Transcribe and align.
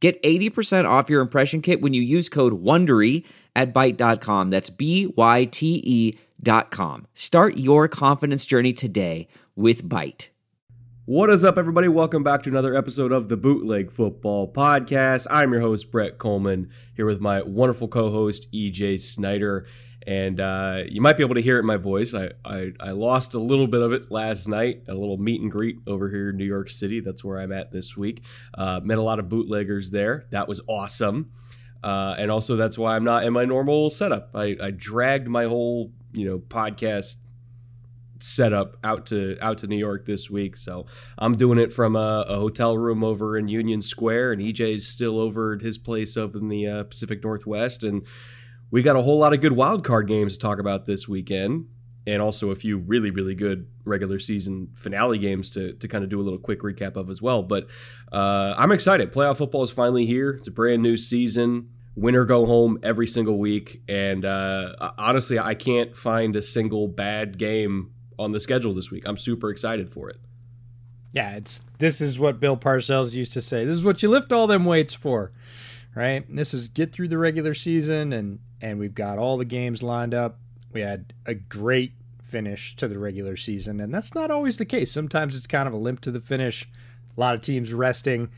Get 0.00 0.22
80% 0.22 0.88
off 0.88 1.10
your 1.10 1.20
impression 1.20 1.60
kit 1.60 1.80
when 1.80 1.92
you 1.92 2.02
use 2.02 2.28
code 2.28 2.62
WONDERY 2.62 3.24
at 3.56 3.74
Byte.com. 3.74 4.50
That's 4.50 4.70
B-Y-T-E 4.70 6.18
dot 6.40 6.70
com. 6.70 7.06
Start 7.14 7.56
your 7.56 7.88
confidence 7.88 8.46
journey 8.46 8.72
today 8.72 9.26
with 9.56 9.82
Byte. 9.88 10.28
What 11.04 11.30
is 11.30 11.42
up, 11.42 11.56
everybody? 11.56 11.88
Welcome 11.88 12.22
back 12.22 12.42
to 12.42 12.50
another 12.50 12.76
episode 12.76 13.12
of 13.12 13.28
the 13.28 13.36
Bootleg 13.36 13.90
Football 13.90 14.52
Podcast. 14.52 15.26
I'm 15.30 15.50
your 15.52 15.62
host, 15.62 15.90
Brett 15.90 16.18
Kollmann, 16.18 16.68
here 16.94 17.06
with 17.06 17.18
my 17.18 17.42
wonderful 17.42 17.88
co-host, 17.88 18.52
EJ 18.52 19.00
Snyder. 19.00 19.66
And 20.08 20.40
uh, 20.40 20.84
you 20.88 21.02
might 21.02 21.18
be 21.18 21.22
able 21.22 21.34
to 21.34 21.42
hear 21.42 21.58
it 21.58 21.60
in 21.60 21.66
my 21.66 21.76
voice. 21.76 22.14
I, 22.14 22.30
I, 22.42 22.72
I 22.80 22.92
lost 22.92 23.34
a 23.34 23.38
little 23.38 23.66
bit 23.66 23.82
of 23.82 23.92
it 23.92 24.10
last 24.10 24.48
night, 24.48 24.84
a 24.88 24.94
little 24.94 25.18
meet 25.18 25.42
and 25.42 25.52
greet 25.52 25.76
over 25.86 26.08
here 26.08 26.30
in 26.30 26.38
New 26.38 26.46
York 26.46 26.70
City. 26.70 27.00
That's 27.00 27.22
where 27.22 27.38
I'm 27.38 27.52
at 27.52 27.72
this 27.72 27.94
week. 27.94 28.22
Uh, 28.54 28.80
met 28.82 28.96
a 28.96 29.02
lot 29.02 29.18
of 29.18 29.28
bootleggers 29.28 29.90
there. 29.90 30.24
That 30.30 30.48
was 30.48 30.62
awesome. 30.66 31.30
Uh, 31.84 32.14
and 32.16 32.30
also, 32.30 32.56
that's 32.56 32.78
why 32.78 32.96
I'm 32.96 33.04
not 33.04 33.24
in 33.24 33.34
my 33.34 33.44
normal 33.44 33.90
setup. 33.90 34.30
I, 34.34 34.56
I 34.62 34.70
dragged 34.70 35.28
my 35.28 35.44
whole 35.44 35.92
you 36.14 36.26
know 36.26 36.38
podcast 36.38 37.16
setup 38.20 38.78
out 38.82 39.04
to 39.06 39.36
out 39.42 39.58
to 39.58 39.66
New 39.66 39.76
York 39.76 40.06
this 40.06 40.30
week. 40.30 40.56
So 40.56 40.86
I'm 41.18 41.36
doing 41.36 41.58
it 41.58 41.72
from 41.72 41.96
a, 41.96 42.24
a, 42.26 42.36
hotel 42.36 42.78
room 42.78 43.04
over 43.04 43.36
in 43.36 43.46
Union 43.46 43.82
Square, 43.82 44.32
and 44.32 44.42
EJ's 44.42 44.88
still 44.88 45.20
over 45.20 45.54
at 45.54 45.60
his 45.60 45.76
place 45.76 46.16
up 46.16 46.34
in 46.34 46.48
the 46.48 46.66
uh, 46.66 46.84
Pacific 46.84 47.22
Northwest. 47.22 47.84
And 47.84 48.06
we 48.70 48.82
got 48.82 48.96
a 48.96 49.02
whole 49.02 49.18
lot 49.18 49.32
of 49.32 49.40
good 49.40 49.52
wild 49.52 49.84
card 49.84 50.08
games 50.08 50.34
to 50.34 50.38
talk 50.38 50.58
about 50.58 50.86
this 50.86 51.08
weekend, 51.08 51.66
and 52.06 52.22
also 52.22 52.50
a 52.50 52.54
few 52.54 52.78
really, 52.78 53.10
really 53.10 53.34
good 53.34 53.66
regular 53.84 54.18
season 54.18 54.68
finale 54.74 55.18
games 55.18 55.50
to, 55.50 55.74
to 55.74 55.88
kind 55.88 56.04
of 56.04 56.10
do 56.10 56.20
a 56.20 56.22
little 56.22 56.38
quick 56.38 56.62
recap 56.62 56.96
of 56.96 57.10
as 57.10 57.20
well. 57.20 57.42
But 57.42 57.66
uh, 58.12 58.54
I'm 58.56 58.72
excited. 58.72 59.12
Playoff 59.12 59.36
football 59.36 59.62
is 59.62 59.70
finally 59.70 60.06
here. 60.06 60.30
It's 60.30 60.48
a 60.48 60.50
brand 60.50 60.82
new 60.82 60.96
season. 60.96 61.70
Winner 61.96 62.24
go 62.24 62.46
home 62.46 62.78
every 62.82 63.06
single 63.06 63.38
week. 63.38 63.82
And 63.88 64.24
uh, 64.24 64.92
honestly, 64.96 65.38
I 65.38 65.54
can't 65.54 65.96
find 65.96 66.36
a 66.36 66.42
single 66.42 66.88
bad 66.88 67.38
game 67.38 67.92
on 68.18 68.32
the 68.32 68.40
schedule 68.40 68.72
this 68.72 68.90
week. 68.90 69.02
I'm 69.06 69.18
super 69.18 69.50
excited 69.50 69.92
for 69.92 70.08
it. 70.08 70.16
Yeah, 71.12 71.32
it's 71.32 71.62
this 71.78 72.00
is 72.00 72.18
what 72.18 72.38
Bill 72.38 72.56
Parcells 72.56 73.12
used 73.12 73.32
to 73.32 73.40
say. 73.40 73.64
This 73.64 73.76
is 73.76 73.84
what 73.84 74.02
you 74.02 74.10
lift 74.10 74.32
all 74.32 74.46
them 74.46 74.64
weights 74.64 74.94
for, 74.94 75.32
right? 75.94 76.24
This 76.28 76.54
is 76.54 76.68
get 76.68 76.90
through 76.90 77.08
the 77.08 77.18
regular 77.18 77.54
season 77.54 78.12
and 78.12 78.38
and 78.60 78.78
we've 78.78 78.94
got 78.94 79.18
all 79.18 79.36
the 79.36 79.44
games 79.44 79.82
lined 79.82 80.14
up. 80.14 80.38
We 80.72 80.80
had 80.80 81.12
a 81.26 81.34
great 81.34 81.92
finish 82.22 82.76
to 82.76 82.88
the 82.88 82.98
regular 82.98 83.36
season, 83.36 83.80
and 83.80 83.92
that's 83.92 84.14
not 84.14 84.30
always 84.30 84.58
the 84.58 84.64
case. 84.64 84.92
Sometimes 84.92 85.36
it's 85.36 85.46
kind 85.46 85.66
of 85.66 85.74
a 85.74 85.78
limp 85.78 86.00
to 86.02 86.10
the 86.10 86.20
finish. 86.20 86.68
A 87.16 87.20
lot 87.20 87.34
of 87.34 87.40
teams 87.40 87.72
resting. 87.72 88.28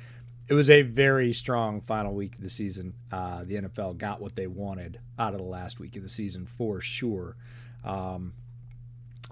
It 0.48 0.54
was 0.54 0.70
a 0.70 0.82
very 0.82 1.32
strong 1.32 1.80
final 1.80 2.14
week 2.14 2.34
of 2.34 2.40
the 2.40 2.48
season. 2.48 2.94
Uh, 3.12 3.44
the 3.44 3.56
NFL 3.56 3.98
got 3.98 4.20
what 4.20 4.34
they 4.34 4.46
wanted 4.46 4.98
out 5.18 5.32
of 5.32 5.38
the 5.38 5.46
last 5.46 5.78
week 5.78 5.96
of 5.96 6.02
the 6.02 6.08
season 6.08 6.46
for 6.46 6.80
sure. 6.80 7.36
Um, 7.84 8.32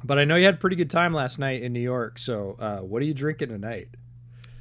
but 0.04 0.18
I 0.18 0.24
know 0.24 0.36
you 0.36 0.44
had 0.44 0.54
a 0.54 0.58
pretty 0.58 0.76
good 0.76 0.90
time 0.90 1.12
last 1.12 1.38
night 1.38 1.62
in 1.62 1.72
New 1.72 1.80
York. 1.80 2.18
So, 2.18 2.56
uh, 2.58 2.78
what 2.78 3.02
are 3.02 3.04
you 3.04 3.14
drinking 3.14 3.48
tonight? 3.48 3.88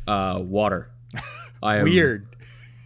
Uh, 0.08 0.40
water. 0.42 0.90
I 1.64 1.78
am, 1.78 1.84
Weird. 1.84 2.36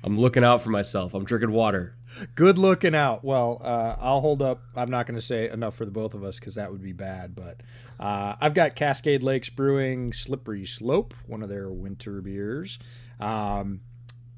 I'm 0.03 0.19
looking 0.19 0.43
out 0.43 0.61
for 0.61 0.69
myself. 0.69 1.13
I'm 1.13 1.23
drinking 1.23 1.51
water. 1.51 1.95
Good 2.35 2.57
looking 2.57 2.95
out. 2.95 3.23
Well, 3.23 3.61
uh, 3.63 3.95
I'll 3.99 4.21
hold 4.21 4.41
up. 4.41 4.61
I'm 4.75 4.89
not 4.89 5.05
going 5.05 5.19
to 5.19 5.25
say 5.25 5.49
enough 5.49 5.75
for 5.75 5.85
the 5.85 5.91
both 5.91 6.13
of 6.13 6.23
us 6.23 6.39
because 6.39 6.55
that 6.55 6.71
would 6.71 6.81
be 6.81 6.93
bad. 6.93 7.35
But 7.35 7.61
uh, 7.99 8.35
I've 8.39 8.53
got 8.53 8.75
Cascade 8.75 9.23
Lakes 9.23 9.49
Brewing 9.49 10.13
Slippery 10.13 10.65
Slope, 10.65 11.13
one 11.27 11.43
of 11.43 11.49
their 11.49 11.69
winter 11.69 12.21
beers, 12.21 12.79
um, 13.19 13.81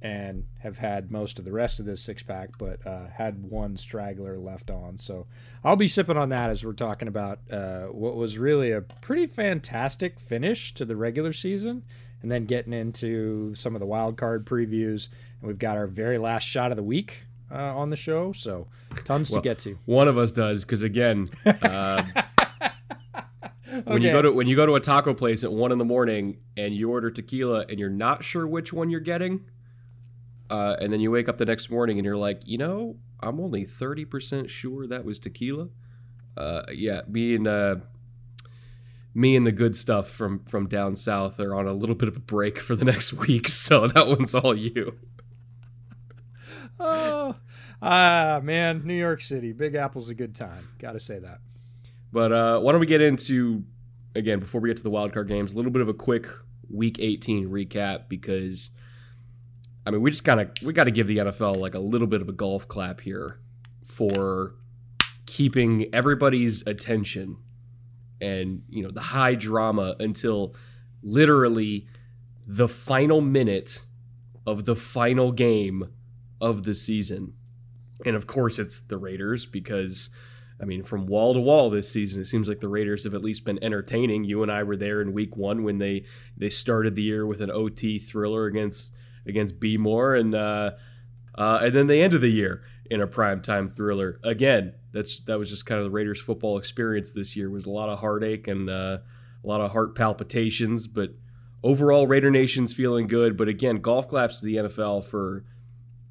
and 0.01 0.45
have 0.59 0.77
had 0.77 1.11
most 1.11 1.39
of 1.39 1.45
the 1.45 1.51
rest 1.51 1.79
of 1.79 1.85
this 1.85 2.01
six 2.01 2.21
pack, 2.21 2.57
but 2.57 2.85
uh, 2.85 3.07
had 3.07 3.43
one 3.43 3.77
straggler 3.77 4.37
left 4.37 4.69
on. 4.69 4.97
So 4.97 5.27
I'll 5.63 5.75
be 5.75 5.87
sipping 5.87 6.17
on 6.17 6.29
that 6.29 6.49
as 6.49 6.65
we're 6.65 6.73
talking 6.73 7.07
about 7.07 7.39
uh, 7.49 7.85
what 7.85 8.15
was 8.15 8.37
really 8.37 8.71
a 8.71 8.81
pretty 8.81 9.27
fantastic 9.27 10.19
finish 10.19 10.73
to 10.75 10.85
the 10.85 10.95
regular 10.95 11.33
season 11.33 11.83
and 12.21 12.31
then 12.31 12.45
getting 12.45 12.73
into 12.73 13.53
some 13.53 13.75
of 13.75 13.79
the 13.79 13.85
wild 13.85 14.17
card 14.17 14.45
previews. 14.45 15.09
And 15.39 15.47
we've 15.47 15.59
got 15.59 15.77
our 15.77 15.87
very 15.87 16.17
last 16.17 16.43
shot 16.43 16.71
of 16.71 16.77
the 16.77 16.83
week 16.83 17.27
uh, 17.53 17.77
on 17.77 17.89
the 17.89 17.95
show, 17.95 18.31
so 18.31 18.67
tons 19.05 19.29
well, 19.29 19.41
to 19.41 19.47
get 19.47 19.59
to. 19.59 19.77
One 19.85 20.07
of 20.07 20.17
us 20.17 20.31
does 20.31 20.65
because 20.65 20.81
again, 20.81 21.29
uh, 21.45 22.03
when 23.83 24.01
you 24.01 24.11
go 24.11 24.21
to 24.21 24.31
when 24.31 24.47
you 24.47 24.55
go 24.55 24.65
to 24.65 24.75
a 24.75 24.79
taco 24.79 25.13
place 25.13 25.43
at 25.43 25.51
one 25.51 25.71
in 25.71 25.77
the 25.77 25.85
morning 25.85 26.37
and 26.57 26.73
you 26.73 26.89
order 26.89 27.11
tequila 27.11 27.65
and 27.69 27.79
you're 27.79 27.89
not 27.89 28.23
sure 28.23 28.47
which 28.47 28.73
one 28.73 28.89
you're 28.89 28.99
getting, 28.99 29.45
uh, 30.49 30.77
and 30.79 30.91
then 30.91 30.99
you 30.99 31.11
wake 31.11 31.29
up 31.29 31.37
the 31.37 31.45
next 31.45 31.69
morning 31.69 31.99
and 31.99 32.05
you're 32.05 32.17
like, 32.17 32.41
you 32.45 32.57
know, 32.57 32.97
I'm 33.19 33.39
only 33.39 33.65
thirty 33.65 34.05
percent 34.05 34.49
sure 34.49 34.87
that 34.87 35.05
was 35.05 35.19
tequila. 35.19 35.67
Uh, 36.35 36.63
yeah, 36.71 37.01
me 37.07 37.35
and 37.35 37.47
uh, 37.47 37.75
me 39.13 39.35
and 39.35 39.45
the 39.45 39.51
good 39.51 39.75
stuff 39.75 40.09
from 40.09 40.39
from 40.45 40.67
down 40.67 40.95
south 40.95 41.39
are 41.39 41.53
on 41.53 41.67
a 41.67 41.73
little 41.73 41.95
bit 41.95 42.07
of 42.07 42.15
a 42.15 42.21
break 42.21 42.59
for 42.59 42.75
the 42.75 42.85
next 42.85 43.13
week, 43.27 43.47
so 43.47 43.87
that 43.87 44.07
one's 44.07 44.33
all 44.33 44.57
you. 44.57 44.97
Ah, 47.83 48.39
man, 48.43 48.81
New 48.85 48.93
York 48.93 49.21
City, 49.21 49.51
Big 49.51 49.75
Apple's 49.75 50.09
a 50.09 50.15
good 50.15 50.33
time. 50.33 50.69
Got 50.79 50.93
to 50.93 50.99
say 50.99 51.19
that. 51.19 51.39
But 52.11 52.31
uh, 52.31 52.59
why 52.59 52.71
don't 52.71 52.81
we 52.81 52.87
get 52.87 53.01
into 53.01 53.63
again 54.15 54.39
before 54.39 54.61
we 54.61 54.69
get 54.69 54.77
to 54.77 54.83
the 54.83 54.89
wild 54.89 55.13
card 55.13 55.27
games? 55.27 55.53
A 55.53 55.55
little 55.55 55.71
bit 55.71 55.81
of 55.81 55.89
a 55.89 55.93
quick 55.93 56.27
Week 56.69 56.97
18 56.99 57.49
recap 57.49 58.07
because 58.07 58.71
I 59.85 59.91
mean 59.91 60.01
we 60.01 60.11
just 60.11 60.23
kind 60.23 60.39
of 60.39 60.49
we 60.65 60.73
got 60.73 60.85
to 60.85 60.91
give 60.91 61.07
the 61.07 61.17
NFL 61.17 61.57
like 61.57 61.75
a 61.75 61.79
little 61.79 62.07
bit 62.07 62.21
of 62.21 62.29
a 62.29 62.31
golf 62.31 62.67
clap 62.67 63.01
here 63.01 63.39
for 63.85 64.55
keeping 65.25 65.93
everybody's 65.93 66.65
attention 66.65 67.37
and 68.21 68.63
you 68.69 68.81
know 68.81 68.91
the 68.91 69.01
high 69.01 69.35
drama 69.35 69.95
until 69.99 70.55
literally 71.03 71.87
the 72.47 72.67
final 72.67 73.21
minute 73.21 73.83
of 74.45 74.65
the 74.65 74.75
final 74.75 75.31
game 75.31 75.89
of 76.41 76.63
the 76.63 76.73
season. 76.73 77.33
And 78.05 78.15
of 78.15 78.27
course 78.27 78.59
it's 78.59 78.81
the 78.81 78.97
Raiders 78.97 79.45
because 79.45 80.09
I 80.61 80.65
mean 80.65 80.83
from 80.83 81.07
wall 81.07 81.33
to 81.33 81.39
wall 81.39 81.69
this 81.69 81.89
season 81.89 82.21
it 82.21 82.25
seems 82.25 82.47
like 82.47 82.59
the 82.59 82.67
Raiders 82.67 83.03
have 83.03 83.13
at 83.13 83.23
least 83.23 83.45
been 83.45 83.63
entertaining. 83.63 84.23
You 84.23 84.43
and 84.43 84.51
I 84.51 84.63
were 84.63 84.77
there 84.77 85.01
in 85.01 85.13
week 85.13 85.35
1 85.35 85.63
when 85.63 85.77
they 85.77 86.05
they 86.37 86.49
started 86.49 86.95
the 86.95 87.03
year 87.03 87.25
with 87.25 87.41
an 87.41 87.51
OT 87.51 87.99
thriller 87.99 88.45
against 88.45 88.91
against 89.25 89.59
B 89.59 89.77
More 89.77 90.15
and 90.15 90.35
uh, 90.35 90.71
uh, 91.35 91.59
and 91.63 91.75
then 91.75 91.87
they 91.87 92.01
ended 92.01 92.21
the 92.21 92.29
year 92.29 92.61
in 92.89 93.01
a 93.01 93.07
primetime 93.07 93.75
thriller. 93.75 94.19
Again, 94.23 94.73
that's 94.91 95.19
that 95.21 95.39
was 95.39 95.49
just 95.49 95.65
kind 95.65 95.79
of 95.79 95.85
the 95.85 95.91
Raiders 95.91 96.21
football 96.21 96.57
experience 96.57 97.11
this 97.11 97.35
year. 97.35 97.47
It 97.47 97.51
was 97.51 97.65
a 97.65 97.71
lot 97.71 97.89
of 97.89 97.99
heartache 97.99 98.47
and 98.47 98.69
uh, 98.69 98.99
a 99.43 99.47
lot 99.47 99.61
of 99.61 99.71
heart 99.71 99.95
palpitations, 99.95 100.87
but 100.87 101.11
overall 101.63 102.07
Raider 102.07 102.29
Nation's 102.29 102.73
feeling 102.73 103.07
good. 103.07 103.35
But 103.35 103.47
again, 103.47 103.77
golf 103.77 104.07
claps 104.07 104.39
to 104.39 104.45
the 104.45 104.55
NFL 104.57 105.05
for 105.05 105.43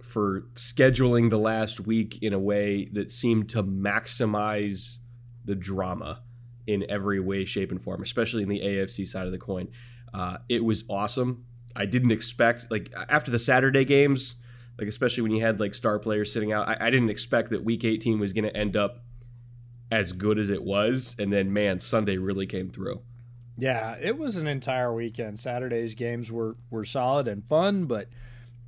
for 0.02 0.42
scheduling 0.54 1.30
the 1.30 1.38
last 1.38 1.80
week 1.80 2.18
in 2.22 2.32
a 2.32 2.38
way 2.38 2.88
that 2.92 3.10
seemed 3.10 3.48
to 3.50 3.62
maximize 3.62 4.98
the 5.44 5.54
drama 5.54 6.22
in 6.66 6.84
every 6.88 7.20
way, 7.20 7.44
shape, 7.44 7.70
and 7.70 7.82
form, 7.82 8.02
especially 8.02 8.42
in 8.42 8.48
the 8.48 8.60
AFC 8.60 9.06
side 9.06 9.26
of 9.26 9.32
the 9.32 9.38
coin. 9.38 9.68
Uh, 10.12 10.38
it 10.48 10.64
was 10.64 10.84
awesome. 10.88 11.44
I 11.74 11.86
didn't 11.86 12.12
expect 12.12 12.70
like 12.70 12.92
after 13.08 13.30
the 13.30 13.38
Saturday 13.38 13.84
games 13.84 14.34
like 14.78 14.88
especially 14.88 15.22
when 15.22 15.32
you 15.32 15.40
had 15.40 15.60
like 15.60 15.74
star 15.74 15.98
players 15.98 16.32
sitting 16.32 16.52
out. 16.52 16.68
I, 16.68 16.76
I 16.80 16.90
didn't 16.90 17.10
expect 17.10 17.50
that 17.50 17.64
Week 17.64 17.84
18 17.84 18.18
was 18.18 18.32
going 18.32 18.44
to 18.44 18.56
end 18.56 18.76
up 18.76 19.04
as 19.90 20.12
good 20.12 20.38
as 20.38 20.50
it 20.50 20.62
was, 20.62 21.14
and 21.18 21.32
then 21.32 21.52
man, 21.52 21.78
Sunday 21.78 22.16
really 22.16 22.46
came 22.46 22.70
through. 22.70 23.02
Yeah, 23.58 23.96
it 24.00 24.16
was 24.16 24.36
an 24.36 24.46
entire 24.46 24.92
weekend. 24.92 25.38
Saturday's 25.38 25.94
games 25.94 26.32
were 26.32 26.56
were 26.70 26.84
solid 26.84 27.28
and 27.28 27.44
fun, 27.44 27.84
but 27.84 28.08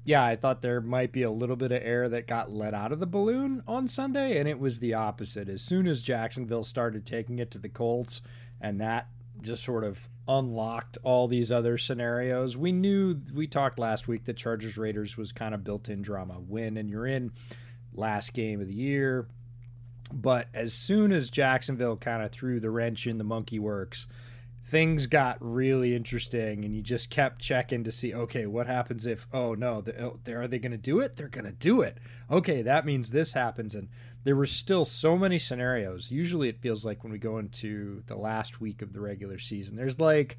yeah, 0.04 0.24
I 0.24 0.36
thought 0.36 0.62
there 0.62 0.80
might 0.80 1.12
be 1.12 1.22
a 1.22 1.30
little 1.30 1.56
bit 1.56 1.72
of 1.72 1.82
air 1.82 2.08
that 2.10 2.26
got 2.26 2.52
let 2.52 2.74
out 2.74 2.92
of 2.92 3.00
the 3.00 3.06
balloon 3.06 3.62
on 3.66 3.88
Sunday, 3.88 4.38
and 4.38 4.48
it 4.48 4.58
was 4.58 4.78
the 4.78 4.94
opposite. 4.94 5.48
As 5.48 5.62
soon 5.62 5.86
as 5.86 6.02
Jacksonville 6.02 6.64
started 6.64 7.06
taking 7.06 7.38
it 7.38 7.50
to 7.52 7.58
the 7.58 7.68
Colts, 7.68 8.20
and 8.60 8.80
that 8.80 9.08
just 9.40 9.62
sort 9.62 9.84
of 9.84 10.08
unlocked 10.26 10.98
all 11.02 11.28
these 11.28 11.52
other 11.52 11.76
scenarios. 11.76 12.56
We 12.56 12.72
knew 12.72 13.18
we 13.32 13.46
talked 13.46 13.78
last 13.78 14.08
week 14.08 14.24
that 14.24 14.36
Chargers 14.36 14.76
Raiders 14.76 15.16
was 15.16 15.32
kind 15.32 15.54
of 15.54 15.64
built-in 15.64 16.02
drama. 16.02 16.40
Win 16.40 16.76
and 16.76 16.88
you're 16.88 17.06
in 17.06 17.32
last 17.92 18.32
game 18.32 18.60
of 18.60 18.68
the 18.68 18.74
year. 18.74 19.26
But 20.12 20.48
as 20.54 20.72
soon 20.72 21.12
as 21.12 21.30
Jacksonville 21.30 21.96
kind 21.96 22.22
of 22.22 22.30
threw 22.30 22.60
the 22.60 22.70
wrench 22.70 23.06
in 23.06 23.18
the 23.18 23.24
monkey 23.24 23.58
works, 23.58 24.06
things 24.64 25.06
got 25.06 25.36
really 25.40 25.94
interesting 25.94 26.64
and 26.64 26.74
you 26.74 26.80
just 26.80 27.10
kept 27.10 27.38
checking 27.38 27.84
to 27.84 27.92
see 27.92 28.14
okay 28.14 28.46
what 28.46 28.66
happens 28.66 29.06
if 29.06 29.26
oh 29.30 29.52
no 29.52 29.82
the, 29.82 30.02
oh, 30.02 30.18
are 30.28 30.48
they 30.48 30.58
going 30.58 30.72
to 30.72 30.78
do 30.78 31.00
it? 31.00 31.16
They're 31.16 31.28
going 31.28 31.44
to 31.44 31.52
do 31.52 31.82
it. 31.82 31.98
Okay 32.30 32.62
that 32.62 32.86
means 32.86 33.10
this 33.10 33.34
happens. 33.34 33.74
And 33.74 33.88
there 34.24 34.36
were 34.36 34.46
still 34.46 34.86
so 34.86 35.18
many 35.18 35.38
scenarios. 35.38 36.10
Usually 36.10 36.48
it 36.48 36.62
feels 36.62 36.82
like 36.82 37.04
when 37.04 37.12
we 37.12 37.18
go 37.18 37.36
into 37.36 38.02
the 38.06 38.16
last 38.16 38.58
week 38.58 38.80
of 38.80 38.94
the 38.94 39.00
regular 39.00 39.38
season 39.38 39.76
there's 39.76 40.00
like 40.00 40.38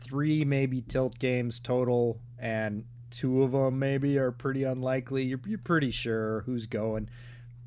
three 0.00 0.44
maybe 0.44 0.82
tilt 0.82 1.16
games 1.20 1.60
total 1.60 2.18
and 2.40 2.84
two 3.10 3.44
of 3.44 3.52
them 3.52 3.78
maybe 3.78 4.18
are 4.18 4.32
pretty 4.32 4.64
unlikely. 4.64 5.22
You're, 5.22 5.40
you're 5.46 5.58
pretty 5.58 5.92
sure 5.92 6.40
who's 6.40 6.66
going. 6.66 7.08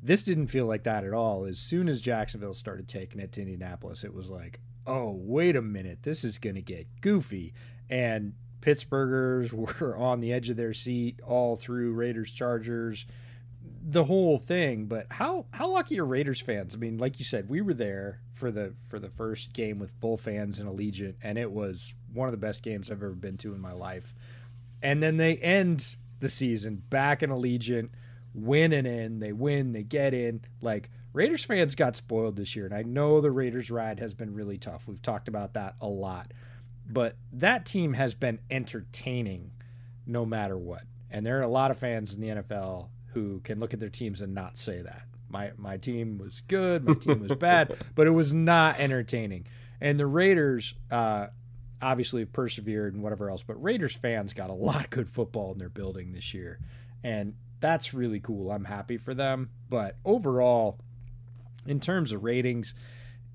This 0.02 0.22
didn't 0.22 0.48
feel 0.48 0.66
like 0.66 0.84
that 0.84 1.04
at 1.04 1.14
all. 1.14 1.46
As 1.46 1.58
soon 1.58 1.88
as 1.88 2.02
jacksonville 2.02 2.52
started 2.52 2.88
taking 2.88 3.20
it 3.20 3.32
to 3.32 3.40
indianapolis 3.40 4.04
it 4.04 4.12
was 4.12 4.28
like 4.28 4.60
oh, 4.88 5.12
wait 5.22 5.54
a 5.54 5.62
minute, 5.62 6.02
this 6.02 6.24
is 6.24 6.38
going 6.38 6.56
to 6.56 6.62
get 6.62 6.86
goofy. 7.00 7.52
And 7.90 8.32
Pittsburghers 8.60 9.52
were 9.80 9.96
on 9.96 10.20
the 10.20 10.32
edge 10.32 10.50
of 10.50 10.56
their 10.56 10.74
seat 10.74 11.20
all 11.24 11.56
through 11.56 11.92
Raiders 11.92 12.30
Chargers, 12.30 13.06
the 13.82 14.04
whole 14.04 14.38
thing. 14.38 14.86
But 14.86 15.06
how 15.10 15.46
how 15.50 15.68
lucky 15.68 16.00
are 16.00 16.06
Raiders 16.06 16.40
fans? 16.40 16.74
I 16.74 16.78
mean, 16.78 16.98
like 16.98 17.18
you 17.18 17.24
said, 17.24 17.48
we 17.48 17.60
were 17.60 17.74
there 17.74 18.20
for 18.32 18.50
the 18.50 18.74
for 18.88 18.98
the 18.98 19.10
first 19.10 19.52
game 19.52 19.78
with 19.78 19.92
full 20.00 20.16
fans 20.16 20.58
in 20.58 20.66
Allegiant, 20.66 21.16
and 21.22 21.38
it 21.38 21.52
was 21.52 21.94
one 22.12 22.28
of 22.28 22.32
the 22.32 22.38
best 22.38 22.62
games 22.62 22.90
I've 22.90 23.02
ever 23.02 23.10
been 23.10 23.36
to 23.38 23.54
in 23.54 23.60
my 23.60 23.72
life. 23.72 24.14
And 24.82 25.02
then 25.02 25.16
they 25.16 25.36
end 25.36 25.96
the 26.20 26.28
season 26.28 26.82
back 26.88 27.22
in 27.22 27.30
Allegiant, 27.30 27.90
winning 28.34 28.86
in. 28.86 29.18
They 29.18 29.32
win, 29.32 29.72
they 29.72 29.82
get 29.82 30.14
in. 30.14 30.40
Like 30.62 30.90
Raiders 31.12 31.44
fans 31.44 31.74
got 31.74 31.96
spoiled 31.96 32.36
this 32.36 32.54
year, 32.54 32.66
and 32.66 32.74
I 32.74 32.82
know 32.82 33.20
the 33.20 33.30
Raiders 33.30 33.70
ride 33.70 33.98
has 34.00 34.14
been 34.14 34.34
really 34.34 34.58
tough. 34.58 34.86
We've 34.86 35.02
talked 35.02 35.28
about 35.28 35.54
that 35.54 35.74
a 35.80 35.88
lot. 35.88 36.32
But 36.88 37.16
that 37.34 37.66
team 37.66 37.92
has 37.92 38.14
been 38.14 38.38
entertaining 38.50 39.50
no 40.06 40.24
matter 40.24 40.56
what. 40.56 40.82
And 41.10 41.24
there 41.24 41.38
are 41.38 41.42
a 41.42 41.48
lot 41.48 41.70
of 41.70 41.78
fans 41.78 42.14
in 42.14 42.20
the 42.20 42.28
NFL 42.28 42.88
who 43.12 43.40
can 43.40 43.60
look 43.60 43.74
at 43.74 43.80
their 43.80 43.88
teams 43.88 44.20
and 44.20 44.34
not 44.34 44.56
say 44.56 44.82
that. 44.82 45.02
My 45.30 45.52
my 45.58 45.76
team 45.76 46.18
was 46.18 46.40
good, 46.48 46.84
my 46.84 46.94
team 46.94 47.20
was 47.20 47.34
bad, 47.34 47.76
but 47.94 48.06
it 48.06 48.10
was 48.10 48.32
not 48.32 48.80
entertaining. 48.80 49.46
And 49.80 50.00
the 50.00 50.06
Raiders 50.06 50.74
uh, 50.90 51.28
obviously 51.82 52.24
persevered 52.24 52.94
and 52.94 53.02
whatever 53.02 53.30
else, 53.30 53.42
but 53.42 53.62
Raiders 53.62 53.94
fans 53.94 54.32
got 54.32 54.50
a 54.50 54.54
lot 54.54 54.84
of 54.84 54.90
good 54.90 55.10
football 55.10 55.52
in 55.52 55.58
their 55.58 55.68
building 55.68 56.12
this 56.12 56.32
year. 56.32 56.58
And 57.04 57.34
that's 57.60 57.92
really 57.92 58.20
cool. 58.20 58.50
I'm 58.50 58.64
happy 58.64 58.96
for 58.96 59.14
them. 59.14 59.50
But 59.68 59.96
overall, 60.04 60.78
in 61.68 61.80
terms 61.80 62.12
of 62.12 62.24
ratings, 62.24 62.74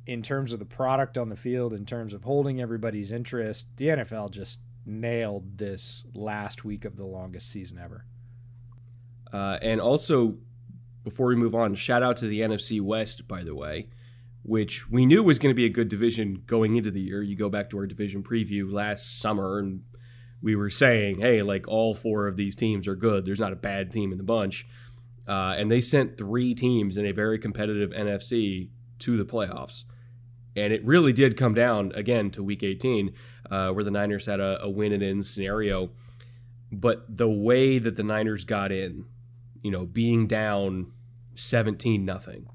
in 0.05 0.21
terms 0.21 0.51
of 0.51 0.59
the 0.59 0.65
product 0.65 1.17
on 1.17 1.29
the 1.29 1.35
field, 1.35 1.73
in 1.73 1.85
terms 1.85 2.13
of 2.13 2.23
holding 2.23 2.61
everybody's 2.61 3.11
interest, 3.11 3.67
the 3.77 3.87
NFL 3.87 4.31
just 4.31 4.59
nailed 4.85 5.57
this 5.57 6.03
last 6.13 6.65
week 6.65 6.85
of 6.85 6.97
the 6.97 7.05
longest 7.05 7.49
season 7.49 7.79
ever. 7.79 8.05
Uh, 9.31 9.57
and 9.61 9.79
also, 9.79 10.35
before 11.03 11.27
we 11.27 11.35
move 11.35 11.55
on, 11.55 11.75
shout 11.75 12.03
out 12.03 12.17
to 12.17 12.27
the 12.27 12.41
NFC 12.41 12.81
West, 12.81 13.27
by 13.27 13.43
the 13.43 13.55
way, 13.55 13.89
which 14.43 14.89
we 14.89 15.05
knew 15.05 15.23
was 15.23 15.39
going 15.39 15.51
to 15.51 15.55
be 15.55 15.65
a 15.65 15.69
good 15.69 15.87
division 15.87 16.43
going 16.45 16.75
into 16.75 16.91
the 16.91 17.01
year. 17.01 17.21
You 17.21 17.35
go 17.35 17.49
back 17.49 17.69
to 17.69 17.77
our 17.77 17.87
division 17.87 18.23
preview 18.23 18.71
last 18.71 19.19
summer, 19.19 19.59
and 19.59 19.83
we 20.41 20.55
were 20.55 20.69
saying, 20.69 21.21
hey, 21.21 21.41
like 21.41 21.67
all 21.67 21.95
four 21.95 22.27
of 22.27 22.35
these 22.35 22.55
teams 22.55 22.87
are 22.87 22.95
good. 22.95 23.25
There's 23.25 23.39
not 23.39 23.53
a 23.53 23.57
bad 23.57 23.91
team 23.91 24.11
in 24.11 24.17
the 24.17 24.23
bunch. 24.23 24.67
Uh, 25.27 25.55
and 25.57 25.71
they 25.71 25.81
sent 25.81 26.17
three 26.17 26.53
teams 26.53 26.97
in 26.97 27.05
a 27.05 27.11
very 27.11 27.39
competitive 27.39 27.91
NFC 27.91 28.69
to 28.99 29.17
the 29.17 29.25
playoffs. 29.25 29.83
And 30.55 30.71
it 30.73 30.85
really 30.85 31.13
did 31.13 31.37
come 31.37 31.53
down 31.53 31.91
again 31.95 32.29
to 32.31 32.43
week 32.43 32.61
18, 32.61 33.13
uh, 33.49 33.69
where 33.71 33.83
the 33.83 33.91
Niners 33.91 34.25
had 34.25 34.39
a, 34.39 34.61
a 34.61 34.69
win 34.69 34.91
and 34.91 35.01
in 35.01 35.23
scenario. 35.23 35.89
But 36.71 37.05
the 37.17 37.29
way 37.29 37.79
that 37.79 37.95
the 37.95 38.03
Niners 38.03 38.45
got 38.45 38.71
in, 38.71 39.05
you 39.61 39.71
know, 39.71 39.85
being 39.85 40.27
down 40.27 40.91
17 41.35 42.03
nothing, 42.03 42.47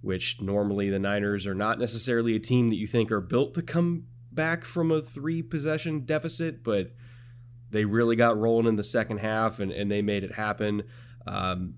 which 0.00 0.40
normally 0.40 0.88
the 0.90 0.98
Niners 0.98 1.46
are 1.46 1.54
not 1.54 1.78
necessarily 1.78 2.36
a 2.36 2.40
team 2.40 2.70
that 2.70 2.76
you 2.76 2.86
think 2.86 3.10
are 3.10 3.20
built 3.20 3.54
to 3.54 3.62
come 3.62 4.06
back 4.30 4.64
from 4.64 4.90
a 4.90 5.02
three 5.02 5.42
possession 5.42 6.00
deficit, 6.00 6.64
but 6.64 6.92
they 7.70 7.84
really 7.84 8.16
got 8.16 8.38
rolling 8.38 8.66
in 8.66 8.76
the 8.76 8.82
second 8.82 9.18
half 9.18 9.60
and, 9.60 9.72
and 9.72 9.90
they 9.90 10.02
made 10.02 10.24
it 10.24 10.32
happen. 10.32 10.82
Um, 11.26 11.74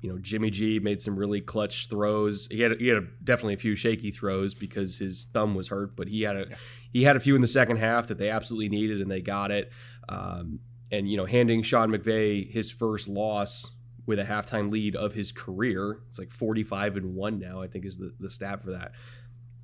you 0.00 0.10
know, 0.10 0.18
Jimmy 0.18 0.50
G 0.50 0.78
made 0.78 1.02
some 1.02 1.16
really 1.16 1.40
clutch 1.40 1.88
throws. 1.88 2.48
He 2.50 2.60
had 2.60 2.80
he 2.80 2.88
had 2.88 2.98
a, 2.98 3.06
definitely 3.22 3.54
a 3.54 3.58
few 3.58 3.76
shaky 3.76 4.10
throws 4.10 4.54
because 4.54 4.96
his 4.96 5.26
thumb 5.32 5.54
was 5.54 5.68
hurt, 5.68 5.94
but 5.94 6.08
he 6.08 6.22
had 6.22 6.36
a 6.36 6.46
he 6.92 7.04
had 7.04 7.16
a 7.16 7.20
few 7.20 7.34
in 7.34 7.40
the 7.40 7.46
second 7.46 7.76
half 7.76 8.08
that 8.08 8.18
they 8.18 8.30
absolutely 8.30 8.68
needed 8.68 9.00
and 9.00 9.10
they 9.10 9.20
got 9.20 9.50
it. 9.50 9.70
Um, 10.08 10.60
and 10.90 11.08
you 11.08 11.16
know, 11.16 11.26
handing 11.26 11.62
Sean 11.62 11.90
McVay 11.90 12.50
his 12.50 12.70
first 12.70 13.08
loss 13.08 13.70
with 14.06 14.18
a 14.18 14.24
halftime 14.24 14.72
lead 14.72 14.96
of 14.96 15.14
his 15.14 15.32
career. 15.32 16.00
It's 16.08 16.18
like 16.18 16.32
45 16.32 16.96
and 16.96 17.14
1 17.14 17.38
now, 17.38 17.62
I 17.62 17.68
think 17.68 17.84
is 17.84 17.98
the, 17.98 18.12
the 18.18 18.30
stat 18.30 18.62
for 18.62 18.72
that. 18.72 18.92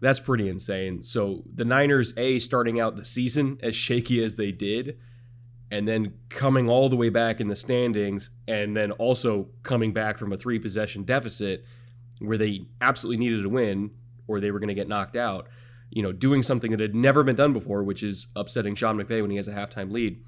That's 0.00 0.20
pretty 0.20 0.49
insane. 0.49 1.02
So 1.02 1.43
the 1.52 1.64
Niners, 1.64 2.12
A, 2.17 2.38
starting 2.38 2.79
out 2.79 2.96
the 2.96 3.05
season 3.05 3.58
as 3.62 3.75
shaky 3.75 4.22
as 4.22 4.37
they 4.37 4.52
did, 4.52 4.99
and 5.71 5.87
then 5.87 6.15
coming 6.29 6.69
all 6.69 6.89
the 6.89 6.97
way 6.97 7.09
back 7.09 7.41
in 7.41 7.49
the 7.49 7.57
standings, 7.57 8.31
and 8.47 8.77
then 8.77 8.93
also 8.93 9.49
coming 9.63 9.93
back 9.93 10.19
from 10.19 10.33
a 10.33 10.37
three 10.37 10.59
possession 10.59 11.03
deficit 11.03 11.65
where 12.21 12.39
they 12.39 12.67
absolutely 12.81 13.25
needed 13.25 13.43
to 13.43 13.49
win 13.49 13.91
or 14.27 14.41
they 14.41 14.51
were 14.51 14.59
going 14.59 14.69
to 14.69 14.75
get 14.75 14.89
knocked 14.89 15.17
out. 15.17 15.49
You 15.91 16.03
know, 16.03 16.13
doing 16.13 16.43
something 16.43 16.71
that 16.73 16.81
had 16.81 16.95
never 16.95 17.23
been 17.23 17.37
done 17.37 17.53
before, 17.53 17.83
which 17.83 18.03
is 18.03 18.27
upsetting 18.35 18.75
Sean 18.75 18.97
McVay 18.97 19.23
when 19.23 19.31
he 19.31 19.37
has 19.37 19.49
a 19.49 19.53
halftime 19.53 19.93
lead. 19.93 20.23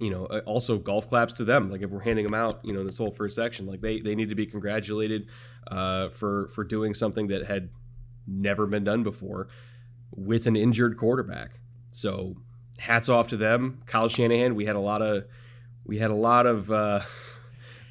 You 0.00 0.10
know, 0.10 0.26
uh, 0.26 0.40
also 0.46 0.78
golf 0.78 1.08
claps 1.08 1.32
to 1.34 1.44
them. 1.44 1.70
Like 1.70 1.82
if 1.82 1.90
we're 1.90 2.00
handing 2.00 2.24
them 2.24 2.34
out, 2.34 2.60
you 2.62 2.72
know, 2.72 2.84
this 2.84 2.98
whole 2.98 3.10
first 3.10 3.34
section, 3.34 3.66
like 3.66 3.80
they, 3.80 4.00
they 4.00 4.14
need 4.14 4.28
to 4.28 4.36
be 4.36 4.46
congratulated 4.46 5.26
uh, 5.68 6.10
for 6.10 6.48
for 6.48 6.62
doing 6.62 6.94
something 6.94 7.26
that 7.28 7.46
had 7.46 7.70
never 8.26 8.66
been 8.66 8.84
done 8.84 9.02
before 9.02 9.48
with 10.14 10.46
an 10.46 10.54
injured 10.54 10.96
quarterback. 10.96 11.58
So 11.90 12.36
hats 12.78 13.08
off 13.08 13.28
to 13.28 13.36
them. 13.36 13.82
Kyle 13.86 14.08
Shanahan, 14.08 14.54
we 14.54 14.64
had 14.64 14.76
a 14.76 14.80
lot 14.80 15.02
of 15.02 15.24
we 15.84 15.98
had 15.98 16.10
a 16.10 16.14
lot 16.14 16.46
of 16.46 16.70
uh, 16.70 17.00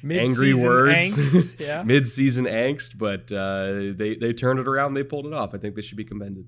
angry 0.02 0.54
words, 0.54 1.14
angst, 1.14 1.50
yeah. 1.58 1.82
mid-season 1.82 2.46
angst, 2.46 2.98
but 2.98 3.30
uh, 3.32 3.94
they 3.96 4.16
they 4.16 4.32
turned 4.32 4.58
it 4.58 4.66
around. 4.66 4.94
They 4.94 5.04
pulled 5.04 5.26
it 5.26 5.32
off. 5.32 5.54
I 5.54 5.58
think 5.58 5.76
they 5.76 5.82
should 5.82 5.96
be 5.96 6.04
commended. 6.04 6.46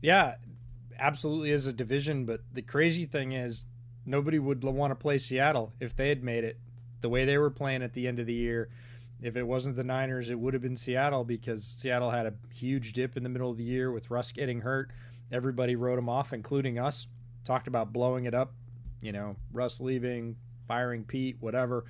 Yeah, 0.00 0.34
absolutely 0.98 1.52
as 1.52 1.66
a 1.66 1.72
division. 1.72 2.24
But 2.24 2.40
the 2.52 2.62
crazy 2.62 3.04
thing 3.04 3.32
is, 3.32 3.66
nobody 4.06 4.38
would 4.38 4.64
want 4.64 4.90
to 4.90 4.96
play 4.96 5.18
Seattle 5.18 5.72
if 5.80 5.94
they 5.94 6.08
had 6.08 6.24
made 6.24 6.44
it 6.44 6.58
the 7.00 7.08
way 7.08 7.24
they 7.24 7.38
were 7.38 7.50
playing 7.50 7.82
at 7.82 7.92
the 7.92 8.08
end 8.08 8.18
of 8.18 8.26
the 8.26 8.34
year. 8.34 8.68
If 9.20 9.36
it 9.36 9.44
wasn't 9.44 9.76
the 9.76 9.84
Niners, 9.84 10.30
it 10.30 10.38
would 10.38 10.52
have 10.52 10.62
been 10.62 10.76
Seattle 10.76 11.22
because 11.22 11.62
Seattle 11.62 12.10
had 12.10 12.26
a 12.26 12.34
huge 12.52 12.92
dip 12.92 13.16
in 13.16 13.22
the 13.22 13.28
middle 13.28 13.50
of 13.50 13.56
the 13.56 13.62
year 13.62 13.92
with 13.92 14.10
Russ 14.10 14.32
getting 14.32 14.62
hurt. 14.62 14.90
Everybody 15.30 15.76
wrote 15.76 15.96
him 15.96 16.08
off, 16.08 16.32
including 16.32 16.80
us 16.80 17.06
talked 17.44 17.68
about 17.68 17.92
blowing 17.92 18.24
it 18.24 18.34
up, 18.34 18.54
you 19.00 19.12
know, 19.12 19.36
Russ 19.52 19.80
leaving, 19.80 20.36
firing 20.66 21.04
Pete, 21.04 21.36
whatever. 21.40 21.84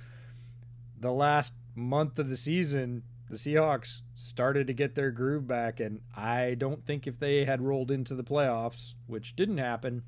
The 0.99 1.11
last 1.11 1.53
month 1.75 2.19
of 2.19 2.29
the 2.29 2.37
season, 2.37 3.03
the 3.29 3.35
Seahawks 3.37 4.01
started 4.15 4.67
to 4.67 4.73
get 4.73 4.95
their 4.95 5.11
groove 5.11 5.47
back, 5.47 5.79
and 5.79 6.01
I 6.15 6.55
don't 6.57 6.85
think 6.85 7.07
if 7.07 7.19
they 7.19 7.45
had 7.45 7.61
rolled 7.61 7.91
into 7.91 8.15
the 8.15 8.23
playoffs, 8.23 8.93
which 9.07 9.35
didn't 9.35 9.57
happen, 9.57 10.03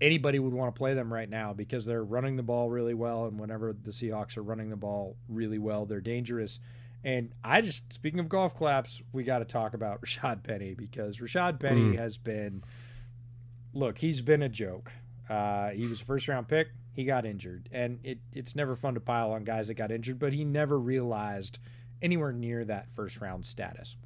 anybody 0.00 0.38
would 0.38 0.52
want 0.52 0.74
to 0.74 0.78
play 0.78 0.94
them 0.94 1.12
right 1.12 1.28
now 1.28 1.52
because 1.52 1.86
they're 1.86 2.04
running 2.04 2.36
the 2.36 2.42
ball 2.42 2.70
really 2.70 2.94
well, 2.94 3.26
and 3.26 3.38
whenever 3.38 3.72
the 3.72 3.90
Seahawks 3.90 4.36
are 4.36 4.42
running 4.42 4.70
the 4.70 4.76
ball 4.76 5.16
really 5.28 5.58
well, 5.58 5.86
they're 5.86 6.00
dangerous. 6.00 6.60
And 7.04 7.32
I 7.42 7.60
just, 7.60 7.92
speaking 7.92 8.20
of 8.20 8.28
golf 8.28 8.54
claps, 8.54 9.02
we 9.12 9.24
got 9.24 9.40
to 9.40 9.44
talk 9.44 9.74
about 9.74 10.00
Rashad 10.02 10.42
Penny 10.42 10.74
because 10.74 11.18
Rashad 11.18 11.58
Penny 11.58 11.94
mm. 11.94 11.98
has 11.98 12.18
been 12.18 12.62
look, 13.72 13.98
he's 13.98 14.20
been 14.20 14.42
a 14.42 14.48
joke. 14.48 14.92
Uh, 15.28 15.70
he 15.70 15.86
was 15.86 16.00
a 16.00 16.04
first 16.04 16.28
round 16.28 16.48
pick. 16.48 16.68
He 16.92 17.04
got 17.04 17.24
injured, 17.24 17.68
and 17.72 17.98
it, 18.04 18.18
it's 18.32 18.54
never 18.54 18.76
fun 18.76 18.94
to 18.94 19.00
pile 19.00 19.32
on 19.32 19.44
guys 19.44 19.68
that 19.68 19.74
got 19.74 19.90
injured. 19.90 20.18
But 20.18 20.32
he 20.32 20.44
never 20.44 20.78
realized 20.78 21.58
anywhere 22.02 22.32
near 22.32 22.64
that 22.64 22.90
first 22.90 23.20
round 23.20 23.46
status. 23.46 23.96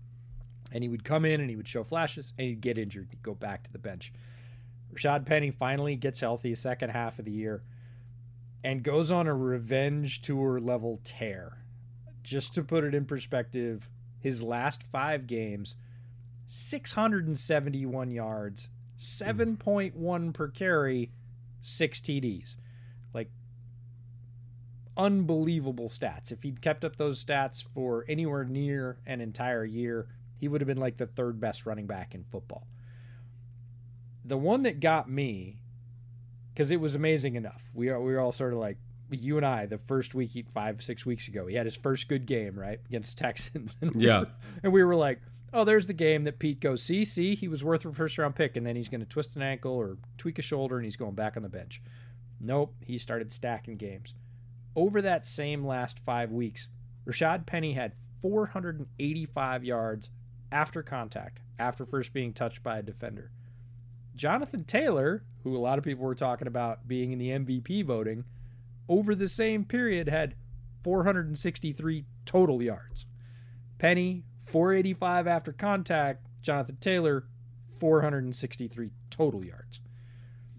And 0.73 0.85
he 0.85 0.89
would 0.89 1.05
come 1.05 1.25
in 1.25 1.41
and 1.41 1.49
he 1.49 1.57
would 1.57 1.69
show 1.69 1.83
flashes, 1.83 2.33
and 2.39 2.47
he'd 2.47 2.61
get 2.61 2.79
injured. 2.79 3.09
He'd 3.11 3.23
go 3.23 3.35
back 3.35 3.65
to 3.65 3.73
the 3.73 3.79
bench. 3.79 4.13
Rashad 4.95 5.27
Penny 5.27 5.51
finally 5.51 5.97
gets 5.97 6.21
healthy 6.21 6.55
second 6.55 6.91
half 6.91 7.19
of 7.19 7.25
the 7.25 7.33
year, 7.33 7.63
and 8.63 8.83
goes 8.83 9.11
on 9.11 9.27
a 9.27 9.35
revenge 9.35 10.23
tour 10.23 10.61
level 10.61 11.01
tear. 11.03 11.59
Just 12.23 12.55
to 12.55 12.63
put 12.63 12.85
it 12.85 12.95
in 12.95 13.05
perspective, 13.05 13.89
his 14.21 14.43
last 14.43 14.83
five 14.83 15.27
games, 15.27 15.77
671 16.47 18.11
yards, 18.11 18.71
7.1 18.99 20.33
per 20.35 20.49
carry, 20.49 21.11
six 21.61 22.01
TDs. 22.01 22.57
Like, 23.13 23.31
unbelievable 24.97 25.89
stats. 25.89 26.33
If 26.33 26.43
he'd 26.43 26.61
kept 26.61 26.85
up 26.85 26.97
those 26.97 27.23
stats 27.25 27.63
for 27.75 28.05
anywhere 28.09 28.45
near 28.45 28.99
an 29.07 29.21
entire 29.21 29.65
year, 29.65 30.09
he 30.39 30.49
would 30.49 30.61
have 30.61 30.67
been 30.69 30.79
like 30.79 30.97
the 30.97 31.07
third 31.07 31.41
best 31.41 31.67
running 31.67 31.87
back 31.87 32.15
in 32.15 32.25
football. 32.25 32.67
The 34.25 34.37
one 34.37 34.63
that 34.63 34.81
got 34.81 35.09
me, 35.11 35.61
because 36.53 36.71
it 36.71 36.81
was 36.81 36.95
amazing 36.95 37.37
enough. 37.37 37.69
We 37.75 37.91
are 37.91 38.01
we 38.01 38.13
were 38.13 38.21
all 38.21 38.33
sort 38.33 38.53
of 38.53 38.59
like 38.59 38.77
you 39.11 39.37
and 39.37 39.47
I 39.47 39.67
the 39.67 39.79
first 39.79 40.15
week, 40.15 40.33
five 40.51 40.83
six 40.83 41.07
weeks 41.07 41.29
ago. 41.29 41.47
He 41.47 41.55
had 41.55 41.65
his 41.65 41.77
first 41.77 42.09
good 42.09 42.27
game 42.27 42.59
right 42.59 42.81
against 42.89 43.19
Texans. 43.19 43.77
and 43.83 43.95
Yeah. 44.01 44.25
and 44.63 44.73
we 44.73 44.83
were 44.83 44.97
like, 44.97 45.21
oh, 45.57 45.65
there's 45.65 45.87
the 45.87 45.95
game 45.95 46.25
that 46.25 46.39
Pete 46.39 46.61
goes, 46.61 46.83
see, 46.83 47.03
see, 47.03 47.35
he 47.35 47.49
was 47.49 47.65
worth 47.65 47.85
a 47.87 47.93
first 47.93 48.19
round 48.19 48.35
pick, 48.35 48.57
and 48.57 48.67
then 48.67 48.77
he's 48.77 48.91
going 48.91 49.01
to 49.01 49.07
twist 49.07 49.37
an 49.37 49.43
ankle 49.43 49.73
or 49.73 49.97
tweak 50.19 50.39
a 50.39 50.43
shoulder, 50.43 50.77
and 50.77 50.85
he's 50.85 50.97
going 50.97 51.15
back 51.15 51.35
on 51.37 51.43
the 51.43 51.49
bench. 51.49 51.83
Nope, 52.39 52.75
he 52.85 52.99
started 52.99 53.33
stacking 53.33 53.79
games. 53.79 54.13
Over 54.77 55.01
that 55.01 55.25
same 55.25 55.67
last 55.67 55.99
five 56.01 56.31
weeks, 56.31 56.69
Rashad 57.07 57.47
Penny 57.47 57.73
had 57.73 57.93
485 58.21 59.65
yards 59.65 60.11
after 60.53 60.83
contact, 60.83 61.41
after 61.59 61.87
first 61.87 62.13
being 62.13 62.35
touched 62.35 62.63
by 62.63 62.79
a 62.79 62.83
defender. 62.83 63.31
Jonathan 64.15 64.65
Taylor, 64.65 65.25
who 65.43 65.57
a 65.57 65.59
lot 65.59 65.79
of 65.79 65.85
people 65.85 66.05
were 66.05 66.15
talking 66.15 66.49
about 66.49 66.87
being 66.87 67.13
in 67.13 67.19
the 67.19 67.31
MVP 67.31 67.85
voting, 67.87 68.25
over 68.91 69.15
the 69.15 69.29
same 69.29 69.65
period 69.65 70.09
had 70.09 70.35
463 70.85 72.05
total 72.27 72.63
yards. 72.63 73.07
Penny, 73.79 74.25
485 74.47 75.27
after 75.27 75.53
contact. 75.53 76.27
Jonathan 76.43 76.77
Taylor, 76.81 77.25
463 77.81 78.91
total 79.11 79.45
yards. 79.45 79.81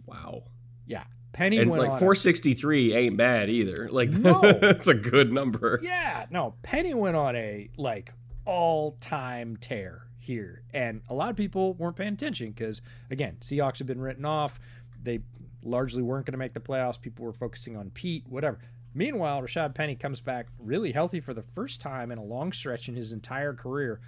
Wow. 0.06 0.44
Yeah. 0.86 1.04
Penny 1.34 1.58
And 1.58 1.70
went 1.70 1.84
like 1.84 1.92
on 1.92 1.98
a- 1.98 2.00
463 2.00 2.94
ain't 2.96 3.18
bad 3.18 3.50
either. 3.50 3.90
Like 3.92 4.10
No. 4.10 4.42
that's 4.62 4.88
a 4.88 4.94
good 4.94 5.32
number. 5.32 5.80
Yeah, 5.84 6.26
no, 6.32 6.56
Penny 6.64 6.94
went 6.94 7.16
on 7.16 7.36
a 7.36 7.70
like 7.78 8.14
all-time 8.46 9.58
tear 9.58 10.08
here, 10.20 10.64
and 10.74 11.02
a 11.10 11.14
lot 11.14 11.30
of 11.30 11.36
people 11.36 11.74
weren't 11.76 11.96
paying 11.96 12.14
attention 12.14 12.52
because 12.52 12.82
again, 13.12 13.38
Seahawks 13.42 13.78
have 13.78 13.88
been 13.88 14.02
written 14.02 14.26
off. 14.26 14.60
They 15.04 15.20
largely 15.64 16.02
weren't 16.02 16.26
going 16.26 16.32
to 16.34 16.38
make 16.38 16.54
the 16.54 16.60
playoffs. 16.60 17.00
People 17.00 17.26
were 17.26 17.34
focusing 17.34 17.78
on 17.78 17.92
Pete, 17.92 18.24
whatever. 18.28 18.60
Meanwhile, 18.98 19.44
Rashad 19.44 19.76
Penny 19.76 19.96
comes 19.96 20.22
back 20.22 20.48
really 20.58 20.92
healthy 20.92 21.20
for 21.20 21.36
the 21.36 21.44
first 21.44 21.80
time 21.80 22.12
in 22.12 22.18
a 22.18 22.24
long 22.24 22.52
stretch 22.52 22.90
in 22.90 22.96
his 22.96 23.12
entire 23.12 23.54
career, 23.54 24.02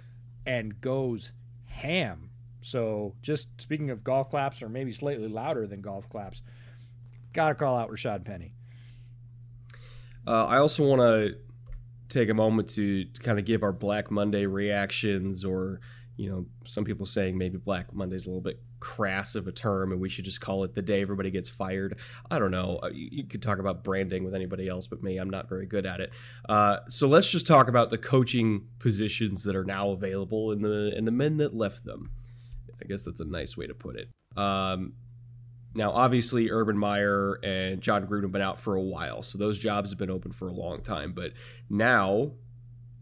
and 0.44 0.80
goes 0.80 1.30
ham. 1.66 2.30
So, 2.60 3.14
just 3.22 3.46
speaking 3.60 3.90
of 3.90 4.02
golf 4.02 4.30
claps, 4.30 4.64
or 4.64 4.68
maybe 4.68 4.90
slightly 4.90 5.28
louder 5.28 5.68
than 5.68 5.80
golf 5.80 6.08
claps, 6.08 6.42
gotta 7.32 7.54
call 7.54 7.78
out 7.78 7.88
Rashad 7.88 8.24
Penny. 8.24 8.52
Uh, 10.26 10.46
I 10.46 10.58
also 10.58 10.82
want 10.82 11.00
to 11.02 11.36
take 12.08 12.28
a 12.28 12.34
moment 12.34 12.68
to, 12.70 13.04
to 13.04 13.22
kind 13.22 13.38
of 13.38 13.44
give 13.44 13.62
our 13.62 13.72
Black 13.72 14.10
Monday 14.10 14.44
reactions, 14.44 15.44
or 15.44 15.78
you 16.16 16.28
know, 16.28 16.46
some 16.66 16.84
people 16.84 17.06
saying 17.06 17.38
maybe 17.38 17.58
Black 17.58 17.94
Monday's 17.94 18.26
a 18.26 18.28
little 18.28 18.42
bit 18.42 18.60
crass 18.80 19.34
of 19.34 19.46
a 19.46 19.52
term, 19.52 19.92
and 19.92 20.00
we 20.00 20.08
should 20.08 20.24
just 20.24 20.40
call 20.40 20.64
it 20.64 20.74
the 20.74 20.82
day 20.82 21.02
everybody 21.02 21.30
gets 21.30 21.48
fired. 21.48 21.98
I 22.30 22.38
don't 22.38 22.50
know. 22.50 22.80
Uh, 22.82 22.88
You, 22.88 23.08
you 23.12 23.24
could 23.24 23.42
talk 23.42 23.58
about 23.58 23.84
branding 23.84 24.24
with 24.24 24.34
anybody 24.34 24.68
else, 24.68 24.86
but 24.86 25.02
me, 25.02 25.18
I'm 25.18 25.30
not 25.30 25.48
very 25.48 25.66
good 25.66 25.86
at 25.86 26.00
it. 26.00 26.10
Uh, 26.48 26.78
so 26.88 27.06
let's 27.06 27.30
just 27.30 27.46
talk 27.46 27.68
about 27.68 27.90
the 27.90 27.98
coaching 27.98 28.66
positions 28.78 29.44
that 29.44 29.54
are 29.54 29.64
now 29.64 29.90
available 29.90 30.50
and 30.50 30.64
the 30.64 30.92
and 30.96 31.06
the 31.06 31.12
men 31.12 31.36
that 31.36 31.54
left 31.54 31.84
them. 31.84 32.10
I 32.82 32.86
guess 32.86 33.02
that's 33.02 33.20
a 33.20 33.24
nice 33.24 33.56
way 33.56 33.66
to 33.66 33.74
put 33.74 33.96
it. 33.96 34.08
Um, 34.36 34.94
now, 35.74 35.92
obviously, 35.92 36.50
Urban 36.50 36.76
Meyer 36.76 37.34
and 37.44 37.80
Jon 37.80 38.06
Gruden 38.06 38.22
have 38.22 38.32
been 38.32 38.42
out 38.42 38.58
for 38.58 38.74
a 38.74 38.82
while, 38.82 39.22
so 39.22 39.38
those 39.38 39.58
jobs 39.58 39.90
have 39.90 39.98
been 39.98 40.10
open 40.10 40.32
for 40.32 40.48
a 40.48 40.52
long 40.52 40.82
time. 40.82 41.12
But 41.12 41.32
now, 41.68 42.32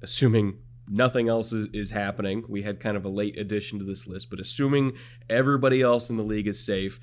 assuming 0.03 0.59
nothing 0.91 1.29
else 1.29 1.53
is, 1.53 1.69
is 1.73 1.91
happening, 1.91 2.45
we 2.49 2.63
had 2.63 2.81
kind 2.81 2.97
of 2.97 3.05
a 3.05 3.09
late 3.09 3.39
addition 3.39 3.79
to 3.79 3.85
this 3.85 4.07
list, 4.07 4.31
but 4.31 4.41
assuming 4.41 4.93
everybody 5.29 5.83
else 5.83 6.11
in 6.11 6.17
the 6.17 6.23
league 6.23 6.49
is 6.49 6.65
safe, 6.65 7.01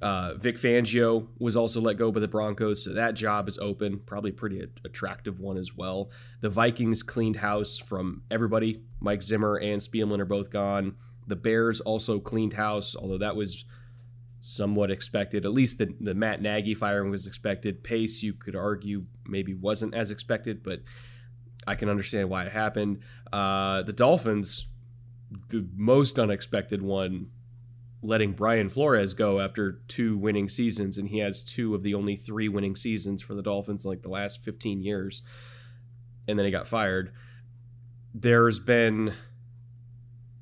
uh, 0.00 0.34
Vic 0.34 0.56
Fangio 0.56 1.26
was 1.38 1.56
also 1.56 1.80
let 1.80 1.98
go 1.98 2.12
by 2.12 2.20
the 2.20 2.28
Broncos, 2.28 2.84
so 2.84 2.92
that 2.92 3.14
job 3.14 3.48
is 3.48 3.58
open. 3.58 3.98
Probably 4.06 4.30
pretty 4.30 4.60
a- 4.60 4.68
attractive 4.86 5.40
one 5.40 5.56
as 5.56 5.76
well. 5.76 6.10
The 6.40 6.48
Vikings 6.48 7.02
cleaned 7.02 7.36
house 7.36 7.78
from 7.78 8.22
everybody. 8.30 8.82
Mike 9.00 9.22
Zimmer 9.22 9.56
and 9.56 9.82
Spielman 9.82 10.20
are 10.20 10.24
both 10.24 10.50
gone. 10.50 10.94
The 11.26 11.36
Bears 11.36 11.80
also 11.80 12.20
cleaned 12.20 12.52
house, 12.52 12.94
although 12.94 13.18
that 13.18 13.36
was 13.36 13.64
somewhat 14.40 14.90
expected. 14.90 15.44
At 15.44 15.52
least 15.52 15.78
the, 15.78 15.92
the 16.00 16.14
Matt 16.14 16.40
Nagy 16.40 16.74
firing 16.74 17.10
was 17.10 17.26
expected. 17.26 17.82
Pace, 17.82 18.22
you 18.22 18.34
could 18.34 18.54
argue, 18.54 19.02
maybe 19.26 19.52
wasn't 19.52 19.94
as 19.94 20.12
expected, 20.12 20.62
but 20.62 20.80
I 21.68 21.74
can 21.74 21.90
understand 21.90 22.30
why 22.30 22.46
it 22.46 22.52
happened. 22.52 23.00
Uh, 23.30 23.82
the 23.82 23.92
Dolphins, 23.92 24.66
the 25.50 25.66
most 25.76 26.18
unexpected 26.18 26.80
one, 26.80 27.28
letting 28.02 28.32
Brian 28.32 28.70
Flores 28.70 29.12
go 29.12 29.38
after 29.38 29.82
two 29.86 30.16
winning 30.16 30.48
seasons, 30.48 30.96
and 30.96 31.08
he 31.08 31.18
has 31.18 31.42
two 31.42 31.74
of 31.74 31.82
the 31.82 31.92
only 31.92 32.16
three 32.16 32.48
winning 32.48 32.74
seasons 32.74 33.20
for 33.20 33.34
the 33.34 33.42
Dolphins 33.42 33.84
in 33.84 33.90
like 33.90 34.00
the 34.00 34.08
last 34.08 34.42
15 34.42 34.82
years. 34.82 35.20
And 36.26 36.38
then 36.38 36.46
he 36.46 36.50
got 36.50 36.66
fired. 36.66 37.12
There's 38.14 38.58
been 38.58 39.12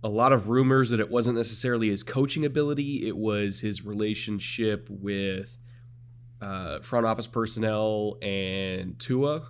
a 0.05 0.09
lot 0.09 0.33
of 0.33 0.49
rumors 0.49 0.91
that 0.91 1.01
it 1.01 1.11
wasn't 1.11 1.37
necessarily 1.37 1.91
his 1.91 2.05
coaching 2.05 2.45
ability, 2.45 3.09
it 3.09 3.17
was 3.17 3.59
his 3.59 3.85
relationship 3.85 4.87
with 4.89 5.59
uh, 6.41 6.79
front 6.83 7.05
office 7.05 7.27
personnel 7.27 8.17
and 8.23 8.97
Tua 9.01 9.49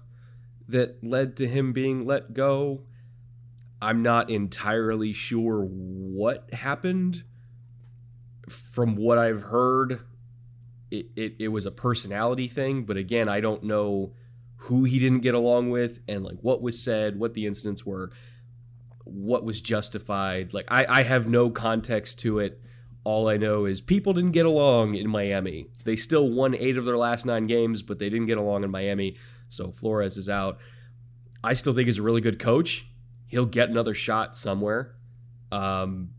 that 0.69 1.03
led 1.03 1.37
to 1.37 1.47
him 1.47 1.73
being 1.73 2.07
let 2.07 2.35
go. 2.35 2.83
I'm 3.81 4.03
not 4.03 4.31
entirely 4.31 5.13
sure 5.13 5.61
what 5.63 6.53
happened. 6.53 7.25
From 8.49 8.97
what 8.97 9.19
I've 9.19 9.43
heard, 9.43 10.01
it, 10.91 11.07
it, 11.17 11.35
it 11.39 11.49
was 11.49 11.67
a 11.67 11.71
personality 11.71 12.49
thing, 12.49 12.85
but 12.85 12.97
again, 12.97 13.29
I 13.29 13.41
don't 13.41 13.65
know 13.65 14.13
who 14.57 14.85
he 14.85 14.99
didn't 14.99 15.21
get 15.21 15.35
along 15.35 15.71
with 15.71 16.01
and 16.09 16.25
like 16.25 16.39
what 16.41 16.63
was 16.63 16.83
said, 16.83 17.19
what 17.19 17.35
the 17.35 17.47
incidents 17.47 17.85
were 17.85 18.11
what 19.07 19.45
was 19.45 19.61
justified. 19.61 20.53
Like 20.53 20.67
I, 20.69 20.85
I 20.89 21.03
have 21.05 21.29
no 21.29 21.49
context 21.51 22.19
to 22.21 22.41
it. 22.41 22.61
All 23.05 23.29
I 23.29 23.37
know 23.37 23.65
is 23.65 23.81
people 23.81 24.13
didn't 24.13 24.33
get 24.33 24.47
along 24.47 24.95
in 24.95 25.09
Miami. 25.09 25.69
They 25.85 25.95
still 25.95 26.29
won 26.29 26.57
eight 26.57 26.77
of 26.77 26.85
their 26.85 26.97
last 26.97 27.25
nine 27.25 27.47
games, 27.47 27.83
but 27.83 28.01
they 28.01 28.09
didn't 28.11 28.27
get 28.27 28.37
along 28.37 28.65
in 28.65 28.71
Miami. 28.71 29.17
So 29.49 29.71
Flores 29.71 30.17
is 30.17 30.29
out. 30.29 30.59
I 31.43 31.55
still 31.55 31.73
think 31.73 31.87
he's 31.87 31.99
a 31.99 32.03
really 32.03 32.21
good 32.21 32.39
coach. 32.39 32.87
He'll 33.29 33.47
get 33.47 33.69
another 33.69 33.95
shot 33.95 34.37
somewhere. 34.37 34.95
Um, 35.53 36.11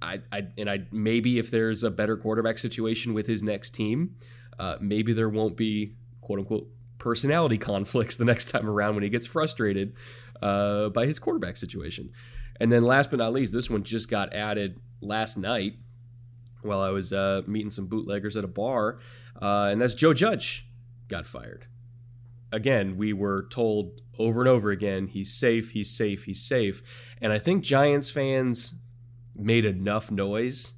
I, 0.00 0.20
I 0.30 0.46
and 0.58 0.68
I 0.68 0.86
maybe 0.92 1.38
if 1.38 1.50
there's 1.50 1.82
a 1.82 1.90
better 1.90 2.16
quarterback 2.16 2.58
situation 2.58 3.14
with 3.14 3.26
his 3.26 3.42
next 3.42 3.70
team, 3.70 4.16
uh, 4.58 4.76
maybe 4.80 5.12
there 5.12 5.28
won't 5.28 5.56
be 5.56 5.96
quote 6.20 6.38
unquote 6.38 6.68
personality 6.98 7.58
conflicts 7.72 8.16
the 8.16 8.24
next 8.24 8.50
time 8.50 8.68
around 8.68 8.94
when 8.94 9.02
he 9.02 9.10
gets 9.10 9.26
frustrated 9.26 9.94
uh, 10.42 10.88
by 10.90 11.06
his 11.06 11.18
quarterback 11.18 11.56
situation. 11.56 12.10
And 12.60 12.70
then 12.70 12.84
last 12.84 13.10
but 13.10 13.18
not 13.18 13.32
least, 13.32 13.52
this 13.52 13.68
one 13.68 13.82
just 13.82 14.08
got 14.08 14.32
added 14.32 14.78
last 15.00 15.36
night 15.36 15.74
while 16.62 16.80
I 16.80 16.90
was 16.90 17.12
uh, 17.12 17.42
meeting 17.46 17.70
some 17.70 17.86
bootleggers 17.86 18.36
at 18.36 18.44
a 18.44 18.48
bar, 18.48 19.00
uh, 19.40 19.68
and 19.70 19.80
that's 19.80 19.94
Joe 19.94 20.14
Judge 20.14 20.66
got 21.08 21.26
fired. 21.26 21.66
Again, 22.54 22.96
we 22.96 23.12
were 23.12 23.48
told 23.50 24.00
over 24.16 24.38
and 24.40 24.48
over 24.48 24.70
again 24.70 25.08
he's 25.08 25.32
safe, 25.32 25.72
he's 25.72 25.90
safe, 25.90 26.22
he's 26.22 26.40
safe. 26.40 26.84
And 27.20 27.32
I 27.32 27.40
think 27.40 27.64
Giants 27.64 28.12
fans 28.12 28.74
made 29.34 29.64
enough 29.64 30.12
noise 30.12 30.72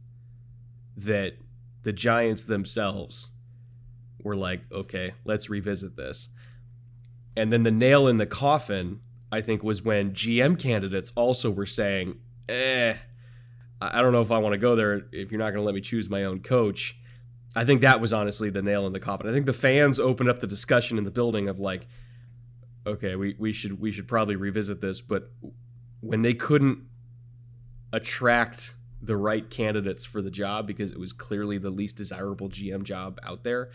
that 0.96 1.34
the 1.82 1.92
Giants 1.92 2.44
themselves 2.44 3.28
were 4.22 4.36
like, 4.36 4.62
okay, 4.72 5.12
let's 5.26 5.50
revisit 5.50 5.96
this. 5.96 6.30
And 7.36 7.52
then 7.52 7.62
the 7.62 7.70
nail 7.70 8.08
in 8.08 8.16
the 8.16 8.26
coffin, 8.26 9.00
I 9.30 9.42
think, 9.42 9.62
was 9.62 9.82
when 9.82 10.12
GM 10.12 10.58
candidates 10.58 11.12
also 11.14 11.50
were 11.50 11.66
saying, 11.66 12.16
eh, 12.48 12.94
I 13.82 14.00
don't 14.00 14.12
know 14.12 14.22
if 14.22 14.30
I 14.30 14.38
want 14.38 14.54
to 14.54 14.58
go 14.58 14.74
there 14.74 15.02
if 15.12 15.30
you're 15.30 15.38
not 15.38 15.50
going 15.50 15.60
to 15.60 15.62
let 15.62 15.74
me 15.74 15.82
choose 15.82 16.08
my 16.08 16.24
own 16.24 16.40
coach. 16.40 16.96
I 17.56 17.64
think 17.64 17.80
that 17.80 18.02
was 18.02 18.12
honestly 18.12 18.50
the 18.50 18.60
nail 18.60 18.86
in 18.86 18.92
the 18.92 19.00
coffin. 19.00 19.28
I 19.28 19.32
think 19.32 19.46
the 19.46 19.52
fans 19.54 19.98
opened 19.98 20.28
up 20.28 20.40
the 20.40 20.46
discussion 20.46 20.98
in 20.98 21.04
the 21.04 21.10
building 21.10 21.48
of 21.48 21.58
like, 21.58 21.86
okay, 22.86 23.16
we, 23.16 23.34
we 23.38 23.54
should 23.54 23.80
we 23.80 23.90
should 23.90 24.06
probably 24.06 24.36
revisit 24.36 24.82
this. 24.82 25.00
But 25.00 25.30
when 26.00 26.20
they 26.20 26.34
couldn't 26.34 26.80
attract 27.94 28.74
the 29.00 29.16
right 29.16 29.48
candidates 29.48 30.04
for 30.04 30.20
the 30.20 30.30
job 30.30 30.66
because 30.66 30.90
it 30.90 31.00
was 31.00 31.14
clearly 31.14 31.56
the 31.56 31.70
least 31.70 31.96
desirable 31.96 32.50
GM 32.50 32.82
job 32.82 33.18
out 33.22 33.42
there, 33.42 33.70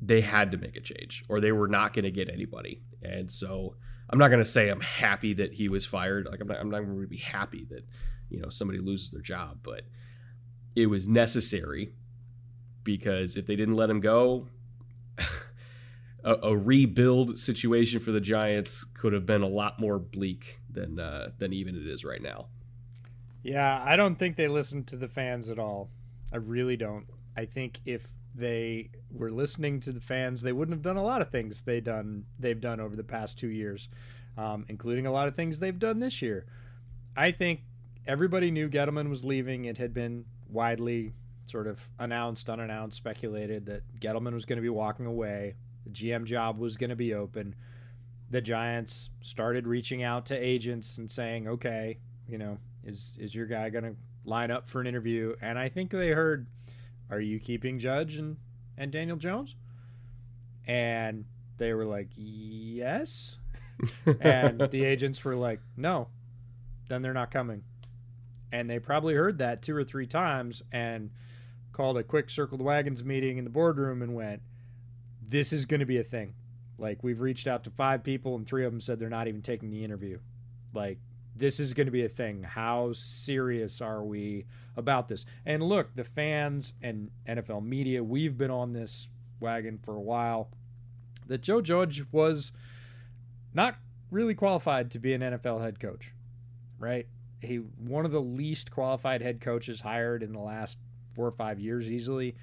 they 0.00 0.20
had 0.20 0.52
to 0.52 0.56
make 0.56 0.76
a 0.76 0.80
change 0.80 1.24
or 1.28 1.40
they 1.40 1.50
were 1.50 1.68
not 1.68 1.92
going 1.92 2.04
to 2.04 2.10
get 2.12 2.28
anybody. 2.30 2.82
And 3.02 3.30
so 3.30 3.74
I'm 4.08 4.18
not 4.18 4.28
going 4.28 4.42
to 4.42 4.48
say 4.48 4.68
I'm 4.68 4.80
happy 4.80 5.34
that 5.34 5.54
he 5.54 5.68
was 5.68 5.84
fired. 5.84 6.26
Like 6.26 6.40
I'm 6.40 6.46
not, 6.46 6.60
I'm 6.60 6.70
not 6.70 6.84
going 6.84 7.00
to 7.00 7.06
be 7.08 7.16
happy 7.16 7.66
that, 7.70 7.84
you 8.30 8.40
know, 8.40 8.48
somebody 8.48 8.78
loses 8.78 9.10
their 9.10 9.22
job, 9.22 9.58
but 9.64 9.82
it 10.76 10.86
was 10.86 11.08
necessary 11.08 11.92
because 12.86 13.36
if 13.36 13.44
they 13.44 13.56
didn't 13.56 13.76
let 13.76 13.90
him 13.90 14.00
go, 14.00 14.46
a, 16.24 16.32
a, 16.42 16.56
rebuild 16.56 17.38
situation 17.38 18.00
for 18.00 18.12
the 18.12 18.20
Giants 18.20 18.84
could 18.94 19.12
have 19.12 19.26
been 19.26 19.42
a 19.42 19.48
lot 19.48 19.78
more 19.78 19.98
bleak 19.98 20.60
than 20.70 20.98
uh, 20.98 21.30
than 21.36 21.52
even 21.52 21.76
it 21.76 21.86
is 21.86 22.04
right 22.04 22.22
now. 22.22 22.46
Yeah, 23.42 23.82
I 23.84 23.96
don't 23.96 24.16
think 24.16 24.36
they 24.36 24.48
listened 24.48 24.86
to 24.88 24.96
the 24.96 25.08
fans 25.08 25.50
at 25.50 25.58
all. 25.58 25.90
I 26.32 26.38
really 26.38 26.76
don't. 26.76 27.06
I 27.36 27.44
think 27.44 27.80
if 27.84 28.08
they 28.34 28.90
were 29.10 29.30
listening 29.30 29.80
to 29.80 29.92
the 29.92 30.00
fans, 30.00 30.40
they 30.42 30.52
wouldn't 30.52 30.74
have 30.74 30.82
done 30.82 30.96
a 30.96 31.04
lot 31.04 31.20
of 31.20 31.30
things 31.30 31.62
they 31.62 31.80
done 31.80 32.24
they've 32.38 32.60
done 32.60 32.80
over 32.80 32.96
the 32.96 33.04
past 33.04 33.38
two 33.38 33.48
years, 33.48 33.88
um, 34.38 34.64
including 34.68 35.06
a 35.06 35.12
lot 35.12 35.28
of 35.28 35.34
things 35.34 35.58
they've 35.58 35.78
done 35.78 35.98
this 35.98 36.22
year. 36.22 36.46
I 37.16 37.32
think 37.32 37.60
everybody 38.06 38.50
knew 38.50 38.68
Gettleman 38.68 39.08
was 39.08 39.24
leaving. 39.24 39.64
It 39.64 39.78
had 39.78 39.92
been 39.92 40.24
widely 40.48 41.12
sort 41.46 41.66
of 41.66 41.88
announced, 41.98 42.50
unannounced, 42.50 42.96
speculated 42.96 43.66
that 43.66 43.82
Gettleman 44.00 44.32
was 44.32 44.44
going 44.44 44.56
to 44.56 44.62
be 44.62 44.68
walking 44.68 45.06
away. 45.06 45.54
The 45.84 45.90
GM 45.90 46.24
job 46.24 46.58
was 46.58 46.76
going 46.76 46.90
to 46.90 46.96
be 46.96 47.14
open. 47.14 47.54
The 48.30 48.40
Giants 48.40 49.10
started 49.22 49.66
reaching 49.66 50.02
out 50.02 50.26
to 50.26 50.36
agents 50.36 50.98
and 50.98 51.10
saying, 51.10 51.46
"Okay, 51.46 51.98
you 52.28 52.38
know, 52.38 52.58
is 52.84 53.16
is 53.20 53.34
your 53.34 53.46
guy 53.46 53.70
going 53.70 53.84
to 53.84 53.94
line 54.24 54.50
up 54.50 54.68
for 54.68 54.80
an 54.80 54.86
interview?" 54.86 55.36
And 55.40 55.58
I 55.58 55.68
think 55.68 55.90
they 55.90 56.10
heard, 56.10 56.46
"Are 57.10 57.20
you 57.20 57.38
keeping 57.38 57.78
Judge 57.78 58.16
and 58.16 58.36
and 58.76 58.90
Daniel 58.90 59.16
Jones?" 59.16 59.54
And 60.66 61.24
they 61.58 61.72
were 61.72 61.86
like, 61.86 62.08
"Yes." 62.16 63.38
and 64.20 64.68
the 64.70 64.84
agents 64.84 65.24
were 65.24 65.36
like, 65.36 65.60
"No." 65.76 66.08
Then 66.88 67.02
they're 67.02 67.14
not 67.14 67.30
coming. 67.30 67.62
And 68.52 68.70
they 68.70 68.78
probably 68.78 69.14
heard 69.14 69.38
that 69.38 69.62
two 69.62 69.76
or 69.76 69.84
three 69.84 70.06
times 70.06 70.62
and 70.72 71.10
called 71.76 71.98
a 71.98 72.02
quick 72.02 72.30
circle 72.30 72.56
the 72.56 72.64
wagons 72.64 73.04
meeting 73.04 73.36
in 73.36 73.44
the 73.44 73.50
boardroom 73.50 74.00
and 74.00 74.14
went, 74.14 74.40
This 75.26 75.52
is 75.52 75.66
going 75.66 75.80
to 75.80 75.86
be 75.86 75.98
a 75.98 76.04
thing. 76.04 76.34
Like, 76.78 77.02
we've 77.02 77.20
reached 77.20 77.46
out 77.46 77.64
to 77.64 77.70
five 77.70 78.02
people, 78.02 78.34
and 78.34 78.46
three 78.46 78.64
of 78.64 78.72
them 78.72 78.80
said 78.80 78.98
they're 78.98 79.08
not 79.08 79.28
even 79.28 79.42
taking 79.42 79.70
the 79.70 79.84
interview. 79.84 80.18
Like, 80.74 80.98
this 81.34 81.60
is 81.60 81.74
going 81.74 81.86
to 81.86 81.92
be 81.92 82.04
a 82.04 82.08
thing. 82.08 82.42
How 82.42 82.92
serious 82.92 83.80
are 83.80 84.02
we 84.02 84.46
about 84.76 85.08
this? 85.08 85.26
And 85.44 85.62
look, 85.62 85.94
the 85.94 86.04
fans 86.04 86.72
and 86.82 87.10
NFL 87.26 87.64
media, 87.64 88.02
we've 88.02 88.36
been 88.36 88.50
on 88.50 88.72
this 88.72 89.08
wagon 89.38 89.78
for 89.78 89.94
a 89.94 90.00
while. 90.00 90.48
That 91.26 91.42
Joe 91.42 91.60
Judge 91.60 92.04
was 92.10 92.52
not 93.52 93.76
really 94.10 94.34
qualified 94.34 94.90
to 94.92 94.98
be 94.98 95.12
an 95.12 95.20
NFL 95.20 95.62
head 95.62 95.80
coach, 95.80 96.14
right? 96.78 97.06
He 97.40 97.56
one 97.56 98.06
of 98.06 98.12
the 98.12 98.20
least 98.20 98.70
qualified 98.70 99.20
head 99.20 99.40
coaches 99.40 99.80
hired 99.82 100.22
in 100.22 100.32
the 100.32 100.40
last 100.40 100.78
four 101.16 101.26
or 101.26 101.32
five 101.32 101.58
years 101.58 101.90
easily, 101.90 102.36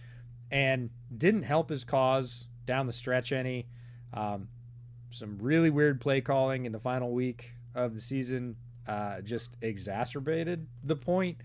and 0.51 0.89
didn't 1.15 1.43
help 1.43 1.69
his 1.69 1.85
cause 1.85 2.47
down 2.65 2.87
the 2.87 2.93
stretch 2.93 3.31
any. 3.31 3.67
Um, 4.13 4.49
some 5.11 5.37
really 5.39 5.69
weird 5.69 6.01
play 6.01 6.21
calling 6.21 6.65
in 6.65 6.71
the 6.71 6.79
final 6.79 7.11
week 7.11 7.51
of 7.75 7.93
the 7.93 8.01
season 8.01 8.55
uh, 8.87 9.21
just 9.21 9.55
exacerbated 9.61 10.67
the 10.83 10.95
point. 10.95 11.37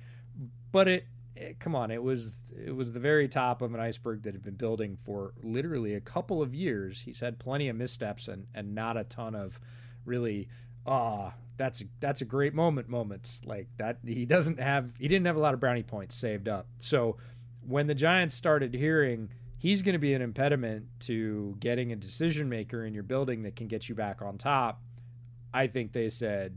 But 0.73 0.89
it, 0.89 1.07
it, 1.37 1.61
come 1.61 1.75
on, 1.75 1.91
it 1.91 2.03
was 2.03 2.35
it 2.57 2.75
was 2.75 2.93
the 2.93 3.01
very 3.01 3.29
top 3.29 3.63
of 3.63 3.75
an 3.75 3.81
iceberg 3.81 4.23
that 4.23 4.35
had 4.35 4.43
been 4.43 4.57
building 4.57 4.97
for 4.97 5.35
literally 5.43 5.95
a 5.95 6.01
couple 6.01 6.43
of 6.43 6.55
years. 6.55 7.03
He's 7.03 7.21
had 7.21 7.39
plenty 7.39 7.69
of 7.69 7.77
missteps 7.77 8.27
and 8.27 8.47
and 8.55 8.75
not 8.75 8.97
a 8.97 9.05
ton 9.05 9.35
of 9.35 9.61
really 10.05 10.49
ah 10.87 11.35
that's 11.59 11.85
that's 12.01 12.23
a 12.23 12.25
great 12.25 12.55
moment 12.55 12.89
moments 12.89 13.43
like 13.45 13.69
that 13.77 13.99
he 14.07 14.25
doesn't 14.25 14.59
have 14.59 14.93
he 14.99 15.09
didn't 15.09 15.27
have 15.27 15.37
a 15.37 15.41
lot 15.41 15.53
of 15.53 15.61
brownie 15.61 15.83
points 15.83 16.15
saved 16.15 16.49
up. 16.49 16.67
So 16.79 17.19
when 17.67 17.87
the 17.87 17.95
giants 17.95 18.35
started 18.35 18.73
hearing 18.73 19.29
he's 19.59 19.83
going 19.83 19.93
to 19.93 19.99
be 19.99 20.15
an 20.15 20.23
impediment 20.23 20.87
to 21.01 21.55
getting 21.61 21.93
a 21.93 21.97
decision 21.97 22.49
maker 22.49 22.87
in 22.87 22.95
your 22.95 23.03
building 23.03 23.43
that 23.43 23.57
can 23.57 23.67
get 23.67 23.89
you 23.89 23.95
back 23.95 24.23
on 24.23 24.39
top 24.39 24.81
i 25.53 25.67
think 25.67 25.93
they 25.93 26.09
said 26.09 26.57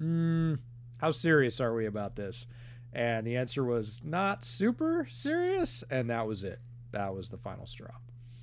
mm, 0.00 0.58
how 0.98 1.10
serious 1.10 1.60
are 1.60 1.74
we 1.74 1.86
about 1.86 2.16
this? 2.16 2.46
And 2.92 3.26
the 3.26 3.36
answer 3.36 3.64
was 3.64 4.00
not 4.04 4.44
super 4.44 5.06
serious 5.10 5.84
and 5.90 6.10
that 6.10 6.26
was 6.26 6.42
it. 6.44 6.60
That 6.92 7.14
was 7.14 7.28
the 7.28 7.36
final 7.36 7.66
straw. 7.66 7.90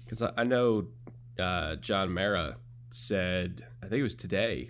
Because 0.03 0.21
i 0.37 0.43
know 0.43 0.87
uh, 1.39 1.75
john 1.77 2.13
mara 2.13 2.55
said 2.91 3.65
i 3.83 3.87
think 3.87 3.99
it 3.99 4.03
was 4.03 4.15
today 4.15 4.69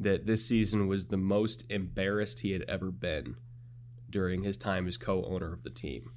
that 0.00 0.26
this 0.26 0.44
season 0.44 0.88
was 0.88 1.06
the 1.06 1.16
most 1.16 1.64
embarrassed 1.68 2.40
he 2.40 2.52
had 2.52 2.64
ever 2.68 2.90
been 2.90 3.36
during 4.08 4.42
his 4.42 4.56
time 4.56 4.88
as 4.88 4.96
co-owner 4.96 5.52
of 5.52 5.62
the 5.62 5.70
team. 5.70 6.10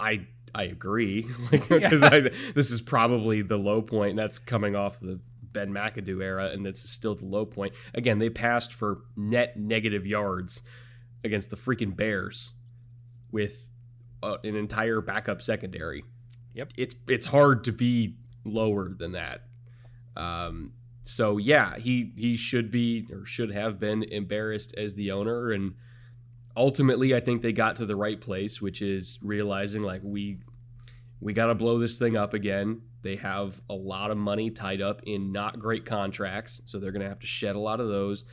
I 0.00 0.26
I 0.54 0.64
agree 0.64 1.26
because 1.50 2.02
yeah. 2.02 2.28
this 2.54 2.70
is 2.70 2.80
probably 2.80 3.42
the 3.42 3.56
low 3.56 3.82
point. 3.82 4.16
That's 4.16 4.38
coming 4.38 4.74
off 4.74 5.00
the 5.00 5.20
Ben 5.52 5.70
McAdoo 5.70 6.22
era, 6.22 6.46
and 6.46 6.64
this 6.64 6.82
is 6.82 6.90
still 6.90 7.14
the 7.14 7.26
low 7.26 7.44
point. 7.44 7.74
Again, 7.94 8.18
they 8.18 8.30
passed 8.30 8.72
for 8.72 9.02
net 9.16 9.58
negative 9.58 10.06
yards 10.06 10.62
against 11.24 11.50
the 11.50 11.56
freaking 11.56 11.94
Bears 11.94 12.52
with 13.30 13.68
uh, 14.22 14.36
an 14.44 14.56
entire 14.56 15.00
backup 15.00 15.42
secondary. 15.42 16.04
Yep, 16.54 16.72
it's 16.76 16.94
it's 17.06 17.26
hard 17.26 17.64
to 17.64 17.72
be 17.72 18.16
lower 18.44 18.92
than 18.92 19.12
that. 19.12 19.42
Um, 20.16 20.72
so 21.04 21.36
yeah, 21.36 21.78
he 21.78 22.12
he 22.16 22.36
should 22.36 22.70
be 22.70 23.06
or 23.12 23.26
should 23.26 23.52
have 23.52 23.78
been 23.78 24.02
embarrassed 24.04 24.74
as 24.76 24.94
the 24.94 25.10
owner 25.10 25.52
and 25.52 25.74
ultimately 26.56 27.14
I 27.14 27.20
think 27.20 27.42
they 27.42 27.52
got 27.52 27.76
to 27.76 27.86
the 27.86 27.96
right 27.96 28.20
place, 28.20 28.60
which 28.60 28.82
is 28.82 29.18
realizing 29.22 29.82
like 29.82 30.00
we 30.04 30.38
we 31.20 31.32
got 31.32 31.46
to 31.46 31.54
blow 31.54 31.78
this 31.78 31.98
thing 31.98 32.16
up 32.16 32.34
again. 32.34 32.82
They 33.02 33.16
have 33.16 33.60
a 33.70 33.74
lot 33.74 34.10
of 34.10 34.16
money 34.16 34.50
tied 34.50 34.80
up 34.80 35.02
in 35.04 35.32
not 35.32 35.58
great 35.58 35.86
contracts, 35.86 36.60
so 36.64 36.78
they're 36.78 36.92
going 36.92 37.02
to 37.02 37.08
have 37.08 37.20
to 37.20 37.26
shed 37.26 37.56
a 37.56 37.60
lot 37.60 37.80
of 37.80 37.88
those. 37.88 38.24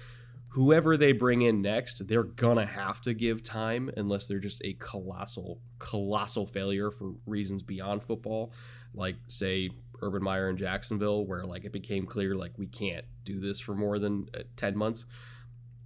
Whoever 0.50 0.98
they 0.98 1.12
bring 1.12 1.44
in 1.44 1.62
next, 1.62 2.08
they're 2.08 2.24
going 2.24 2.58
to 2.58 2.66
have 2.66 3.02
to 3.02 3.14
give 3.14 3.44
time 3.44 3.92
unless 3.96 4.28
they're 4.28 4.40
just 4.40 4.64
a 4.64 4.74
colossal 4.74 5.60
colossal 5.78 6.48
failure 6.48 6.90
for 6.90 7.14
reasons 7.28 7.62
beyond 7.62 8.04
football, 8.04 8.52
like 8.94 9.16
say 9.28 9.70
Urban 10.02 10.24
Meyer 10.24 10.50
in 10.50 10.58
Jacksonville, 10.58 11.26
where 11.26 11.44
like 11.44 11.66
it 11.66 11.72
became 11.72 12.06
clear 12.06 12.36
like 12.36 12.52
we 12.58 12.68
can't 12.68 13.06
do 13.24 13.40
this 13.40 13.60
for 13.60 13.74
more 13.74 14.00
than 14.00 14.30
uh, 14.36 14.44
ten 14.56 14.78
months. 14.78 15.06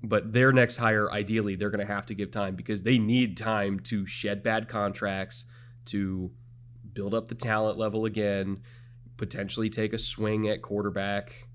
But 0.03 0.33
their 0.33 0.51
next 0.51 0.77
hire, 0.77 1.09
ideally, 1.11 1.55
they're 1.55 1.69
going 1.69 1.85
to 1.85 1.93
have 1.93 2.05
to 2.07 2.13
give 2.13 2.29
time 2.29 2.55
because 2.55 2.83
they 2.83 2.97
need 2.97 3.37
time 3.37 3.79
to 3.81 4.05
shed 4.05 4.43
bad 4.43 4.67
contracts, 4.67 5.45
to 5.85 6.31
build 6.93 7.13
up 7.13 7.29
the 7.29 7.35
talent 7.35 7.77
level 7.77 8.05
again, 8.05 8.61
potentially 9.15 9.69
take 9.69 9.93
a 9.93 9.99
swing 9.99 10.49
at 10.49 10.61
quarterback. 10.61 11.47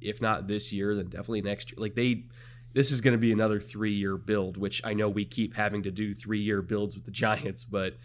If 0.00 0.22
not 0.22 0.46
this 0.46 0.72
year, 0.72 0.94
then 0.94 1.06
definitely 1.06 1.42
next 1.42 1.72
year. 1.72 1.78
Like 1.78 1.96
they, 1.96 2.26
this 2.74 2.92
is 2.92 3.00
going 3.00 3.12
to 3.12 3.18
be 3.18 3.32
another 3.32 3.60
three 3.60 3.94
year 3.94 4.16
build, 4.16 4.56
which 4.56 4.80
I 4.84 4.94
know 4.94 5.08
we 5.08 5.24
keep 5.24 5.54
having 5.54 5.82
to 5.82 5.90
do 5.90 6.14
three 6.14 6.40
year 6.40 6.62
builds 6.62 6.94
with 6.94 7.06
the 7.06 7.10
Giants, 7.26 7.64
but 7.64 7.96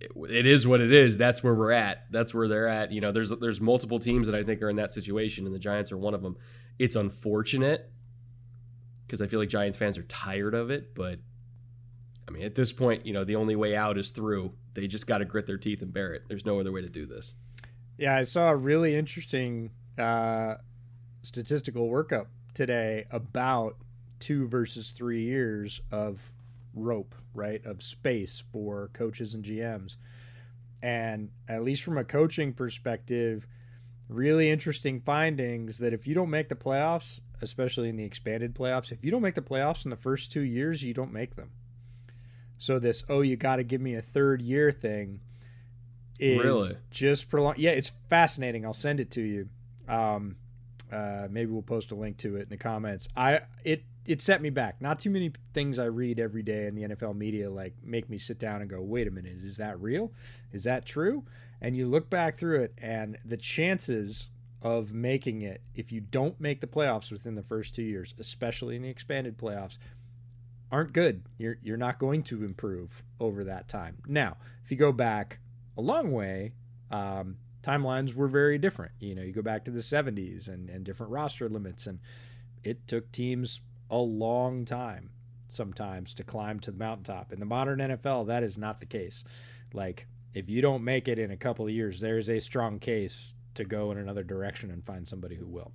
it 0.00 0.46
is 0.46 0.66
what 0.66 0.80
it 0.80 0.92
is. 0.92 1.18
That's 1.18 1.42
where 1.42 1.54
we're 1.54 1.72
at. 1.72 2.06
That's 2.10 2.32
where 2.32 2.48
they're 2.48 2.68
at. 2.68 2.92
You 2.92 3.00
know, 3.00 3.12
there's 3.12 3.30
there's 3.30 3.60
multiple 3.60 3.98
teams 3.98 4.26
that 4.26 4.36
I 4.36 4.44
think 4.44 4.62
are 4.62 4.70
in 4.70 4.76
that 4.76 4.92
situation, 4.92 5.46
and 5.46 5.54
the 5.54 5.58
Giants 5.58 5.92
are 5.92 5.98
one 5.98 6.14
of 6.14 6.22
them. 6.22 6.36
It's 6.78 6.96
unfortunate 6.96 7.90
because 9.06 9.20
I 9.20 9.26
feel 9.26 9.40
like 9.40 9.48
Giants 9.48 9.76
fans 9.76 9.98
are 9.98 10.02
tired 10.04 10.54
of 10.54 10.70
it, 10.70 10.94
but 10.94 11.18
I 12.28 12.30
mean, 12.30 12.42
at 12.42 12.54
this 12.54 12.72
point, 12.72 13.06
you 13.06 13.12
know, 13.12 13.24
the 13.24 13.36
only 13.36 13.56
way 13.56 13.74
out 13.74 13.96
is 13.96 14.10
through. 14.10 14.52
They 14.74 14.86
just 14.86 15.06
got 15.06 15.18
to 15.18 15.24
grit 15.24 15.46
their 15.46 15.56
teeth 15.56 15.80
and 15.82 15.92
bear 15.92 16.12
it. 16.12 16.24
There's 16.28 16.44
no 16.44 16.60
other 16.60 16.70
way 16.70 16.82
to 16.82 16.88
do 16.88 17.06
this. 17.06 17.34
Yeah, 17.96 18.14
I 18.14 18.22
saw 18.22 18.50
a 18.50 18.56
really 18.56 18.94
interesting 18.94 19.70
uh, 19.96 20.56
statistical 21.22 21.88
workup 21.88 22.26
today 22.54 23.06
about 23.10 23.76
two 24.20 24.46
versus 24.46 24.90
three 24.90 25.24
years 25.24 25.80
of 25.90 26.32
rope, 26.74 27.14
right, 27.34 27.64
of 27.64 27.82
space 27.82 28.42
for 28.52 28.90
coaches 28.92 29.34
and 29.34 29.44
GMs. 29.44 29.96
And 30.82 31.30
at 31.48 31.64
least 31.64 31.82
from 31.82 31.98
a 31.98 32.04
coaching 32.04 32.52
perspective, 32.52 33.46
really 34.08 34.50
interesting 34.50 35.00
findings 35.00 35.78
that 35.78 35.92
if 35.92 36.06
you 36.06 36.14
don't 36.14 36.30
make 36.30 36.48
the 36.48 36.54
playoffs, 36.54 37.20
especially 37.40 37.88
in 37.88 37.96
the 37.96 38.04
expanded 38.04 38.54
playoffs, 38.54 38.92
if 38.92 39.04
you 39.04 39.10
don't 39.10 39.22
make 39.22 39.34
the 39.34 39.42
playoffs 39.42 39.84
in 39.84 39.90
the 39.90 39.96
first 39.96 40.30
two 40.30 40.42
years, 40.42 40.82
you 40.82 40.94
don't 40.94 41.12
make 41.12 41.36
them. 41.36 41.50
So 42.58 42.78
this, 42.78 43.04
oh, 43.08 43.20
you 43.20 43.36
got 43.36 43.56
to 43.56 43.64
give 43.64 43.80
me 43.80 43.94
a 43.94 44.02
third 44.02 44.42
year 44.42 44.72
thing 44.72 45.20
is 46.18 46.42
really? 46.42 46.70
just 46.90 47.28
prolong. 47.30 47.54
Yeah, 47.56 47.70
it's 47.70 47.92
fascinating. 48.08 48.64
I'll 48.64 48.72
send 48.72 49.00
it 49.00 49.10
to 49.12 49.20
you. 49.20 49.48
Um, 49.88 50.36
uh, 50.92 51.28
maybe 51.30 51.50
we'll 51.50 51.62
post 51.62 51.92
a 51.92 51.94
link 51.94 52.16
to 52.18 52.36
it 52.36 52.42
in 52.42 52.48
the 52.48 52.56
comments. 52.56 53.08
I 53.16 53.40
it 53.64 53.84
it 54.08 54.22
set 54.22 54.40
me 54.40 54.48
back. 54.48 54.80
Not 54.80 54.98
too 54.98 55.10
many 55.10 55.32
things 55.52 55.78
I 55.78 55.84
read 55.84 56.18
every 56.18 56.42
day 56.42 56.66
in 56.66 56.74
the 56.74 56.82
NFL 56.82 57.14
media 57.14 57.50
like 57.50 57.74
make 57.84 58.08
me 58.08 58.16
sit 58.16 58.38
down 58.38 58.62
and 58.62 58.70
go, 58.70 58.80
wait 58.80 59.06
a 59.06 59.10
minute, 59.10 59.36
is 59.44 59.58
that 59.58 59.78
real? 59.78 60.12
Is 60.50 60.64
that 60.64 60.86
true? 60.86 61.24
And 61.60 61.76
you 61.76 61.86
look 61.86 62.08
back 62.08 62.38
through 62.38 62.62
it, 62.62 62.72
and 62.78 63.18
the 63.22 63.36
chances 63.36 64.30
of 64.62 64.94
making 64.94 65.42
it, 65.42 65.60
if 65.74 65.92
you 65.92 66.00
don't 66.00 66.40
make 66.40 66.62
the 66.62 66.66
playoffs 66.66 67.12
within 67.12 67.34
the 67.34 67.42
first 67.42 67.74
two 67.74 67.82
years, 67.82 68.14
especially 68.18 68.76
in 68.76 68.82
the 68.82 68.88
expanded 68.88 69.36
playoffs, 69.36 69.76
aren't 70.72 70.94
good. 70.94 71.22
You're 71.36 71.58
you're 71.62 71.76
not 71.76 71.98
going 71.98 72.22
to 72.24 72.44
improve 72.44 73.02
over 73.20 73.44
that 73.44 73.68
time. 73.68 73.98
Now, 74.06 74.38
if 74.64 74.70
you 74.70 74.78
go 74.78 74.90
back 74.90 75.38
a 75.76 75.82
long 75.82 76.12
way, 76.12 76.52
um, 76.90 77.36
timelines 77.62 78.14
were 78.14 78.28
very 78.28 78.56
different. 78.56 78.92
You 79.00 79.14
know, 79.14 79.22
you 79.22 79.32
go 79.32 79.42
back 79.42 79.66
to 79.66 79.70
the 79.70 79.80
70s 79.80 80.48
and, 80.48 80.70
and 80.70 80.82
different 80.84 81.12
roster 81.12 81.48
limits, 81.48 81.86
and 81.86 81.98
it 82.64 82.88
took 82.88 83.12
teams 83.12 83.60
a 83.90 83.98
long 83.98 84.64
time 84.64 85.10
sometimes 85.48 86.14
to 86.14 86.24
climb 86.24 86.60
to 86.60 86.70
the 86.70 86.78
mountaintop. 86.78 87.32
In 87.32 87.40
the 87.40 87.46
modern 87.46 87.78
NFL, 87.78 88.26
that 88.26 88.42
is 88.42 88.58
not 88.58 88.80
the 88.80 88.86
case. 88.86 89.24
Like, 89.72 90.06
if 90.34 90.48
you 90.48 90.60
don't 90.60 90.84
make 90.84 91.08
it 91.08 91.18
in 91.18 91.30
a 91.30 91.36
couple 91.36 91.66
of 91.66 91.72
years, 91.72 92.00
there's 92.00 92.28
a 92.28 92.40
strong 92.40 92.78
case 92.78 93.34
to 93.54 93.64
go 93.64 93.90
in 93.90 93.98
another 93.98 94.22
direction 94.22 94.70
and 94.70 94.84
find 94.84 95.08
somebody 95.08 95.34
who 95.34 95.46
will. 95.46 95.72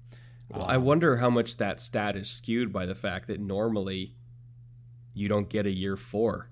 Well, 0.49 0.63
um, 0.63 0.69
I 0.69 0.77
wonder 0.77 1.17
how 1.17 1.29
much 1.29 1.57
that 1.57 1.81
stat 1.81 2.15
is 2.15 2.29
skewed 2.29 2.71
by 2.71 2.85
the 2.85 2.95
fact 2.95 3.27
that 3.27 3.39
normally 3.39 4.15
you 5.13 5.27
don't 5.27 5.49
get 5.49 5.65
a 5.65 5.71
year 5.71 5.95
four. 5.95 6.49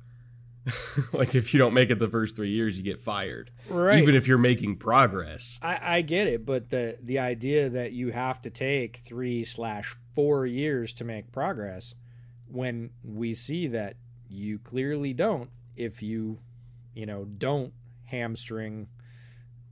like 1.13 1.35
if 1.35 1.53
you 1.53 1.57
don't 1.57 1.73
make 1.73 1.89
it 1.89 1.99
the 1.99 2.07
first 2.07 2.35
three 2.35 2.51
years, 2.51 2.77
you 2.77 2.83
get 2.83 3.01
fired. 3.01 3.51
Right. 3.69 3.99
Even 3.99 4.15
if 4.15 4.27
you're 4.27 4.37
making 4.37 4.77
progress. 4.77 5.59
I, 5.61 5.97
I 5.97 6.01
get 6.01 6.27
it, 6.27 6.45
but 6.45 6.69
the 6.69 6.97
the 7.01 7.19
idea 7.19 7.69
that 7.69 7.93
you 7.93 8.11
have 8.11 8.41
to 8.43 8.49
take 8.49 8.97
three 8.97 9.43
slash 9.43 9.95
four 10.13 10.45
years 10.45 10.93
to 10.93 11.03
make 11.03 11.31
progress, 11.31 11.95
when 12.47 12.91
we 13.03 13.33
see 13.33 13.67
that 13.67 13.95
you 14.29 14.59
clearly 14.59 15.13
don't, 15.13 15.49
if 15.75 16.01
you, 16.01 16.39
you 16.93 17.05
know, 17.05 17.25
don't 17.25 17.73
hamstring 18.05 18.87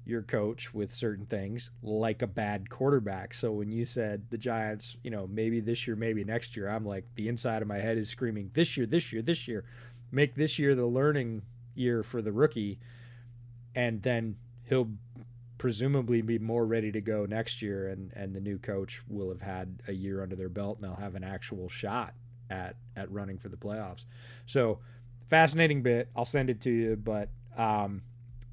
your 0.05 0.23
coach 0.23 0.73
with 0.73 0.91
certain 0.91 1.25
things 1.25 1.69
like 1.83 2.21
a 2.21 2.27
bad 2.27 2.69
quarterback. 2.69 3.33
So 3.33 3.51
when 3.51 3.71
you 3.71 3.85
said 3.85 4.23
the 4.31 4.37
Giants, 4.37 4.97
you 5.03 5.11
know, 5.11 5.27
maybe 5.27 5.59
this 5.59 5.85
year, 5.85 5.95
maybe 5.95 6.23
next 6.23 6.57
year, 6.57 6.67
I'm 6.67 6.85
like 6.85 7.05
the 7.15 7.27
inside 7.27 7.61
of 7.61 7.67
my 7.67 7.77
head 7.77 7.97
is 7.97 8.09
screaming 8.09 8.49
this 8.53 8.75
year, 8.75 8.87
this 8.87 9.13
year, 9.13 9.21
this 9.21 9.47
year. 9.47 9.65
Make 10.11 10.35
this 10.35 10.59
year 10.59 10.75
the 10.75 10.85
learning 10.85 11.43
year 11.75 12.03
for 12.03 12.21
the 12.21 12.31
rookie 12.31 12.79
and 13.75 14.01
then 14.01 14.35
he'll 14.63 14.89
presumably 15.57 16.21
be 16.21 16.39
more 16.39 16.65
ready 16.65 16.91
to 16.91 17.01
go 17.01 17.25
next 17.25 17.61
year 17.61 17.89
and 17.89 18.11
and 18.13 18.33
the 18.33 18.39
new 18.39 18.57
coach 18.57 19.01
will 19.07 19.29
have 19.29 19.41
had 19.41 19.81
a 19.87 19.93
year 19.93 20.21
under 20.21 20.35
their 20.35 20.49
belt 20.49 20.77
and 20.77 20.83
they'll 20.83 20.99
have 20.99 21.15
an 21.15 21.23
actual 21.23 21.69
shot 21.69 22.13
at 22.49 22.75
at 22.95 23.11
running 23.11 23.37
for 23.37 23.49
the 23.49 23.57
playoffs. 23.57 24.05
So 24.45 24.79
fascinating 25.29 25.83
bit. 25.83 26.09
I'll 26.15 26.25
send 26.25 26.49
it 26.49 26.61
to 26.61 26.71
you, 26.71 26.95
but 26.95 27.29
um 27.57 28.01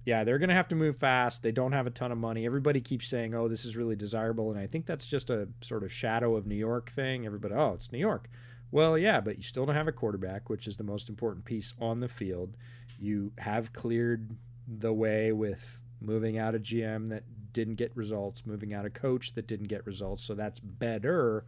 yeah, 0.05 0.23
they're 0.23 0.39
going 0.39 0.51
to 0.51 0.55
have 0.55 0.69
to 0.69 0.77
move 0.77 0.97
fast. 0.97 1.43
They 1.43 1.51
don't 1.51 1.73
have 1.73 1.89
a 1.89 1.91
ton 1.91 2.13
of 2.13 2.19
money. 2.19 2.47
Everybody 2.47 2.81
keeps 2.81 3.09
saying, 3.09 3.35
"Oh, 3.35 3.49
this 3.49 3.65
is 3.65 3.77
really 3.77 3.97
desirable," 3.97 4.53
and 4.53 4.59
I 4.59 4.69
think 4.69 4.87
that's 4.87 5.05
just 5.05 5.31
a 5.31 5.49
sort 5.63 5.83
of 5.83 5.93
shadow 5.93 6.37
of 6.37 6.47
New 6.47 6.55
York 6.55 6.93
thing. 6.93 7.27
Everybody, 7.27 7.55
"Oh, 7.55 7.73
it's 7.73 7.91
New 7.91 7.99
York." 7.99 8.31
Well, 8.77 8.99
yeah, 8.99 9.23
but 9.23 9.39
you 9.39 9.43
still 9.43 9.65
don't 9.65 9.75
have 9.75 9.89
a 9.89 9.93
quarterback, 9.93 10.51
which 10.51 10.67
is 10.67 10.77
the 10.77 10.85
most 10.85 11.09
important 11.09 11.47
piece 11.47 11.73
on 11.81 12.01
the 12.01 12.09
field. 12.09 12.59
You 12.99 13.33
have 13.39 13.73
cleared 13.73 14.37
the 14.69 14.93
way 14.93 15.33
with 15.33 15.79
moving 16.03 16.37
out 16.37 16.55
a 16.55 16.59
GM 16.59 17.09
that 17.09 17.23
didn't 17.55 17.77
get 17.77 17.97
results, 17.97 18.45
moving 18.45 18.75
out 18.75 18.85
a 18.85 18.91
coach 18.91 19.33
that 19.33 19.47
didn't 19.47 19.69
get 19.69 19.87
results, 19.87 20.25
so 20.25 20.35
that's 20.35 20.61
better. 20.61 21.47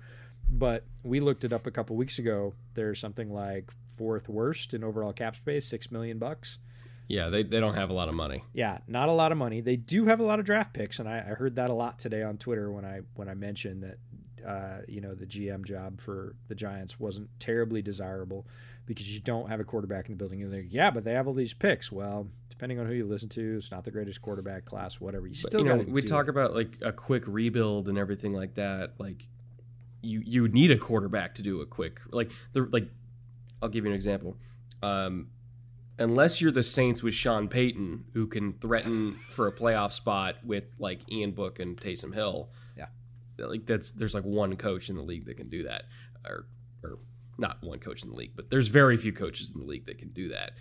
But 0.48 0.86
we 1.02 1.20
looked 1.20 1.44
it 1.44 1.52
up 1.52 1.66
a 1.66 1.70
couple 1.70 1.96
weeks 1.96 2.18
ago. 2.18 2.54
There's 2.72 2.98
something 2.98 3.30
like 3.30 3.70
fourth 3.98 4.26
worst 4.30 4.72
in 4.72 4.82
overall 4.82 5.12
cap 5.12 5.36
space, 5.36 5.66
six 5.66 5.90
million 5.90 6.16
bucks. 6.16 6.58
Yeah, 7.08 7.28
they, 7.28 7.42
they 7.42 7.60
don't 7.60 7.74
have 7.74 7.90
a 7.90 7.94
lot 7.94 8.08
of 8.08 8.14
money. 8.14 8.42
Yeah, 8.54 8.78
not 8.86 9.10
a 9.10 9.12
lot 9.12 9.32
of 9.32 9.38
money. 9.38 9.60
They 9.60 9.76
do 9.76 10.06
have 10.06 10.20
a 10.20 10.24
lot 10.24 10.38
of 10.38 10.46
draft 10.46 10.72
picks, 10.72 10.98
and 10.98 11.06
I, 11.06 11.18
I 11.18 11.34
heard 11.34 11.56
that 11.56 11.68
a 11.68 11.74
lot 11.74 11.98
today 11.98 12.22
on 12.22 12.38
Twitter 12.38 12.72
when 12.72 12.86
I 12.86 13.00
when 13.16 13.28
I 13.28 13.34
mentioned 13.34 13.82
that 13.82 13.98
uh, 14.48 14.80
you 14.88 15.00
know 15.02 15.14
the 15.14 15.26
GM 15.26 15.64
job 15.64 16.00
for 16.00 16.34
the 16.48 16.54
Giants 16.54 16.98
wasn't 16.98 17.28
terribly 17.38 17.82
desirable 17.82 18.46
because 18.86 19.12
you 19.12 19.20
don't 19.20 19.50
have 19.50 19.60
a 19.60 19.64
quarterback 19.64 20.06
in 20.06 20.12
the 20.12 20.16
building. 20.16 20.42
And 20.42 20.50
they're 20.50 20.62
like, 20.62 20.72
yeah, 20.72 20.90
but 20.90 21.04
they 21.04 21.12
have 21.12 21.26
all 21.26 21.34
these 21.34 21.52
picks. 21.52 21.92
Well, 21.92 22.28
depending 22.48 22.80
on 22.80 22.86
who 22.86 22.94
you 22.94 23.06
listen 23.06 23.28
to, 23.30 23.56
it's 23.58 23.70
not 23.70 23.84
the 23.84 23.90
greatest 23.90 24.22
quarterback 24.22 24.64
class. 24.64 25.00
Whatever. 25.00 25.26
You 25.26 25.34
still 25.34 25.50
but, 25.50 25.58
you 25.58 25.64
know 25.64 25.92
we 25.92 26.00
talk 26.00 26.26
it. 26.26 26.30
about 26.30 26.54
like 26.54 26.78
a 26.80 26.92
quick 26.92 27.24
rebuild 27.26 27.88
and 27.88 27.98
everything 27.98 28.32
like 28.32 28.54
that. 28.54 28.94
Like 28.98 29.28
you 30.00 30.22
you 30.24 30.42
would 30.42 30.54
need 30.54 30.70
a 30.70 30.78
quarterback 30.78 31.34
to 31.34 31.42
do 31.42 31.60
a 31.60 31.66
quick 31.66 32.00
like 32.10 32.30
the 32.54 32.62
like. 32.72 32.88
I'll 33.60 33.68
give 33.68 33.84
you 33.84 33.90
an 33.90 33.96
example. 33.96 34.38
Um, 34.82 35.28
unless 35.98 36.40
you're 36.40 36.52
the 36.52 36.62
Saints 36.62 37.02
with 37.02 37.12
Sean 37.12 37.48
Payton, 37.48 38.06
who 38.14 38.26
can 38.26 38.54
threaten 38.54 39.12
for 39.30 39.46
a 39.46 39.52
playoff 39.52 39.92
spot 39.92 40.36
with 40.42 40.64
like 40.78 41.00
Ian 41.10 41.32
Book 41.32 41.58
and 41.58 41.76
Taysom 41.76 42.14
Hill. 42.14 42.48
Like 43.38 43.66
that's 43.66 43.90
there's 43.90 44.14
like 44.14 44.24
one 44.24 44.56
coach 44.56 44.88
in 44.88 44.96
the 44.96 45.02
league 45.02 45.26
that 45.26 45.36
can 45.36 45.48
do 45.48 45.62
that, 45.64 45.84
or 46.26 46.46
or 46.82 46.98
not 47.38 47.58
one 47.62 47.78
coach 47.78 48.02
in 48.02 48.10
the 48.10 48.16
league, 48.16 48.32
but 48.34 48.50
there's 48.50 48.68
very 48.68 48.96
few 48.96 49.12
coaches 49.12 49.52
in 49.54 49.60
the 49.60 49.66
league 49.66 49.86
that 49.86 49.98
can 49.98 50.08
do 50.08 50.28
that. 50.28 50.52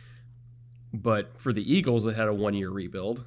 But 0.94 1.40
for 1.40 1.52
the 1.52 1.74
Eagles 1.74 2.04
that 2.04 2.16
had 2.16 2.28
a 2.28 2.34
one 2.34 2.54
year 2.54 2.70
rebuild, 2.70 3.26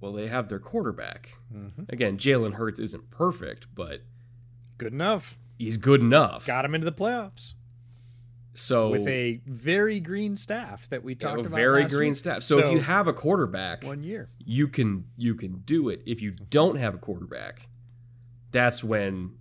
well, 0.00 0.12
they 0.12 0.28
have 0.28 0.48
their 0.48 0.58
quarterback. 0.58 1.30
Mm-hmm. 1.54 1.84
Again, 1.88 2.18
Jalen 2.18 2.54
Hurts 2.54 2.78
isn't 2.78 3.10
perfect, 3.10 3.66
but 3.74 4.02
good 4.78 4.92
enough. 4.92 5.38
He's 5.58 5.76
good 5.76 6.00
enough. 6.00 6.46
Got 6.46 6.64
him 6.64 6.74
into 6.74 6.84
the 6.84 6.92
playoffs. 6.92 7.54
So 8.52 8.88
with 8.88 9.06
a 9.06 9.40
very 9.46 10.00
green 10.00 10.36
staff 10.36 10.88
that 10.88 11.02
we 11.02 11.14
talked 11.14 11.40
about, 11.40 11.52
very 11.52 11.84
green 11.84 12.10
week. 12.10 12.16
staff. 12.16 12.42
So, 12.42 12.60
so, 12.60 12.66
if 12.66 12.72
you 12.72 12.80
have 12.80 13.06
a 13.06 13.12
quarterback, 13.12 13.84
one 13.84 14.02
year, 14.02 14.30
you 14.38 14.68
can 14.68 15.04
you 15.16 15.34
can 15.34 15.62
do 15.66 15.90
it. 15.90 16.02
If 16.06 16.22
you 16.22 16.30
don't 16.30 16.76
have 16.76 16.94
a 16.94 16.98
quarterback, 16.98 17.68
that's 18.56 18.82
when 18.82 19.32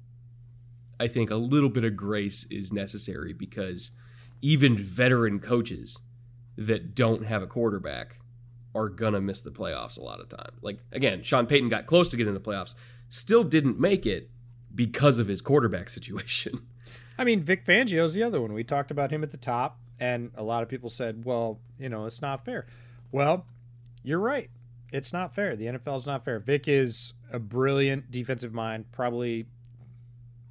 I 0.99 1.07
think 1.07 1.31
a 1.31 1.35
little 1.35 1.69
bit 1.69 1.85
of 1.85 1.95
grace 1.95 2.45
is 2.51 2.73
necessary 2.73 3.31
because 3.31 3.91
even 4.41 4.77
veteran 4.77 5.39
coaches 5.39 5.99
that 6.57 6.93
don't 6.93 7.25
have 7.25 7.41
a 7.41 7.47
quarterback 7.47 8.19
are 8.75 8.89
gonna 8.89 9.21
miss 9.21 9.39
the 9.39 9.51
playoffs 9.51 9.97
a 9.97 10.01
lot 10.01 10.19
of 10.19 10.27
time. 10.27 10.51
Like 10.61 10.79
again, 10.91 11.23
Sean 11.23 11.47
Payton 11.47 11.69
got 11.69 11.85
close 11.85 12.09
to 12.09 12.17
getting 12.17 12.33
the 12.33 12.41
playoffs, 12.41 12.75
still 13.07 13.45
didn't 13.45 13.79
make 13.79 14.05
it 14.05 14.29
because 14.73 15.17
of 15.17 15.29
his 15.29 15.39
quarterback 15.39 15.87
situation. 15.97 16.65
I 17.17 17.23
mean, 17.23 17.41
Vic 17.41 17.65
Fangio's 17.65 18.13
the 18.13 18.23
other 18.23 18.41
one. 18.41 18.51
We 18.51 18.65
talked 18.65 18.91
about 18.91 19.11
him 19.11 19.23
at 19.23 19.31
the 19.31 19.37
top, 19.37 19.79
and 19.97 20.31
a 20.35 20.43
lot 20.43 20.61
of 20.61 20.67
people 20.67 20.89
said, 20.89 21.23
well, 21.23 21.61
you 21.79 21.87
know, 21.87 22.05
it's 22.05 22.21
not 22.21 22.43
fair. 22.43 22.65
Well, 23.13 23.45
you're 24.03 24.19
right. 24.19 24.49
It's 24.91 25.13
not 25.13 25.33
fair. 25.33 25.55
The 25.55 25.67
NFL 25.67 25.95
is 25.95 26.05
not 26.05 26.25
fair. 26.25 26.39
Vic 26.39 26.67
is 26.67 27.13
a 27.31 27.39
brilliant 27.39 28.11
defensive 28.11 28.53
mind, 28.53 28.91
probably, 28.91 29.47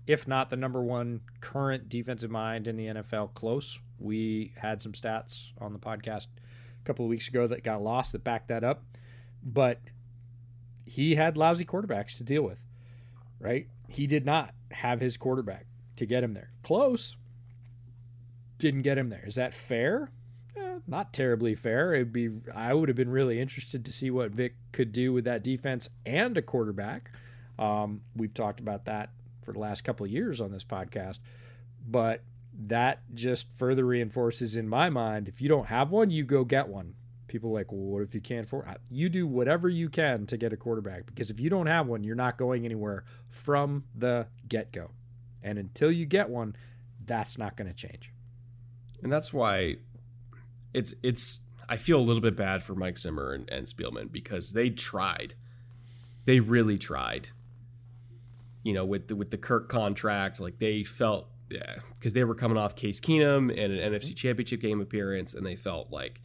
if 0.07 0.27
not 0.29 0.51
the 0.51 0.57
number 0.57 0.83
one 0.83 1.21
current 1.41 1.89
defensive 1.89 2.31
mind 2.31 2.69
in 2.69 2.77
the 2.77 2.87
NFL, 2.87 3.35
close. 3.35 3.79
We 3.99 4.53
had 4.57 4.83
some 4.83 4.93
stats 4.93 5.49
on 5.59 5.73
the 5.73 5.79
podcast 5.79 6.27
a 6.27 6.85
couple 6.85 7.05
of 7.05 7.09
weeks 7.09 7.29
ago 7.29 7.47
that 7.47 7.63
got 7.63 7.83
lost 7.83 8.13
that 8.13 8.25
backed 8.25 8.49
that 8.49 8.65
up. 8.65 8.85
But 9.43 9.81
he 10.85 11.15
had 11.15 11.37
lousy 11.37 11.65
quarterbacks 11.65 12.17
to 12.19 12.25
deal 12.25 12.43
with, 12.43 12.59
right? 13.39 13.69
He 13.89 14.07
did 14.07 14.25
not 14.25 14.55
have 14.71 15.01
his 15.01 15.17
quarterback 15.17 15.67
to 15.97 16.07
get 16.07 16.25
him 16.25 16.33
there. 16.33 16.51
Close. 16.63 17.17
Didn't 18.59 18.83
get 18.83 18.99
him 18.99 19.11
there. 19.11 19.25
Is 19.27 19.35
that 19.35 19.55
fair? 19.55 20.11
Not 20.87 21.13
terribly 21.13 21.55
fair. 21.55 21.95
It'd 21.95 22.13
be 22.13 22.31
I 22.55 22.75
would 22.75 22.89
have 22.89 22.97
been 22.97 23.11
really 23.11 23.41
interested 23.41 23.85
to 23.85 23.93
see 23.93 24.11
what 24.11 24.31
Vic 24.31 24.55
could 24.73 24.93
do 24.93 25.13
with 25.13 25.25
that 25.25 25.43
defense 25.43 25.91
and 26.05 26.37
a 26.37 26.43
quarterback. 26.43 27.11
Um, 27.59 28.03
we've 28.17 28.35
talked 28.35 28.61
about 28.61 28.85
that 28.87 29.11
for 29.43 29.53
the 29.53 29.59
last 29.59 29.85
couple 29.85 30.05
of 30.05 30.13
years 30.13 30.41
on 30.41 30.51
this 30.51 30.65
podcast, 30.65 31.21
but 31.87 32.23
that 32.67 33.01
just 33.15 33.47
further 33.57 33.85
reinforces 33.85 34.57
in 34.57 34.69
my 34.69 34.89
mind 34.89 35.29
if 35.29 35.41
you 35.41 35.49
don't 35.49 35.67
have 35.67 35.91
one, 35.91 36.11
you 36.11 36.25
go 36.25 36.45
get 36.45 36.69
one. 36.69 36.95
People 37.27 37.53
like, 37.53 37.73
well, 37.73 37.81
what 37.81 38.03
if 38.03 38.15
you 38.15 38.21
can't 38.21 38.47
afford? 38.47 38.69
You 38.91 39.09
do 39.09 39.27
whatever 39.27 39.69
you 39.69 39.89
can 39.89 40.25
to 40.27 40.37
get 40.37 40.53
a 40.53 40.57
quarterback 40.57 41.07
because 41.07 41.31
if 41.31 41.41
you 41.41 41.51
don't 41.51 41.67
have 41.67 41.89
one, 41.89 42.05
you're 42.05 42.15
not 42.15 42.39
going 42.39 42.65
anywhere 42.65 43.05
from 43.29 43.85
the 43.95 44.27
get 44.49 44.73
go. 44.73 44.91
And 45.43 45.59
until 45.59 45.91
you 45.91 46.07
get 46.07 46.31
one, 46.31 46.55
that's 47.05 47.37
not 47.37 47.57
going 47.57 47.69
to 47.69 47.75
change. 47.75 48.13
And 49.03 49.13
that's 49.13 49.33
why 49.33 49.77
it's 50.75 50.95
it's 51.03 51.41
I 51.69 51.79
feel 51.79 51.99
a 51.99 52.03
little 52.03 52.21
bit 52.21 52.37
bad 52.37 52.63
for 52.63 52.75
Mike 52.75 52.99
Zimmer 52.99 53.33
and, 53.33 53.49
and 53.51 53.67
Spielman 53.67 54.13
because 54.13 54.53
they 54.53 54.71
tried. 54.71 55.35
They 56.27 56.41
really 56.41 56.77
tried. 56.77 57.31
You 58.63 58.75
know, 58.75 58.85
with 58.85 59.09
the 59.09 59.17
with 59.17 59.31
the 59.31 59.39
Kirk 59.39 59.69
contract, 59.69 60.41
like 60.41 60.59
they 60.59 60.85
felt 60.85 61.29
yeah, 61.51 61.77
because 61.99 62.13
they 62.13 62.25
were 62.25 62.35
coming 62.35 62.59
off 62.59 62.75
Case 62.75 63.01
Keenum 63.01 63.51
and 63.51 63.73
an 63.73 63.93
NFC 63.93 64.07
mm-hmm. 64.07 64.15
Championship 64.15 64.61
game 64.61 64.81
appearance, 64.81 65.35
and 65.35 65.47
they 65.47 65.57
felt 65.57 65.91
like 65.91 66.21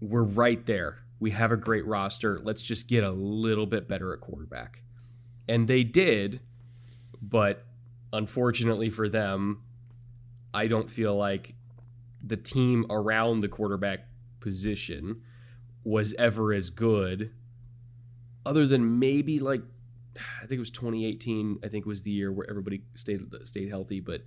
we're 0.00 0.22
right 0.22 0.64
there. 0.66 0.98
We 1.20 1.30
have 1.30 1.52
a 1.52 1.56
great 1.56 1.86
roster. 1.86 2.40
Let's 2.42 2.62
just 2.62 2.88
get 2.88 3.04
a 3.04 3.10
little 3.10 3.66
bit 3.66 3.88
better 3.88 4.12
at 4.12 4.20
quarterback. 4.20 4.82
And 5.48 5.68
they 5.68 5.84
did, 5.84 6.40
but 7.20 7.64
unfortunately 8.12 8.90
for 8.90 9.08
them, 9.08 9.62
I 10.52 10.66
don't 10.66 10.90
feel 10.90 11.16
like 11.16 11.54
the 12.24 12.36
team 12.36 12.86
around 12.88 13.40
the 13.40 13.48
quarterback 13.48 14.06
position 14.40 15.22
was 15.84 16.14
ever 16.14 16.52
as 16.52 16.70
good 16.70 17.32
other 18.44 18.66
than 18.66 18.98
maybe 18.98 19.38
like 19.38 19.62
I 20.16 20.46
think 20.46 20.58
it 20.58 20.60
was 20.60 20.70
2018 20.70 21.60
I 21.64 21.68
think 21.68 21.86
was 21.86 22.02
the 22.02 22.10
year 22.10 22.32
where 22.32 22.48
everybody 22.48 22.82
stayed 22.94 23.22
stayed 23.44 23.68
healthy 23.68 24.00
but 24.00 24.22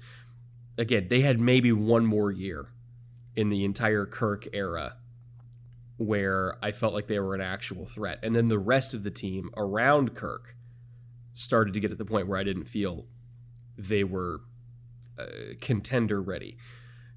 again, 0.77 1.07
they 1.09 1.21
had 1.21 1.39
maybe 1.39 1.71
one 1.71 2.05
more 2.05 2.31
year 2.31 2.67
in 3.35 3.49
the 3.49 3.65
entire 3.65 4.05
Kirk 4.05 4.47
era 4.53 4.95
where 5.97 6.57
I 6.61 6.71
felt 6.71 6.93
like 6.93 7.07
they 7.07 7.19
were 7.19 7.35
an 7.35 7.41
actual 7.41 7.85
threat. 7.85 8.19
And 8.21 8.35
then 8.35 8.49
the 8.49 8.59
rest 8.59 8.93
of 8.93 9.03
the 9.03 9.11
team 9.11 9.49
around 9.55 10.13
Kirk 10.13 10.55
started 11.33 11.73
to 11.73 11.79
get 11.79 11.91
at 11.91 11.97
the 11.97 12.05
point 12.05 12.27
where 12.27 12.39
I 12.39 12.43
didn't 12.43 12.65
feel 12.65 13.05
they 13.77 14.03
were 14.03 14.41
uh, 15.17 15.25
contender 15.61 16.21
ready. 16.21 16.57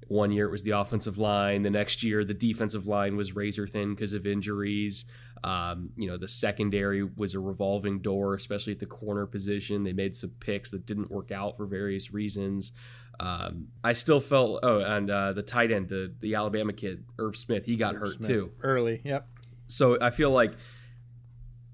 One 0.09 0.31
year 0.31 0.47
it 0.47 0.51
was 0.51 0.63
the 0.63 0.71
offensive 0.71 1.17
line. 1.17 1.61
The 1.61 1.69
next 1.69 2.03
year 2.03 2.25
the 2.25 2.33
defensive 2.33 2.87
line 2.87 3.15
was 3.15 3.35
razor 3.35 3.67
thin 3.67 3.93
because 3.95 4.13
of 4.13 4.27
injuries. 4.27 5.05
Um, 5.43 5.91
you 5.95 6.07
know, 6.07 6.17
the 6.17 6.27
secondary 6.27 7.03
was 7.03 7.35
a 7.35 7.39
revolving 7.39 7.99
door, 7.99 8.33
especially 8.33 8.73
at 8.73 8.79
the 8.79 8.85
corner 8.85 9.25
position. 9.25 9.83
They 9.83 9.93
made 9.93 10.15
some 10.15 10.31
picks 10.39 10.71
that 10.71 10.85
didn't 10.85 11.09
work 11.09 11.31
out 11.31 11.57
for 11.57 11.65
various 11.65 12.11
reasons. 12.11 12.73
Um, 13.19 13.67
I 13.83 13.93
still 13.93 14.19
felt 14.19 14.61
oh, 14.63 14.79
and 14.79 15.09
uh, 15.11 15.33
the 15.33 15.43
tight 15.43 15.71
end, 15.71 15.89
the 15.89 16.13
the 16.21 16.35
Alabama 16.35 16.73
kid, 16.73 17.03
Irv 17.17 17.35
Smith, 17.37 17.65
he 17.65 17.75
got 17.75 17.95
Irv 17.95 18.01
hurt 18.01 18.13
Smith, 18.15 18.27
too. 18.27 18.51
early. 18.61 19.01
Yep. 19.03 19.27
So 19.67 19.97
I 20.01 20.09
feel 20.09 20.31
like, 20.31 20.53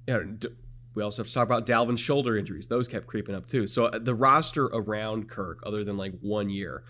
yeah, 0.07 0.19
d- 0.37 0.49
we 0.95 1.03
also 1.03 1.21
have 1.21 1.27
to 1.27 1.33
talk 1.33 1.45
about 1.45 1.65
Dalvin's 1.65 1.99
shoulder 1.99 2.35
injuries; 2.37 2.67
those 2.67 2.87
kept 2.87 3.07
creeping 3.07 3.35
up 3.35 3.47
too. 3.47 3.67
So 3.67 3.85
uh, 3.85 3.99
the 3.99 4.15
roster 4.15 4.65
around 4.65 5.29
Kirk, 5.29 5.59
other 5.65 5.83
than 5.83 5.97
like 5.97 6.13
one 6.19 6.49
year, 6.49 6.83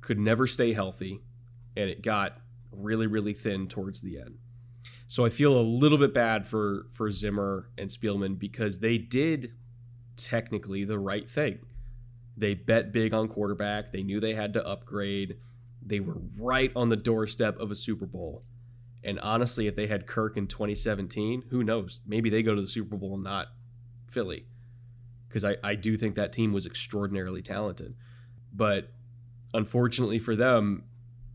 could 0.00 0.18
never 0.18 0.46
stay 0.46 0.72
healthy, 0.72 1.20
and 1.76 1.90
it 1.90 2.02
got 2.02 2.38
really, 2.72 3.06
really 3.06 3.34
thin 3.34 3.68
towards 3.68 4.00
the 4.00 4.18
end. 4.18 4.38
So 5.08 5.24
I 5.24 5.28
feel 5.28 5.58
a 5.58 5.60
little 5.60 5.98
bit 5.98 6.14
bad 6.14 6.46
for 6.46 6.86
for 6.92 7.10
Zimmer 7.10 7.68
and 7.76 7.90
Spielman 7.90 8.38
because 8.38 8.78
they 8.78 8.96
did 8.96 9.52
technically 10.16 10.84
the 10.84 10.98
right 10.98 11.28
thing. 11.28 11.58
They 12.36 12.54
bet 12.54 12.92
big 12.92 13.12
on 13.12 13.28
quarterback. 13.28 13.92
They 13.92 14.02
knew 14.02 14.20
they 14.20 14.34
had 14.34 14.52
to 14.54 14.66
upgrade. 14.66 15.36
They 15.84 16.00
were 16.00 16.18
right 16.38 16.70
on 16.76 16.88
the 16.88 16.96
doorstep 16.96 17.58
of 17.58 17.70
a 17.70 17.76
Super 17.76 18.06
Bowl. 18.06 18.44
And 19.02 19.18
honestly, 19.20 19.66
if 19.66 19.76
they 19.76 19.86
had 19.86 20.06
Kirk 20.06 20.36
in 20.36 20.46
2017, 20.46 21.44
who 21.50 21.64
knows? 21.64 22.02
Maybe 22.06 22.30
they 22.30 22.42
go 22.42 22.54
to 22.54 22.60
the 22.60 22.66
Super 22.66 22.96
Bowl 22.96 23.16
not 23.16 23.48
Philly. 24.06 24.46
Because 25.28 25.44
I, 25.44 25.56
I 25.62 25.74
do 25.74 25.96
think 25.96 26.16
that 26.16 26.32
team 26.32 26.52
was 26.52 26.66
extraordinarily 26.66 27.42
talented. 27.42 27.94
But 28.52 28.92
unfortunately 29.54 30.18
for 30.18 30.36
them, 30.36 30.84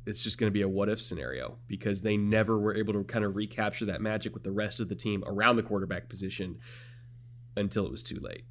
it's 0.05 0.21
just 0.21 0.37
going 0.37 0.49
to 0.49 0.53
be 0.53 0.61
a 0.61 0.69
what 0.69 0.89
if 0.89 1.01
scenario 1.01 1.57
because 1.67 2.01
they 2.01 2.15
never 2.15 2.59
were 2.59 2.75
able 2.75 2.93
to 2.93 3.03
kind 3.03 3.25
of 3.25 3.35
recapture 3.35 3.85
that 3.85 4.01
magic 4.01 4.33
with 4.33 4.43
the 4.43 4.51
rest 4.51 4.79
of 4.79 4.87
the 4.87 4.95
team 4.95 5.23
around 5.25 5.55
the 5.55 5.63
quarterback 5.63 6.09
position 6.09 6.59
until 7.57 7.85
it 7.85 7.91
was 7.91 8.03
too 8.03 8.19
late. 8.19 8.43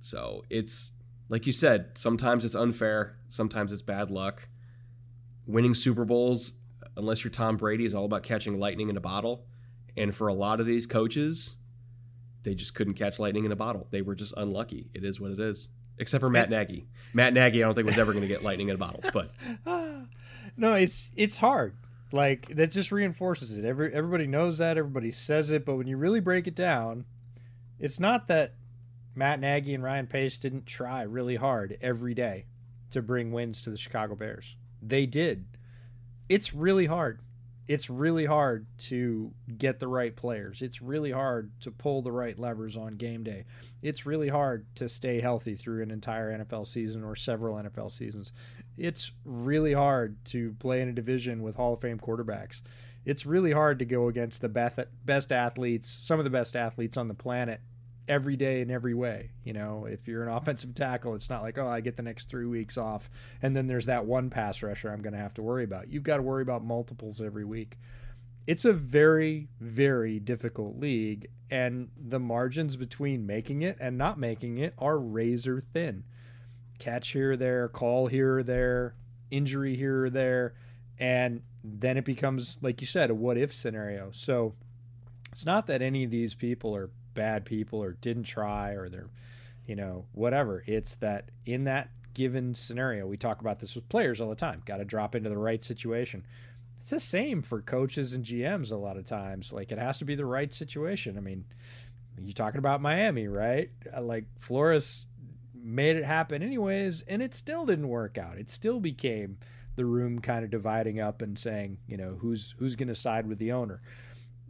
So 0.00 0.42
it's 0.48 0.92
like 1.28 1.46
you 1.46 1.52
said, 1.52 1.90
sometimes 1.94 2.44
it's 2.44 2.54
unfair, 2.54 3.16
sometimes 3.28 3.72
it's 3.72 3.82
bad 3.82 4.10
luck. 4.10 4.48
Winning 5.46 5.74
Super 5.74 6.04
Bowls, 6.04 6.54
unless 6.96 7.24
you're 7.24 7.30
Tom 7.30 7.56
Brady, 7.56 7.84
is 7.84 7.94
all 7.94 8.04
about 8.04 8.22
catching 8.22 8.58
lightning 8.58 8.88
in 8.88 8.96
a 8.96 9.00
bottle. 9.00 9.46
And 9.96 10.14
for 10.14 10.28
a 10.28 10.34
lot 10.34 10.60
of 10.60 10.66
these 10.66 10.86
coaches, 10.86 11.56
they 12.42 12.54
just 12.54 12.74
couldn't 12.74 12.94
catch 12.94 13.18
lightning 13.18 13.44
in 13.44 13.52
a 13.52 13.56
bottle. 13.56 13.86
They 13.90 14.02
were 14.02 14.14
just 14.14 14.34
unlucky. 14.36 14.90
It 14.94 15.04
is 15.04 15.20
what 15.20 15.30
it 15.30 15.40
is. 15.40 15.68
Except 15.98 16.20
for 16.20 16.30
Matt 16.30 16.50
Nagy. 16.50 16.86
Matt 17.12 17.34
Nagy, 17.34 17.62
I 17.62 17.66
don't 17.66 17.74
think 17.74 17.86
was 17.86 17.98
ever 17.98 18.12
going 18.12 18.22
to 18.22 18.28
get 18.28 18.42
lightning 18.42 18.68
in 18.68 18.74
a 18.74 18.78
bottle. 18.78 19.02
But 19.12 19.32
no, 20.56 20.74
it's 20.74 21.10
it's 21.16 21.38
hard. 21.38 21.76
Like 22.12 22.54
that 22.56 22.70
just 22.70 22.92
reinforces 22.92 23.56
it. 23.56 23.64
Every 23.64 23.92
everybody 23.92 24.26
knows 24.26 24.58
that. 24.58 24.78
Everybody 24.78 25.10
says 25.10 25.50
it. 25.50 25.64
But 25.64 25.76
when 25.76 25.86
you 25.86 25.96
really 25.96 26.20
break 26.20 26.46
it 26.46 26.54
down, 26.54 27.04
it's 27.78 28.00
not 28.00 28.28
that 28.28 28.54
Matt 29.14 29.40
Nagy 29.40 29.74
and 29.74 29.84
Ryan 29.84 30.06
Pace 30.06 30.38
didn't 30.38 30.66
try 30.66 31.02
really 31.02 31.36
hard 31.36 31.78
every 31.80 32.14
day 32.14 32.46
to 32.90 33.02
bring 33.02 33.32
wins 33.32 33.60
to 33.62 33.70
the 33.70 33.76
Chicago 33.76 34.14
Bears. 34.14 34.56
They 34.80 35.06
did. 35.06 35.46
It's 36.28 36.54
really 36.54 36.86
hard. 36.86 37.20
It's 37.68 37.88
really 37.88 38.26
hard 38.26 38.66
to 38.78 39.32
get 39.56 39.78
the 39.78 39.88
right 39.88 40.14
players. 40.14 40.62
It's 40.62 40.82
really 40.82 41.12
hard 41.12 41.52
to 41.60 41.70
pull 41.70 42.02
the 42.02 42.12
right 42.12 42.38
levers 42.38 42.76
on 42.76 42.96
game 42.96 43.22
day. 43.22 43.44
It's 43.82 44.04
really 44.04 44.28
hard 44.28 44.66
to 44.76 44.88
stay 44.88 45.20
healthy 45.20 45.54
through 45.54 45.82
an 45.82 45.90
entire 45.90 46.36
NFL 46.36 46.66
season 46.66 47.04
or 47.04 47.14
several 47.16 47.56
NFL 47.56 47.92
seasons. 47.92 48.32
It's 48.76 49.12
really 49.24 49.74
hard 49.74 50.24
to 50.26 50.56
play 50.58 50.80
in 50.82 50.88
a 50.88 50.92
division 50.92 51.42
with 51.42 51.56
Hall 51.56 51.74
of 51.74 51.80
Fame 51.80 52.00
quarterbacks. 52.00 52.62
It's 53.04 53.26
really 53.26 53.52
hard 53.52 53.78
to 53.80 53.84
go 53.84 54.08
against 54.08 54.42
the 54.42 54.48
best 55.04 55.32
athletes, 55.32 55.88
some 55.88 56.18
of 56.20 56.24
the 56.24 56.30
best 56.30 56.56
athletes 56.56 56.96
on 56.96 57.08
the 57.08 57.14
planet 57.14 57.60
every 58.08 58.36
day 58.36 58.60
in 58.60 58.70
every 58.70 58.94
way. 58.94 59.30
You 59.44 59.52
know, 59.52 59.86
if 59.86 60.08
you're 60.08 60.22
an 60.22 60.34
offensive 60.34 60.74
tackle, 60.74 61.14
it's 61.14 61.30
not 61.30 61.42
like, 61.42 61.58
oh, 61.58 61.68
I 61.68 61.80
get 61.80 61.96
the 61.96 62.02
next 62.02 62.28
three 62.28 62.46
weeks 62.46 62.76
off, 62.76 63.08
and 63.40 63.54
then 63.54 63.66
there's 63.66 63.86
that 63.86 64.04
one 64.04 64.30
pass 64.30 64.62
rusher 64.62 64.90
I'm 64.90 65.02
going 65.02 65.14
to 65.14 65.18
have 65.18 65.34
to 65.34 65.42
worry 65.42 65.64
about. 65.64 65.88
You've 65.90 66.02
got 66.02 66.16
to 66.16 66.22
worry 66.22 66.42
about 66.42 66.64
multiples 66.64 67.20
every 67.20 67.44
week. 67.44 67.78
It's 68.46 68.64
a 68.64 68.72
very, 68.72 69.48
very 69.60 70.18
difficult 70.18 70.78
league, 70.78 71.28
and 71.50 71.90
the 71.96 72.18
margins 72.18 72.76
between 72.76 73.26
making 73.26 73.62
it 73.62 73.76
and 73.80 73.96
not 73.96 74.18
making 74.18 74.58
it 74.58 74.74
are 74.78 74.98
razor 74.98 75.60
thin. 75.60 76.04
Catch 76.78 77.10
here 77.10 77.32
or 77.32 77.36
there, 77.36 77.68
call 77.68 78.08
here 78.08 78.38
or 78.38 78.42
there, 78.42 78.94
injury 79.30 79.76
here 79.76 80.06
or 80.06 80.10
there, 80.10 80.54
and 80.98 81.42
then 81.62 81.96
it 81.96 82.04
becomes, 82.04 82.58
like 82.60 82.80
you 82.80 82.86
said, 82.86 83.10
a 83.10 83.14
what 83.14 83.38
if 83.38 83.52
scenario. 83.52 84.10
So 84.12 84.54
it's 85.30 85.46
not 85.46 85.68
that 85.68 85.80
any 85.80 86.02
of 86.04 86.10
these 86.10 86.34
people 86.34 86.74
are 86.74 86.90
bad 87.14 87.44
people 87.44 87.82
or 87.82 87.92
didn't 87.92 88.24
try 88.24 88.72
or 88.72 88.88
they're, 88.88 89.08
you 89.66 89.76
know, 89.76 90.06
whatever. 90.12 90.62
It's 90.66 90.94
that 90.96 91.30
in 91.46 91.64
that 91.64 91.90
given 92.14 92.54
scenario, 92.54 93.06
we 93.06 93.16
talk 93.16 93.40
about 93.40 93.58
this 93.58 93.74
with 93.74 93.88
players 93.88 94.20
all 94.20 94.28
the 94.28 94.34
time. 94.36 94.62
Got 94.64 94.78
to 94.78 94.84
drop 94.84 95.14
into 95.14 95.30
the 95.30 95.38
right 95.38 95.62
situation. 95.62 96.24
It's 96.78 96.90
the 96.90 96.98
same 96.98 97.42
for 97.42 97.62
coaches 97.62 98.14
and 98.14 98.24
GMs 98.24 98.72
a 98.72 98.76
lot 98.76 98.96
of 98.96 99.04
times. 99.04 99.52
Like 99.52 99.72
it 99.72 99.78
has 99.78 99.98
to 99.98 100.04
be 100.04 100.14
the 100.14 100.26
right 100.26 100.52
situation. 100.52 101.16
I 101.16 101.20
mean, 101.20 101.44
you're 102.20 102.32
talking 102.32 102.58
about 102.58 102.82
Miami, 102.82 103.28
right? 103.28 103.70
Uh, 103.96 104.02
like 104.02 104.24
Flores 104.38 105.06
made 105.54 105.96
it 105.96 106.04
happen 106.04 106.42
anyways, 106.42 107.02
and 107.02 107.22
it 107.22 107.34
still 107.34 107.64
didn't 107.64 107.88
work 107.88 108.18
out. 108.18 108.38
It 108.38 108.50
still 108.50 108.80
became 108.80 109.38
the 109.76 109.84
room 109.84 110.18
kind 110.18 110.44
of 110.44 110.50
dividing 110.50 111.00
up 111.00 111.22
and 111.22 111.38
saying, 111.38 111.78
you 111.86 111.96
know, 111.96 112.16
who's 112.20 112.54
who's 112.58 112.76
going 112.76 112.88
to 112.88 112.94
side 112.94 113.26
with 113.26 113.38
the 113.38 113.52
owner. 113.52 113.80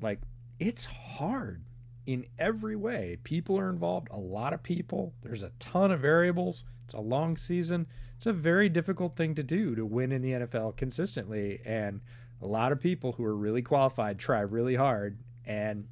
Like 0.01 0.20
it's 0.59 0.87
hard 0.87 1.62
in 2.06 2.26
every 2.38 2.76
way. 2.76 3.18
People 3.24 3.58
are 3.58 3.70
involved, 3.70 4.08
a 4.10 4.18
lot 4.18 4.52
of 4.52 4.62
people. 4.62 5.14
There's 5.22 5.42
a 5.42 5.52
ton 5.58 5.90
of 5.90 6.00
variables. 6.00 6.64
It's 6.84 6.94
a 6.94 7.00
long 7.00 7.36
season. 7.36 7.86
It's 8.16 8.26
a 8.26 8.32
very 8.32 8.68
difficult 8.68 9.16
thing 9.16 9.34
to 9.36 9.42
do 9.42 9.74
to 9.74 9.84
win 9.84 10.12
in 10.12 10.22
the 10.22 10.32
NFL 10.32 10.76
consistently. 10.76 11.60
And 11.64 12.00
a 12.40 12.46
lot 12.46 12.72
of 12.72 12.80
people 12.80 13.12
who 13.12 13.24
are 13.24 13.36
really 13.36 13.62
qualified 13.62 14.18
try 14.18 14.40
really 14.40 14.74
hard, 14.74 15.18
and 15.44 15.86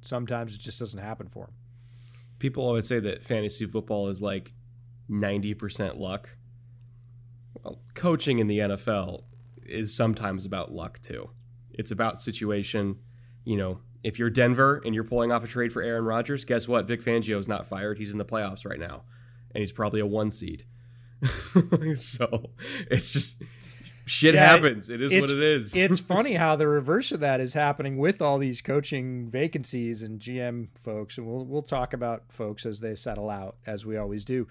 sometimes 0.00 0.54
it 0.54 0.60
just 0.60 0.78
doesn't 0.78 1.00
happen 1.00 1.28
for 1.28 1.46
them. 1.46 1.54
People 2.38 2.64
always 2.64 2.86
say 2.86 3.00
that 3.00 3.22
fantasy 3.22 3.66
football 3.66 4.08
is 4.08 4.22
like 4.22 4.52
90% 5.10 5.98
luck. 5.98 6.36
Well, 7.62 7.80
coaching 7.94 8.38
in 8.38 8.46
the 8.46 8.58
NFL 8.58 9.24
is 9.64 9.96
sometimes 9.96 10.46
about 10.46 10.72
luck 10.72 11.00
too. 11.02 11.30
It's 11.72 11.90
about 11.90 12.20
situation. 12.20 12.98
You 13.44 13.56
know, 13.56 13.80
if 14.06 14.20
you're 14.20 14.30
Denver 14.30 14.80
and 14.84 14.94
you're 14.94 15.02
pulling 15.02 15.32
off 15.32 15.42
a 15.42 15.48
trade 15.48 15.72
for 15.72 15.82
Aaron 15.82 16.04
Rodgers, 16.04 16.44
guess 16.44 16.68
what? 16.68 16.86
Vic 16.86 17.02
Fangio 17.02 17.40
is 17.40 17.48
not 17.48 17.66
fired. 17.66 17.98
He's 17.98 18.12
in 18.12 18.18
the 18.18 18.24
playoffs 18.24 18.64
right 18.64 18.78
now, 18.78 19.02
and 19.52 19.60
he's 19.60 19.72
probably 19.72 19.98
a 19.98 20.06
one 20.06 20.30
seed. 20.30 20.64
so 21.96 22.50
it's 22.88 23.10
just 23.10 23.42
shit 24.04 24.36
yeah, 24.36 24.46
happens. 24.46 24.90
It 24.90 25.02
is 25.02 25.12
what 25.12 25.28
it 25.28 25.42
is. 25.42 25.74
it's 25.74 25.98
funny 26.14 26.34
how 26.34 26.54
the 26.54 26.68
reverse 26.68 27.10
of 27.10 27.18
that 27.18 27.40
is 27.40 27.52
happening 27.52 27.98
with 27.98 28.22
all 28.22 28.38
these 28.38 28.62
coaching 28.62 29.28
vacancies 29.28 30.04
and 30.04 30.20
GM 30.20 30.68
folks, 30.84 31.18
and 31.18 31.26
we'll 31.26 31.44
we'll 31.44 31.62
talk 31.62 31.92
about 31.92 32.22
folks 32.28 32.64
as 32.64 32.78
they 32.78 32.94
settle 32.94 33.28
out, 33.28 33.56
as 33.66 33.84
we 33.84 33.96
always 33.96 34.24
do. 34.24 34.46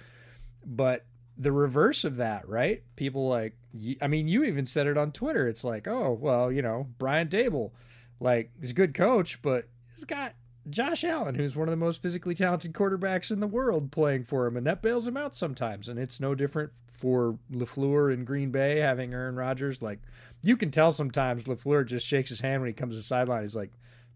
But 0.66 1.06
the 1.38 1.54
reverse 1.54 2.04
of 2.04 2.18
that, 2.18 2.50
right? 2.50 2.84
People 2.98 3.30
like, 3.30 3.56
I 4.02 4.08
mean, 4.08 4.28
you 4.28 4.44
even 4.44 4.66
said 4.66 4.86
it 4.86 4.98
on 4.98 5.14
Twitter. 5.14 5.48
It's 5.48 5.64
like, 5.64 5.88
oh, 5.88 6.18
well, 6.20 6.52
you 6.52 6.62
know, 6.62 6.88
Brian 6.98 7.30
Daboll 7.30 7.72
like 8.20 8.52
he's 8.60 8.72
a 8.72 8.76
good 8.76 8.94
coach, 8.94 9.42
but 9.42 9.68
he's 9.94 10.06
got 10.06 10.34
Josh 10.70 11.04
Allen, 11.04 11.36
who's 11.36 11.56
one 11.56 11.68
of 11.68 11.72
the 11.72 11.78
most 11.78 12.02
physically 12.02 12.34
talented 12.36 12.74
quarterbacks 12.74 13.32
in 13.32 13.40
the 13.40 13.48
world, 13.48 13.92
playing 13.92 14.24
for 14.24 14.48
him, 14.48 14.58
and 14.58 14.66
that 14.66 14.82
bails 14.82 15.08
him 15.08 15.18
out 15.18 15.36
sometimes. 15.36 15.90
And 15.90 16.00
it's 16.00 16.20
no 16.20 16.34
different 16.34 16.72
for 16.92 17.38
Lafleur 17.52 18.14
in 18.14 18.26
Green 18.26 18.52
Bay 18.52 18.80
having 18.80 19.14
Aaron 19.14 19.36
Rodgers. 19.36 19.82
Like 19.82 20.00
you 20.42 20.58
can 20.58 20.72
tell 20.72 20.92
sometimes 20.92 21.46
Lafleur 21.46 21.86
just 21.86 22.08
shakes 22.08 22.30
his 22.30 22.40
hand 22.40 22.62
when 22.62 22.68
he 22.68 22.74
comes 22.74 22.94
to 22.94 22.98
the 22.98 23.04
sideline. 23.04 23.44
He's 23.44 23.56
like, 23.56 23.72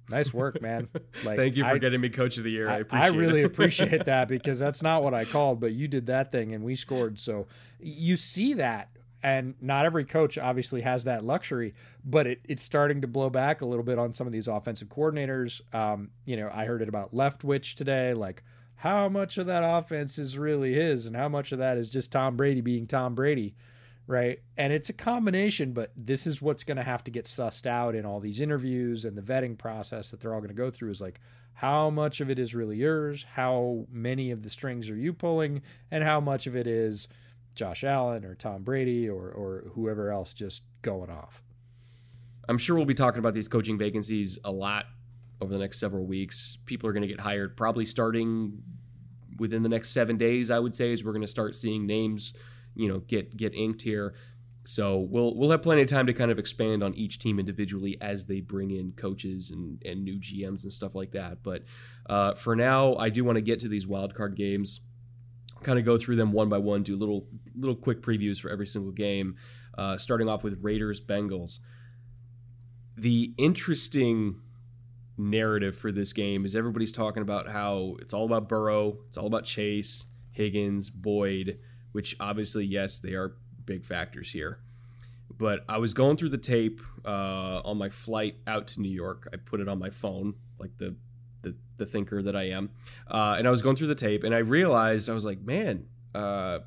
"Nice 0.10 0.34
work, 0.34 0.62
man." 0.62 0.88
Like, 1.26 1.38
Thank 1.38 1.58
you 1.58 1.64
for 1.64 1.72
I, 1.72 1.78
getting 1.80 2.00
me 2.00 2.08
coach 2.08 2.38
of 2.38 2.46
the 2.46 2.52
year. 2.52 2.70
I, 2.70 2.84
I, 2.92 3.06
I 3.06 3.08
really 3.08 3.44
appreciate 3.44 4.06
that 4.06 4.30
because 4.30 4.58
that's 4.58 4.82
not 4.82 5.04
what 5.04 5.14
I 5.14 5.26
called, 5.26 5.60
but 5.60 5.74
you 5.74 5.90
did 5.90 6.06
that 6.06 6.32
thing 6.32 6.54
and 6.54 6.64
we 6.64 6.76
scored. 6.76 7.20
So 7.20 7.48
you 7.82 8.16
see 8.16 8.54
that 8.54 8.90
and 9.24 9.56
not 9.62 9.86
every 9.86 10.06
coach 10.06 10.38
obviously 10.38 10.82
has 10.82 11.04
that 11.04 11.24
luxury, 11.24 11.74
but 12.06 12.28
it, 12.28 12.42
it's 12.48 12.64
starting 12.64 13.02
to 13.02 13.08
blow 13.08 13.30
back 13.30 13.62
a 13.62 13.66
little 13.66 13.84
bit 13.84 14.00
on 14.00 14.14
some 14.14 14.28
of 14.28 14.34
these 14.34 14.48
offensive 14.48 14.88
coordinators. 14.90 15.62
Um, 15.76 16.12
you 16.26 16.38
know, 16.38 16.50
I 16.54 16.66
heard 16.66 16.82
it 16.82 16.90
about 16.90 17.14
Leftwich 17.14 17.76
today, 17.76 18.14
like 18.14 18.44
how 18.76 19.10
much 19.10 19.38
of 19.38 19.48
that 19.48 19.64
offense 19.66 20.18
is 20.18 20.38
really 20.38 20.74
his, 20.74 21.06
and 21.06 21.16
how 21.16 21.28
much 21.28 21.52
of 21.52 21.60
that 21.60 21.78
is 21.78 21.90
just 21.90 22.12
Tom 22.12 22.38
Brady 22.38 22.62
being 22.62 22.88
Tom 22.88 23.14
Brady, 23.14 23.56
right? 24.08 24.40
And 24.56 24.72
it's 24.72 24.90
a 24.90 24.94
combination, 24.94 25.74
but 25.74 25.92
this 25.98 26.26
is 26.26 26.42
what's 26.42 26.64
going 26.64 26.78
to 26.78 26.84
have 26.84 27.04
to 27.04 27.12
get 27.12 27.26
sussed 27.26 27.66
out 27.66 27.94
in 27.94 28.06
all 28.06 28.22
these 28.22 28.40
interviews 28.40 29.04
and 29.04 29.18
the 29.18 29.22
vetting 29.22 29.58
process 29.58 30.12
that 30.12 30.22
they're 30.22 30.34
all 30.34 30.40
going 30.40 30.48
to 30.48 30.56
go 30.56 30.72
through 30.72 30.92
is 30.92 31.02
like 31.02 31.20
how 31.60 31.90
much 31.90 32.22
of 32.22 32.30
it 32.30 32.40
is 32.40 32.56
really 32.56 32.78
yours, 32.78 33.26
how 33.34 33.86
many 33.92 34.32
of 34.32 34.44
the 34.44 34.50
strings 34.50 34.90
are 34.90 34.96
you 34.96 35.12
pulling, 35.12 35.62
and 35.92 36.06
how 36.06 36.22
much 36.22 36.48
of 36.48 36.56
it 36.56 36.68
is 36.68 37.10
Josh 37.56 37.84
Allen 37.84 38.26
or 38.26 38.36
Tom 38.36 38.64
Brady 38.64 39.10
or 39.10 39.30
or 39.30 39.72
whoever 39.74 40.12
else 40.12 40.34
just 40.34 40.64
going 40.82 41.10
off. 41.10 41.44
I'm 42.48 42.58
sure 42.58 42.76
we'll 42.76 42.86
be 42.86 42.94
talking 42.94 43.20
about 43.20 43.34
these 43.34 43.48
coaching 43.48 43.78
vacancies 43.78 44.40
a 44.44 44.52
lot 44.52 44.86
over 45.42 45.54
the 45.54 45.60
next 45.60 45.80
several 45.80 46.06
weeks. 46.06 46.58
People 46.66 46.90
are 46.90 46.94
going 46.94 47.04
to 47.04 47.08
get 47.08 47.20
hired 47.20 47.56
probably 47.56 47.86
starting 47.86 48.64
within 49.38 49.64
the 49.64 49.70
next 49.70 49.92
7 49.92 50.18
days, 50.18 50.52
I 50.52 50.60
would 50.60 50.76
say, 50.76 50.92
is 50.92 51.04
we're 51.04 51.14
going 51.14 51.22
to 51.22 51.28
start 51.28 51.56
seeing 51.56 51.86
names 51.86 52.34
you 52.76 52.88
know 52.88 53.00
get 53.00 53.36
get 53.36 53.54
inked 53.54 53.82
here. 53.82 54.14
So 54.66 55.00
we'll 55.00 55.36
we'll 55.36 55.52
have 55.52 55.64
plenty 55.64 55.82
of 55.82 55.88
time 55.88 56.08
to 56.08 56.14
kind 56.14 56.32
of 56.32 56.40
expand 56.40 56.84
on 56.84 56.94
each 56.96 57.20
team 57.20 57.40
individually 57.40 57.98
as 58.02 58.26
they 58.26 58.40
bring 58.40 58.72
in 58.72 58.92
coaches 58.94 59.52
and, 59.52 59.82
and 59.84 60.04
new 60.04 60.20
GMs 60.20 60.64
and 60.64 60.72
stuff 60.72 60.96
like 60.96 61.12
that. 61.12 61.44
But 61.44 61.64
uh, 62.10 62.36
for 62.36 62.56
now, 62.56 62.96
I 62.96 63.10
do 63.10 63.24
want 63.24 63.38
to 63.38 63.42
get 63.42 63.60
to 63.62 63.68
these 63.68 63.86
wildcard 63.86 64.36
games, 64.36 64.82
kind 65.64 65.80
of 65.80 65.86
go 65.86 65.98
through 65.98 66.16
them 66.16 66.32
one 66.32 66.50
by 66.50 66.58
one, 66.58 66.84
do 66.84 66.96
little 66.96 67.28
little 67.56 67.76
quick 67.76 68.02
previews 68.02 68.40
for 68.40 68.50
every 68.50 68.68
single 68.68 68.92
game. 68.92 69.36
Uh, 69.78 69.98
starting 69.98 70.28
off 70.28 70.44
with 70.44 70.58
Raiders 70.62 71.00
Bengals. 71.00 71.60
The 72.98 73.34
interesting 73.38 74.42
narrative 75.18 75.78
for 75.78 75.92
this 75.92 76.12
game 76.12 76.46
is 76.46 76.56
everybody's 76.56 76.92
talking 76.92 77.22
about 77.22 77.50
how 77.50 77.96
it's 78.02 78.14
all 78.14 78.26
about 78.26 78.50
Burrow, 78.50 78.98
it's 79.08 79.18
all 79.18 79.28
about 79.28 79.46
Chase, 79.46 80.06
Higgins, 80.32 80.90
Boyd 80.90 81.60
which 81.92 82.16
obviously, 82.20 82.66
yes, 82.66 83.00
they 83.00 83.14
are 83.14 83.36
big 83.66 83.86
factors 83.86 84.32
here. 84.32 84.60
But 85.38 85.64
I 85.70 85.78
was 85.78 85.94
going 85.94 86.18
through 86.18 86.30
the 86.30 86.38
tape 86.38 86.82
uh, 87.06 87.62
on 87.64 87.78
my 87.78 87.90
flight 87.90 88.36
out 88.48 88.68
to 88.68 88.82
New 88.82 88.90
York. 88.92 89.28
I 89.34 89.38
put 89.38 89.60
it 89.60 89.68
on 89.68 89.80
my 89.80 89.90
phone, 89.90 90.36
like 90.60 90.72
the 90.78 90.96
the, 91.42 91.56
the 91.78 91.86
thinker 91.86 92.22
that 92.22 92.36
I 92.36 92.50
am, 92.50 92.70
uh, 93.10 93.36
and 93.38 93.48
I 93.48 93.52
was 93.52 93.62
going 93.62 93.76
through 93.76 93.88
the 93.88 93.96
tape, 93.96 94.24
and 94.24 94.34
I 94.34 94.40
realized 94.40 95.10
I 95.10 95.14
was 95.14 95.26
like, 95.26 95.42
man, 95.42 95.86
uh, 96.14 96.60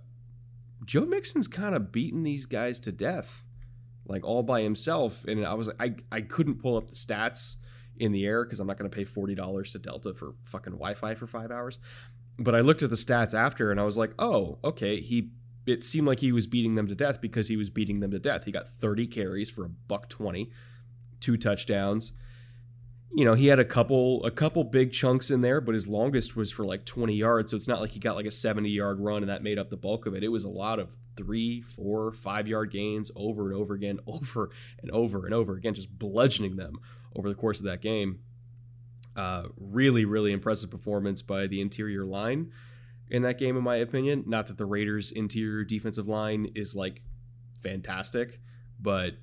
Joe 0.85 1.05
Mixon's 1.05 1.49
kind 1.49 1.75
of 1.75 1.93
beating 1.93 2.23
these 2.23 2.47
guys 2.47 2.81
to 2.81 2.93
death, 2.93 3.45
like 4.07 4.25
all 4.25 4.43
by 4.43 4.63
himself. 4.63 5.25
And 5.25 5.47
I 5.47 5.55
was 5.55 5.69
like, 5.69 5.77
I 5.81 5.95
I 6.17 6.21
couldn't 6.23 6.57
pull 6.57 6.77
up 6.77 6.89
the 6.89 6.95
stats 6.95 7.57
in 7.99 8.13
the 8.13 8.27
air 8.27 8.45
because 8.45 8.59
I'm 8.59 8.67
not 8.67 8.79
going 8.79 8.91
to 8.91 8.95
pay 8.95 9.05
forty 9.05 9.35
dollars 9.35 9.73
to 9.73 9.79
Delta 9.79 10.15
for 10.15 10.35
fucking 10.45 10.73
Wi-Fi 10.73 11.15
for 11.15 11.27
five 11.27 11.51
hours 11.51 11.79
but 12.39 12.55
I 12.55 12.61
looked 12.61 12.83
at 12.83 12.91
the 12.91 12.97
stats 12.97 13.35
after 13.35 13.71
and 13.71 13.81
I 13.81 13.85
was 13.85 13.99
like, 13.99 14.13
oh, 14.19 14.59
okay, 14.65 15.01
he 15.01 15.31
it 15.65 15.85
seemed 15.85 16.09
like 16.09 16.19
he 16.19 16.33
was 16.33 16.49
beating 16.49 16.75
them 16.75 16.89
to 16.89 16.95
death 16.95 17.21
because 17.21 17.47
he 17.47 17.57
was 17.57 17.71
beating 17.71 18.01
them 18.01 18.11
to 18.11 18.19
death. 18.19 18.45
He 18.45 18.51
got 18.51 18.69
30 18.69 19.07
carries 19.07 19.49
for 19.49 19.65
a 19.65 19.69
buck 19.69 20.09
20, 20.09 20.51
two 21.21 21.37
touchdowns. 21.37 22.13
You 23.15 23.27
know, 23.27 23.35
he 23.35 23.49
had 23.49 23.59
a 23.59 23.65
couple 23.65 24.25
a 24.25 24.31
couple 24.31 24.65
big 24.65 24.93
chunks 24.93 25.31
in 25.31 25.43
there, 25.43 25.61
but 25.61 25.75
his 25.75 25.87
longest 25.87 26.35
was 26.35 26.51
for 26.51 26.65
like 26.65 26.87
20 26.87 27.15
yards. 27.15 27.51
So 27.51 27.57
it's 27.57 27.69
not 27.69 27.81
like 27.81 27.91
he 27.91 28.01
got 28.01 28.17
like 28.17 28.27
a 28.27 28.31
70 28.31 28.71
yard 28.71 29.01
run 29.01 29.23
and 29.23 29.29
that 29.29 29.43
made 29.43 29.59
up 29.59 29.69
the 29.69 29.77
bulk 29.77 30.07
of 30.07 30.15
it. 30.15 30.25
It 30.25 30.29
was 30.29 30.45
a 30.45 30.49
lot 30.49 30.79
of 30.79 30.97
three, 31.17 31.61
four, 31.61 32.13
five 32.13 32.49
yard 32.49 32.73
gains 32.73 33.11
over 33.15 33.51
and 33.51 33.61
over 33.61 33.75
again, 33.75 34.01
over 34.07 34.51
and 34.81 34.91
over 34.91 35.27
and 35.27 35.35
over 35.35 35.57
again, 35.57 35.75
just 35.75 35.97
bludgeoning 35.99 36.57
them 36.57 36.79
over 37.15 37.29
the 37.29 37.35
course 37.35 37.59
of 37.59 37.67
that 37.67 37.83
game. 37.83 38.21
Uh, 39.15 39.45
really, 39.59 40.07
really 40.07 40.33
impressive 40.33 40.71
performance 40.71 41.21
by 41.21 41.47
the 41.47 41.61
interior 41.61 42.05
line 42.05 42.51
in 43.11 43.23
that 43.23 43.39
game, 43.39 43.57
in 43.59 43.63
my 43.63 43.77
opinion. 43.77 44.25
Not 44.27 44.47
that 44.47 44.57
the 44.57 44.65
Raiders' 44.65 45.13
interior 45.13 45.65
defensive 45.65 46.09
line 46.09 46.51
is 46.55 46.75
like 46.75 47.03
fantastic, 47.63 48.41
but 48.81 49.15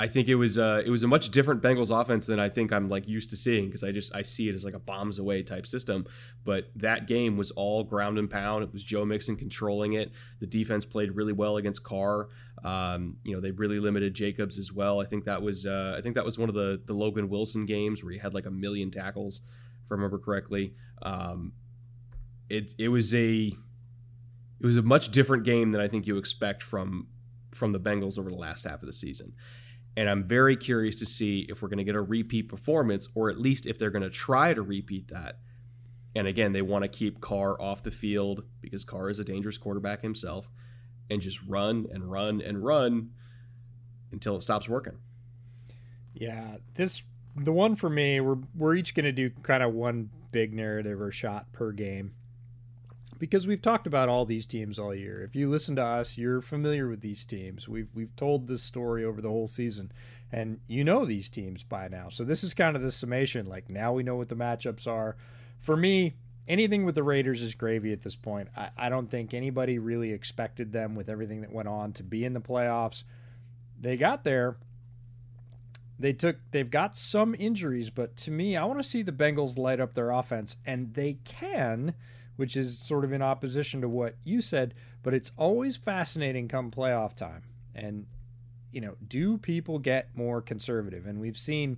I 0.00 0.08
think 0.08 0.28
it 0.28 0.36
was 0.36 0.58
uh, 0.58 0.80
it 0.82 0.88
was 0.88 1.02
a 1.02 1.06
much 1.06 1.28
different 1.28 1.60
Bengals 1.60 1.90
offense 1.90 2.24
than 2.24 2.40
I 2.40 2.48
think 2.48 2.72
I'm 2.72 2.88
like 2.88 3.06
used 3.06 3.28
to 3.30 3.36
seeing 3.36 3.66
because 3.66 3.84
I 3.84 3.92
just 3.92 4.14
I 4.14 4.22
see 4.22 4.48
it 4.48 4.54
as 4.54 4.64
like 4.64 4.72
a 4.72 4.78
bombs 4.78 5.18
away 5.18 5.42
type 5.42 5.66
system. 5.66 6.06
But 6.42 6.70
that 6.76 7.06
game 7.06 7.36
was 7.36 7.50
all 7.50 7.84
ground 7.84 8.16
and 8.16 8.30
pound. 8.30 8.64
It 8.64 8.72
was 8.72 8.82
Joe 8.82 9.04
Mixon 9.04 9.36
controlling 9.36 9.92
it. 9.92 10.10
The 10.38 10.46
defense 10.46 10.86
played 10.86 11.14
really 11.14 11.34
well 11.34 11.58
against 11.58 11.84
Carr. 11.84 12.28
Um, 12.64 13.18
you 13.24 13.34
know 13.34 13.42
they 13.42 13.50
really 13.50 13.78
limited 13.78 14.14
Jacobs 14.14 14.58
as 14.58 14.72
well. 14.72 15.02
I 15.02 15.04
think 15.04 15.26
that 15.26 15.42
was 15.42 15.66
uh, 15.66 15.96
I 15.98 16.00
think 16.00 16.14
that 16.14 16.24
was 16.24 16.38
one 16.38 16.48
of 16.48 16.54
the 16.54 16.80
the 16.86 16.94
Logan 16.94 17.28
Wilson 17.28 17.66
games 17.66 18.02
where 18.02 18.14
he 18.14 18.18
had 18.18 18.32
like 18.32 18.46
a 18.46 18.50
million 18.50 18.90
tackles, 18.90 19.42
if 19.84 19.92
I 19.92 19.96
remember 19.96 20.18
correctly. 20.18 20.72
Um, 21.02 21.52
it 22.48 22.74
it 22.78 22.88
was 22.88 23.14
a 23.14 23.52
it 24.60 24.66
was 24.66 24.78
a 24.78 24.82
much 24.82 25.10
different 25.10 25.44
game 25.44 25.72
than 25.72 25.82
I 25.82 25.88
think 25.88 26.06
you 26.06 26.16
expect 26.16 26.62
from 26.62 27.08
from 27.52 27.72
the 27.72 27.80
Bengals 27.80 28.18
over 28.18 28.30
the 28.30 28.36
last 28.36 28.64
half 28.64 28.80
of 28.80 28.86
the 28.86 28.94
season. 28.94 29.34
And 29.96 30.08
I'm 30.08 30.24
very 30.24 30.56
curious 30.56 30.96
to 30.96 31.06
see 31.06 31.46
if 31.48 31.62
we're 31.62 31.68
going 31.68 31.78
to 31.78 31.84
get 31.84 31.96
a 31.96 32.02
repeat 32.02 32.48
performance, 32.48 33.08
or 33.14 33.28
at 33.28 33.38
least 33.38 33.66
if 33.66 33.78
they're 33.78 33.90
going 33.90 34.02
to 34.02 34.10
try 34.10 34.54
to 34.54 34.62
repeat 34.62 35.08
that. 35.08 35.38
And 36.14 36.26
again, 36.26 36.52
they 36.52 36.62
want 36.62 36.84
to 36.84 36.88
keep 36.88 37.20
Carr 37.20 37.60
off 37.60 37.82
the 37.82 37.90
field 37.90 38.44
because 38.60 38.84
Carr 38.84 39.10
is 39.10 39.18
a 39.18 39.24
dangerous 39.24 39.58
quarterback 39.58 40.02
himself 40.02 40.48
and 41.08 41.20
just 41.20 41.40
run 41.46 41.86
and 41.92 42.10
run 42.10 42.40
and 42.40 42.64
run 42.64 43.10
until 44.12 44.36
it 44.36 44.42
stops 44.42 44.68
working. 44.68 44.98
Yeah, 46.14 46.56
this 46.74 47.02
the 47.36 47.52
one 47.52 47.76
for 47.76 47.88
me. 47.88 48.20
We're 48.20 48.38
we're 48.56 48.74
each 48.74 48.94
going 48.94 49.04
to 49.04 49.12
do 49.12 49.30
kind 49.42 49.62
of 49.62 49.72
one 49.72 50.10
big 50.32 50.52
narrative 50.52 51.00
or 51.00 51.10
shot 51.12 51.52
per 51.52 51.72
game 51.72 52.14
because 53.20 53.46
we've 53.46 53.60
talked 53.60 53.86
about 53.86 54.08
all 54.08 54.24
these 54.24 54.46
teams 54.46 54.78
all 54.78 54.94
year. 54.94 55.22
If 55.22 55.36
you 55.36 55.48
listen 55.50 55.76
to 55.76 55.84
us, 55.84 56.16
you're 56.16 56.40
familiar 56.40 56.88
with 56.88 57.02
these 57.02 57.26
teams. 57.26 57.68
We've 57.68 57.90
we've 57.94 58.16
told 58.16 58.48
this 58.48 58.62
story 58.62 59.04
over 59.04 59.20
the 59.20 59.28
whole 59.28 59.46
season, 59.46 59.92
and 60.32 60.58
you 60.66 60.82
know 60.82 61.04
these 61.04 61.28
teams 61.28 61.62
by 61.62 61.86
now. 61.86 62.08
So 62.08 62.24
this 62.24 62.42
is 62.42 62.54
kind 62.54 62.74
of 62.74 62.82
the 62.82 62.90
summation. 62.90 63.46
Like 63.46 63.68
now 63.68 63.92
we 63.92 64.02
know 64.02 64.16
what 64.16 64.30
the 64.30 64.34
matchups 64.34 64.86
are. 64.86 65.16
For 65.60 65.76
me, 65.76 66.16
anything 66.48 66.86
with 66.86 66.94
the 66.94 67.02
Raiders 67.02 67.42
is 67.42 67.54
gravy 67.54 67.92
at 67.92 68.00
this 68.00 68.16
point. 68.16 68.48
I, 68.56 68.70
I 68.76 68.88
don't 68.88 69.10
think 69.10 69.34
anybody 69.34 69.78
really 69.78 70.12
expected 70.12 70.72
them 70.72 70.94
with 70.94 71.10
everything 71.10 71.42
that 71.42 71.52
went 71.52 71.68
on 71.68 71.92
to 71.92 72.02
be 72.02 72.24
in 72.24 72.32
the 72.32 72.40
playoffs. 72.40 73.04
They 73.78 73.98
got 73.98 74.24
there. 74.24 74.56
They 75.98 76.14
took 76.14 76.38
they've 76.52 76.70
got 76.70 76.96
some 76.96 77.36
injuries, 77.38 77.90
but 77.90 78.16
to 78.16 78.30
me, 78.30 78.56
I 78.56 78.64
want 78.64 78.78
to 78.78 78.88
see 78.88 79.02
the 79.02 79.12
Bengals 79.12 79.58
light 79.58 79.78
up 79.78 79.92
their 79.92 80.10
offense, 80.10 80.56
and 80.64 80.94
they 80.94 81.18
can 81.24 81.92
which 82.40 82.56
is 82.56 82.78
sort 82.78 83.04
of 83.04 83.12
in 83.12 83.20
opposition 83.20 83.82
to 83.82 83.88
what 83.88 84.16
you 84.24 84.40
said, 84.40 84.72
but 85.02 85.12
it's 85.12 85.30
always 85.36 85.76
fascinating 85.76 86.48
come 86.48 86.70
playoff 86.70 87.14
time. 87.14 87.42
And, 87.74 88.06
you 88.72 88.80
know, 88.80 88.94
do 89.06 89.36
people 89.36 89.78
get 89.78 90.08
more 90.14 90.40
conservative? 90.40 91.04
And 91.04 91.20
we've 91.20 91.36
seen 91.36 91.76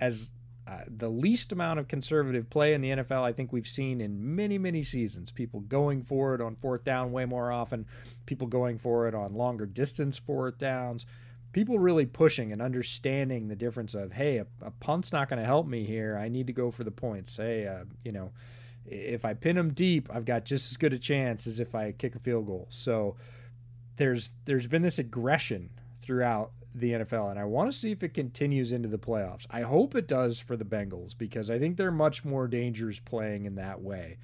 as 0.00 0.30
uh, 0.66 0.78
the 0.86 1.10
least 1.10 1.52
amount 1.52 1.78
of 1.78 1.88
conservative 1.88 2.48
play 2.48 2.72
in 2.72 2.80
the 2.80 2.88
NFL 2.88 3.22
I 3.22 3.34
think 3.34 3.52
we've 3.52 3.68
seen 3.68 4.00
in 4.00 4.34
many, 4.34 4.56
many 4.56 4.82
seasons. 4.82 5.30
People 5.30 5.60
going 5.60 6.02
for 6.02 6.34
it 6.34 6.40
on 6.40 6.56
fourth 6.56 6.84
down 6.84 7.12
way 7.12 7.26
more 7.26 7.52
often, 7.52 7.84
people 8.24 8.46
going 8.46 8.78
for 8.78 9.08
it 9.08 9.14
on 9.14 9.34
longer 9.34 9.66
distance 9.66 10.16
fourth 10.16 10.56
downs, 10.56 11.04
people 11.52 11.78
really 11.78 12.06
pushing 12.06 12.50
and 12.50 12.62
understanding 12.62 13.48
the 13.48 13.56
difference 13.56 13.92
of, 13.92 14.12
hey, 14.12 14.38
a, 14.38 14.46
a 14.62 14.70
punt's 14.70 15.12
not 15.12 15.28
going 15.28 15.38
to 15.38 15.44
help 15.44 15.66
me 15.66 15.84
here. 15.84 16.16
I 16.16 16.28
need 16.28 16.46
to 16.46 16.54
go 16.54 16.70
for 16.70 16.82
the 16.82 16.90
points. 16.90 17.36
Hey, 17.36 17.66
uh, 17.66 17.84
you 18.02 18.12
know, 18.12 18.30
if 18.90 19.24
I 19.24 19.34
pin 19.34 19.56
them 19.56 19.72
deep, 19.72 20.08
I've 20.12 20.24
got 20.24 20.44
just 20.44 20.70
as 20.70 20.76
good 20.76 20.92
a 20.92 20.98
chance 20.98 21.46
as 21.46 21.60
if 21.60 21.74
I 21.74 21.92
kick 21.92 22.14
a 22.14 22.18
field 22.18 22.46
goal. 22.46 22.66
So 22.70 23.16
there's 23.96 24.32
there's 24.44 24.66
been 24.66 24.82
this 24.82 24.98
aggression 24.98 25.70
throughout 26.00 26.52
the 26.74 26.92
NFL, 26.92 27.30
and 27.30 27.38
I 27.38 27.44
want 27.44 27.72
to 27.72 27.78
see 27.78 27.90
if 27.90 28.02
it 28.02 28.14
continues 28.14 28.72
into 28.72 28.88
the 28.88 28.98
playoffs. 28.98 29.46
I 29.50 29.62
hope 29.62 29.94
it 29.94 30.06
does 30.06 30.38
for 30.38 30.56
the 30.56 30.64
Bengals 30.64 31.16
because 31.16 31.50
I 31.50 31.58
think 31.58 31.76
they're 31.76 31.90
much 31.90 32.24
more 32.24 32.46
dangerous 32.46 32.98
playing 32.98 33.46
in 33.46 33.56
that 33.56 33.80
way, 33.80 34.18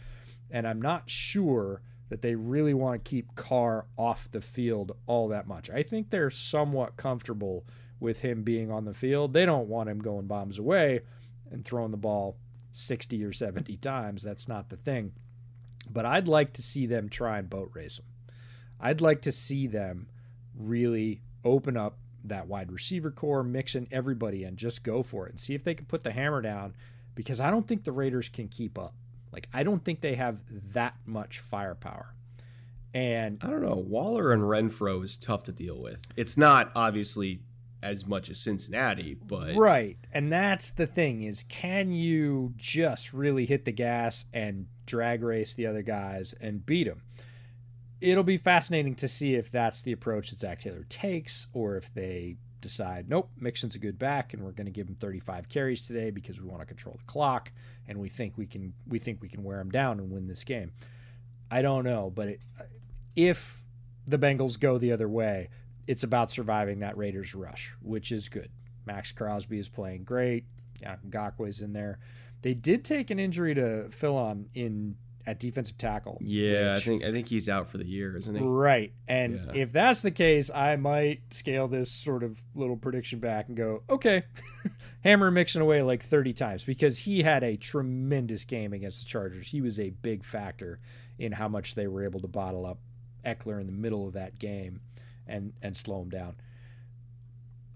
and 0.50 0.66
I'm 0.66 0.80
not 0.80 1.10
sure 1.10 1.82
that 2.08 2.22
they 2.22 2.34
really 2.34 2.74
want 2.74 3.02
to 3.02 3.08
keep 3.08 3.34
Carr 3.34 3.86
off 3.96 4.30
the 4.30 4.40
field 4.40 4.92
all 5.06 5.28
that 5.28 5.48
much. 5.48 5.70
I 5.70 5.82
think 5.82 6.10
they're 6.10 6.30
somewhat 6.30 6.96
comfortable 6.96 7.64
with 7.98 8.20
him 8.20 8.42
being 8.42 8.70
on 8.70 8.84
the 8.84 8.94
field. 8.94 9.32
They 9.32 9.46
don't 9.46 9.68
want 9.68 9.88
him 9.88 9.98
going 9.98 10.26
bombs 10.26 10.58
away 10.58 11.00
and 11.50 11.64
throwing 11.64 11.90
the 11.90 11.96
ball 11.96 12.36
60 12.74 13.24
or 13.24 13.32
70 13.32 13.76
times. 13.78 14.22
That's 14.22 14.48
not 14.48 14.68
the 14.68 14.76
thing. 14.76 15.12
But 15.90 16.06
I'd 16.06 16.28
like 16.28 16.52
to 16.54 16.62
see 16.62 16.86
them 16.86 17.08
try 17.08 17.38
and 17.38 17.48
boat 17.48 17.70
race 17.74 17.98
them. 17.98 18.06
I'd 18.80 19.00
like 19.00 19.22
to 19.22 19.32
see 19.32 19.66
them 19.66 20.08
really 20.56 21.22
open 21.44 21.76
up 21.76 21.98
that 22.24 22.48
wide 22.48 22.72
receiver 22.72 23.10
core, 23.10 23.42
mixing 23.42 23.86
everybody 23.92 24.44
and 24.44 24.56
just 24.56 24.82
go 24.82 25.02
for 25.02 25.26
it 25.26 25.30
and 25.30 25.40
see 25.40 25.54
if 25.54 25.62
they 25.62 25.74
can 25.74 25.86
put 25.86 26.04
the 26.04 26.12
hammer 26.12 26.40
down 26.40 26.74
because 27.14 27.40
I 27.40 27.50
don't 27.50 27.66
think 27.66 27.84
the 27.84 27.92
Raiders 27.92 28.28
can 28.28 28.48
keep 28.48 28.78
up. 28.78 28.94
Like, 29.30 29.48
I 29.52 29.62
don't 29.62 29.84
think 29.84 30.00
they 30.00 30.14
have 30.14 30.38
that 30.72 30.94
much 31.06 31.40
firepower. 31.40 32.14
And 32.92 33.40
I 33.42 33.48
don't 33.48 33.62
know. 33.62 33.74
Waller 33.74 34.32
and 34.32 34.42
Renfro 34.42 35.04
is 35.04 35.16
tough 35.16 35.42
to 35.44 35.52
deal 35.52 35.80
with. 35.80 36.06
It's 36.16 36.36
not 36.36 36.70
obviously 36.74 37.40
as 37.84 38.06
much 38.06 38.30
as 38.30 38.40
Cincinnati, 38.40 39.14
but 39.14 39.54
right. 39.54 39.96
And 40.12 40.32
that's 40.32 40.70
the 40.70 40.86
thing 40.86 41.22
is, 41.22 41.44
can 41.48 41.92
you 41.92 42.54
just 42.56 43.12
really 43.12 43.46
hit 43.46 43.64
the 43.64 43.72
gas 43.72 44.24
and 44.32 44.66
drag 44.86 45.22
race 45.22 45.54
the 45.54 45.66
other 45.66 45.82
guys 45.82 46.34
and 46.40 46.64
beat 46.64 46.86
them? 46.86 47.02
it'll 48.00 48.22
be 48.22 48.36
fascinating 48.36 48.94
to 48.94 49.08
see 49.08 49.34
if 49.34 49.50
that's 49.50 49.82
the 49.82 49.92
approach 49.92 50.30
that 50.30 50.38
Zac 50.38 50.60
Taylor 50.60 50.84
takes, 50.88 51.46
or 51.52 51.76
if 51.76 51.92
they 51.94 52.36
decide, 52.60 53.08
nope, 53.08 53.30
Mixon's 53.38 53.74
a 53.74 53.78
good 53.78 53.98
back, 53.98 54.34
and 54.34 54.42
we're 54.42 54.52
going 54.52 54.66
to 54.66 54.72
give 54.72 54.88
him 54.88 54.94
35 54.94 55.48
carries 55.48 55.82
today 55.82 56.10
because 56.10 56.40
we 56.40 56.46
want 56.46 56.60
to 56.60 56.66
control 56.66 56.96
the 56.98 57.04
clock, 57.04 57.50
and 57.88 57.98
we 57.98 58.08
think 58.08 58.36
we 58.36 58.46
can 58.46 58.74
we 58.86 58.98
think 58.98 59.22
we 59.22 59.28
can 59.28 59.42
wear 59.42 59.60
him 59.60 59.70
down 59.70 59.98
and 59.98 60.10
win 60.10 60.26
this 60.26 60.44
game. 60.44 60.72
I 61.50 61.62
don't 61.62 61.84
know, 61.84 62.12
but 62.14 62.28
it, 62.28 62.40
if 63.16 63.62
the 64.06 64.18
Bengals 64.18 64.58
go 64.58 64.76
the 64.76 64.92
other 64.92 65.08
way, 65.08 65.48
it's 65.86 66.02
about 66.02 66.30
surviving 66.30 66.80
that 66.80 66.96
Raiders 66.96 67.34
rush, 67.34 67.72
which 67.82 68.12
is 68.12 68.28
good. 68.28 68.50
Maxx 68.86 69.12
Crosby 69.12 69.58
is 69.58 69.68
playing 69.68 70.04
great. 70.04 70.44
Yeah, 70.80 70.96
in 71.60 71.72
there. 71.72 71.98
They 72.42 72.54
did 72.54 72.84
take 72.84 73.10
an 73.10 73.18
injury 73.18 73.54
to 73.54 73.86
Philon 73.90 74.46
in 74.54 74.96
at 75.26 75.38
defensive 75.38 75.78
tackle. 75.78 76.18
Yeah, 76.20 76.74
which, 76.74 76.82
I 76.82 76.84
think 76.84 77.04
I 77.04 77.12
think 77.12 77.28
he's 77.28 77.48
out 77.48 77.68
for 77.68 77.78
the 77.78 77.86
year, 77.86 78.16
isn't 78.16 78.34
he? 78.34 78.44
Right. 78.44 78.92
And 79.08 79.40
yeah. 79.46 79.62
if 79.62 79.72
that's 79.72 80.02
the 80.02 80.10
case, 80.10 80.50
I 80.50 80.76
might 80.76 81.22
scale 81.30 81.68
this 81.68 81.90
sort 81.90 82.22
of 82.22 82.38
little 82.54 82.76
prediction 82.76 83.20
back 83.20 83.48
and 83.48 83.56
go, 83.56 83.82
okay, 83.88 84.24
hammer 85.04 85.30
Mixon 85.30 85.62
away 85.62 85.82
like 85.82 86.02
30 86.02 86.34
times 86.34 86.64
because 86.64 86.98
he 86.98 87.22
had 87.22 87.42
a 87.42 87.56
tremendous 87.56 88.44
game 88.44 88.72
against 88.72 89.00
the 89.00 89.06
Chargers. 89.06 89.48
He 89.48 89.60
was 89.60 89.80
a 89.80 89.90
big 89.90 90.24
factor 90.24 90.80
in 91.18 91.32
how 91.32 91.48
much 91.48 91.74
they 91.74 91.86
were 91.86 92.04
able 92.04 92.20
to 92.20 92.28
bottle 92.28 92.66
up 92.66 92.78
Ekeler 93.24 93.60
in 93.60 93.66
the 93.66 93.72
middle 93.72 94.06
of 94.06 94.14
that 94.14 94.38
game 94.38 94.80
and 95.26 95.52
and 95.62 95.76
slow 95.76 96.00
them 96.00 96.08
down. 96.08 96.36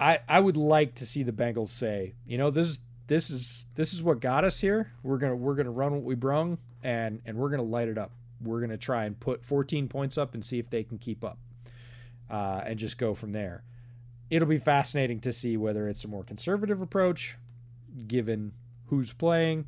I 0.01 0.21
I 0.29 0.41
would 0.41 0.57
like 0.57 0.95
to 0.97 1.07
see 1.07 1.23
the 1.23 1.33
Bengals 1.33 1.69
say, 1.69 2.15
you 2.27 2.39
know, 2.39 2.51
this 2.51 2.69
is 2.69 2.81
this 3.09 3.31
is 3.31 3.65
this 3.75 3.93
is 3.93 4.03
what 4.03 4.21
got 4.21 4.45
us 4.45 4.61
here. 4.61 4.93
We're 5.03 5.19
gonna 5.19 5.37
we're 5.37 5.55
gonna 5.55 5.71
run 5.71 5.93
what 5.93 6.03
we 6.03 6.15
brung 6.15 6.59
and 6.83 7.21
and 7.25 7.37
we're 7.37 7.51
gonna 7.51 7.63
light 7.63 7.89
it 7.89 7.99
up. 7.99 8.13
We're 8.41 8.61
gonna 8.61 8.79
try 8.79 9.05
and 9.05 9.19
put 9.19 9.45
14 9.45 9.89
points 9.89 10.17
up 10.17 10.35
and 10.35 10.45
see 10.45 10.59
if 10.59 10.71
they 10.71 10.85
can 10.85 10.99
keep 10.99 11.25
up, 11.25 11.39
uh, 12.31 12.63
and 12.65 12.79
just 12.79 12.99
go 12.99 13.15
from 13.15 13.33
there. 13.33 13.65
It'll 14.31 14.47
be 14.47 14.59
fascinating 14.59 15.21
to 15.21 15.33
see 15.33 15.57
whether 15.57 15.89
it's 15.89 16.05
a 16.05 16.09
more 16.09 16.23
conservative 16.23 16.81
approach, 16.83 17.37
given 18.07 18.53
who's 18.87 19.13
playing, 19.13 19.67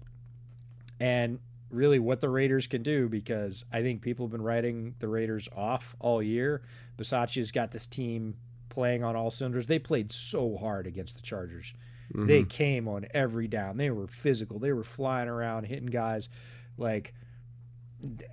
and 1.01 1.39
really 1.71 1.99
what 1.99 2.21
the 2.21 2.29
Raiders 2.29 2.67
can 2.67 2.83
do 2.83 3.09
because 3.09 3.65
I 3.73 3.83
think 3.83 4.03
people 4.03 4.27
have 4.27 4.33
been 4.33 4.43
writing 4.43 4.95
the 4.99 5.09
Raiders 5.09 5.49
off 5.55 5.97
all 6.01 6.23
year. 6.23 6.63
Bisaccia's 6.99 7.53
got 7.53 7.71
this 7.71 7.87
team 7.87 8.37
playing 8.69 9.05
on 9.05 9.17
all 9.17 9.31
cylinders. 9.31 9.67
They 9.67 9.79
played 9.79 10.13
so 10.13 10.57
hard 10.57 10.87
against 10.87 11.17
the 11.17 11.23
Chargers. 11.23 11.75
Mm-hmm. 12.13 12.27
They 12.27 12.45
came 12.45 12.89
on 12.89 13.07
every 13.13 13.49
down. 13.49 13.77
They 13.77 13.91
were 13.91 14.07
physical. 14.07 14.59
They 14.59 14.73
were 14.73 14.85
flying 14.85 15.29
around, 15.29 15.65
hitting 15.65 15.87
guys. 15.87 16.29
Like 16.77 17.15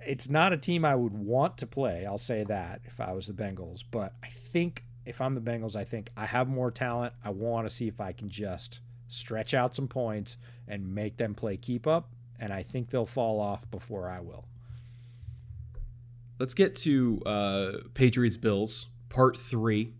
it's 0.06 0.28
not 0.28 0.52
a 0.52 0.56
team 0.56 0.84
I 0.84 0.94
would 0.94 1.12
want 1.12 1.58
to 1.58 1.66
play. 1.66 2.06
I'll 2.06 2.18
say 2.18 2.44
that 2.44 2.80
if 2.86 3.00
I 3.00 3.12
was 3.12 3.26
the 3.26 3.34
Bengals, 3.34 3.84
but 3.90 4.14
I 4.22 4.28
think 4.28 4.84
if 5.04 5.20
I'm 5.20 5.34
the 5.34 5.40
Bengals, 5.40 5.76
I 5.76 5.84
think 5.84 6.10
I 6.16 6.26
have 6.26 6.48
more 6.48 6.70
talent. 6.70 7.14
I 7.24 7.30
want 7.30 7.68
to 7.68 7.74
see 7.74 7.88
if 7.88 8.00
I 8.00 8.12
can 8.12 8.28
just 8.28 8.80
stretch 9.08 9.54
out 9.54 9.74
some 9.74 9.88
points 9.88 10.36
and 10.66 10.94
make 10.94 11.16
them 11.16 11.34
play 11.34 11.56
keep 11.56 11.86
up 11.86 12.10
and 12.38 12.52
I 12.52 12.62
think 12.62 12.90
they'll 12.90 13.06
fall 13.06 13.40
off 13.40 13.70
before 13.70 14.08
I 14.08 14.20
will. 14.20 14.46
Let's 16.38 16.54
get 16.54 16.76
to 16.76 17.20
uh, 17.26 17.72
Patriots 17.94 18.36
Bills, 18.36 18.86
part 19.08 19.36
three 19.36 19.94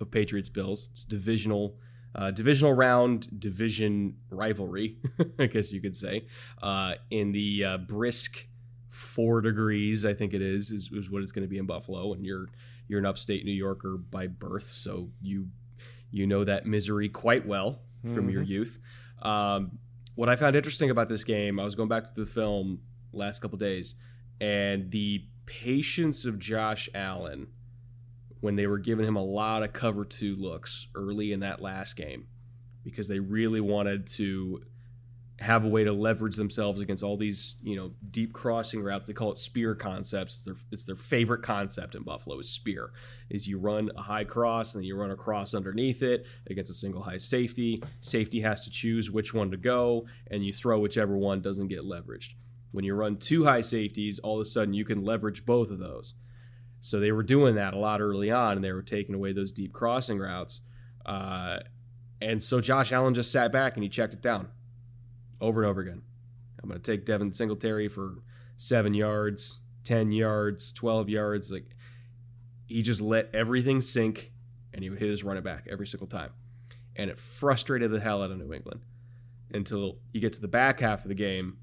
of 0.00 0.10
Patriots 0.10 0.48
Bills. 0.48 0.88
It's 0.92 1.04
divisional, 1.04 1.76
uh, 2.14 2.30
divisional 2.30 2.72
round, 2.72 3.40
division 3.40 4.16
rivalry, 4.30 4.96
I 5.38 5.46
guess 5.46 5.70
you 5.70 5.80
could 5.80 5.96
say. 5.96 6.26
Uh, 6.62 6.94
in 7.10 7.32
the 7.32 7.64
uh, 7.64 7.78
brisk 7.78 8.46
four 8.88 9.42
degrees, 9.42 10.06
I 10.06 10.14
think 10.14 10.32
it 10.32 10.40
is, 10.40 10.70
is, 10.70 10.90
is 10.92 11.10
what 11.10 11.22
it's 11.22 11.32
going 11.32 11.44
to 11.44 11.50
be 11.50 11.58
in 11.58 11.66
Buffalo, 11.66 12.12
and 12.14 12.24
you're 12.24 12.48
you're 12.88 12.98
an 12.98 13.06
upstate 13.06 13.44
New 13.44 13.52
Yorker 13.52 13.96
by 13.96 14.26
birth, 14.26 14.68
so 14.68 15.08
you 15.20 15.48
you 16.10 16.26
know 16.26 16.44
that 16.44 16.66
misery 16.66 17.08
quite 17.08 17.46
well 17.46 17.80
from 18.02 18.14
mm-hmm. 18.14 18.30
your 18.30 18.42
youth. 18.42 18.78
Um, 19.22 19.78
what 20.14 20.28
I 20.28 20.36
found 20.36 20.56
interesting 20.56 20.90
about 20.90 21.08
this 21.08 21.24
game, 21.24 21.58
I 21.58 21.64
was 21.64 21.74
going 21.74 21.88
back 21.88 22.14
to 22.14 22.20
the 22.20 22.26
film 22.26 22.80
last 23.12 23.40
couple 23.40 23.58
days, 23.58 23.94
and 24.40 24.90
the 24.90 25.24
patience 25.46 26.24
of 26.24 26.38
Josh 26.38 26.88
Allen 26.94 27.48
when 28.40 28.56
they 28.56 28.66
were 28.66 28.78
giving 28.78 29.06
him 29.06 29.16
a 29.16 29.24
lot 29.24 29.62
of 29.62 29.72
cover 29.72 30.04
two 30.04 30.34
looks 30.36 30.88
early 30.94 31.32
in 31.32 31.40
that 31.40 31.62
last 31.62 31.94
game 31.94 32.26
because 32.82 33.06
they 33.06 33.20
really 33.20 33.60
wanted 33.60 34.06
to 34.06 34.62
have 35.42 35.64
a 35.64 35.68
way 35.68 35.82
to 35.82 35.92
leverage 35.92 36.36
themselves 36.36 36.80
against 36.80 37.02
all 37.02 37.16
these, 37.16 37.56
you 37.64 37.74
know, 37.74 37.90
deep 38.10 38.32
crossing 38.32 38.80
routes. 38.80 39.08
They 39.08 39.12
call 39.12 39.32
it 39.32 39.38
spear 39.38 39.74
concepts. 39.74 40.34
It's 40.34 40.42
their, 40.42 40.54
it's 40.70 40.84
their 40.84 40.96
favorite 40.96 41.42
concept 41.42 41.96
in 41.96 42.04
Buffalo 42.04 42.38
is 42.38 42.48
spear. 42.48 42.92
Is 43.28 43.48
you 43.48 43.58
run 43.58 43.90
a 43.96 44.02
high 44.02 44.22
cross 44.22 44.72
and 44.72 44.82
then 44.82 44.86
you 44.86 44.96
run 44.96 45.10
a 45.10 45.16
cross 45.16 45.52
underneath 45.52 46.00
it 46.02 46.26
against 46.48 46.70
a 46.70 46.74
single 46.74 47.02
high 47.02 47.18
safety. 47.18 47.82
Safety 48.00 48.40
has 48.40 48.60
to 48.60 48.70
choose 48.70 49.10
which 49.10 49.34
one 49.34 49.50
to 49.50 49.56
go, 49.56 50.06
and 50.30 50.44
you 50.46 50.52
throw 50.52 50.78
whichever 50.78 51.16
one 51.16 51.40
doesn't 51.40 51.68
get 51.68 51.80
leveraged. 51.80 52.30
When 52.70 52.84
you 52.84 52.94
run 52.94 53.16
two 53.16 53.44
high 53.44 53.62
safeties, 53.62 54.20
all 54.20 54.40
of 54.40 54.46
a 54.46 54.48
sudden 54.48 54.74
you 54.74 54.84
can 54.84 55.04
leverage 55.04 55.44
both 55.44 55.70
of 55.70 55.80
those. 55.80 56.14
So 56.80 57.00
they 57.00 57.10
were 57.10 57.24
doing 57.24 57.56
that 57.56 57.74
a 57.74 57.78
lot 57.78 58.00
early 58.00 58.30
on, 58.30 58.56
and 58.56 58.64
they 58.64 58.72
were 58.72 58.82
taking 58.82 59.14
away 59.16 59.32
those 59.32 59.50
deep 59.50 59.72
crossing 59.72 60.18
routes. 60.18 60.60
Uh, 61.04 61.58
and 62.20 62.40
so 62.40 62.60
Josh 62.60 62.92
Allen 62.92 63.14
just 63.14 63.32
sat 63.32 63.50
back 63.50 63.74
and 63.74 63.82
he 63.82 63.88
checked 63.88 64.14
it 64.14 64.22
down 64.22 64.48
over 65.42 65.62
and 65.62 65.70
over 65.70 65.80
again. 65.82 66.00
I'm 66.62 66.68
going 66.68 66.80
to 66.80 66.90
take 66.90 67.04
Devin 67.04 67.32
Singletary 67.32 67.88
for 67.88 68.22
seven 68.56 68.94
yards, 68.94 69.58
10 69.84 70.12
yards, 70.12 70.70
12 70.72 71.08
yards. 71.08 71.50
Like 71.50 71.74
he 72.66 72.80
just 72.80 73.00
let 73.00 73.28
everything 73.34 73.80
sink 73.80 74.32
and 74.72 74.82
he 74.82 74.88
would 74.88 75.00
hit 75.00 75.10
his 75.10 75.24
running 75.24 75.42
back 75.42 75.66
every 75.68 75.86
single 75.86 76.06
time. 76.06 76.30
And 76.94 77.10
it 77.10 77.18
frustrated 77.18 77.90
the 77.90 78.00
hell 78.00 78.22
out 78.22 78.30
of 78.30 78.38
New 78.38 78.52
England 78.52 78.80
until 79.52 79.98
you 80.12 80.20
get 80.20 80.32
to 80.34 80.40
the 80.40 80.48
back 80.48 80.80
half 80.80 81.02
of 81.02 81.08
the 81.08 81.14
game. 81.14 81.58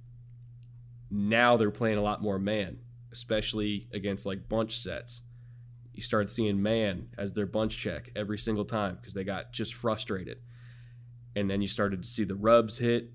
Now 1.10 1.58
they're 1.58 1.72
playing 1.72 1.98
a 1.98 2.04
lot 2.04 2.22
more 2.22 2.38
man, 2.38 2.80
especially 3.12 3.88
against 3.94 4.26
like 4.26 4.50
bunch 4.50 4.78
sets. 4.78 5.22
You 5.94 6.04
start 6.04 6.30
seeing 6.30 6.62
man 6.62 7.08
as 7.18 7.34
their 7.34 7.46
bunch 7.46 7.78
check 7.78 8.12
every 8.16 8.38
single 8.38 8.66
time 8.66 8.96
because 8.96 9.14
they 9.14 9.24
got 9.24 9.54
just 9.54 9.74
frustrated. 9.74 10.40
And 11.36 11.50
then 11.50 11.62
you 11.62 11.68
started 11.68 12.04
to 12.04 12.08
see 12.08 12.26
the 12.26 12.36
rubs 12.36 12.80
hit 12.80 13.12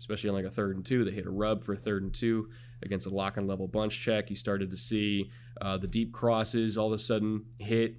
especially 0.00 0.30
on 0.30 0.34
like 0.34 0.46
a 0.46 0.50
third 0.50 0.74
and 0.74 0.84
two. 0.84 1.04
They 1.04 1.10
hit 1.10 1.26
a 1.26 1.30
rub 1.30 1.62
for 1.62 1.74
a 1.74 1.76
third 1.76 2.02
and 2.02 2.12
two 2.12 2.48
against 2.82 3.06
a 3.06 3.10
lock 3.10 3.36
and 3.36 3.46
level 3.46 3.68
bunch 3.68 4.00
check. 4.00 4.30
You 4.30 4.36
started 4.36 4.70
to 4.70 4.76
see 4.76 5.30
uh, 5.60 5.76
the 5.76 5.86
deep 5.86 6.10
crosses 6.12 6.78
all 6.78 6.86
of 6.86 6.94
a 6.94 6.98
sudden 6.98 7.44
hit. 7.58 7.96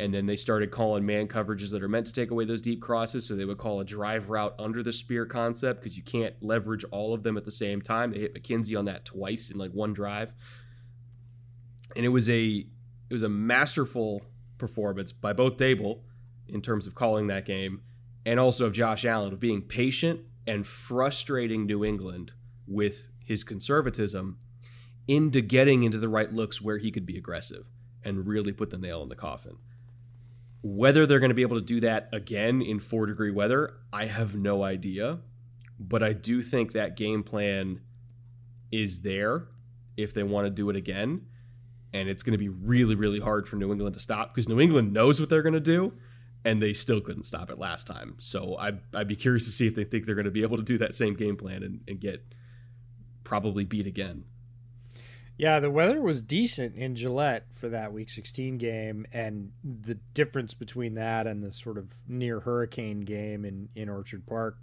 And 0.00 0.12
then 0.12 0.26
they 0.26 0.34
started 0.34 0.70
calling 0.70 1.06
man 1.06 1.28
coverages 1.28 1.70
that 1.70 1.82
are 1.82 1.88
meant 1.88 2.06
to 2.06 2.12
take 2.12 2.30
away 2.30 2.46
those 2.46 2.60
deep 2.60 2.82
crosses. 2.82 3.26
So 3.26 3.36
they 3.36 3.44
would 3.44 3.58
call 3.58 3.80
a 3.80 3.84
drive 3.84 4.28
route 4.28 4.54
under 4.58 4.82
the 4.82 4.92
spear 4.92 5.24
concept 5.24 5.82
because 5.82 5.96
you 5.96 6.02
can't 6.02 6.34
leverage 6.40 6.84
all 6.90 7.14
of 7.14 7.22
them 7.22 7.36
at 7.36 7.44
the 7.44 7.50
same 7.50 7.80
time. 7.80 8.10
They 8.10 8.20
hit 8.20 8.34
McKenzie 8.34 8.76
on 8.76 8.86
that 8.86 9.04
twice 9.04 9.50
in 9.50 9.58
like 9.58 9.70
one 9.70 9.92
drive. 9.92 10.32
And 11.94 12.04
it 12.04 12.08
was 12.08 12.28
a 12.28 12.66
it 13.08 13.12
was 13.12 13.22
a 13.22 13.28
masterful 13.28 14.22
performance 14.58 15.12
by 15.12 15.32
both 15.32 15.58
Daboll 15.58 16.00
in 16.48 16.62
terms 16.62 16.86
of 16.86 16.94
calling 16.94 17.26
that 17.26 17.44
game 17.44 17.82
and 18.24 18.40
also 18.40 18.66
of 18.66 18.72
Josh 18.72 19.04
Allen 19.04 19.32
of 19.32 19.40
being 19.40 19.62
patient 19.62 20.20
and 20.50 20.66
frustrating 20.66 21.64
New 21.64 21.84
England 21.84 22.32
with 22.66 23.08
his 23.24 23.44
conservatism 23.44 24.36
into 25.06 25.40
getting 25.40 25.84
into 25.84 25.96
the 25.96 26.08
right 26.08 26.32
looks 26.32 26.60
where 26.60 26.78
he 26.78 26.90
could 26.90 27.06
be 27.06 27.16
aggressive 27.16 27.66
and 28.04 28.26
really 28.26 28.52
put 28.52 28.70
the 28.70 28.76
nail 28.76 29.00
in 29.04 29.08
the 29.08 29.14
coffin. 29.14 29.58
Whether 30.60 31.06
they're 31.06 31.20
going 31.20 31.30
to 31.30 31.36
be 31.36 31.42
able 31.42 31.60
to 31.60 31.64
do 31.64 31.78
that 31.82 32.08
again 32.12 32.62
in 32.62 32.80
four 32.80 33.06
degree 33.06 33.30
weather, 33.30 33.74
I 33.92 34.06
have 34.06 34.34
no 34.34 34.64
idea. 34.64 35.20
But 35.78 36.02
I 36.02 36.14
do 36.14 36.42
think 36.42 36.72
that 36.72 36.96
game 36.96 37.22
plan 37.22 37.82
is 38.72 39.02
there 39.02 39.46
if 39.96 40.12
they 40.12 40.24
want 40.24 40.46
to 40.46 40.50
do 40.50 40.68
it 40.68 40.74
again. 40.74 41.26
And 41.92 42.08
it's 42.08 42.24
going 42.24 42.32
to 42.32 42.38
be 42.38 42.48
really, 42.48 42.96
really 42.96 43.20
hard 43.20 43.48
for 43.48 43.54
New 43.54 43.70
England 43.70 43.94
to 43.94 44.00
stop 44.00 44.34
because 44.34 44.48
New 44.48 44.60
England 44.60 44.92
knows 44.92 45.20
what 45.20 45.28
they're 45.28 45.42
going 45.42 45.52
to 45.52 45.60
do 45.60 45.92
and 46.44 46.62
they 46.62 46.72
still 46.72 47.00
couldn't 47.00 47.24
stop 47.24 47.50
it 47.50 47.58
last 47.58 47.86
time. 47.86 48.14
So 48.18 48.56
I, 48.58 48.72
I'd 48.94 49.08
be 49.08 49.16
curious 49.16 49.44
to 49.44 49.50
see 49.50 49.66
if 49.66 49.74
they 49.74 49.84
think 49.84 50.06
they're 50.06 50.14
going 50.14 50.24
to 50.24 50.30
be 50.30 50.42
able 50.42 50.56
to 50.56 50.62
do 50.62 50.78
that 50.78 50.94
same 50.94 51.14
game 51.14 51.36
plan 51.36 51.62
and, 51.62 51.80
and 51.86 52.00
get 52.00 52.24
probably 53.24 53.64
beat 53.64 53.86
again. 53.86 54.24
Yeah, 55.36 55.58
the 55.58 55.70
weather 55.70 56.02
was 56.02 56.22
decent 56.22 56.74
in 56.76 56.94
Gillette 56.94 57.46
for 57.54 57.70
that 57.70 57.94
Week 57.94 58.10
16 58.10 58.58
game, 58.58 59.06
and 59.10 59.52
the 59.64 59.94
difference 60.12 60.52
between 60.52 60.94
that 60.94 61.26
and 61.26 61.42
the 61.42 61.50
sort 61.50 61.78
of 61.78 61.94
near 62.06 62.40
hurricane 62.40 63.00
game 63.00 63.46
in, 63.46 63.70
in 63.74 63.88
Orchard 63.88 64.26
Park 64.26 64.58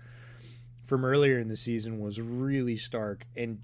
from 0.83 1.03
earlier 1.03 1.39
in 1.39 1.47
the 1.47 1.57
season 1.57 1.99
was 1.99 2.21
really 2.21 2.77
stark. 2.77 3.25
And 3.35 3.59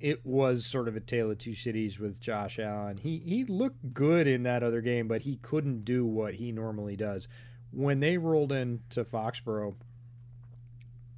it 0.00 0.24
was 0.24 0.66
sort 0.66 0.88
of 0.88 0.96
a 0.96 1.00
tale 1.00 1.30
of 1.30 1.38
two 1.38 1.54
cities 1.54 1.98
with 1.98 2.20
Josh 2.20 2.58
Allen. 2.58 2.98
He 2.98 3.18
he 3.18 3.44
looked 3.44 3.94
good 3.94 4.26
in 4.26 4.42
that 4.42 4.62
other 4.62 4.80
game, 4.80 5.08
but 5.08 5.22
he 5.22 5.36
couldn't 5.36 5.84
do 5.84 6.04
what 6.04 6.34
he 6.34 6.52
normally 6.52 6.96
does. 6.96 7.28
When 7.72 8.00
they 8.00 8.18
rolled 8.18 8.52
into 8.52 9.04
Foxborough, 9.04 9.74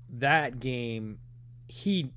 that 0.09 0.61
game, 0.61 1.19
he 1.67 2.13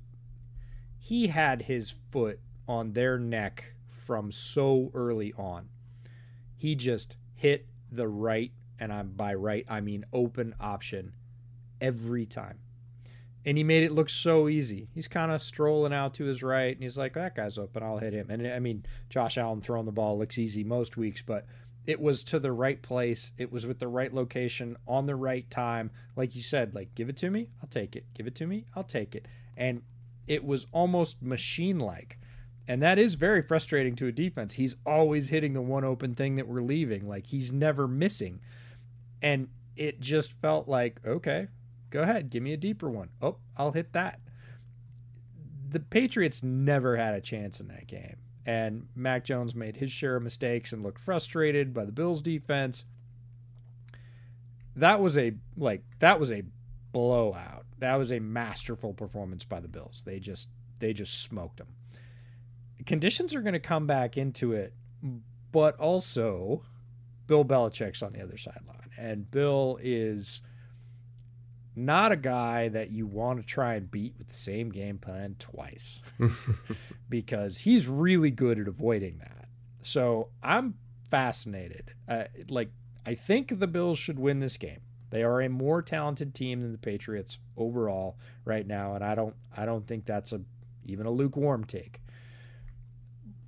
he 0.98 1.28
had 1.28 1.62
his 1.62 1.94
foot 2.10 2.40
on 2.68 2.92
their 2.92 3.18
neck 3.18 3.74
from 3.88 4.30
so 4.30 4.90
early 4.94 5.32
on. 5.36 5.68
He 6.56 6.74
just 6.76 7.16
hit 7.34 7.66
the 7.90 8.08
right, 8.08 8.52
and 8.78 8.92
I'm 8.92 9.10
by 9.10 9.34
right, 9.34 9.66
I 9.68 9.80
mean 9.80 10.04
open 10.12 10.54
option 10.60 11.12
every 11.80 12.24
time. 12.24 12.61
And 13.44 13.58
he 13.58 13.64
made 13.64 13.82
it 13.82 13.92
look 13.92 14.08
so 14.08 14.48
easy. 14.48 14.88
He's 14.94 15.08
kind 15.08 15.32
of 15.32 15.42
strolling 15.42 15.92
out 15.92 16.14
to 16.14 16.24
his 16.24 16.42
right, 16.42 16.74
and 16.74 16.82
he's 16.82 16.96
like, 16.96 17.14
that 17.14 17.34
guy's 17.34 17.58
open, 17.58 17.82
I'll 17.82 17.98
hit 17.98 18.12
him. 18.12 18.30
And 18.30 18.46
I 18.46 18.60
mean, 18.60 18.84
Josh 19.10 19.36
Allen 19.36 19.60
throwing 19.60 19.86
the 19.86 19.92
ball 19.92 20.18
looks 20.18 20.38
easy 20.38 20.62
most 20.62 20.96
weeks, 20.96 21.22
but 21.22 21.46
it 21.86 22.00
was 22.00 22.22
to 22.24 22.38
the 22.38 22.52
right 22.52 22.80
place. 22.80 23.32
It 23.38 23.50
was 23.50 23.66
with 23.66 23.80
the 23.80 23.88
right 23.88 24.14
location 24.14 24.76
on 24.86 25.06
the 25.06 25.16
right 25.16 25.48
time. 25.50 25.90
Like 26.14 26.36
you 26.36 26.42
said, 26.42 26.74
like 26.74 26.94
give 26.94 27.08
it 27.08 27.16
to 27.18 27.30
me, 27.30 27.48
I'll 27.60 27.68
take 27.68 27.96
it. 27.96 28.04
Give 28.14 28.26
it 28.26 28.34
to 28.36 28.46
me, 28.46 28.66
I'll 28.76 28.84
take 28.84 29.14
it. 29.14 29.26
And 29.56 29.82
it 30.26 30.44
was 30.44 30.66
almost 30.72 31.22
machine 31.22 31.78
like. 31.78 32.18
And 32.68 32.80
that 32.82 32.98
is 32.98 33.14
very 33.14 33.42
frustrating 33.42 33.96
to 33.96 34.06
a 34.06 34.12
defense. 34.12 34.54
He's 34.54 34.76
always 34.86 35.30
hitting 35.30 35.52
the 35.52 35.60
one 35.60 35.84
open 35.84 36.14
thing 36.14 36.36
that 36.36 36.46
we're 36.46 36.62
leaving. 36.62 37.04
Like 37.04 37.26
he's 37.26 37.50
never 37.50 37.88
missing. 37.88 38.40
And 39.20 39.48
it 39.76 40.00
just 40.00 40.32
felt 40.34 40.68
like, 40.68 41.00
okay, 41.04 41.48
go 41.92 42.02
ahead, 42.02 42.30
give 42.30 42.42
me 42.42 42.52
a 42.52 42.56
deeper 42.56 42.90
one. 42.90 43.10
Oh, 43.20 43.36
I'll 43.56 43.70
hit 43.70 43.92
that. 43.92 44.18
The 45.68 45.78
Patriots 45.78 46.42
never 46.42 46.96
had 46.96 47.14
a 47.14 47.20
chance 47.20 47.60
in 47.60 47.68
that 47.68 47.86
game. 47.86 48.16
And 48.44 48.88
Mac 48.96 49.24
Jones 49.24 49.54
made 49.54 49.76
his 49.76 49.92
share 49.92 50.16
of 50.16 50.22
mistakes 50.22 50.72
and 50.72 50.82
looked 50.82 51.00
frustrated 51.00 51.72
by 51.72 51.84
the 51.84 51.92
Bills 51.92 52.20
defense. 52.20 52.86
That 54.74 55.00
was 55.00 55.16
a 55.16 55.34
like 55.56 55.84
that 56.00 56.18
was 56.18 56.32
a 56.32 56.42
blowout. 56.92 57.66
That 57.78 57.96
was 57.96 58.10
a 58.10 58.18
masterful 58.18 58.94
performance 58.94 59.44
by 59.44 59.60
the 59.60 59.68
Bills. 59.68 60.02
They 60.04 60.18
just 60.18 60.48
they 60.80 60.92
just 60.92 61.22
smoked 61.22 61.58
them. 61.58 61.68
Conditions 62.86 63.34
are 63.34 63.42
going 63.42 63.52
to 63.52 63.60
come 63.60 63.86
back 63.86 64.16
into 64.16 64.52
it, 64.52 64.74
but 65.52 65.78
also 65.78 66.64
Bill 67.28 67.44
Belichick's 67.44 68.02
on 68.02 68.12
the 68.12 68.22
other 68.22 68.38
sideline, 68.38 68.90
and 68.98 69.30
Bill 69.30 69.78
is 69.80 70.42
not 71.74 72.12
a 72.12 72.16
guy 72.16 72.68
that 72.68 72.90
you 72.90 73.06
want 73.06 73.40
to 73.40 73.46
try 73.46 73.74
and 73.74 73.90
beat 73.90 74.14
with 74.18 74.28
the 74.28 74.34
same 74.34 74.70
game 74.70 74.98
plan 74.98 75.36
twice 75.38 76.00
because 77.08 77.58
he's 77.58 77.88
really 77.88 78.30
good 78.30 78.58
at 78.58 78.68
avoiding 78.68 79.18
that. 79.18 79.48
So 79.80 80.28
I'm 80.42 80.74
fascinated. 81.10 81.94
Uh, 82.08 82.24
like, 82.48 82.70
I 83.06 83.14
think 83.14 83.58
the 83.58 83.66
Bills 83.66 83.98
should 83.98 84.18
win 84.18 84.40
this 84.40 84.56
game. 84.56 84.80
They 85.10 85.22
are 85.22 85.42
a 85.42 85.48
more 85.48 85.82
talented 85.82 86.34
team 86.34 86.60
than 86.62 86.72
the 86.72 86.78
Patriots 86.78 87.38
overall 87.56 88.16
right 88.46 88.66
now, 88.66 88.94
and 88.94 89.04
I 89.04 89.14
don't 89.14 89.34
I 89.54 89.66
don't 89.66 89.86
think 89.86 90.06
that's 90.06 90.32
a 90.32 90.40
even 90.86 91.04
a 91.04 91.10
lukewarm 91.10 91.64
take. 91.64 92.00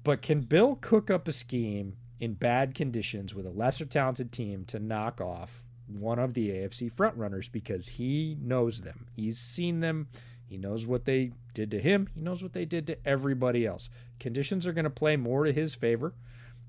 But 0.03 0.20
can 0.20 0.43
Bill 0.43 0.77
cook 0.77 1.11
up 1.11 1.27
a 1.27 1.33
scheme 1.33 1.97
in 2.20 2.35
bad 2.35 2.75
conditions 2.75 3.35
with 3.35 3.47
a 3.47 3.51
lesser 3.51 3.87
talented 3.87 4.31
team 4.31 4.66
to 4.66 4.79
knock 4.79 5.22
off 5.22 5.64
one 5.87 6.18
of 6.18 6.35
the 6.35 6.51
AFC 6.51 6.93
frontrunners 6.93 7.51
because 7.51 7.89
he 7.89 8.37
knows 8.41 8.80
them. 8.80 9.07
He's 9.14 9.39
seen 9.39 9.80
them. 9.80 10.09
He 10.47 10.57
knows 10.57 10.87
what 10.87 11.05
they 11.05 11.32
did 11.53 11.70
to 11.72 11.80
him. 11.80 12.09
He 12.14 12.20
knows 12.20 12.43
what 12.43 12.53
they 12.53 12.64
did 12.64 12.87
to 12.87 12.99
everybody 13.07 13.66
else. 13.66 13.91
Conditions 14.18 14.66
are 14.66 14.72
going 14.72 14.85
to 14.85 14.91
play 14.91 15.16
more 15.16 15.45
to 15.45 15.53
his 15.53 15.74
favor. 15.74 16.14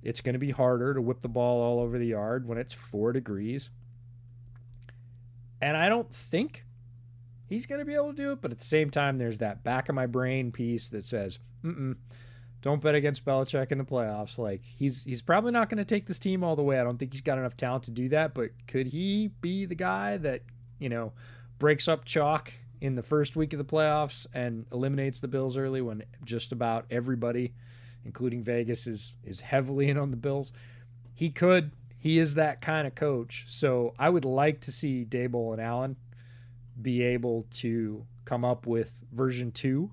It's 0.01 0.22
going 0.22 0.34
to 0.34 0.39
be 0.39 0.51
harder 0.51 0.93
to 0.93 1.01
whip 1.01 1.22
the 1.22 1.30
ball 1.30 1.61
all 1.61 1.80
over 1.80 1.97
the 1.97 2.07
yard 2.07 2.47
when 2.47 2.57
it's 2.57 2.74
four 2.74 3.11
degrees. 3.11 3.70
And 5.61 5.76
I 5.76 5.89
don't 5.89 6.13
think 6.13 6.63
he's 7.47 7.66
going 7.66 7.80
to 7.80 7.86
be 7.86 7.95
able 7.95 8.11
to 8.11 8.18
do 8.18 8.32
it. 8.32 8.41
But 8.41 8.51
at 8.51 8.59
the 8.59 8.66
same 8.66 8.89
time, 8.89 9.18
there's 9.18 9.39
that 9.39 9.63
back 9.63 9.89
of 9.89 9.95
my 9.95 10.05
brain 10.05 10.51
piece 10.51 10.89
that 10.89 11.05
says, 11.05 11.39
mm 11.63 11.95
don't 12.66 12.82
bet 12.82 12.95
against 12.95 13.24
Belichick 13.24 13.72
in 13.72 13.78
the 13.78 13.84
playoffs. 13.84 14.39
Like 14.39 14.61
he's 14.63 15.03
he's 15.03 15.22
probably 15.22 15.51
not 15.51 15.70
going 15.70 15.78
to 15.78 15.86
take 15.86 16.07
this 16.07 16.18
team 16.18 16.43
all 16.43 16.55
the 16.55 16.63
way. 16.63 16.80
I 16.80 16.84
don't 16.84 16.97
think 16.97 17.13
he's 17.13 17.22
got 17.22 17.38
enough 17.38 17.55
talent 17.55 17.84
to 17.84 17.91
do 17.91 18.09
that. 18.09 18.34
But 18.34 18.49
could 18.68 18.88
he 18.88 19.30
be 19.39 19.68
the 19.68 19.76
guy 19.76 20.18
that 20.18 20.41
you 20.80 20.89
know 20.89 21.13
breaks 21.59 21.88
up 21.88 22.05
chalk 22.05 22.51
in 22.82 22.95
the 22.95 23.03
first 23.03 23.36
week 23.36 23.53
of 23.53 23.59
the 23.59 23.66
playoffs 23.66 24.26
and 24.34 24.66
eliminates 24.72 25.20
the 25.20 25.28
Bills 25.28 25.57
early 25.57 25.80
when 25.80 26.03
just 26.24 26.51
about 26.51 26.86
everybody, 26.89 27.53
including 28.03 28.41
Vegas, 28.41 28.88
is 28.88 29.13
is 29.24 29.41
heavily 29.41 29.88
in 29.88 29.97
on 29.99 30.09
the 30.09 30.18
Bills? 30.18 30.51
He 31.13 31.30
could. 31.30 31.72
He 31.99 32.18
is 32.18 32.34
that 32.34 32.61
kind 32.61 32.88
of 32.88 32.95
coach. 32.95 33.45
So 33.47 33.93
I 33.99 34.09
would 34.09 34.26
like 34.26 34.59
to 34.61 34.72
see 34.72 35.05
Daboll 35.07 35.53
and 35.53 35.61
Allen 35.61 35.97
be 36.82 37.03
able 37.03 37.45
to 37.51 38.07
come 38.26 38.43
up 38.43 38.65
with 38.65 38.93
version 39.11 39.51
two 39.51 39.91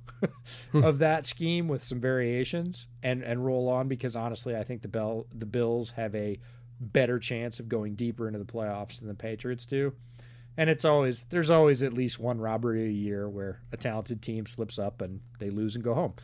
of 0.75 0.99
that 0.99 1.25
scheme 1.27 1.69
with 1.69 1.85
some 1.85 2.01
variations 2.01 2.89
and 3.03 3.23
and 3.23 3.45
roll 3.45 3.69
on 3.69 3.89
because 3.89 4.17
honestly 4.17 4.57
I 4.57 4.65
think 4.65 4.83
the 4.83 4.89
Bell 4.89 5.27
the 5.33 5.47
Bills 5.47 5.93
have 5.93 6.15
a 6.15 6.41
better 6.81 7.19
chance 7.19 7.61
of 7.61 7.69
going 7.69 7.95
deeper 7.95 8.27
into 8.27 8.39
the 8.39 8.45
playoffs 8.45 8.99
than 8.99 9.09
the 9.09 9.15
Patriots 9.15 9.67
do. 9.67 9.93
And 10.57 10.69
it's 10.69 10.85
always 10.85 11.25
there's 11.25 11.51
always 11.51 11.83
at 11.83 11.93
least 11.93 12.19
one 12.19 12.41
robbery 12.41 12.85
a 12.87 12.91
year 12.91 13.29
where 13.29 13.61
a 13.71 13.77
talented 13.77 14.21
team 14.21 14.47
slips 14.47 14.79
up 14.79 15.01
and 15.01 15.21
they 15.39 15.51
lose 15.51 15.75
and 15.75 15.85
go 15.85 15.95
home. 15.95 16.15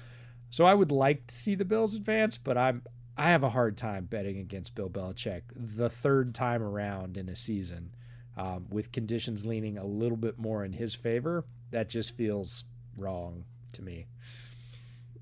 So 0.50 0.64
I 0.64 0.74
would 0.74 0.90
like 0.90 1.26
to 1.28 1.34
see 1.34 1.54
the 1.54 1.64
Bills 1.64 1.94
advance, 1.94 2.38
but 2.38 2.58
I'm 2.58 2.82
I 3.16 3.30
have 3.30 3.42
a 3.42 3.50
hard 3.50 3.76
time 3.76 4.04
betting 4.04 4.38
against 4.38 4.74
Bill 4.74 4.90
Belichick 4.90 5.42
the 5.54 5.90
third 5.90 6.34
time 6.34 6.62
around 6.62 7.16
in 7.16 7.28
a 7.28 7.36
season 7.36 7.94
um, 8.36 8.66
with 8.70 8.92
conditions 8.92 9.44
leaning 9.44 9.76
a 9.76 9.84
little 9.84 10.16
bit 10.16 10.38
more 10.38 10.64
in 10.64 10.72
his 10.72 10.94
favor 10.94 11.44
that 11.70 11.88
just 11.88 12.16
feels 12.16 12.64
wrong 12.96 13.44
to 13.72 13.82
me. 13.82 14.06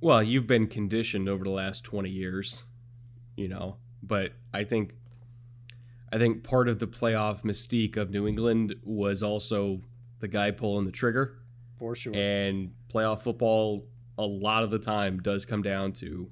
Well, 0.00 0.22
you've 0.22 0.46
been 0.46 0.66
conditioned 0.66 1.28
over 1.28 1.44
the 1.44 1.50
last 1.50 1.84
20 1.84 2.10
years, 2.10 2.64
you 3.36 3.48
know, 3.48 3.76
but 4.02 4.32
I 4.52 4.64
think 4.64 4.94
I 6.12 6.18
think 6.18 6.44
part 6.44 6.68
of 6.68 6.78
the 6.78 6.86
playoff 6.86 7.42
mystique 7.42 7.96
of 7.96 8.10
New 8.10 8.28
England 8.28 8.76
was 8.84 9.22
also 9.22 9.80
the 10.20 10.28
guy 10.28 10.50
pulling 10.50 10.84
the 10.84 10.92
trigger. 10.92 11.38
For 11.78 11.94
sure. 11.94 12.14
And 12.14 12.72
playoff 12.92 13.22
football 13.22 13.86
a 14.16 14.24
lot 14.24 14.62
of 14.62 14.70
the 14.70 14.78
time 14.78 15.20
does 15.20 15.44
come 15.44 15.62
down 15.62 15.92
to 15.94 16.30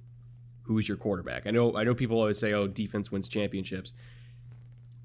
who's 0.62 0.88
your 0.88 0.96
quarterback. 0.96 1.46
I 1.46 1.50
know 1.50 1.76
I 1.76 1.84
know 1.84 1.94
people 1.94 2.18
always 2.18 2.38
say 2.38 2.52
oh 2.52 2.66
defense 2.66 3.10
wins 3.10 3.28
championships 3.28 3.92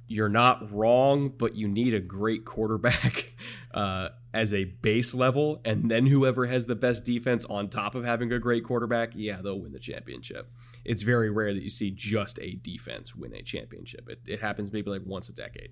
you're 0.10 0.28
not 0.28 0.74
wrong, 0.74 1.30
but 1.30 1.55
you 1.55 1.68
need 1.68 1.93
a 1.93 1.99
great 1.99 2.43
quarterback 2.43 3.34
uh, 3.74 4.10
as 4.34 4.54
a 4.54 4.64
base 4.64 5.14
level, 5.14 5.60
and 5.66 5.90
then 5.90 6.06
whoever 6.06 6.46
has 6.46 6.66
the 6.66 6.76
best 6.76 7.04
defense 7.04 7.46
on 7.46 7.70
top 7.70 7.96
of 7.96 8.04
having 8.04 8.32
a 8.32 8.40
great 8.40 8.64
quarterback, 8.64 9.12
yeah, 9.16 9.42
they'll 9.42 9.60
win 9.60 9.72
the 9.72 9.80
championship. 9.80 10.52
It's 10.86 11.02
very 11.02 11.30
rare 11.30 11.54
that 11.54 11.64
you 11.64 11.70
see 11.70 11.92
just 11.92 12.40
a 12.40 12.56
defense 12.56 13.16
win 13.16 13.34
a 13.34 13.42
championship. 13.42 14.08
It, 14.08 14.20
it 14.28 14.42
happens 14.42 14.72
maybe 14.72 14.92
like 14.92 15.02
once 15.06 15.30
a 15.30 15.34
decade. 15.34 15.72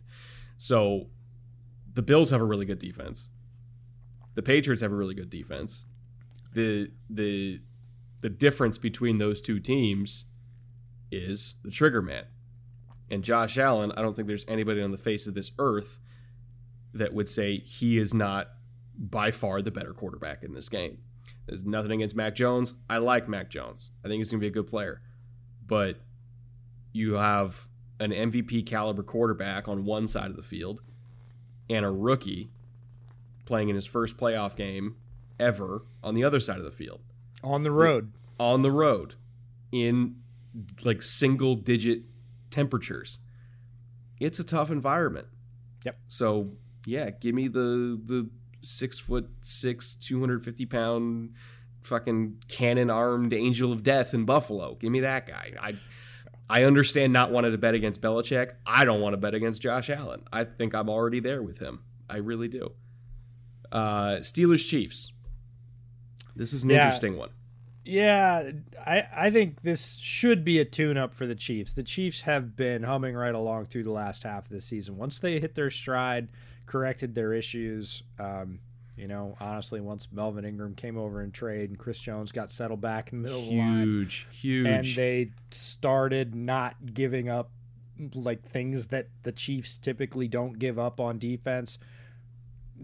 So 0.58 1.08
the 1.94 2.02
Bills 2.02 2.32
have 2.32 2.42
a 2.42 2.46
really 2.46 2.66
good 2.66 2.80
defense. 2.80 3.28
The 4.36 4.42
Patriots 4.42 4.82
have 4.82 4.92
a 4.92 4.96
really 4.96 5.16
good 5.16 5.30
defense. 5.30 5.86
The 6.54 6.92
the 7.10 7.62
the 8.22 8.30
difference 8.30 8.80
between 8.80 9.20
those 9.20 9.42
two 9.42 9.60
teams 9.60 10.26
is 11.12 11.56
the 11.64 11.70
trigger 11.70 12.02
man 12.02 12.26
and 13.10 13.24
Josh 13.24 13.58
Allen, 13.58 13.92
I 13.96 14.02
don't 14.02 14.16
think 14.16 14.28
there's 14.28 14.46
anybody 14.48 14.82
on 14.82 14.92
the 14.92 14.98
face 14.98 15.28
of 15.28 15.34
this 15.34 15.52
earth 15.60 16.00
that 16.98 17.14
would 17.14 17.30
say 17.30 17.58
he 17.58 17.98
is 17.98 18.14
not 18.14 18.50
by 18.98 19.32
far 19.32 19.62
the 19.62 19.72
better 19.72 19.94
quarterback 19.94 20.44
in 20.44 20.54
this 20.54 20.70
game. 20.70 21.00
There's 21.46 21.66
nothing 21.66 21.92
against 21.92 22.16
Mac 22.16 22.36
Jones. 22.36 22.74
I 22.90 22.98
like 22.98 23.30
Mac 23.30 23.50
Jones. 23.50 23.90
I 24.04 24.08
think 24.08 24.20
he's 24.20 24.30
going 24.30 24.40
to 24.40 24.44
be 24.44 24.48
a 24.48 24.52
good 24.52 24.68
player. 24.68 25.02
But 25.66 26.00
you 26.92 27.14
have 27.14 27.68
an 28.00 28.12
MVP 28.12 28.66
caliber 28.66 29.04
quarterback 29.04 29.68
on 29.68 29.86
one 29.86 30.08
side 30.08 30.30
of 30.30 30.36
the 30.36 30.44
field 30.44 30.82
and 31.70 31.86
a 31.86 31.92
rookie 31.92 32.50
playing 33.46 33.70
in 33.70 33.76
his 33.76 33.86
first 33.86 34.18
playoff 34.18 34.56
game 34.56 34.96
ever 35.40 35.84
on 36.04 36.16
the 36.16 36.24
other 36.24 36.40
side 36.40 36.58
of 36.58 36.66
the 36.66 36.72
field. 36.72 37.02
On 37.44 37.64
the 37.64 37.72
road. 37.72 38.12
On 38.40 38.62
the 38.62 38.72
road 38.72 39.16
in 39.72 40.16
like 40.84 41.02
single 41.02 41.56
digit 41.56 42.02
temperatures. 42.52 43.20
It's 44.20 44.40
a 44.40 44.44
tough 44.44 44.72
environment. 44.72 45.28
Yep. 45.86 46.00
So 46.08 46.52
yeah, 46.88 47.10
give 47.10 47.36
me 47.36 47.50
the 47.50 48.00
the 48.02 48.30
six 48.62 48.98
foot 48.98 49.30
six, 49.42 49.94
two 49.94 50.22
hundred 50.22 50.46
fifty 50.46 50.66
pound 50.66 51.34
fucking 51.82 52.42
cannon 52.48 52.90
armed 52.90 53.34
angel 53.34 53.74
of 53.74 53.84
death 53.84 54.14
in 54.14 54.24
Buffalo. 54.24 54.76
Give 54.76 54.92
me 54.92 55.02
that 55.02 55.28
guy. 55.28 55.52
I 55.62 55.74
I 56.50 56.64
understand 56.64 57.12
not 57.12 57.30
wanting 57.30 57.52
to 57.52 57.58
bet 57.58 57.74
against 57.74 58.02
Belichick. 58.02 58.52
I 58.66 58.86
don't 58.86 59.02
want 59.02 59.14
to 59.14 59.18
bet 59.18 59.34
against 59.34 59.62
Josh 59.62 59.90
Allen. 59.90 60.24
I 60.32 60.46
think 60.46 60.74
I'm 60.74 60.90
already 60.90 61.20
there 61.20 61.44
with 61.44 61.60
him. 61.60 61.82
I 62.10 62.18
really 62.18 62.48
do. 62.48 62.72
Uh, 63.70 64.20
Steelers 64.22 64.66
Chiefs. 64.66 65.12
This 66.38 66.54
is 66.54 66.64
an 66.64 66.70
yeah. 66.70 66.86
interesting 66.86 67.18
one. 67.18 67.32
Yeah, 67.84 68.52
I 68.86 69.04
I 69.14 69.30
think 69.30 69.62
this 69.62 69.98
should 69.98 70.46
be 70.46 70.60
a 70.60 70.66
tune-up 70.66 71.14
for 71.14 71.28
the 71.28 71.36
Chiefs. 71.36 71.74
The 71.74 71.84
Chiefs 71.84 72.22
have 72.22 72.56
been 72.56 72.84
humming 72.84 73.16
right 73.16 73.36
along 73.36 73.66
through 73.66 73.84
the 73.84 73.92
last 73.92 74.24
half 74.24 74.46
of 74.46 74.52
the 74.52 74.62
season. 74.62 74.96
Once 74.96 75.20
they 75.20 75.40
hit 75.40 75.56
their 75.56 75.70
stride, 75.70 76.30
corrected 76.68 77.16
their 77.16 77.34
issues, 77.34 78.04
um, 78.20 78.60
You 78.96 79.08
know, 79.08 79.36
honestly, 79.40 79.80
once 79.80 80.08
Melvin 80.12 80.44
Ingram 80.46 80.74
came 80.76 80.98
over 80.98 81.22
in 81.22 81.32
trade 81.32 81.70
and 81.70 81.78
Chris 81.80 82.00
Jones 82.00 82.32
got 82.32 82.52
settled 82.52 82.82
back 82.82 83.12
in 83.14 83.22
the 83.22 83.28
middle 83.28 83.44
of 83.44 83.50
the 83.50 83.58
line, 83.58 83.84
Huge, 83.84 84.28
huge. 84.32 84.66
and 84.68 84.86
they 84.96 85.32
started 85.52 86.34
not 86.36 86.76
giving 86.94 87.30
up 87.30 87.52
like 88.14 88.44
things 88.44 88.88
that 88.88 89.08
the 89.24 89.32
Chiefs 89.32 89.78
typically 89.78 90.28
don't 90.28 90.58
give 90.60 90.78
up 90.80 91.00
on 91.00 91.18
defense. 91.20 91.78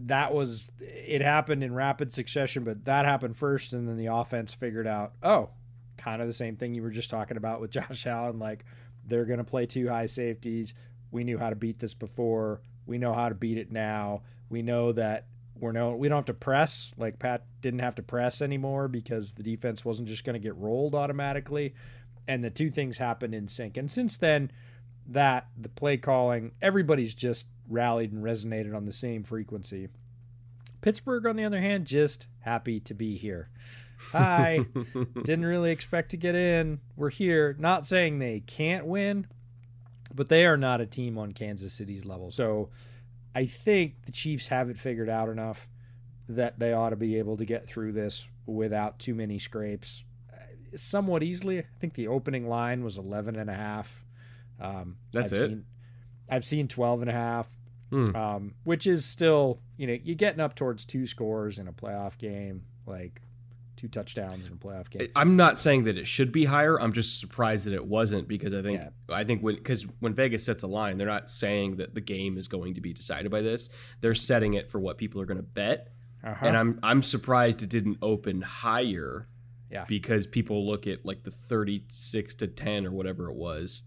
That 0.06 0.34
was 0.34 0.72
it 0.80 1.22
happened 1.22 1.64
in 1.64 1.74
rapid 1.74 2.12
succession, 2.14 2.64
but 2.64 2.86
that 2.86 3.06
happened 3.06 3.38
first, 3.38 3.74
and 3.74 3.88
then 3.88 3.98
the 3.98 4.08
offense 4.08 4.54
figured 4.54 4.88
out, 4.88 5.14
oh, 5.22 5.50
kind 5.98 6.20
of 6.22 6.28
the 6.28 6.34
same 6.34 6.56
thing 6.56 6.74
you 6.74 6.82
were 6.82 6.90
just 6.90 7.10
talking 7.12 7.38
about 7.38 7.62
with 7.62 7.70
Josh 7.78 8.06
Allen. 8.08 8.40
Like 8.40 8.66
they're 9.06 9.26
going 9.26 9.38
to 9.40 9.44
play 9.44 9.66
two 9.66 9.88
high 9.90 10.06
safeties. 10.08 10.74
We 11.12 11.24
knew 11.24 11.38
how 11.38 11.50
to 11.52 11.56
beat 11.56 11.78
this 11.80 11.94
before. 11.94 12.62
We 12.86 12.98
know 12.98 13.14
how 13.14 13.30
to 13.30 13.36
beat 13.36 13.58
it 13.58 13.72
now. 13.72 14.22
We 14.50 14.62
know 14.62 14.92
that 14.94 15.26
we're 15.60 15.72
no 15.72 15.96
we 15.96 16.10
don't 16.10 16.18
have 16.18 16.26
to 16.26 16.34
press. 16.34 16.94
Like 16.98 17.20
Pat 17.20 17.46
didn't 17.62 17.80
have 17.80 17.96
to 17.96 18.04
press 18.04 18.42
anymore 18.42 18.88
because 18.88 19.34
the 19.34 19.44
defense 19.44 19.86
wasn't 19.86 20.08
just 20.08 20.24
going 20.24 20.34
to 20.34 20.40
get 20.40 20.56
rolled 20.56 20.96
automatically. 20.96 21.74
And 22.28 22.44
the 22.44 22.50
two 22.50 22.72
things 22.72 22.98
happened 22.98 23.36
in 23.36 23.48
sync. 23.48 23.78
And 23.78 23.92
since 23.92 24.18
then, 24.18 24.52
that 25.08 25.48
the 25.58 25.70
play 25.70 25.98
calling, 25.98 26.52
everybody's 26.62 27.14
just 27.14 27.48
rallied 27.70 28.12
and 28.12 28.24
resonated 28.24 28.76
on 28.76 28.86
the 28.86 28.92
same 28.92 29.24
frequency. 29.24 29.90
Pittsburgh, 30.82 31.26
on 31.26 31.36
the 31.36 31.46
other 31.46 31.62
hand, 31.62 31.86
just 31.86 32.28
happy 32.42 32.80
to 32.82 32.94
be 32.94 33.18
here. 33.18 33.50
Hi. 34.12 34.66
Didn't 35.24 35.46
really 35.46 35.72
expect 35.72 36.12
to 36.12 36.18
get 36.18 36.36
in. 36.36 36.80
We're 36.96 37.10
here. 37.10 37.56
Not 37.58 37.86
saying 37.86 38.20
they 38.20 38.42
can't 38.42 38.86
win, 38.86 39.28
but 40.14 40.30
they 40.30 40.46
are 40.46 40.58
not 40.58 40.82
a 40.82 40.86
team 40.86 41.18
on 41.18 41.34
Kansas 41.34 41.74
City's 41.74 42.06
level. 42.06 42.32
So 42.32 42.70
I 43.36 43.46
think 43.46 44.06
the 44.06 44.12
Chiefs 44.12 44.48
have 44.48 44.70
it 44.70 44.78
figured 44.78 45.10
out 45.10 45.30
enough 45.30 45.68
that 46.30 46.60
they 46.60 46.72
ought 46.74 46.92
to 46.92 46.96
be 46.96 47.18
able 47.18 47.38
to 47.38 47.46
get 47.46 47.68
through 47.68 47.92
this 47.94 48.28
without 48.46 49.00
too 49.00 49.16
many 49.16 49.40
scrapes 49.40 50.04
somewhat 50.76 51.22
easily. 51.24 51.60
I 51.60 51.66
think 51.80 51.94
the 51.94 52.08
opening 52.08 52.48
line 52.48 52.84
was 52.84 52.98
11 52.98 53.36
and 53.36 53.50
a 53.50 53.54
half. 53.54 54.04
Um, 54.60 54.98
That's 55.12 55.32
I've 55.32 55.40
it? 55.40 55.42
Seen, 55.50 55.66
I've 56.30 56.46
seen 56.46 56.68
12 56.68 57.02
and 57.02 57.10
a 57.10 57.14
half, 57.14 57.48
Hmm. 57.92 58.16
um, 58.16 58.54
which 58.64 58.88
is 58.88 59.06
still, 59.06 59.60
you 59.78 59.86
know, 59.88 59.98
you're 60.04 60.16
getting 60.16 60.40
up 60.40 60.56
towards 60.56 60.84
two 60.86 61.06
scores 61.06 61.60
in 61.60 61.68
a 61.68 61.74
playoff 61.74 62.18
game, 62.18 62.64
like 62.88 63.22
two 63.84 63.90
touchdowns 63.90 64.46
in 64.48 64.54
a 64.54 64.56
playoff 64.56 64.90
game. 64.90 65.10
I'm 65.14 65.36
not 65.36 65.60
saying 65.60 65.84
that 65.84 65.98
it 65.98 66.08
should 66.08 66.32
be 66.32 66.46
higher. 66.46 66.80
I'm 66.80 66.94
just 66.94 67.20
surprised 67.20 67.66
that 67.66 67.74
it 67.74 67.86
wasn't 67.86 68.30
because 68.30 68.54
I 68.54 68.62
think 68.62 68.80
Yeah. 68.80 68.90
I 69.14 69.26
think 69.26 69.42
when 69.42 69.56
because 69.56 69.84
when 70.00 70.14
Vegas 70.14 70.46
sets 70.46 70.64
a 70.64 70.68
line, 70.68 70.98
they're 70.98 71.06
not 71.08 71.30
saying 71.30 71.76
that 71.78 71.94
the 71.94 72.00
game 72.00 72.38
is 72.38 72.48
going 72.48 72.76
to 72.76 72.82
be 72.82 72.94
decided 72.94 73.30
by 73.30 73.42
this. 73.42 73.68
They're 74.00 74.16
setting 74.16 74.54
it 74.54 74.72
for 74.72 74.80
what 74.80 74.98
people 74.98 75.20
are 75.20 75.26
going 75.26 75.38
to 75.38 75.44
bet, 75.44 75.90
Uh-huh. 76.24 76.46
and 76.46 76.56
I'm 76.56 76.80
I'm 76.82 77.04
surprised 77.04 77.62
it 77.62 77.70
didn't 77.70 77.98
open 78.02 78.42
higher. 78.42 79.28
Yeah. 79.70 79.86
because 79.88 80.28
people 80.28 80.68
look 80.68 80.86
at 80.86 81.04
like 81.04 81.24
the 81.24 81.32
36 81.32 82.36
to 82.36 82.48
10 82.48 82.86
or 82.86 82.92
whatever 82.92 83.28
it 83.28 83.36
was 83.36 83.82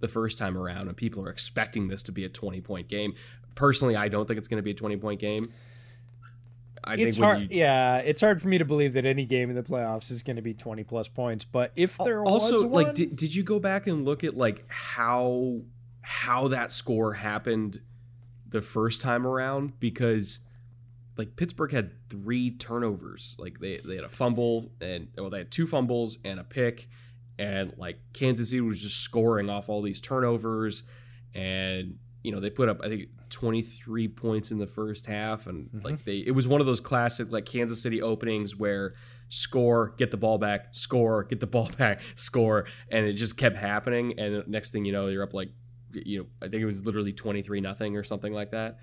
the 0.00 0.06
first 0.08 0.36
time 0.36 0.56
around, 0.56 0.88
and 0.88 0.96
people 0.96 1.24
are 1.24 1.30
expecting 1.30 1.88
this 1.88 2.02
to 2.04 2.12
be 2.12 2.24
a 2.24 2.28
20 2.28 2.60
point 2.60 2.88
game. 2.88 3.14
Personally, 3.54 3.96
I 3.96 4.08
don't 4.08 4.28
think 4.28 4.36
it's 4.38 4.48
going 4.48 4.58
to 4.58 4.62
be 4.62 4.72
a 4.72 4.74
20 4.74 4.96
point 4.98 5.18
game. 5.18 5.50
I 6.82 6.94
it's 6.94 7.16
think 7.16 7.24
hard. 7.24 7.40
you, 7.42 7.48
yeah, 7.50 7.98
it's 7.98 8.20
hard 8.20 8.40
for 8.40 8.48
me 8.48 8.58
to 8.58 8.64
believe 8.64 8.94
that 8.94 9.04
any 9.04 9.26
game 9.26 9.50
in 9.50 9.56
the 9.56 9.62
playoffs 9.62 10.10
is 10.10 10.22
going 10.22 10.36
to 10.36 10.42
be 10.42 10.54
20 10.54 10.84
plus 10.84 11.08
points. 11.08 11.44
But 11.44 11.72
if 11.76 11.98
there 11.98 12.22
also 12.22 12.66
one, 12.66 12.86
like 12.86 12.94
did, 12.94 13.16
did 13.16 13.34
you 13.34 13.42
go 13.42 13.58
back 13.58 13.86
and 13.86 14.04
look 14.04 14.24
at 14.24 14.36
like 14.36 14.64
how 14.68 15.60
how 16.00 16.48
that 16.48 16.72
score 16.72 17.14
happened 17.14 17.80
the 18.48 18.60
first 18.60 19.00
time 19.00 19.26
around 19.26 19.78
because 19.78 20.40
like 21.16 21.36
Pittsburgh 21.36 21.70
had 21.72 21.92
three 22.08 22.50
turnovers 22.50 23.36
like 23.38 23.60
they, 23.60 23.78
they 23.84 23.94
had 23.94 24.04
a 24.04 24.08
fumble 24.08 24.72
and 24.80 25.08
well 25.16 25.30
they 25.30 25.38
had 25.38 25.50
two 25.50 25.66
fumbles 25.66 26.18
and 26.24 26.40
a 26.40 26.44
pick 26.44 26.88
and 27.38 27.72
like 27.76 27.98
Kansas 28.12 28.50
City 28.50 28.60
was 28.60 28.80
just 28.82 28.96
scoring 28.96 29.48
off 29.48 29.68
all 29.68 29.82
these 29.82 30.00
turnovers 30.00 30.82
and 31.34 31.98
you 32.24 32.32
know 32.32 32.40
they 32.40 32.50
put 32.50 32.68
up 32.68 32.80
I 32.82 32.88
think 32.88 33.08
23 33.30 34.08
points 34.08 34.50
in 34.50 34.58
the 34.58 34.66
first 34.66 35.06
half 35.06 35.46
and 35.46 35.70
Mhm. 35.70 35.84
like 35.84 36.04
they 36.04 36.18
it 36.18 36.32
was 36.32 36.46
one 36.48 36.60
of 36.60 36.66
those 36.66 36.80
classic 36.80 37.30
like 37.32 37.46
Kansas 37.46 37.80
City 37.80 38.02
openings 38.02 38.56
where 38.56 38.94
score 39.28 39.94
get 39.96 40.10
the 40.10 40.16
ball 40.16 40.38
back 40.38 40.68
score 40.74 41.24
get 41.24 41.40
the 41.40 41.46
ball 41.56 41.70
back 41.78 42.00
score 42.16 42.66
and 42.90 43.06
it 43.06 43.12
just 43.14 43.36
kept 43.36 43.56
happening 43.56 44.18
and 44.18 44.46
next 44.48 44.70
thing 44.72 44.84
you 44.84 44.92
know 44.92 45.06
you're 45.06 45.22
up 45.22 45.32
like 45.34 45.50
you 45.92 46.18
know 46.18 46.26
I 46.42 46.48
think 46.48 46.62
it 46.62 46.66
was 46.66 46.84
literally 46.84 47.12
23 47.12 47.60
nothing 47.60 47.96
or 47.96 48.02
something 48.02 48.32
like 48.32 48.50
that 48.50 48.78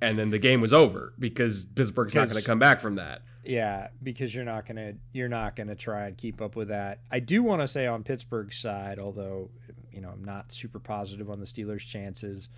and 0.00 0.18
then 0.18 0.30
the 0.30 0.38
game 0.38 0.60
was 0.60 0.72
over 0.72 1.14
because 1.18 1.64
Pittsburgh's 1.64 2.14
not 2.14 2.28
going 2.28 2.40
to 2.40 2.46
come 2.46 2.58
back 2.58 2.80
from 2.80 2.96
that 2.96 3.22
Yeah, 3.44 3.88
because 4.02 4.34
you're 4.34 4.44
not 4.44 4.66
gonna 4.66 4.94
you're 5.12 5.28
not 5.28 5.56
gonna 5.56 5.74
try 5.76 6.06
and 6.08 6.16
keep 6.16 6.40
up 6.42 6.54
with 6.56 6.68
that. 6.68 7.00
I 7.10 7.20
do 7.20 7.42
want 7.42 7.60
to 7.62 7.66
say 7.68 7.86
on 7.86 8.02
Pittsburgh's 8.04 8.56
side, 8.56 8.98
although 8.98 9.50
you 9.92 10.00
know 10.00 10.10
I'm 10.10 10.24
not 10.24 10.52
super 10.52 10.78
positive 10.80 11.28
on 11.30 11.38
the 11.40 11.46
Steelers' 11.46 11.80
chances. 11.86 12.48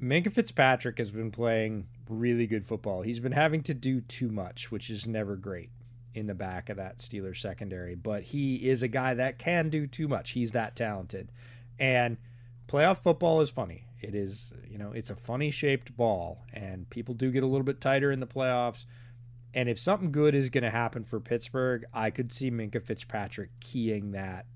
Minkah 0.00 0.32
Fitzpatrick 0.32 0.98
has 0.98 1.10
been 1.10 1.30
playing 1.30 1.88
really 2.08 2.46
good 2.46 2.64
football. 2.64 3.02
He's 3.02 3.20
been 3.20 3.32
having 3.32 3.62
to 3.64 3.74
do 3.74 4.00
too 4.00 4.28
much, 4.30 4.70
which 4.70 4.90
is 4.90 5.06
never 5.06 5.36
great 5.36 5.70
in 6.14 6.26
the 6.26 6.34
back 6.34 6.68
of 6.68 6.76
that 6.76 6.98
Steelers 6.98 7.40
secondary. 7.40 7.94
But 7.94 8.22
he 8.22 8.56
is 8.68 8.82
a 8.82 8.88
guy 8.88 9.14
that 9.14 9.38
can 9.38 9.70
do 9.70 9.86
too 9.86 10.06
much. 10.06 10.30
He's 10.30 10.52
that 10.52 10.76
talented, 10.76 11.32
and 11.78 12.16
playoff 12.68 12.98
football 12.98 13.40
is 13.40 13.50
funny. 13.50 13.86
It 14.00 14.14
is, 14.14 14.52
you 14.68 14.78
know, 14.78 14.92
it's 14.92 15.10
a 15.10 15.16
funny 15.16 15.50
shaped 15.50 15.96
ball, 15.96 16.44
and 16.52 16.88
people 16.90 17.14
do 17.14 17.32
get 17.32 17.42
a 17.42 17.46
little 17.46 17.64
bit 17.64 17.80
tighter 17.80 18.12
in 18.12 18.20
the 18.20 18.26
playoffs. 18.26 18.84
And 19.54 19.68
if 19.68 19.80
something 19.80 20.12
good 20.12 20.34
is 20.34 20.50
going 20.50 20.62
to 20.62 20.70
happen 20.70 21.04
for 21.04 21.18
Pittsburgh, 21.18 21.84
I 21.92 22.10
could 22.10 22.32
see 22.32 22.50
Minkah 22.50 22.82
Fitzpatrick 22.82 23.50
keying 23.60 24.12
that 24.12 24.46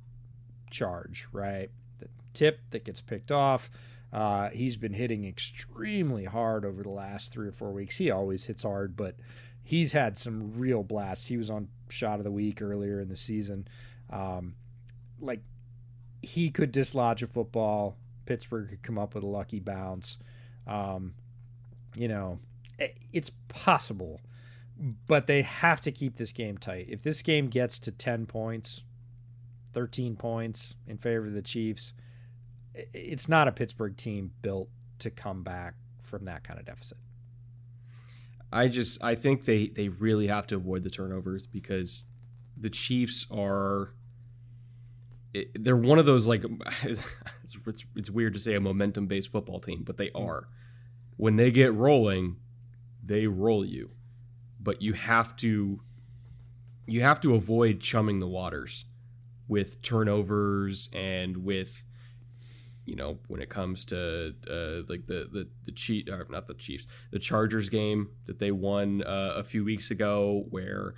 charge, 0.71 1.27
right? 1.33 1.71
The 1.99 2.09
tip 2.35 2.61
that 2.71 2.85
gets 2.85 3.01
picked 3.01 3.33
off. 3.33 3.71
Uh, 4.13 4.51
he's 4.51 4.77
been 4.77 4.93
hitting 4.93 5.25
extremely 5.25 6.25
hard 6.25 6.65
over 6.65 6.83
the 6.83 6.91
last 6.91 7.33
three 7.33 7.49
or 7.49 7.53
four 7.53 7.73
weeks. 7.73 7.97
He 7.97 8.11
always 8.11 8.45
hits 8.45 8.63
hard, 8.63 8.97
but 8.97 9.17
he's 9.63 9.93
had 9.93 10.19
some 10.19 10.53
real 10.59 10.83
blasts. 10.83 11.29
He 11.29 11.37
was 11.37 11.49
on 11.49 11.69
shot 11.89 12.19
of 12.19 12.25
the 12.25 12.31
week 12.31 12.61
earlier 12.61 13.01
in 13.01 13.09
the 13.09 13.17
season. 13.17 13.67
Um, 14.11 14.55
like 15.21 15.41
he 16.21 16.51
could 16.51 16.73
dislodge 16.73 17.23
a 17.23 17.27
football. 17.27 17.97
Pittsburgh 18.27 18.69
could 18.69 18.83
come 18.83 18.99
up 18.99 19.15
with 19.15 19.25
a 19.25 19.29
lucky 19.29 19.61
bounce. 19.61 20.19
Um, 20.67 21.15
you 21.95 22.09
know, 22.09 22.39
it's 23.13 23.31
possible, 23.49 24.21
but 25.07 25.27
they 25.27 25.43
have 25.43 25.81
to 25.83 25.91
keep 25.91 26.17
this 26.17 26.33
game 26.33 26.59
tight. 26.59 26.87
If 26.89 27.03
this 27.03 27.23
game 27.23 27.49
gets 27.49 27.79
to 27.81 27.91
10 27.91 28.27
points, 28.27 28.83
13 29.73 30.17
points 30.17 30.75
in 30.87 30.99
favor 30.99 31.27
of 31.27 31.33
the 31.33 31.43
Chiefs, 31.43 31.93
it's 32.75 33.29
not 33.29 33.49
a 33.49 33.53
Pittsburgh 33.53 33.97
team 33.97 34.33
built 34.43 34.69
to 35.01 35.11
come 35.11 35.43
back 35.43 35.75
from 36.03 36.25
that 36.25 36.45
kind 36.45 36.59
of 36.59 36.67
deficit. 36.67 36.99
I 38.53 38.69
just 38.69 39.03
I 39.03 39.15
think 39.15 39.45
they 39.45 39.69
they 39.69 39.89
really 39.89 40.27
have 40.27 40.47
to 40.49 40.57
avoid 40.57 40.85
the 40.85 40.91
turnovers 40.91 41.47
because 41.47 42.05
the 42.57 42.71
Chiefs 42.71 43.27
are 43.31 43.95
they're 45.55 45.77
one 45.77 45.99
of 45.99 46.05
those 46.05 46.27
like 46.27 46.45
it's, 46.83 47.03
it's 47.67 47.85
it's 47.97 48.11
weird 48.11 48.35
to 48.35 48.41
say 48.41 48.55
a 48.55 48.61
momentum 48.61 49.07
based 49.07 49.31
football 49.31 49.61
team, 49.61 49.83
but 49.85 49.97
they 49.97 50.09
hmm. 50.09 50.23
are. 50.23 50.49
When 51.17 51.37
they 51.37 51.51
get 51.51 51.73
rolling, 51.73 52.37
they 53.03 53.27
roll 53.27 53.65
you. 53.65 53.91
But 54.61 54.83
you 54.83 54.93
have 54.93 55.37
to 55.37 55.81
you 56.87 57.03
have 57.03 57.21
to 57.23 57.35
avoid 57.35 57.81
chumming 57.81 58.21
the 58.21 58.27
waters 58.27 58.85
with 59.49 59.81
turnovers 59.83 60.89
and 60.93 61.39
with 61.39 61.85
you 62.85 62.97
know 62.97 63.19
when 63.29 63.41
it 63.41 63.49
comes 63.49 63.85
to 63.87 64.35
uh, 64.51 64.83
like 64.89 65.07
the 65.07 65.29
the 65.33 65.49
the 65.65 65.73
cheat 65.73 66.09
or 66.09 66.27
not 66.31 66.47
the 66.47 66.55
Chiefs 66.55 66.87
the 67.11 67.19
Chargers 67.19 67.69
game 67.69 68.11
that 68.27 68.39
they 68.39 68.51
won 68.51 69.03
uh, 69.03 69.35
a 69.37 69.45
few 69.45 69.65
weeks 69.65 69.91
ago 69.91 70.47
where 70.51 70.95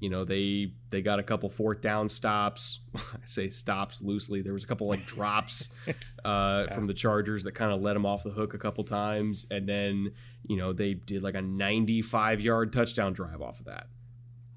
you 0.00 0.10
know 0.10 0.24
they 0.24 0.72
they 0.90 1.00
got 1.00 1.18
a 1.18 1.22
couple 1.22 1.48
fourth 1.48 1.80
down 1.80 2.08
stops. 2.08 2.80
I 2.94 3.00
say 3.24 3.48
stops 3.48 4.02
loosely. 4.02 4.42
There 4.42 4.52
was 4.52 4.64
a 4.64 4.66
couple 4.66 4.86
like 4.86 5.06
drops 5.06 5.70
uh, 6.24 6.66
from 6.68 6.86
the 6.86 6.94
Chargers 6.94 7.42
that 7.44 7.52
kind 7.52 7.72
of 7.72 7.80
let 7.80 7.94
them 7.94 8.04
off 8.04 8.22
the 8.22 8.30
hook 8.30 8.54
a 8.54 8.58
couple 8.58 8.84
times. 8.84 9.46
And 9.50 9.68
then 9.68 10.12
you 10.46 10.56
know 10.56 10.72
they 10.72 10.94
did 10.94 11.22
like 11.22 11.34
a 11.34 11.42
95 11.42 12.40
yard 12.40 12.72
touchdown 12.72 13.12
drive 13.12 13.40
off 13.40 13.60
of 13.60 13.66
that. 13.66 13.86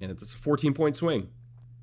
And 0.02 0.12
it's 0.12 0.34
a 0.34 0.38
14 0.38 0.74
point 0.74 0.96
swing. 0.96 1.30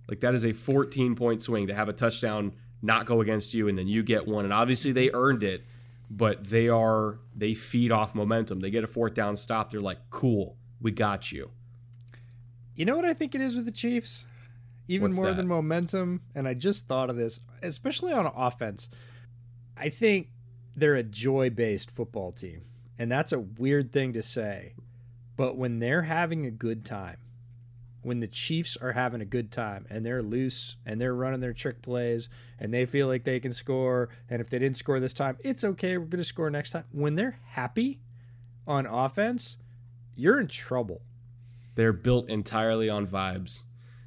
Like 0.08 0.20
that 0.20 0.34
is 0.34 0.44
a 0.44 0.52
14 0.52 1.14
point 1.14 1.40
swing 1.40 1.66
to 1.68 1.74
have 1.74 1.88
a 1.88 1.94
touchdown 1.94 2.52
not 2.84 3.06
go 3.06 3.20
against 3.20 3.54
you 3.54 3.68
and 3.68 3.78
then 3.78 3.88
you 3.88 4.02
get 4.02 4.26
one 4.26 4.44
and 4.44 4.52
obviously 4.52 4.92
they 4.92 5.10
earned 5.12 5.42
it 5.42 5.64
but 6.10 6.44
they 6.44 6.68
are 6.68 7.18
they 7.34 7.54
feed 7.54 7.90
off 7.90 8.14
momentum 8.14 8.60
they 8.60 8.70
get 8.70 8.84
a 8.84 8.86
fourth 8.86 9.14
down 9.14 9.36
stop 9.36 9.70
they're 9.70 9.80
like 9.80 9.98
cool 10.10 10.56
we 10.80 10.90
got 10.90 11.32
you 11.32 11.50
You 12.76 12.84
know 12.84 12.96
what 12.96 13.04
I 13.04 13.14
think 13.14 13.34
it 13.34 13.40
is 13.40 13.56
with 13.56 13.64
the 13.64 13.72
Chiefs? 13.72 14.24
Even 14.86 15.04
What's 15.08 15.16
more 15.16 15.28
that? 15.28 15.36
than 15.36 15.48
momentum, 15.48 16.20
and 16.34 16.46
I 16.46 16.52
just 16.52 16.86
thought 16.86 17.08
of 17.08 17.16
this, 17.16 17.40
especially 17.62 18.12
on 18.12 18.26
offense. 18.26 18.90
I 19.76 19.88
think 19.88 20.28
they're 20.76 20.96
a 20.96 21.02
joy 21.02 21.50
based 21.50 21.90
football 21.90 22.32
team. 22.32 22.62
And 22.98 23.10
that's 23.10 23.32
a 23.32 23.40
weird 23.40 23.92
thing 23.92 24.12
to 24.12 24.22
say. 24.22 24.74
But 25.36 25.56
when 25.56 25.78
they're 25.78 26.02
having 26.02 26.46
a 26.46 26.50
good 26.50 26.84
time, 26.84 27.16
when 28.04 28.20
the 28.20 28.26
Chiefs 28.26 28.76
are 28.76 28.92
having 28.92 29.20
a 29.20 29.24
good 29.24 29.50
time 29.50 29.86
and 29.90 30.04
they're 30.04 30.22
loose 30.22 30.76
and 30.84 31.00
they're 31.00 31.14
running 31.14 31.40
their 31.40 31.52
trick 31.52 31.82
plays 31.82 32.28
and 32.58 32.72
they 32.72 32.86
feel 32.86 33.08
like 33.08 33.24
they 33.24 33.40
can 33.40 33.52
score, 33.52 34.10
and 34.28 34.40
if 34.40 34.50
they 34.50 34.58
didn't 34.58 34.76
score 34.76 35.00
this 35.00 35.12
time, 35.12 35.36
it's 35.40 35.64
okay. 35.64 35.96
We're 35.96 36.04
going 36.04 36.18
to 36.18 36.24
score 36.24 36.50
next 36.50 36.70
time. 36.70 36.84
When 36.92 37.14
they're 37.16 37.38
happy 37.50 38.00
on 38.66 38.86
offense, 38.86 39.56
you're 40.14 40.38
in 40.38 40.48
trouble. 40.48 41.02
They're 41.74 41.92
built 41.92 42.28
entirely 42.28 42.88
on 42.88 43.06
vibes. 43.06 43.62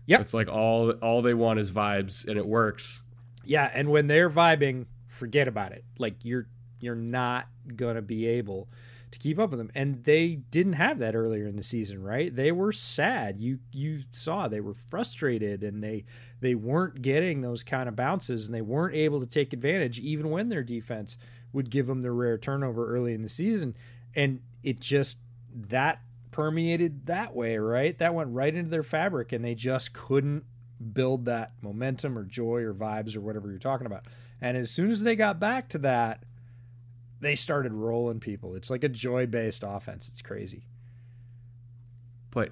Yeah. 0.06 0.22
It's 0.22 0.34
like 0.34 0.48
all 0.48 0.92
all 0.92 1.22
they 1.22 1.34
want 1.34 1.60
is 1.60 1.70
vibes 1.70 2.26
and 2.26 2.38
it 2.38 2.46
works. 2.46 3.02
Yeah, 3.44 3.70
and 3.74 3.90
when 3.90 4.08
they're 4.08 4.30
vibing, 4.30 4.86
forget 5.08 5.48
about 5.48 5.74
it. 5.74 5.84
Like 5.98 6.24
you're 6.24 6.48
you're 6.80 6.96
not 6.96 7.48
going 7.76 7.96
to 7.96 8.02
be 8.02 8.26
able 8.26 8.70
to 9.12 9.20
keep 9.20 9.40
up 9.40 9.52
with 9.52 9.60
them. 9.60 9.72
And 9.74 10.04
they 10.04 10.36
didn't 10.52 10.74
have 10.74 11.00
that 11.00 11.16
earlier 11.16 11.48
in 11.48 11.56
the 11.56 11.64
season, 11.64 12.04
right? 12.04 12.36
They 12.36 12.52
were 12.52 12.72
sad. 12.72 13.40
You 13.40 13.60
you 13.72 14.02
saw 14.12 14.48
they 14.48 14.60
were 14.60 14.74
frustrated 14.74 15.64
and 15.64 15.84
they 15.84 16.06
they 16.42 16.56
weren't 16.56 17.02
getting 17.02 17.42
those 17.42 17.64
kind 17.64 17.88
of 17.88 17.96
bounces 17.96 18.46
and 18.46 18.56
they 18.56 18.62
weren't 18.62 18.96
able 18.96 19.20
to 19.20 19.26
take 19.26 19.54
advantage 19.54 20.00
even 20.00 20.30
when 20.30 20.50
their 20.50 20.64
defense 20.64 21.18
would 21.54 21.70
give 21.70 21.88
them 21.88 22.02
the 22.02 22.12
rare 22.12 22.38
turnover 22.38 22.94
early 22.94 23.14
in 23.14 23.22
the 23.22 23.30
season. 23.30 23.76
And 24.16 24.42
it 24.64 24.80
just 24.80 25.18
that 25.54 26.02
permeated 26.32 27.06
that 27.08 27.34
way, 27.34 27.58
right? 27.58 27.98
That 27.98 28.14
went 28.14 28.30
right 28.32 28.54
into 28.54 28.70
their 28.70 28.84
fabric 28.84 29.32
and 29.32 29.44
they 29.44 29.56
just 29.56 29.94
couldn't 29.94 30.44
build 30.94 31.26
that 31.26 31.54
momentum 31.62 32.18
or 32.18 32.24
joy 32.24 32.62
or 32.62 32.74
vibes 32.74 33.16
or 33.16 33.22
whatever 33.22 33.50
you're 33.50 33.58
talking 33.58 33.88
about. 33.88 34.06
And 34.42 34.56
as 34.56 34.70
soon 34.70 34.92
as 34.92 35.02
they 35.02 35.16
got 35.16 35.40
back 35.40 35.70
to 35.70 35.80
that, 35.80 36.24
they 37.20 37.36
started 37.36 37.74
rolling 37.74 38.20
people. 38.20 38.56
It's 38.56 38.70
like 38.70 38.84
a 38.84 38.90
joy 38.90 39.26
based 39.26 39.64
offense. 39.66 40.08
It's 40.08 40.22
crazy. 40.22 40.68
But 42.32 42.52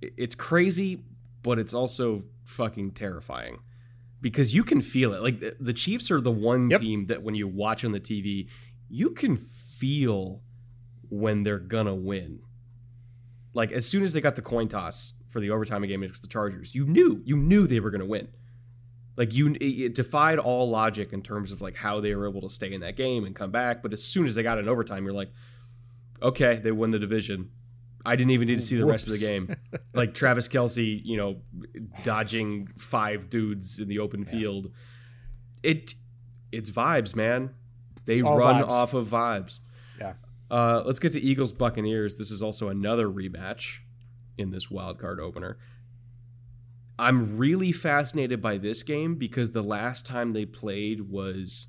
it's 0.00 0.34
crazy, 0.34 1.02
but 1.42 1.58
it's 1.58 1.74
also 1.74 2.24
fucking 2.44 2.92
terrifying 2.92 3.58
because 4.20 4.54
you 4.54 4.64
can 4.64 4.80
feel 4.80 5.12
it. 5.12 5.22
Like 5.22 5.56
the 5.60 5.72
Chiefs 5.72 6.10
are 6.10 6.20
the 6.20 6.30
one 6.30 6.70
yep. 6.70 6.80
team 6.80 7.06
that 7.06 7.22
when 7.22 7.34
you 7.34 7.46
watch 7.46 7.84
on 7.84 7.92
the 7.92 8.00
TV, 8.00 8.48
you 8.88 9.10
can 9.10 9.36
feel 9.36 10.40
when 11.10 11.42
they're 11.42 11.58
gonna 11.58 11.94
win. 11.94 12.40
Like 13.54 13.72
as 13.72 13.86
soon 13.86 14.02
as 14.02 14.12
they 14.12 14.20
got 14.20 14.36
the 14.36 14.42
coin 14.42 14.68
toss 14.68 15.14
for 15.28 15.40
the 15.40 15.50
overtime 15.50 15.82
game 15.86 16.02
against 16.02 16.22
the 16.22 16.28
Chargers, 16.28 16.74
you 16.74 16.86
knew 16.86 17.22
you 17.24 17.36
knew 17.36 17.66
they 17.66 17.80
were 17.80 17.90
gonna 17.90 18.06
win. 18.06 18.28
Like 19.18 19.34
you, 19.34 19.56
it 19.60 19.96
defied 19.96 20.38
all 20.38 20.70
logic 20.70 21.12
in 21.12 21.22
terms 21.22 21.50
of 21.50 21.60
like 21.60 21.74
how 21.74 22.00
they 22.00 22.14
were 22.14 22.28
able 22.28 22.40
to 22.42 22.48
stay 22.48 22.72
in 22.72 22.82
that 22.82 22.96
game 22.96 23.24
and 23.24 23.34
come 23.34 23.50
back. 23.50 23.82
But 23.82 23.92
as 23.92 24.02
soon 24.02 24.26
as 24.26 24.36
they 24.36 24.44
got 24.44 24.58
in 24.58 24.68
overtime, 24.68 25.04
you're 25.04 25.12
like, 25.12 25.32
okay, 26.22 26.60
they 26.62 26.70
won 26.70 26.92
the 26.92 27.00
division. 27.00 27.50
I 28.06 28.14
didn't 28.14 28.30
even 28.30 28.46
need 28.46 28.60
to 28.60 28.62
see 28.62 28.76
the 28.76 28.86
Whoops. 28.86 28.92
rest 28.92 29.06
of 29.08 29.12
the 29.14 29.18
game. 29.18 29.56
like 29.92 30.14
Travis 30.14 30.46
Kelce 30.46 31.04
you 31.04 31.16
know, 31.16 31.38
dodging 32.04 32.68
five 32.78 33.28
dudes 33.28 33.80
in 33.80 33.88
the 33.88 33.98
open 33.98 34.20
yeah. 34.20 34.30
field. 34.30 34.70
It, 35.64 35.96
it's 36.52 36.70
vibes, 36.70 37.16
man. 37.16 37.50
They 38.06 38.22
run 38.22 38.62
off 38.62 38.94
of 38.94 39.08
vibes. 39.08 39.58
Yeah. 39.98 40.12
Uh, 40.48 40.84
let's 40.86 41.00
get 41.00 41.12
to 41.14 41.20
Eagles 41.20 41.52
Buccaneers. 41.52 42.14
This 42.14 42.30
is 42.30 42.40
also 42.40 42.68
another 42.68 43.08
rematch 43.08 43.78
in 44.38 44.52
this 44.52 44.70
wild 44.70 45.00
card 45.00 45.18
opener. 45.18 45.58
I'm 46.98 47.38
really 47.38 47.70
fascinated 47.70 48.42
by 48.42 48.58
this 48.58 48.82
game 48.82 49.14
because 49.14 49.52
the 49.52 49.62
last 49.62 50.04
time 50.04 50.30
they 50.30 50.44
played 50.44 51.08
was 51.08 51.68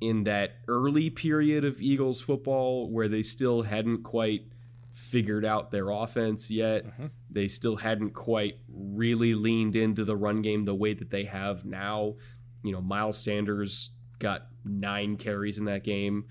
in 0.00 0.24
that 0.24 0.52
early 0.66 1.10
period 1.10 1.64
of 1.64 1.82
Eagles 1.82 2.22
football 2.22 2.90
where 2.90 3.08
they 3.08 3.22
still 3.22 3.62
hadn't 3.62 4.02
quite 4.02 4.46
figured 4.92 5.44
out 5.44 5.70
their 5.70 5.90
offense 5.90 6.50
yet. 6.50 6.86
Mm-hmm. 6.86 7.06
They 7.28 7.48
still 7.48 7.76
hadn't 7.76 8.14
quite 8.14 8.54
really 8.68 9.34
leaned 9.34 9.76
into 9.76 10.06
the 10.06 10.16
run 10.16 10.40
game 10.40 10.62
the 10.62 10.74
way 10.74 10.94
that 10.94 11.10
they 11.10 11.24
have 11.24 11.66
now. 11.66 12.14
You 12.62 12.72
know, 12.72 12.80
Miles 12.80 13.18
Sanders 13.18 13.90
got 14.18 14.46
nine 14.64 15.16
carries 15.16 15.58
in 15.58 15.66
that 15.66 15.84
game, 15.84 16.24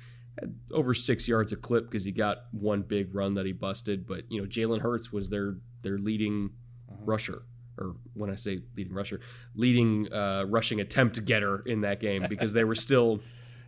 over 0.72 0.96
six 0.96 1.28
yards 1.28 1.52
a 1.52 1.56
clip 1.56 1.86
because 1.86 2.06
he 2.06 2.12
got 2.12 2.46
one 2.52 2.82
big 2.82 3.14
run 3.14 3.36
that 3.36 3.46
he 3.46 3.52
busted. 3.52 4.08
But 4.08 4.24
you 4.30 4.42
know, 4.42 4.48
Jalen 4.48 4.82
Hurts 4.82 5.12
was 5.12 5.30
their 5.30 5.58
their 5.84 6.00
leading 6.00 6.50
mm-hmm. 6.92 7.06
rusher 7.06 7.44
or 7.80 7.96
when 8.14 8.30
I 8.30 8.36
say 8.36 8.62
leading 8.76 8.94
rusher, 8.94 9.20
leading 9.56 10.12
uh, 10.12 10.46
rushing 10.48 10.82
attempt 10.82 11.24
getter 11.26 11.64
in 11.66 11.82
that 11.82 12.00
game 12.00 12.26
because 12.30 12.54
they 12.54 12.64
were 12.64 12.76
still 12.76 13.22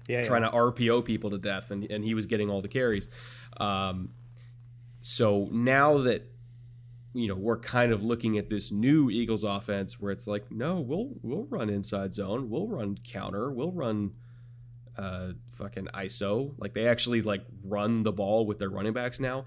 yeah, 0.07 0.23
trying 0.23 0.43
yeah. 0.43 0.49
to 0.49 0.55
RPO 0.55 1.05
people 1.05 1.29
to 1.31 1.37
death, 1.37 1.71
and, 1.71 1.83
and 1.85 2.03
he 2.03 2.13
was 2.13 2.25
getting 2.25 2.49
all 2.49 2.61
the 2.61 2.67
carries. 2.67 3.09
Um, 3.57 4.09
so 5.01 5.47
now 5.51 5.99
that 5.99 6.29
you 7.13 7.27
know 7.27 7.35
we're 7.35 7.59
kind 7.59 7.91
of 7.91 8.03
looking 8.03 8.37
at 8.37 8.49
this 8.49 8.71
new 8.71 9.09
Eagles 9.09 9.43
offense 9.43 9.99
where 9.99 10.11
it's 10.11 10.27
like, 10.27 10.51
no, 10.51 10.79
we'll 10.79 11.09
we'll 11.21 11.45
run 11.45 11.69
inside 11.69 12.13
zone, 12.13 12.49
we'll 12.49 12.67
run 12.67 12.97
counter, 13.03 13.51
we'll 13.51 13.71
run 13.71 14.11
uh, 14.97 15.29
fucking 15.51 15.87
ISO. 15.93 16.53
Like 16.57 16.73
they 16.73 16.87
actually 16.87 17.21
like 17.21 17.43
run 17.63 18.03
the 18.03 18.11
ball 18.11 18.45
with 18.45 18.59
their 18.59 18.69
running 18.69 18.93
backs 18.93 19.19
now. 19.19 19.45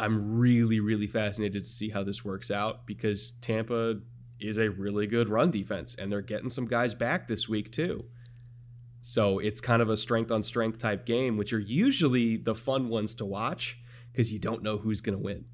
I'm 0.00 0.38
really, 0.38 0.80
really 0.80 1.06
fascinated 1.06 1.64
to 1.64 1.68
see 1.68 1.90
how 1.90 2.02
this 2.02 2.24
works 2.24 2.50
out 2.50 2.86
because 2.86 3.32
Tampa 3.42 4.00
is 4.40 4.56
a 4.56 4.70
really 4.70 5.06
good 5.06 5.28
run 5.28 5.50
defense 5.50 5.94
and 5.94 6.10
they're 6.10 6.22
getting 6.22 6.48
some 6.48 6.66
guys 6.66 6.94
back 6.94 7.28
this 7.28 7.48
week 7.48 7.70
too. 7.70 8.06
So 9.02 9.38
it's 9.38 9.60
kind 9.60 9.82
of 9.82 9.90
a 9.90 9.96
strength 9.98 10.30
on 10.30 10.42
strength 10.42 10.78
type 10.78 11.04
game, 11.04 11.36
which 11.36 11.52
are 11.52 11.60
usually 11.60 12.38
the 12.38 12.54
fun 12.54 12.88
ones 12.88 13.14
to 13.16 13.26
watch 13.26 13.78
because 14.10 14.32
you 14.32 14.38
don't 14.38 14.62
know 14.62 14.78
who's 14.78 15.02
going 15.02 15.18
to 15.18 15.22
win. 15.22 15.44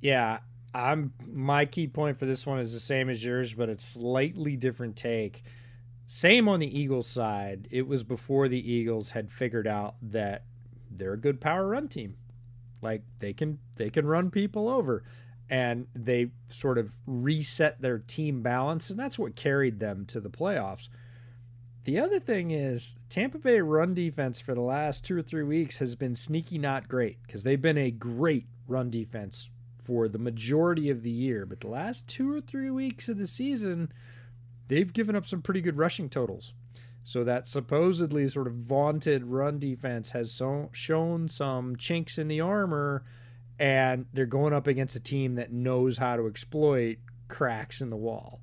Yeah, 0.00 0.38
I'm 0.72 1.12
my 1.26 1.64
key 1.64 1.88
point 1.88 2.18
for 2.18 2.26
this 2.26 2.46
one 2.46 2.60
is 2.60 2.72
the 2.72 2.80
same 2.80 3.10
as 3.10 3.24
yours, 3.24 3.54
but 3.54 3.68
it's 3.68 3.84
slightly 3.84 4.56
different 4.56 4.94
take. 4.94 5.42
Same 6.06 6.48
on 6.48 6.60
the 6.60 6.78
Eagles 6.78 7.08
side. 7.08 7.66
It 7.70 7.88
was 7.88 8.04
before 8.04 8.46
the 8.46 8.72
Eagles 8.72 9.10
had 9.10 9.32
figured 9.32 9.66
out 9.66 9.96
that 10.02 10.44
they're 10.88 11.14
a 11.14 11.20
good 11.20 11.40
power 11.40 11.66
run 11.66 11.88
team. 11.88 12.16
Like 12.84 13.02
they 13.18 13.32
can 13.32 13.58
they 13.76 13.90
can 13.90 14.06
run 14.06 14.30
people 14.30 14.68
over 14.68 15.02
and 15.50 15.86
they 15.94 16.30
sort 16.48 16.78
of 16.78 16.92
reset 17.06 17.80
their 17.80 17.98
team 17.98 18.42
balance 18.42 18.90
and 18.90 18.98
that's 18.98 19.18
what 19.18 19.34
carried 19.34 19.80
them 19.80 20.06
to 20.06 20.20
the 20.20 20.30
playoffs. 20.30 20.88
The 21.84 21.98
other 21.98 22.20
thing 22.20 22.50
is 22.50 22.96
Tampa 23.10 23.38
Bay 23.38 23.60
run 23.60 23.92
defense 23.92 24.40
for 24.40 24.54
the 24.54 24.62
last 24.62 25.04
2 25.04 25.18
or 25.18 25.22
3 25.22 25.42
weeks 25.42 25.80
has 25.80 25.94
been 25.94 26.14
sneaky 26.14 26.58
not 26.58 26.88
great 26.88 27.18
because 27.26 27.42
they've 27.42 27.60
been 27.60 27.76
a 27.76 27.90
great 27.90 28.46
run 28.66 28.90
defense 28.90 29.50
for 29.82 30.08
the 30.08 30.18
majority 30.18 30.88
of 30.88 31.02
the 31.02 31.10
year, 31.10 31.44
but 31.44 31.60
the 31.60 31.68
last 31.68 32.08
2 32.08 32.32
or 32.32 32.40
3 32.40 32.70
weeks 32.70 33.08
of 33.08 33.18
the 33.18 33.26
season 33.26 33.92
they've 34.68 34.94
given 34.94 35.14
up 35.14 35.26
some 35.26 35.42
pretty 35.42 35.60
good 35.60 35.76
rushing 35.76 36.08
totals. 36.08 36.54
So 37.04 37.22
that 37.24 37.46
supposedly 37.46 38.26
sort 38.28 38.46
of 38.46 38.54
vaunted 38.54 39.26
run 39.26 39.58
defense 39.58 40.12
has 40.12 40.32
so, 40.32 40.70
shown 40.72 41.28
some 41.28 41.76
chinks 41.76 42.16
in 42.16 42.28
the 42.28 42.40
armor, 42.40 43.04
and 43.58 44.06
they're 44.14 44.24
going 44.24 44.54
up 44.54 44.66
against 44.66 44.96
a 44.96 45.00
team 45.00 45.34
that 45.34 45.52
knows 45.52 45.98
how 45.98 46.16
to 46.16 46.26
exploit 46.26 46.96
cracks 47.28 47.82
in 47.82 47.88
the 47.88 47.96
wall 47.96 48.40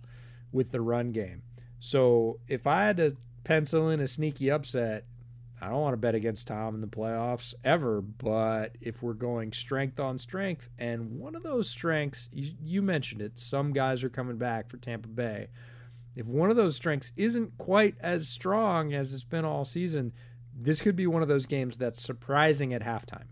with 0.51 0.71
the 0.71 0.79
run 0.79 1.11
game. 1.11 1.41
So 1.79 2.39
if 2.47 2.67
I 2.67 2.85
had 2.85 2.97
to 2.97 3.17
pencil 3.43 3.89
in 3.89 3.99
a 3.99 4.07
sneaky 4.07 4.51
upset, 4.51 5.05
I 5.59 5.67
don't 5.67 5.81
want 5.81 5.93
to 5.93 5.97
bet 5.97 6.13
against 6.13 6.45
Tom 6.45 6.75
in 6.75 6.81
the 6.81 6.87
playoffs 6.87 7.55
ever, 7.63 7.99
but 8.01 8.75
if 8.79 9.01
we're 9.01 9.13
going 9.13 9.53
strength 9.53 9.99
on 9.99 10.19
strength, 10.19 10.69
and 10.77 11.19
one 11.19 11.33
of 11.33 11.41
those 11.41 11.67
strengths, 11.67 12.29
you, 12.31 12.53
you 12.61 12.81
mentioned 12.83 13.23
it, 13.23 13.39
some 13.39 13.73
guys 13.73 14.03
are 14.03 14.09
coming 14.09 14.37
back 14.37 14.69
for 14.69 14.77
Tampa 14.77 15.07
Bay 15.07 15.47
if 16.15 16.25
one 16.25 16.49
of 16.49 16.57
those 16.57 16.75
strengths 16.75 17.11
isn't 17.15 17.57
quite 17.57 17.95
as 18.01 18.27
strong 18.27 18.93
as 18.93 19.13
it's 19.13 19.23
been 19.23 19.45
all 19.45 19.65
season, 19.65 20.13
this 20.55 20.81
could 20.81 20.95
be 20.95 21.07
one 21.07 21.21
of 21.21 21.27
those 21.27 21.45
games 21.45 21.77
that's 21.77 22.01
surprising 22.01 22.73
at 22.73 22.81
halftime. 22.81 23.27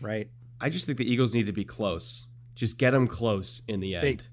Right? 0.00 0.30
I 0.60 0.70
just 0.70 0.86
think 0.86 0.98
the 0.98 1.10
Eagles 1.10 1.34
need 1.34 1.46
to 1.46 1.52
be 1.52 1.64
close. 1.64 2.26
Just 2.54 2.78
get 2.78 2.90
them 2.90 3.06
close 3.06 3.62
in 3.68 3.80
the 3.80 3.94
end. 3.94 4.28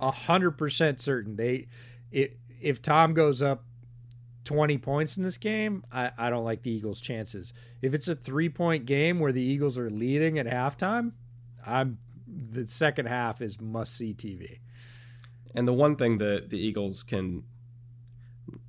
A 0.00 0.10
hundred 0.10 0.52
percent 0.52 1.00
certain 1.00 1.36
they, 1.36 1.68
it, 2.10 2.38
if 2.60 2.82
Tom 2.82 3.14
goes 3.14 3.42
up 3.42 3.64
20 4.44 4.78
points 4.78 5.16
in 5.16 5.22
this 5.22 5.38
game, 5.38 5.84
I, 5.90 6.10
I 6.16 6.30
don't 6.30 6.44
like 6.44 6.62
the 6.62 6.70
Eagles' 6.70 7.00
chances. 7.00 7.52
If 7.80 7.94
it's 7.94 8.08
a 8.08 8.14
three 8.14 8.48
point 8.48 8.86
game 8.86 9.18
where 9.18 9.32
the 9.32 9.42
Eagles 9.42 9.78
are 9.78 9.90
leading 9.90 10.38
at 10.38 10.46
halftime, 10.46 11.12
I'm 11.64 11.98
the 12.26 12.66
second 12.66 13.06
half 13.06 13.40
is 13.40 13.60
must 13.60 13.96
see 13.96 14.14
TV. 14.14 14.58
And 15.54 15.68
the 15.68 15.72
one 15.72 15.96
thing 15.96 16.18
that 16.18 16.50
the 16.50 16.58
Eagles 16.58 17.02
can 17.02 17.44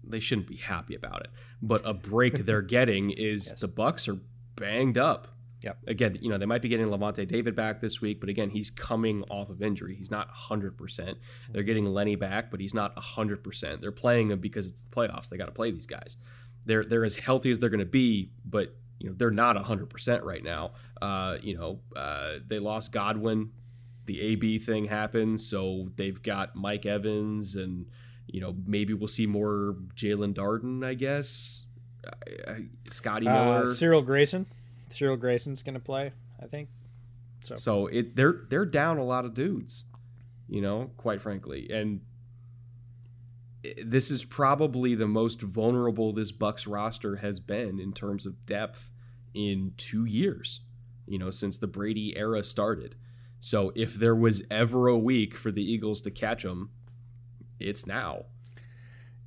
they 0.07 0.19
shouldn't 0.19 0.47
be 0.47 0.57
happy 0.57 0.95
about 0.95 1.21
it, 1.21 1.31
but 1.61 1.81
a 1.83 1.93
break 1.93 2.45
they're 2.45 2.61
getting 2.77 3.11
is 3.11 3.47
yes. 3.47 3.59
the 3.59 3.67
Bucks 3.67 4.07
are 4.07 4.17
banged 4.55 4.97
up. 4.97 5.27
Yep. 5.63 5.77
Again, 5.87 6.17
you 6.21 6.29
know, 6.29 6.37
they 6.37 6.45
might 6.45 6.61
be 6.61 6.69
getting 6.69 6.87
Lavonte 6.87 7.27
David 7.27 7.55
back 7.55 7.81
this 7.81 7.99
week, 7.99 8.19
but 8.19 8.29
again, 8.29 8.51
he's 8.51 8.69
coming 8.69 9.23
off 9.31 9.49
of 9.49 9.63
injury. 9.63 9.95
He's 9.95 10.11
not 10.11 10.27
100%. 10.31 11.15
They're 11.51 11.63
getting 11.63 11.85
Lenny 11.85 12.15
back, 12.15 12.51
but 12.51 12.59
he's 12.59 12.73
not 12.75 12.95
100%. 12.95 13.81
They're 13.81 13.91
playing 13.91 14.29
him 14.29 14.39
because 14.39 14.67
it's 14.67 14.81
the 14.81 14.89
playoffs. 14.89 15.29
They 15.29 15.37
got 15.37 15.47
to 15.47 15.51
play 15.51 15.71
these 15.71 15.87
guys. 15.87 16.17
They're 16.65 16.83
they're 16.83 17.05
as 17.05 17.15
healthy 17.15 17.51
as 17.51 17.59
they're 17.59 17.69
going 17.69 17.79
to 17.79 17.85
be, 17.85 18.31
but 18.43 18.75
you 18.99 19.09
know 19.09 19.15
they're 19.17 19.31
not 19.31 19.55
100% 19.55 20.23
right 20.23 20.43
now. 20.43 20.71
Uh, 21.01 21.37
you 21.41 21.55
know, 21.57 21.79
uh, 21.95 22.35
they 22.47 22.59
lost 22.59 22.91
Godwin. 22.91 23.51
The 24.05 24.21
AB 24.21 24.59
thing 24.59 24.85
happened, 24.85 25.41
so 25.41 25.89
they've 25.95 26.21
got 26.21 26.55
Mike 26.55 26.85
Evans, 26.85 27.55
and 27.55 27.87
you 28.27 28.41
know 28.41 28.55
maybe 28.65 28.93
we'll 28.93 29.07
see 29.07 29.25
more 29.25 29.77
Jaelon 29.95 30.33
Darden. 30.33 30.85
I 30.85 30.93
guess 30.93 31.65
Scotty 32.89 33.25
Miller, 33.25 33.63
uh, 33.63 33.65
Cyril 33.65 34.01
Grayson. 34.01 34.45
Cyril 34.89 35.17
Grayson's 35.17 35.61
going 35.61 35.73
to 35.73 35.79
play, 35.79 36.11
I 36.41 36.45
think. 36.45 36.69
So. 37.43 37.55
so 37.55 37.87
it 37.87 38.15
they're 38.15 38.45
they're 38.49 38.65
down 38.65 38.97
a 38.97 39.03
lot 39.03 39.25
of 39.25 39.33
dudes, 39.33 39.85
you 40.47 40.61
know, 40.61 40.91
quite 40.97 41.21
frankly, 41.21 41.69
and 41.71 42.01
this 43.83 44.11
is 44.11 44.23
probably 44.23 44.95
the 44.95 45.07
most 45.07 45.41
vulnerable 45.41 46.13
this 46.13 46.31
Bucks 46.31 46.67
roster 46.67 47.17
has 47.17 47.39
been 47.39 47.79
in 47.79 47.93
terms 47.93 48.25
of 48.25 48.45
depth 48.45 48.89
in 49.33 49.73
two 49.77 50.05
years, 50.05 50.61
you 51.07 51.17
know, 51.17 51.31
since 51.31 51.57
the 51.57 51.67
Brady 51.67 52.15
era 52.15 52.43
started. 52.43 52.95
So 53.39 53.71
if 53.75 53.93
there 53.93 54.15
was 54.15 54.43
ever 54.49 54.87
a 54.87 54.97
week 54.97 55.35
for 55.35 55.51
the 55.51 55.63
Eagles 55.63 56.01
to 56.01 56.11
catch 56.11 56.43
them, 56.43 56.71
it's 57.59 57.85
now. 57.85 58.25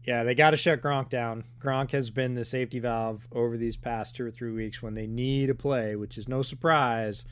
Yeah, 0.05 0.25
they 0.25 0.35
got 0.35 0.51
to 0.51 0.57
shut 0.57 0.81
Gronk 0.81 1.11
down. 1.11 1.45
Gronk 1.61 1.91
has 1.91 2.11
been 2.11 2.35
the 2.35 2.45
safety 2.45 2.79
valve 2.79 3.29
over 3.31 3.57
these 3.57 3.77
past 3.77 4.17
two 4.17 4.25
or 4.25 4.31
three 4.31 4.53
weeks 4.53 4.83
when 4.83 4.95
they 4.95 5.07
need 5.07 5.51
a 5.51 5.55
play, 5.55 5.97
which 5.97 6.17
is 6.17 6.27
no 6.27 6.41
surprise. 6.41 7.25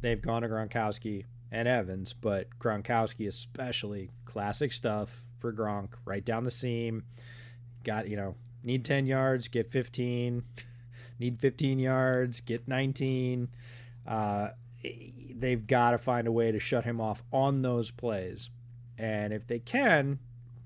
They've 0.00 0.20
gone 0.20 0.42
to 0.42 0.48
Gronkowski 0.48 1.24
and 1.50 1.66
Evans, 1.66 2.12
but 2.12 2.48
Gronkowski 2.58 3.26
especially 3.26 4.10
classic 4.26 4.72
stuff 4.72 5.26
for 5.38 5.52
Gronk, 5.52 5.94
right 6.04 6.24
down 6.24 6.44
the 6.44 6.50
seam. 6.50 7.04
Got, 7.82 8.08
you 8.08 8.16
know, 8.16 8.34
need 8.62 8.84
10 8.84 9.06
yards, 9.06 9.48
get 9.48 9.70
15. 9.70 10.42
Need 11.20 11.40
15 11.40 11.80
yards, 11.80 12.40
get 12.42 12.68
19. 12.68 13.48
Uh, 14.06 14.50
they've 14.82 15.66
got 15.66 15.92
to 15.92 15.98
find 15.98 16.26
a 16.26 16.32
way 16.32 16.52
to 16.52 16.58
shut 16.58 16.84
him 16.84 17.00
off 17.00 17.22
on 17.32 17.62
those 17.62 17.90
plays. 17.90 18.50
And 18.96 19.32
if 19.32 19.46
they 19.46 19.58
can, 19.58 20.18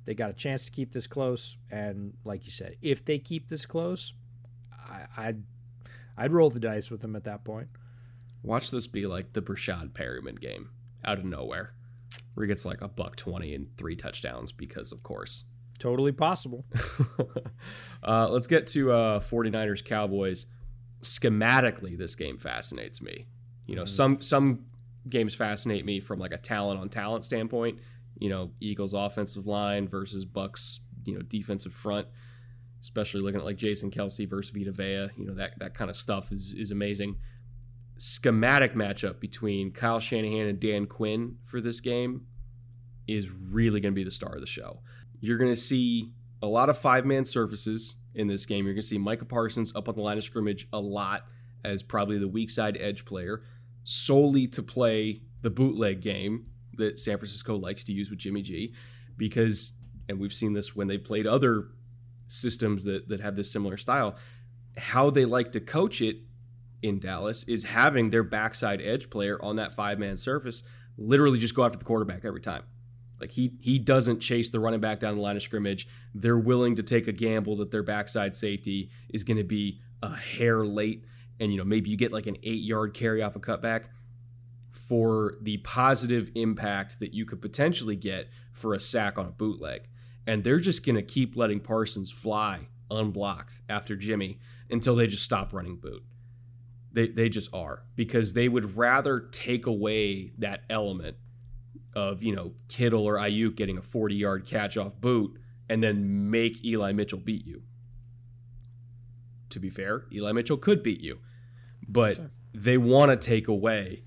they 0.04 0.14
got 0.14 0.30
a 0.30 0.34
chance 0.34 0.64
to 0.64 0.70
keep 0.70 0.92
this 0.92 1.06
close. 1.06 1.56
And 1.70 2.14
like 2.24 2.44
you 2.44 2.50
said, 2.50 2.76
if 2.82 3.04
they 3.04 3.18
keep 3.18 3.48
this 3.48 3.66
close, 3.66 4.14
I, 5.16 5.26
would 5.26 5.44
I'd 6.16 6.32
roll 6.32 6.50
the 6.50 6.60
dice 6.60 6.90
with 6.90 7.00
them 7.00 7.16
at 7.16 7.24
that 7.24 7.44
point. 7.44 7.68
Watch 8.42 8.70
this 8.70 8.86
be 8.86 9.06
like 9.06 9.32
the 9.32 9.42
Breshad 9.42 9.90
Perriman 9.90 10.40
game 10.40 10.70
out 11.04 11.18
of 11.18 11.24
nowhere 11.24 11.74
where 12.34 12.44
he 12.44 12.48
gets 12.48 12.64
like 12.64 12.80
a 12.80 12.88
buck 12.88 13.16
20 13.16 13.54
and 13.54 13.76
three 13.76 13.96
touchdowns 13.96 14.52
because 14.52 14.92
of 14.92 15.02
course 15.02 15.44
totally 15.78 16.12
possible 16.12 16.64
uh, 18.06 18.28
let's 18.28 18.46
get 18.46 18.66
to 18.66 18.92
uh, 18.92 19.20
49ers 19.20 19.84
cowboys 19.84 20.46
schematically 21.02 21.98
this 21.98 22.14
game 22.14 22.36
fascinates 22.36 23.02
me 23.02 23.26
you 23.66 23.76
know 23.76 23.84
mm. 23.84 23.88
some 23.88 24.20
some 24.20 24.64
games 25.08 25.34
fascinate 25.34 25.84
me 25.84 26.00
from 26.00 26.18
like 26.18 26.32
a 26.32 26.38
talent 26.38 26.80
on 26.80 26.88
talent 26.88 27.24
standpoint 27.24 27.78
you 28.18 28.28
know 28.28 28.50
eagles 28.60 28.94
offensive 28.94 29.46
line 29.46 29.88
versus 29.88 30.24
bucks 30.24 30.80
you 31.04 31.14
know 31.14 31.22
defensive 31.22 31.72
front 31.72 32.06
especially 32.80 33.20
looking 33.20 33.40
at 33.40 33.46
like 33.46 33.56
Jason 33.56 33.90
Kelce 33.90 34.28
versus 34.28 34.54
vita 34.54 34.72
vea 34.72 35.08
you 35.16 35.26
know 35.26 35.34
that 35.34 35.58
that 35.58 35.74
kind 35.74 35.90
of 35.90 35.96
stuff 35.96 36.30
is 36.32 36.54
is 36.54 36.70
amazing 36.70 37.16
schematic 37.98 38.74
matchup 38.74 39.20
between 39.20 39.70
Kyle 39.70 40.00
Shanahan 40.00 40.48
and 40.48 40.58
Dan 40.58 40.86
Quinn 40.86 41.36
for 41.44 41.60
this 41.60 41.80
game 41.80 42.26
is 43.06 43.30
really 43.30 43.80
going 43.80 43.92
to 43.92 43.96
be 43.96 44.02
the 44.02 44.10
star 44.10 44.34
of 44.34 44.40
the 44.40 44.46
show. 44.46 44.80
You're 45.20 45.38
going 45.38 45.52
to 45.52 45.60
see 45.60 46.10
a 46.42 46.46
lot 46.46 46.68
of 46.68 46.76
five 46.76 47.06
man 47.06 47.24
surfaces 47.24 47.94
in 48.14 48.26
this 48.26 48.44
game. 48.44 48.64
You're 48.64 48.74
going 48.74 48.82
to 48.82 48.88
see 48.88 48.98
Micah 48.98 49.24
Parsons 49.24 49.72
up 49.76 49.88
on 49.88 49.94
the 49.94 50.00
line 50.00 50.18
of 50.18 50.24
scrimmage 50.24 50.66
a 50.72 50.80
lot 50.80 51.26
as 51.64 51.84
probably 51.84 52.18
the 52.18 52.26
weak 52.26 52.50
side 52.50 52.76
edge 52.80 53.04
player, 53.04 53.42
solely 53.84 54.46
to 54.48 54.62
play 54.62 55.22
the 55.42 55.50
bootleg 55.50 56.00
game 56.00 56.46
that 56.74 56.98
San 56.98 57.18
Francisco 57.18 57.56
likes 57.56 57.84
to 57.84 57.92
use 57.92 58.10
with 58.10 58.18
Jimmy 58.18 58.42
G. 58.42 58.74
Because, 59.16 59.72
and 60.08 60.18
we've 60.18 60.32
seen 60.32 60.52
this 60.52 60.74
when 60.74 60.88
they 60.88 60.98
played 60.98 61.26
other 61.26 61.68
systems 62.26 62.84
that, 62.84 63.08
that 63.08 63.20
have 63.20 63.36
this 63.36 63.50
similar 63.50 63.76
style, 63.76 64.16
how 64.76 65.10
they 65.10 65.24
like 65.24 65.52
to 65.52 65.60
coach 65.60 66.00
it 66.00 66.16
in 66.82 66.98
Dallas 66.98 67.44
is 67.44 67.64
having 67.64 68.10
their 68.10 68.24
backside 68.24 68.80
edge 68.80 69.08
player 69.10 69.40
on 69.42 69.56
that 69.56 69.72
five 69.72 69.98
man 69.98 70.16
surface 70.16 70.62
literally 70.98 71.38
just 71.38 71.54
go 71.54 71.64
after 71.64 71.78
the 71.78 71.84
quarterback 71.84 72.24
every 72.24 72.40
time. 72.40 72.62
Like 73.20 73.30
he 73.30 73.52
he 73.60 73.78
doesn't 73.78 74.18
chase 74.18 74.50
the 74.50 74.58
running 74.58 74.80
back 74.80 74.98
down 74.98 75.14
the 75.14 75.22
line 75.22 75.36
of 75.36 75.42
scrimmage. 75.42 75.86
They're 76.12 76.38
willing 76.38 76.74
to 76.76 76.82
take 76.82 77.06
a 77.06 77.12
gamble 77.12 77.56
that 77.58 77.70
their 77.70 77.84
backside 77.84 78.34
safety 78.34 78.90
is 79.10 79.22
going 79.22 79.36
to 79.36 79.44
be 79.44 79.80
a 80.02 80.14
hair 80.14 80.66
late, 80.66 81.04
and 81.42 81.52
you 81.52 81.58
know 81.58 81.64
maybe 81.64 81.90
you 81.90 81.96
get 81.96 82.12
like 82.12 82.26
an 82.26 82.36
eight 82.44 82.62
yard 82.62 82.94
carry 82.94 83.22
off 83.22 83.36
a 83.36 83.40
cutback 83.40 83.86
for 84.70 85.38
the 85.40 85.58
positive 85.58 86.30
impact 86.34 87.00
that 87.00 87.12
you 87.12 87.24
could 87.24 87.40
potentially 87.40 87.96
get 87.96 88.28
for 88.52 88.74
a 88.74 88.80
sack 88.80 89.18
on 89.18 89.26
a 89.26 89.30
bootleg. 89.30 89.88
And 90.26 90.44
they're 90.44 90.60
just 90.60 90.84
going 90.84 90.96
to 90.96 91.02
keep 91.02 91.36
letting 91.36 91.60
Parsons 91.60 92.10
fly 92.10 92.68
unblocked 92.90 93.60
after 93.68 93.96
Jimmy 93.96 94.38
until 94.70 94.96
they 94.96 95.06
just 95.06 95.24
stop 95.24 95.52
running 95.52 95.76
boot. 95.76 96.02
They, 96.92 97.08
they 97.08 97.28
just 97.28 97.52
are 97.52 97.82
because 97.96 98.34
they 98.34 98.48
would 98.48 98.76
rather 98.76 99.20
take 99.20 99.66
away 99.66 100.32
that 100.38 100.62
element 100.70 101.16
of, 101.94 102.22
you 102.22 102.34
know, 102.34 102.52
Kittle 102.68 103.06
or 103.06 103.16
Aiyuk 103.16 103.56
getting 103.56 103.78
a 103.78 103.82
40 103.82 104.14
yard 104.14 104.46
catch 104.46 104.76
off 104.76 105.00
boot 105.00 105.38
and 105.68 105.82
then 105.82 106.30
make 106.30 106.64
Eli 106.64 106.92
Mitchell 106.92 107.18
beat 107.18 107.46
you. 107.46 107.62
To 109.50 109.58
be 109.58 109.70
fair, 109.70 110.04
Eli 110.12 110.32
Mitchell 110.32 110.56
could 110.56 110.82
beat 110.82 111.00
you, 111.00 111.18
but 111.92 112.16
sure. 112.16 112.30
they 112.54 112.78
want 112.78 113.10
to 113.10 113.16
take 113.16 113.48
away 113.48 114.02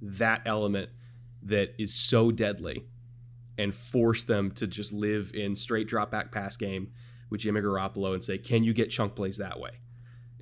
that 0.00 0.42
element 0.46 0.90
that 1.42 1.74
is 1.78 1.94
so 1.94 2.30
deadly 2.30 2.84
and 3.58 3.74
force 3.74 4.24
them 4.24 4.50
to 4.50 4.66
just 4.66 4.92
live 4.92 5.30
in 5.34 5.54
straight 5.54 5.86
drop 5.86 6.10
back 6.10 6.32
pass 6.32 6.56
game 6.56 6.90
with 7.30 7.40
Jimmy 7.40 7.60
Garoppolo 7.60 8.14
and 8.14 8.24
say, 8.24 8.38
can 8.38 8.64
you 8.64 8.72
get 8.72 8.90
chunk 8.90 9.14
plays 9.14 9.36
that 9.36 9.60
way? 9.60 9.72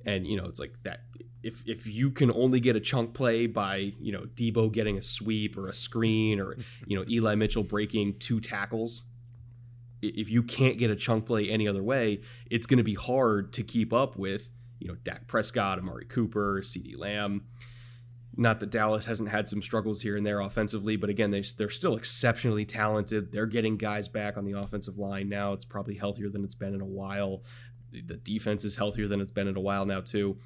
And, 0.05 0.25
you 0.25 0.37
know, 0.37 0.45
it's 0.45 0.59
like 0.59 0.73
that 0.83 1.01
if 1.43 1.63
if 1.67 1.87
you 1.87 2.11
can 2.11 2.31
only 2.31 2.59
get 2.59 2.75
a 2.75 2.79
chunk 2.79 3.13
play 3.13 3.47
by 3.47 3.93
you 3.99 4.11
know 4.11 4.25
Deebo 4.35 4.71
getting 4.71 4.97
a 4.97 5.01
sweep 5.01 5.57
or 5.57 5.69
a 5.69 5.73
screen 5.73 6.39
or 6.39 6.55
you 6.87 6.97
know 6.97 7.05
Eli 7.09 7.35
Mitchell 7.35 7.63
breaking 7.63 8.19
two 8.19 8.39
tackles, 8.39 9.03
if 10.01 10.29
you 10.29 10.43
can't 10.43 10.77
get 10.77 10.91
a 10.91 10.95
chunk 10.95 11.25
play 11.25 11.49
any 11.49 11.67
other 11.67 11.83
way, 11.83 12.21
it's 12.49 12.65
going 12.65 12.77
to 12.77 12.83
be 12.83 12.93
hard 12.93 13.53
to 13.53 13.63
keep 13.63 13.91
up 13.91 14.17
with 14.17 14.49
you 14.81 14.87
know 14.87 14.95
Dak 15.03 15.27
Prescott, 15.27 15.79
Amari 15.79 16.05
Cooper, 16.05 16.61
CeeDee 16.61 16.97
Lamb. 16.97 17.45
Not 18.35 18.59
that 18.61 18.69
Dallas 18.69 19.05
hasn't 19.05 19.29
had 19.29 19.47
some 19.47 19.61
struggles 19.61 20.01
here 20.01 20.15
and 20.15 20.25
there 20.25 20.39
offensively, 20.39 20.95
but 20.95 21.09
again, 21.09 21.31
they, 21.31 21.43
they're 21.57 21.69
still 21.69 21.97
exceptionally 21.97 22.63
talented. 22.63 23.31
They're 23.31 23.45
getting 23.45 23.75
guys 23.75 24.07
back 24.07 24.37
on 24.37 24.45
the 24.45 24.57
offensive 24.57 24.97
line 24.97 25.27
now. 25.27 25.51
It's 25.51 25.65
probably 25.65 25.95
healthier 25.95 26.29
than 26.29 26.45
it's 26.45 26.55
been 26.55 26.73
in 26.73 26.79
a 26.79 26.85
while. 26.85 27.43
The 27.91 28.15
defense 28.15 28.63
is 28.63 28.77
healthier 28.77 29.09
than 29.09 29.19
it's 29.19 29.33
been 29.33 29.49
in 29.49 29.57
a 29.57 29.61
while 29.61 29.85
now, 29.85 29.99
too. 29.99 30.37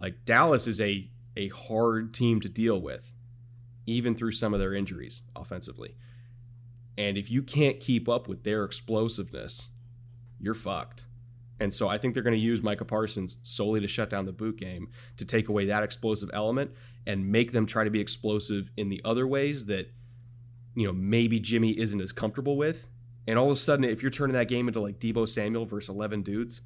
Like 0.00 0.24
Dallas 0.24 0.66
is 0.66 0.80
a 0.80 1.10
a 1.36 1.48
hard 1.48 2.12
team 2.12 2.40
to 2.40 2.48
deal 2.48 2.80
with, 2.80 3.12
even 3.86 4.14
through 4.14 4.32
some 4.32 4.52
of 4.52 4.60
their 4.60 4.74
injuries 4.74 5.22
offensively. 5.34 5.96
And 6.98 7.16
if 7.16 7.30
you 7.30 7.42
can't 7.42 7.80
keep 7.80 8.08
up 8.08 8.28
with 8.28 8.44
their 8.44 8.64
explosiveness, 8.64 9.70
you're 10.38 10.54
fucked. 10.54 11.06
And 11.60 11.72
so 11.72 11.88
I 11.88 11.98
think 11.98 12.14
they're 12.14 12.22
going 12.22 12.36
to 12.36 12.40
use 12.40 12.62
Micah 12.62 12.86
Parsons 12.86 13.36
solely 13.42 13.80
to 13.80 13.86
shut 13.86 14.08
down 14.08 14.24
the 14.24 14.32
boot 14.32 14.56
game 14.56 14.88
to 15.18 15.26
take 15.26 15.48
away 15.48 15.66
that 15.66 15.82
explosive 15.82 16.30
element 16.32 16.70
and 17.06 17.30
make 17.30 17.52
them 17.52 17.66
try 17.66 17.84
to 17.84 17.90
be 17.90 18.00
explosive 18.00 18.70
in 18.78 18.88
the 18.88 19.00
other 19.04 19.26
ways 19.26 19.66
that 19.66 19.90
you 20.74 20.86
know 20.86 20.92
maybe 20.92 21.38
Jimmy 21.38 21.78
isn't 21.78 22.00
as 22.00 22.12
comfortable 22.12 22.56
with. 22.56 22.88
And 23.28 23.38
all 23.38 23.46
of 23.46 23.52
a 23.52 23.56
sudden, 23.56 23.84
if 23.84 24.02
you're 24.02 24.10
turning 24.10 24.34
that 24.34 24.48
game 24.48 24.66
into 24.66 24.80
like 24.80 24.98
Deebo 24.98 25.28
Samuel 25.28 25.66
versus 25.66 25.90
11 25.90 26.22
dudes, 26.22 26.62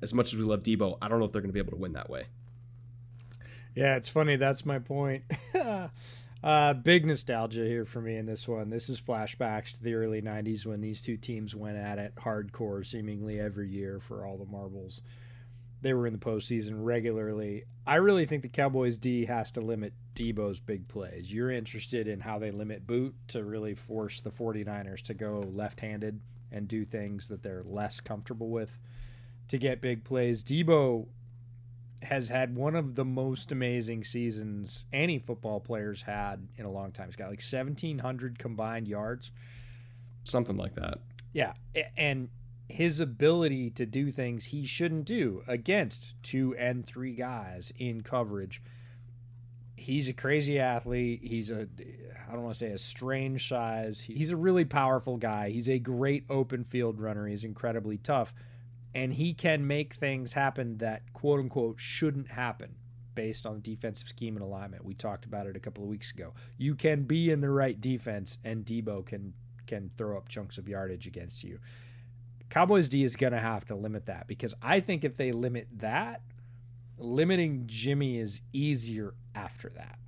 as 0.00 0.14
much 0.14 0.28
as 0.28 0.36
we 0.36 0.44
love 0.44 0.62
Deebo, 0.62 0.96
I 1.02 1.08
don't 1.08 1.18
know 1.18 1.24
if 1.24 1.32
they're 1.32 1.42
going 1.42 1.50
to 1.50 1.54
be 1.54 1.58
able 1.58 1.72
to 1.72 1.76
win 1.76 1.92
that 1.94 2.08
way. 2.08 2.26
Yeah, 3.74 3.96
it's 3.96 4.08
funny. 4.08 4.36
That's 4.36 4.64
my 4.64 4.78
point. 4.78 5.24
uh, 6.42 6.72
big 6.72 7.04
nostalgia 7.04 7.64
here 7.64 7.84
for 7.84 8.00
me 8.00 8.16
in 8.16 8.26
this 8.26 8.46
one. 8.46 8.70
This 8.70 8.88
is 8.88 9.00
flashbacks 9.00 9.72
to 9.72 9.82
the 9.82 9.94
early 9.94 10.22
90s 10.22 10.64
when 10.64 10.80
these 10.80 11.02
two 11.02 11.16
teams 11.16 11.54
went 11.54 11.76
at 11.76 11.98
it 11.98 12.14
hardcore 12.16 12.86
seemingly 12.86 13.40
every 13.40 13.68
year 13.68 13.98
for 14.00 14.24
all 14.24 14.38
the 14.38 14.44
marbles. 14.44 15.02
They 15.80 15.94
were 15.94 16.06
in 16.06 16.12
the 16.12 16.18
postseason 16.18 16.74
regularly. 16.76 17.64
I 17.86 17.96
really 17.96 18.26
think 18.26 18.42
the 18.42 18.48
Cowboys 18.48 18.98
D 18.98 19.26
has 19.26 19.50
to 19.52 19.60
limit 19.60 19.94
Deebo's 20.14 20.60
big 20.60 20.88
plays. 20.88 21.32
You're 21.32 21.50
interested 21.50 22.08
in 22.08 22.20
how 22.20 22.38
they 22.38 22.50
limit 22.50 22.86
Boot 22.86 23.14
to 23.28 23.44
really 23.44 23.74
force 23.74 24.20
the 24.20 24.30
49ers 24.30 25.02
to 25.02 25.14
go 25.14 25.44
left 25.52 25.80
handed 25.80 26.20
and 26.50 26.66
do 26.66 26.84
things 26.84 27.28
that 27.28 27.42
they're 27.42 27.62
less 27.64 28.00
comfortable 28.00 28.48
with 28.48 28.78
to 29.48 29.58
get 29.58 29.80
big 29.80 30.04
plays. 30.04 30.42
Deebo 30.42 31.06
has 32.02 32.28
had 32.28 32.54
one 32.54 32.76
of 32.76 32.94
the 32.94 33.04
most 33.04 33.50
amazing 33.50 34.04
seasons 34.04 34.84
any 34.92 35.18
football 35.18 35.60
player's 35.60 36.02
had 36.02 36.46
in 36.56 36.64
a 36.64 36.70
long 36.70 36.92
time. 36.92 37.06
He's 37.06 37.16
got 37.16 37.30
like 37.30 37.42
1,700 37.42 38.38
combined 38.38 38.86
yards. 38.86 39.30
Something 40.24 40.56
like 40.56 40.74
that. 40.76 40.98
Yeah. 41.32 41.54
And 41.96 42.28
his 42.68 43.00
ability 43.00 43.70
to 43.70 43.86
do 43.86 44.10
things 44.10 44.46
he 44.46 44.66
shouldn't 44.66 45.06
do 45.06 45.42
against 45.46 46.14
two 46.22 46.54
and 46.56 46.86
three 46.86 47.14
guys 47.14 47.72
in 47.78 48.02
coverage. 48.02 48.62
He's 49.76 50.08
a 50.08 50.12
crazy 50.12 50.58
athlete. 50.58 51.20
He's 51.22 51.50
a, 51.50 51.66
I 52.28 52.32
don't 52.32 52.42
want 52.42 52.54
to 52.54 52.58
say 52.58 52.72
a 52.72 52.78
strange 52.78 53.48
size. 53.48 54.00
He's 54.00 54.30
a 54.30 54.36
really 54.36 54.64
powerful 54.64 55.16
guy. 55.16 55.50
He's 55.50 55.68
a 55.68 55.78
great 55.78 56.24
open 56.28 56.64
field 56.64 57.00
runner. 57.00 57.26
He's 57.26 57.44
incredibly 57.44 57.96
tough. 57.96 58.34
And 58.98 59.14
he 59.14 59.32
can 59.32 59.64
make 59.64 59.94
things 59.94 60.32
happen 60.32 60.78
that 60.78 61.12
quote 61.12 61.38
unquote 61.38 61.78
shouldn't 61.78 62.26
happen 62.26 62.74
based 63.14 63.46
on 63.46 63.60
defensive 63.60 64.08
scheme 64.08 64.34
and 64.34 64.44
alignment. 64.44 64.84
We 64.84 64.94
talked 64.94 65.24
about 65.24 65.46
it 65.46 65.54
a 65.54 65.60
couple 65.60 65.84
of 65.84 65.88
weeks 65.88 66.10
ago. 66.10 66.34
You 66.56 66.74
can 66.74 67.04
be 67.04 67.30
in 67.30 67.40
the 67.40 67.48
right 67.48 67.80
defense, 67.80 68.38
and 68.44 68.64
Deebo 68.64 69.06
can 69.06 69.34
can 69.68 69.92
throw 69.96 70.16
up 70.16 70.28
chunks 70.28 70.58
of 70.58 70.66
yardage 70.66 71.06
against 71.06 71.44
you. 71.44 71.60
Cowboys 72.50 72.88
D 72.88 73.04
is 73.04 73.14
going 73.14 73.34
to 73.34 73.38
have 73.38 73.64
to 73.66 73.76
limit 73.76 74.06
that 74.06 74.26
because 74.26 74.52
I 74.60 74.80
think 74.80 75.04
if 75.04 75.16
they 75.16 75.30
limit 75.30 75.68
that, 75.76 76.22
limiting 76.98 77.64
Jimmy 77.66 78.18
is 78.18 78.40
easier 78.52 79.14
after 79.32 79.68
that. 79.76 80.00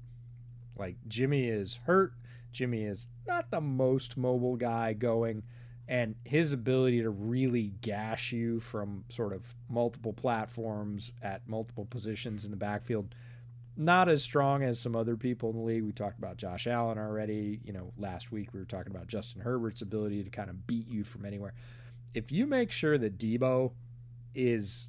Like 0.77 0.97
Jimmy 1.07 1.45
is 1.45 1.79
hurt. 1.85 2.15
Jimmy 2.51 2.83
is 2.83 3.09
not 3.25 3.53
the 3.53 3.61
most 3.61 4.17
mobile 4.17 4.57
guy 4.57 4.95
going, 4.95 5.45
and 5.91 6.15
his 6.25 6.55
ability 6.55 7.03
to 7.03 7.11
really 7.11 7.75
gash 7.83 8.33
you 8.33 8.61
from 8.61 9.05
sort 9.11 9.35
of 9.35 9.55
multiple 9.69 10.15
platforms 10.15 11.13
at 11.21 11.47
multiple 11.47 11.85
positions 11.85 12.47
in 12.47 12.51
the 12.51 12.57
backfield 12.57 13.15
not 13.81 14.11
as 14.11 14.23
strong 14.23 14.63
as 14.63 14.79
some 14.79 14.95
other 14.95 15.17
people 15.17 15.49
in 15.49 15.57
the 15.57 15.63
league. 15.63 15.83
We 15.83 15.93
talked 15.93 16.19
about 16.19 16.37
Josh 16.37 16.67
Allen 16.67 16.99
already. 16.99 17.61
You 17.65 17.73
know, 17.73 17.93
last 17.97 18.31
week 18.31 18.53
we 18.53 18.61
were 18.61 18.67
talking 18.67 18.95
about 18.95 19.07
Justin 19.07 19.41
Herbert's 19.41 19.81
ability 19.81 20.23
to 20.23 20.29
kind 20.29 20.51
of 20.51 20.67
beat 20.67 20.87
you 20.87 21.03
from 21.03 21.25
anywhere. 21.25 21.55
If 22.13 22.31
you 22.31 22.47
make 22.47 22.73
sure 22.73 22.99
that 22.99 23.17
Deebo 23.17 23.73
is 24.35 24.89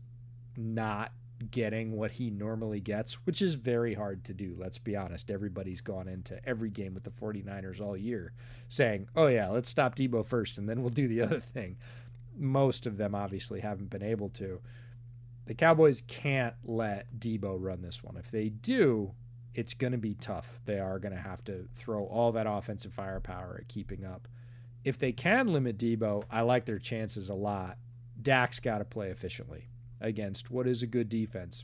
not 0.58 1.14
getting 1.49 1.93
what 1.93 2.11
he 2.11 2.29
normally 2.29 2.79
gets, 2.79 3.13
which 3.25 3.41
is 3.41 3.55
very 3.55 3.93
hard 3.93 4.23
to 4.25 4.33
do. 4.33 4.55
Let's 4.57 4.77
be 4.77 4.95
honest. 4.95 5.31
Everybody's 5.31 5.81
gone 5.81 6.07
into 6.07 6.39
every 6.47 6.69
game 6.69 6.93
with 6.93 7.03
the 7.03 7.09
49ers 7.09 7.81
all 7.81 7.97
year 7.97 8.33
saying, 8.67 9.07
oh, 9.15 9.27
yeah, 9.27 9.49
let's 9.49 9.69
stop 9.69 9.95
Deebo 9.95 10.25
first 10.25 10.57
and 10.57 10.69
then 10.69 10.81
we'll 10.81 10.89
do 10.89 11.07
the 11.07 11.21
other 11.23 11.39
thing. 11.39 11.77
Most 12.37 12.85
of 12.85 12.97
them 12.97 13.15
obviously 13.15 13.59
haven't 13.59 13.89
been 13.89 14.03
able 14.03 14.29
to 14.29 14.61
the 15.45 15.55
Cowboys 15.55 16.03
can't 16.07 16.53
let 16.63 17.07
Deebo 17.17 17.57
run 17.59 17.81
this 17.81 18.03
one. 18.03 18.15
If 18.15 18.31
they 18.31 18.49
do, 18.49 19.11
it's 19.53 19.73
going 19.73 19.91
to 19.91 19.97
be 19.97 20.13
tough. 20.13 20.59
They 20.65 20.79
are 20.79 20.99
going 20.99 21.13
to 21.13 21.21
have 21.21 21.43
to 21.45 21.67
throw 21.75 22.05
all 22.05 22.31
that 22.33 22.47
offensive 22.47 22.93
firepower 22.93 23.57
at 23.59 23.67
keeping 23.67 24.05
up. 24.05 24.27
If 24.83 24.97
they 24.97 25.11
can 25.11 25.51
limit 25.51 25.77
Deebo, 25.77 26.23
I 26.31 26.41
like 26.41 26.65
their 26.65 26.79
chances 26.79 27.29
a 27.29 27.33
lot. 27.33 27.77
Dak's 28.21 28.59
got 28.59 28.77
to 28.77 28.85
play 28.85 29.09
efficiently 29.09 29.67
against 30.02 30.52
what 30.52 30.68
is 30.68 30.84
a 30.84 30.88
good 30.88 31.10
defense. 31.10 31.64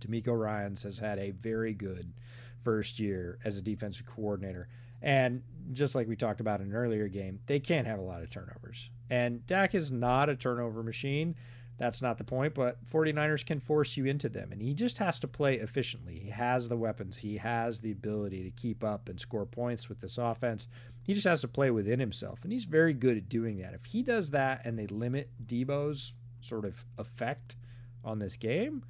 DeMeco 0.00 0.38
Ryans 0.38 0.82
has 0.82 0.98
had 0.98 1.18
a 1.18 1.30
very 1.30 1.72
good 1.72 2.12
first 2.60 2.98
year 2.98 3.38
as 3.44 3.56
a 3.56 3.62
defensive 3.62 4.06
coordinator. 4.06 4.68
And 5.02 5.42
just 5.72 5.94
like 5.94 6.08
we 6.08 6.16
talked 6.16 6.40
about 6.40 6.60
in 6.60 6.68
an 6.68 6.74
earlier 6.74 7.08
game, 7.08 7.40
they 7.46 7.60
can't 7.60 7.86
have 7.86 7.98
a 7.98 8.02
lot 8.02 8.22
of 8.22 8.30
turnovers. 8.30 8.90
And 9.10 9.46
Dak 9.46 9.74
is 9.74 9.92
not 9.92 10.28
a 10.28 10.36
turnover 10.36 10.82
machine. 10.82 11.36
That's 11.78 12.00
not 12.00 12.16
the 12.16 12.24
point, 12.24 12.54
but 12.54 12.84
49ers 12.90 13.44
can 13.44 13.60
force 13.60 13.96
you 13.96 14.06
into 14.06 14.30
them. 14.30 14.50
And 14.50 14.62
he 14.62 14.72
just 14.72 14.96
has 14.98 15.18
to 15.18 15.28
play 15.28 15.56
efficiently. 15.56 16.18
He 16.18 16.30
has 16.30 16.68
the 16.68 16.76
weapons, 16.76 17.18
he 17.18 17.36
has 17.36 17.80
the 17.80 17.92
ability 17.92 18.44
to 18.44 18.50
keep 18.50 18.82
up 18.82 19.08
and 19.08 19.20
score 19.20 19.44
points 19.44 19.88
with 19.88 20.00
this 20.00 20.16
offense. 20.16 20.68
He 21.02 21.12
just 21.12 21.26
has 21.26 21.42
to 21.42 21.48
play 21.48 21.70
within 21.70 22.00
himself. 22.00 22.40
And 22.42 22.52
he's 22.52 22.64
very 22.64 22.94
good 22.94 23.16
at 23.16 23.28
doing 23.28 23.58
that. 23.58 23.74
If 23.74 23.84
he 23.84 24.02
does 24.02 24.30
that 24.30 24.62
and 24.64 24.78
they 24.78 24.86
limit 24.86 25.30
Deebo's 25.46 26.14
sort 26.40 26.64
of 26.64 26.84
effect 26.98 27.56
on 28.04 28.18
this 28.18 28.36
game, 28.36 28.84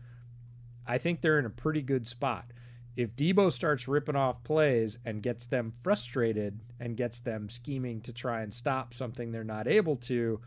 I 0.87 0.99
think 0.99 1.21
they're 1.21 1.39
in 1.39 1.47
a 1.47 1.51
pretty 1.51 1.83
good 1.83 2.07
spot. 2.07 2.53
If 2.97 3.15
Deebo 3.15 3.53
starts 3.53 3.87
ripping 3.87 4.17
off 4.17 4.43
plays 4.43 4.99
and 5.05 5.23
gets 5.23 5.47
them 5.47 5.73
frustrated 5.83 6.61
and 6.81 6.97
gets 6.97 7.21
them 7.21 7.51
scheming 7.51 8.01
to 8.03 8.13
try 8.13 8.41
and 8.41 8.55
stop 8.55 8.95
something 8.95 9.33
they're 9.33 9.45
not 9.45 9.69
able 9.69 9.97
to, 9.97 10.41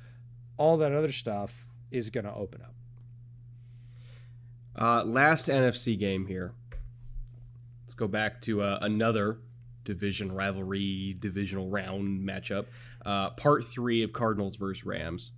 all 0.58 0.78
that 0.78 0.92
other 0.92 1.12
stuff 1.12 1.66
is 1.92 2.10
going 2.10 2.26
to 2.26 2.34
open 2.34 2.62
up. 2.62 2.74
Uh, 4.80 5.04
last 5.04 5.48
NFC 5.48 5.98
game 5.98 6.26
here. 6.26 6.54
Let's 7.84 7.94
go 7.94 8.08
back 8.08 8.42
to 8.42 8.62
uh, 8.62 8.80
another 8.82 9.40
division 9.84 10.32
rivalry, 10.32 11.16
divisional 11.20 11.70
round 11.70 12.28
matchup. 12.28 12.66
Uh, 13.06 13.32
part 13.32 13.66
three 13.66 14.04
of 14.04 14.14
Cardinals 14.14 14.56
versus 14.56 14.86
Rams. 14.86 15.32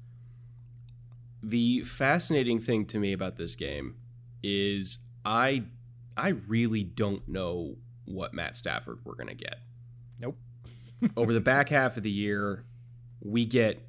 The 1.43 1.81
fascinating 1.81 2.59
thing 2.59 2.85
to 2.87 2.99
me 2.99 3.13
about 3.13 3.37
this 3.37 3.55
game 3.55 3.95
is 4.43 4.99
I 5.25 5.63
I 6.15 6.29
really 6.29 6.83
don't 6.83 7.27
know 7.27 7.77
what 8.05 8.33
Matt 8.33 8.55
Stafford 8.55 8.99
we're 9.03 9.15
gonna 9.15 9.33
get. 9.33 9.59
Nope. 10.19 10.37
Over 11.17 11.33
the 11.33 11.41
back 11.41 11.69
half 11.69 11.97
of 11.97 12.03
the 12.03 12.11
year, 12.11 12.65
we 13.21 13.45
get 13.45 13.81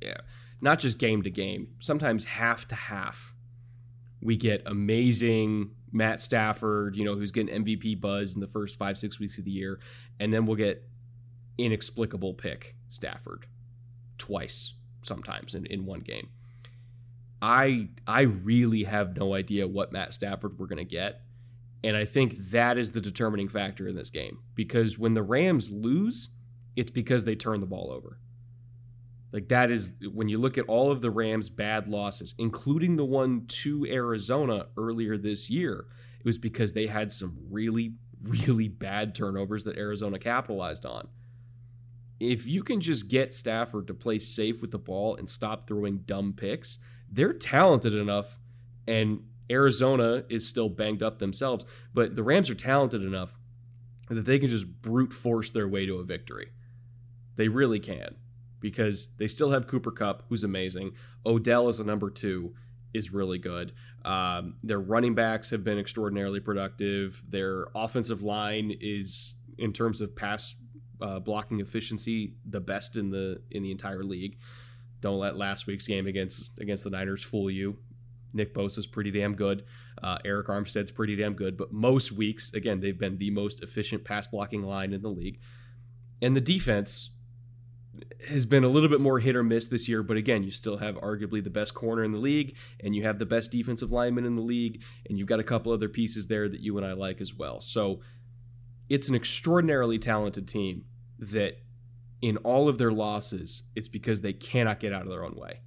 yeah 0.00 0.18
not 0.60 0.78
just 0.78 0.98
game 0.98 1.22
to 1.22 1.30
game, 1.30 1.68
sometimes 1.80 2.24
half 2.24 2.68
to 2.68 2.74
half. 2.74 3.34
We 4.20 4.36
get 4.36 4.62
amazing 4.66 5.70
Matt 5.92 6.20
Stafford, 6.20 6.96
you 6.96 7.04
know, 7.04 7.14
who's 7.16 7.30
getting 7.30 7.64
MVP 7.64 8.00
buzz 8.00 8.34
in 8.34 8.40
the 8.40 8.46
first 8.46 8.78
five, 8.78 8.98
six 8.98 9.18
weeks 9.18 9.38
of 9.38 9.44
the 9.44 9.50
year. 9.50 9.80
And 10.18 10.32
then 10.32 10.46
we'll 10.46 10.56
get 10.56 10.88
inexplicable 11.58 12.34
pick 12.34 12.76
Stafford 12.88 13.46
twice, 14.18 14.74
sometimes 15.02 15.54
in, 15.54 15.66
in 15.66 15.86
one 15.86 16.00
game. 16.00 16.28
I 17.42 17.88
I 18.06 18.22
really 18.22 18.84
have 18.84 19.16
no 19.16 19.34
idea 19.34 19.66
what 19.66 19.92
Matt 19.92 20.14
Stafford 20.14 20.58
we're 20.58 20.66
gonna 20.66 20.84
get. 20.84 21.22
And 21.82 21.96
I 21.96 22.04
think 22.04 22.36
that 22.50 22.76
is 22.76 22.92
the 22.92 23.00
determining 23.00 23.48
factor 23.48 23.88
in 23.88 23.96
this 23.96 24.10
game. 24.10 24.40
Because 24.54 24.98
when 24.98 25.14
the 25.14 25.22
Rams 25.22 25.70
lose, 25.70 26.28
it's 26.76 26.90
because 26.90 27.24
they 27.24 27.34
turn 27.34 27.60
the 27.60 27.66
ball 27.66 27.90
over. 27.90 28.18
Like 29.32 29.48
that 29.48 29.70
is 29.70 29.92
when 30.12 30.28
you 30.28 30.38
look 30.38 30.58
at 30.58 30.66
all 30.66 30.90
of 30.90 31.00
the 31.00 31.10
Rams' 31.10 31.50
bad 31.50 31.88
losses, 31.88 32.34
including 32.36 32.96
the 32.96 33.04
one 33.04 33.46
to 33.46 33.86
Arizona 33.86 34.66
earlier 34.76 35.16
this 35.16 35.48
year, 35.48 35.86
it 36.18 36.24
was 36.24 36.38
because 36.38 36.72
they 36.72 36.86
had 36.86 37.12
some 37.12 37.36
really, 37.48 37.94
really 38.22 38.68
bad 38.68 39.14
turnovers 39.14 39.64
that 39.64 39.78
Arizona 39.78 40.18
capitalized 40.18 40.84
on. 40.84 41.08
If 42.18 42.46
you 42.46 42.62
can 42.62 42.80
just 42.80 43.08
get 43.08 43.32
Stafford 43.32 43.86
to 43.86 43.94
play 43.94 44.18
safe 44.18 44.60
with 44.60 44.72
the 44.72 44.78
ball 44.78 45.16
and 45.16 45.28
stop 45.28 45.66
throwing 45.66 45.98
dumb 45.98 46.34
picks, 46.34 46.78
they're 47.10 47.32
talented 47.32 47.94
enough, 47.94 48.38
and 48.86 49.20
Arizona 49.50 50.24
is 50.28 50.46
still 50.46 50.68
banged 50.68 51.02
up 51.02 51.18
themselves, 51.18 51.64
but 51.92 52.16
the 52.16 52.22
Rams 52.22 52.48
are 52.50 52.54
talented 52.54 53.02
enough 53.02 53.38
that 54.08 54.24
they 54.24 54.38
can 54.38 54.48
just 54.48 54.66
brute 54.82 55.12
force 55.12 55.50
their 55.50 55.68
way 55.68 55.86
to 55.86 55.96
a 55.96 56.04
victory. 56.04 56.50
They 57.36 57.48
really 57.48 57.80
can 57.80 58.16
because 58.60 59.10
they 59.18 59.26
still 59.26 59.50
have 59.50 59.66
Cooper 59.66 59.90
Kupp, 59.90 60.24
who's 60.28 60.44
amazing. 60.44 60.92
Odell 61.24 61.68
is 61.68 61.80
a 61.80 61.84
number 61.84 62.10
two, 62.10 62.54
is 62.92 63.12
really 63.12 63.38
good. 63.38 63.72
Um, 64.04 64.56
their 64.62 64.80
running 64.80 65.14
backs 65.14 65.50
have 65.50 65.64
been 65.64 65.78
extraordinarily 65.78 66.40
productive. 66.40 67.22
Their 67.28 67.66
offensive 67.74 68.22
line 68.22 68.76
is, 68.80 69.36
in 69.58 69.72
terms 69.72 70.00
of 70.00 70.14
pass 70.14 70.56
uh, 71.00 71.18
blocking 71.18 71.60
efficiency, 71.60 72.34
the 72.48 72.60
best 72.60 72.96
in 72.96 73.10
the 73.10 73.40
in 73.50 73.62
the 73.62 73.70
entire 73.70 74.04
league. 74.04 74.38
Don't 75.00 75.18
let 75.18 75.36
last 75.36 75.66
week's 75.66 75.86
game 75.86 76.06
against 76.06 76.50
against 76.58 76.84
the 76.84 76.90
Niners 76.90 77.22
fool 77.22 77.50
you. 77.50 77.78
Nick 78.32 78.54
Bosa's 78.54 78.86
pretty 78.86 79.10
damn 79.10 79.34
good. 79.34 79.64
Uh, 80.02 80.18
Arik 80.24 80.46
Armstead's 80.46 80.90
pretty 80.90 81.16
damn 81.16 81.34
good. 81.34 81.56
But 81.56 81.72
most 81.72 82.12
weeks, 82.12 82.52
again, 82.54 82.80
they've 82.80 82.98
been 82.98 83.18
the 83.18 83.30
most 83.30 83.62
efficient 83.62 84.04
pass 84.04 84.26
blocking 84.26 84.62
line 84.62 84.92
in 84.92 85.02
the 85.02 85.08
league. 85.08 85.40
And 86.22 86.36
the 86.36 86.40
defense 86.40 87.10
has 88.28 88.46
been 88.46 88.64
a 88.64 88.68
little 88.68 88.88
bit 88.88 89.00
more 89.00 89.18
hit 89.18 89.34
or 89.34 89.42
miss 89.42 89.66
this 89.66 89.88
year, 89.88 90.02
but 90.02 90.16
again, 90.16 90.42
you 90.42 90.50
still 90.50 90.78
have 90.78 90.94
arguably 90.96 91.42
the 91.42 91.50
best 91.50 91.74
corner 91.74 92.04
in 92.04 92.12
the 92.12 92.18
league, 92.18 92.54
and 92.78 92.94
you 92.94 93.02
have 93.02 93.18
the 93.18 93.26
best 93.26 93.50
defensive 93.50 93.90
lineman 93.90 94.24
in 94.24 94.36
the 94.36 94.42
league, 94.42 94.82
and 95.08 95.18
you've 95.18 95.28
got 95.28 95.40
a 95.40 95.44
couple 95.44 95.72
other 95.72 95.88
pieces 95.88 96.26
there 96.26 96.48
that 96.48 96.60
you 96.60 96.76
and 96.76 96.86
I 96.86 96.92
like 96.92 97.20
as 97.20 97.34
well. 97.34 97.60
So 97.60 98.00
it's 98.88 99.08
an 99.08 99.14
extraordinarily 99.14 99.98
talented 99.98 100.46
team 100.48 100.84
that 101.18 101.58
in 102.22 102.36
all 102.38 102.68
of 102.68 102.78
their 102.78 102.92
losses, 102.92 103.62
it's 103.74 103.88
because 103.88 104.20
they 104.20 104.32
cannot 104.32 104.80
get 104.80 104.92
out 104.92 105.02
of 105.02 105.08
their 105.08 105.24
own 105.24 105.34
way. 105.34 105.60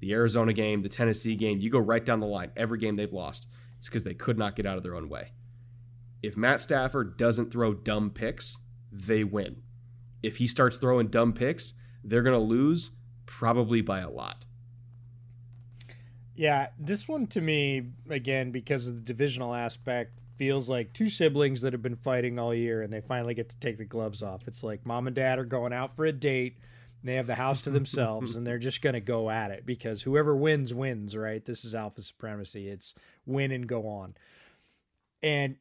The 0.00 0.12
Arizona 0.12 0.52
game, 0.52 0.80
the 0.80 0.88
Tennessee 0.88 1.36
game, 1.36 1.60
you 1.60 1.70
go 1.70 1.78
right 1.78 2.04
down 2.04 2.20
the 2.20 2.26
line, 2.26 2.50
every 2.56 2.78
game 2.78 2.94
they've 2.94 3.12
lost, 3.12 3.46
it's 3.78 3.88
because 3.88 4.04
they 4.04 4.14
could 4.14 4.38
not 4.38 4.56
get 4.56 4.66
out 4.66 4.76
of 4.76 4.82
their 4.82 4.94
own 4.94 5.08
way. 5.08 5.32
If 6.22 6.36
Matt 6.36 6.60
Stafford 6.60 7.16
doesn't 7.16 7.50
throw 7.50 7.74
dumb 7.74 8.10
picks, 8.10 8.58
they 8.92 9.24
win 9.24 9.62
if 10.22 10.36
he 10.36 10.46
starts 10.46 10.78
throwing 10.78 11.08
dumb 11.08 11.32
picks, 11.32 11.74
they're 12.04 12.22
going 12.22 12.38
to 12.38 12.44
lose 12.44 12.90
probably 13.26 13.80
by 13.80 14.00
a 14.00 14.10
lot. 14.10 14.44
Yeah, 16.34 16.68
this 16.78 17.06
one 17.06 17.26
to 17.28 17.40
me, 17.40 17.90
again, 18.08 18.50
because 18.50 18.88
of 18.88 18.96
the 18.96 19.02
divisional 19.02 19.54
aspect, 19.54 20.18
feels 20.40 20.70
like 20.70 20.90
two 20.94 21.10
siblings 21.10 21.60
that 21.60 21.74
have 21.74 21.82
been 21.82 21.94
fighting 21.94 22.38
all 22.38 22.54
year 22.54 22.80
and 22.80 22.90
they 22.90 23.02
finally 23.02 23.34
get 23.34 23.50
to 23.50 23.60
take 23.60 23.76
the 23.76 23.84
gloves 23.84 24.22
off. 24.22 24.48
It's 24.48 24.64
like 24.64 24.86
mom 24.86 25.06
and 25.06 25.14
dad 25.14 25.38
are 25.38 25.44
going 25.44 25.74
out 25.74 25.94
for 25.94 26.06
a 26.06 26.12
date 26.12 26.56
They 27.04 27.16
have 27.16 27.26
the 27.26 27.34
house 27.34 27.60
to 27.62 27.70
themselves 27.70 28.36
and 28.36 28.46
they're 28.46 28.58
just 28.58 28.80
going 28.80 28.94
to 28.94 29.00
go 29.00 29.28
at 29.28 29.50
it 29.50 29.66
because 29.66 30.00
whoever 30.00 30.34
wins, 30.34 30.72
wins, 30.72 31.14
right? 31.14 31.44
This 31.44 31.66
is 31.66 31.74
alpha 31.74 32.00
supremacy. 32.00 32.70
It's 32.70 32.94
win 33.26 33.52
and 33.52 33.66
go 33.66 33.86
on. 33.86 34.14
And 35.22 35.56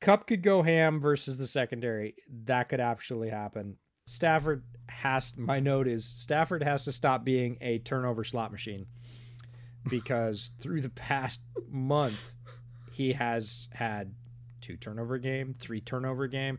Kupp 0.00 0.26
could 0.26 0.42
go 0.42 0.62
ham 0.62 0.98
versus 0.98 1.36
the 1.36 1.46
secondary. 1.46 2.14
That 2.46 2.70
could 2.70 2.80
actually 2.80 3.28
happen. 3.28 3.76
Stafford 4.06 4.62
has, 4.88 5.34
my 5.36 5.60
note 5.60 5.88
is 5.88 6.06
Stafford 6.06 6.62
has 6.62 6.86
to 6.86 6.92
stop 6.92 7.22
being 7.22 7.58
a 7.60 7.80
turnover 7.80 8.24
slot 8.24 8.50
machine 8.50 8.86
because 9.90 10.52
through 10.58 10.80
the 10.80 10.88
past 10.88 11.40
month, 11.68 12.32
he 12.96 13.12
has 13.12 13.68
had 13.72 14.14
two 14.60 14.76
turnover 14.76 15.18
game, 15.18 15.54
three 15.58 15.80
turnover 15.80 16.26
game, 16.26 16.58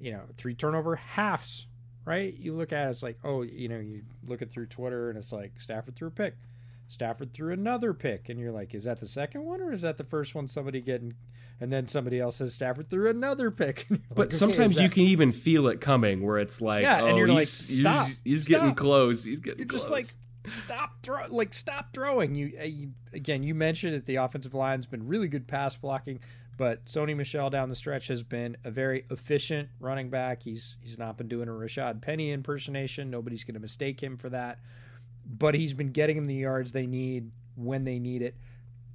you 0.00 0.12
know, 0.12 0.22
three 0.36 0.54
turnover 0.54 0.96
halves 0.96 1.66
right? 2.04 2.34
You 2.34 2.54
look 2.54 2.72
at 2.72 2.88
it, 2.88 2.90
it's 2.90 3.02
like, 3.02 3.18
oh, 3.24 3.42
you 3.42 3.68
know, 3.68 3.78
you 3.78 4.02
look 4.26 4.42
at 4.42 4.50
through 4.50 4.66
Twitter 4.66 5.08
and 5.08 5.18
it's 5.18 5.32
like 5.32 5.52
Stafford 5.58 5.96
threw 5.96 6.08
a 6.08 6.10
pick. 6.10 6.34
Stafford 6.86 7.32
threw 7.32 7.52
another 7.52 7.94
pick, 7.94 8.28
and 8.28 8.38
you're 8.38 8.52
like, 8.52 8.74
is 8.74 8.84
that 8.84 9.00
the 9.00 9.08
second 9.08 9.44
one 9.44 9.60
or 9.60 9.72
is 9.72 9.82
that 9.82 9.96
the 9.96 10.04
first 10.04 10.34
one 10.34 10.46
somebody 10.46 10.80
getting? 10.80 11.14
And 11.60 11.72
then 11.72 11.86
somebody 11.86 12.20
else 12.20 12.36
says 12.36 12.52
Stafford 12.52 12.90
threw 12.90 13.08
another 13.08 13.50
pick. 13.50 13.86
but 14.10 14.18
like, 14.18 14.32
sometimes 14.32 14.74
okay, 14.74 14.82
you 14.82 14.90
can 14.90 15.04
even 15.04 15.32
feel 15.32 15.68
it 15.68 15.80
coming, 15.80 16.20
where 16.22 16.38
it's 16.38 16.60
like, 16.60 16.82
yeah, 16.82 17.00
oh, 17.02 17.06
and 17.06 17.16
you're 17.16 17.26
he's, 17.28 17.34
like, 17.34 17.46
stop, 17.46 18.06
he's, 18.08 18.16
he's 18.24 18.42
stop. 18.44 18.60
getting 18.60 18.74
close. 18.74 19.24
He's 19.24 19.40
getting. 19.40 19.60
You're 19.60 19.68
close. 19.68 19.82
just 19.82 19.90
like, 19.90 20.06
stop 20.52 21.02
throw, 21.02 21.26
like 21.28 21.54
stop 21.54 21.92
throwing. 21.92 22.34
You, 22.34 22.52
uh, 22.60 22.64
you 22.64 22.90
again, 23.12 23.42
you 23.42 23.54
mentioned 23.54 23.94
that 23.94 24.06
the 24.06 24.16
offensive 24.16 24.54
line's 24.54 24.86
been 24.86 25.06
really 25.06 25.28
good 25.28 25.46
pass 25.46 25.76
blocking. 25.76 26.20
But 26.56 26.84
Sony 26.86 27.16
Michel 27.16 27.50
down 27.50 27.68
the 27.68 27.74
stretch 27.74 28.06
has 28.08 28.22
been 28.22 28.56
a 28.64 28.70
very 28.70 29.04
efficient 29.10 29.68
running 29.80 30.08
back. 30.08 30.42
He's 30.42 30.76
he's 30.82 30.98
not 30.98 31.16
been 31.16 31.28
doing 31.28 31.48
a 31.48 31.52
Rashad 31.52 32.00
Penny 32.00 32.30
impersonation. 32.30 33.10
Nobody's 33.10 33.44
going 33.44 33.54
to 33.54 33.60
mistake 33.60 34.02
him 34.02 34.16
for 34.16 34.28
that. 34.30 34.58
But 35.26 35.54
he's 35.54 35.72
been 35.72 35.90
getting 35.90 36.16
them 36.16 36.26
the 36.26 36.34
yards 36.34 36.72
they 36.72 36.86
need 36.86 37.30
when 37.56 37.84
they 37.84 37.98
need 37.98 38.22
it. 38.22 38.36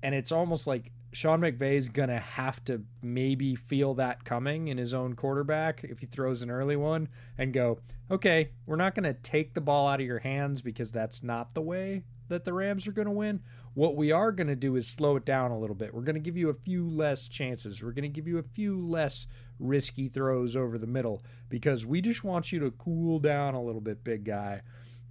And 0.03 0.15
it's 0.15 0.31
almost 0.31 0.67
like 0.67 0.91
Sean 1.11 1.41
McVay's 1.41 1.89
to 2.09 2.19
have 2.19 2.63
to 2.65 2.83
maybe 3.01 3.55
feel 3.55 3.95
that 3.95 4.23
coming 4.23 4.67
in 4.67 4.77
his 4.77 4.93
own 4.93 5.15
quarterback 5.15 5.83
if 5.83 5.99
he 5.99 6.05
throws 6.05 6.41
an 6.43 6.51
early 6.51 6.75
one 6.75 7.07
and 7.37 7.53
go, 7.53 7.79
okay, 8.11 8.49
we're 8.65 8.75
not 8.75 8.93
to 9.05 9.13
take 9.13 9.53
the 9.53 9.61
ball 9.61 9.87
out 9.87 9.99
of 9.99 10.05
your 10.05 10.19
hands 10.19 10.61
because 10.61 10.91
that's 10.91 11.23
not 11.23 11.53
the 11.53 11.61
way 11.61 12.03
that 12.27 12.45
the 12.45 12.53
Rams 12.53 12.87
are 12.87 12.91
to 13.07 13.11
win. 13.11 13.41
What 13.73 13.95
we 13.95 14.11
are 14.11 14.31
to 14.47 14.55
do 14.55 14.75
is 14.75 14.87
slow 14.87 15.15
it 15.15 15.25
down 15.25 15.51
a 15.51 15.59
little 15.59 15.75
bit. 15.75 15.93
We're 15.93 16.01
to 16.15 16.19
give 16.19 16.37
you 16.37 16.49
a 16.49 16.53
few 16.53 16.87
less 16.87 17.27
chances. 17.27 17.81
We're 17.81 17.91
to 18.03 18.09
give 18.09 18.27
you 18.27 18.37
a 18.37 18.43
few 18.43 18.79
less 18.85 19.25
risky 19.59 20.09
throws 20.09 20.55
over 20.55 20.77
the 20.77 20.87
middle 20.87 21.23
because 21.49 21.85
we 21.85 22.01
just 22.01 22.23
want 22.23 22.51
you 22.51 22.59
to 22.59 22.71
cool 22.71 23.19
down 23.19 23.55
a 23.55 23.61
little 23.61 23.81
bit, 23.81 24.03
big 24.03 24.25
guy. 24.25 24.61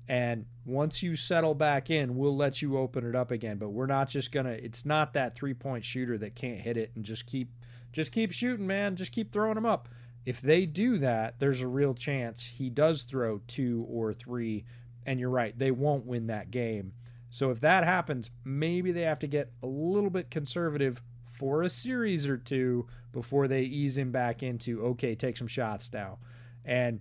And 0.09 0.47
once 0.65 1.03
you 1.03 1.17
settle 1.17 1.55
back 1.55 1.91
in, 1.91 2.17
we'll 2.17 2.37
let 2.37 2.63
you 2.63 2.79
open 2.79 3.07
it 3.07 3.15
up 3.15 3.31
again. 3.31 3.59
But 3.59 3.71
we're 3.71 3.87
not 3.87 4.09
just 4.09 4.33
gonna. 4.33 4.51
It's 4.51 4.87
not 4.87 5.13
that 5.13 5.35
three 5.35 5.55
point 5.55 5.85
shooter 5.85 6.17
that 6.19 6.35
can't 6.35 6.61
hit 6.61 6.77
it 6.77 6.93
and 6.95 7.05
just 7.05 7.27
keep, 7.27 7.53
just 7.93 8.11
keep 8.11 8.33
shooting, 8.33 8.67
man. 8.67 8.97
Just 8.97 9.13
keep 9.13 9.33
throwing 9.33 9.55
them 9.55 9.67
up. 9.67 9.89
If 10.25 10.41
they 10.41 10.67
do 10.67 10.99
that, 10.99 11.39
there's 11.39 11.61
a 11.61 11.69
real 11.69 11.95
chance 11.95 12.45
he 12.45 12.71
does 12.71 13.03
throw 13.03 13.41
two 13.47 13.87
or 13.89 14.13
three. 14.13 14.65
And 15.07 15.21
you're 15.21 15.31
right, 15.31 15.59
they 15.59 15.71
won't 15.71 16.07
win 16.07 16.27
that 16.27 16.51
game. 16.51 16.93
So 17.31 17.51
if 17.51 17.61
that 17.61 17.85
happens, 17.85 18.31
maybe 18.45 18.93
they 18.93 19.03
have 19.03 19.19
to 19.21 19.27
get 19.27 19.53
a 19.63 19.67
little 19.67 20.11
bit 20.11 20.31
conservative 20.31 21.03
for 21.31 21.63
a 21.63 21.71
series 21.71 22.27
or 22.27 22.37
two 22.37 22.87
before 23.13 23.49
they 23.49 23.63
ease 23.63 23.97
him 23.97 24.11
back 24.11 24.43
into 24.43 24.83
okay, 24.85 25.15
take 25.15 25.37
some 25.37 25.47
shots 25.47 25.91
now. 25.93 26.19
And 26.65 27.01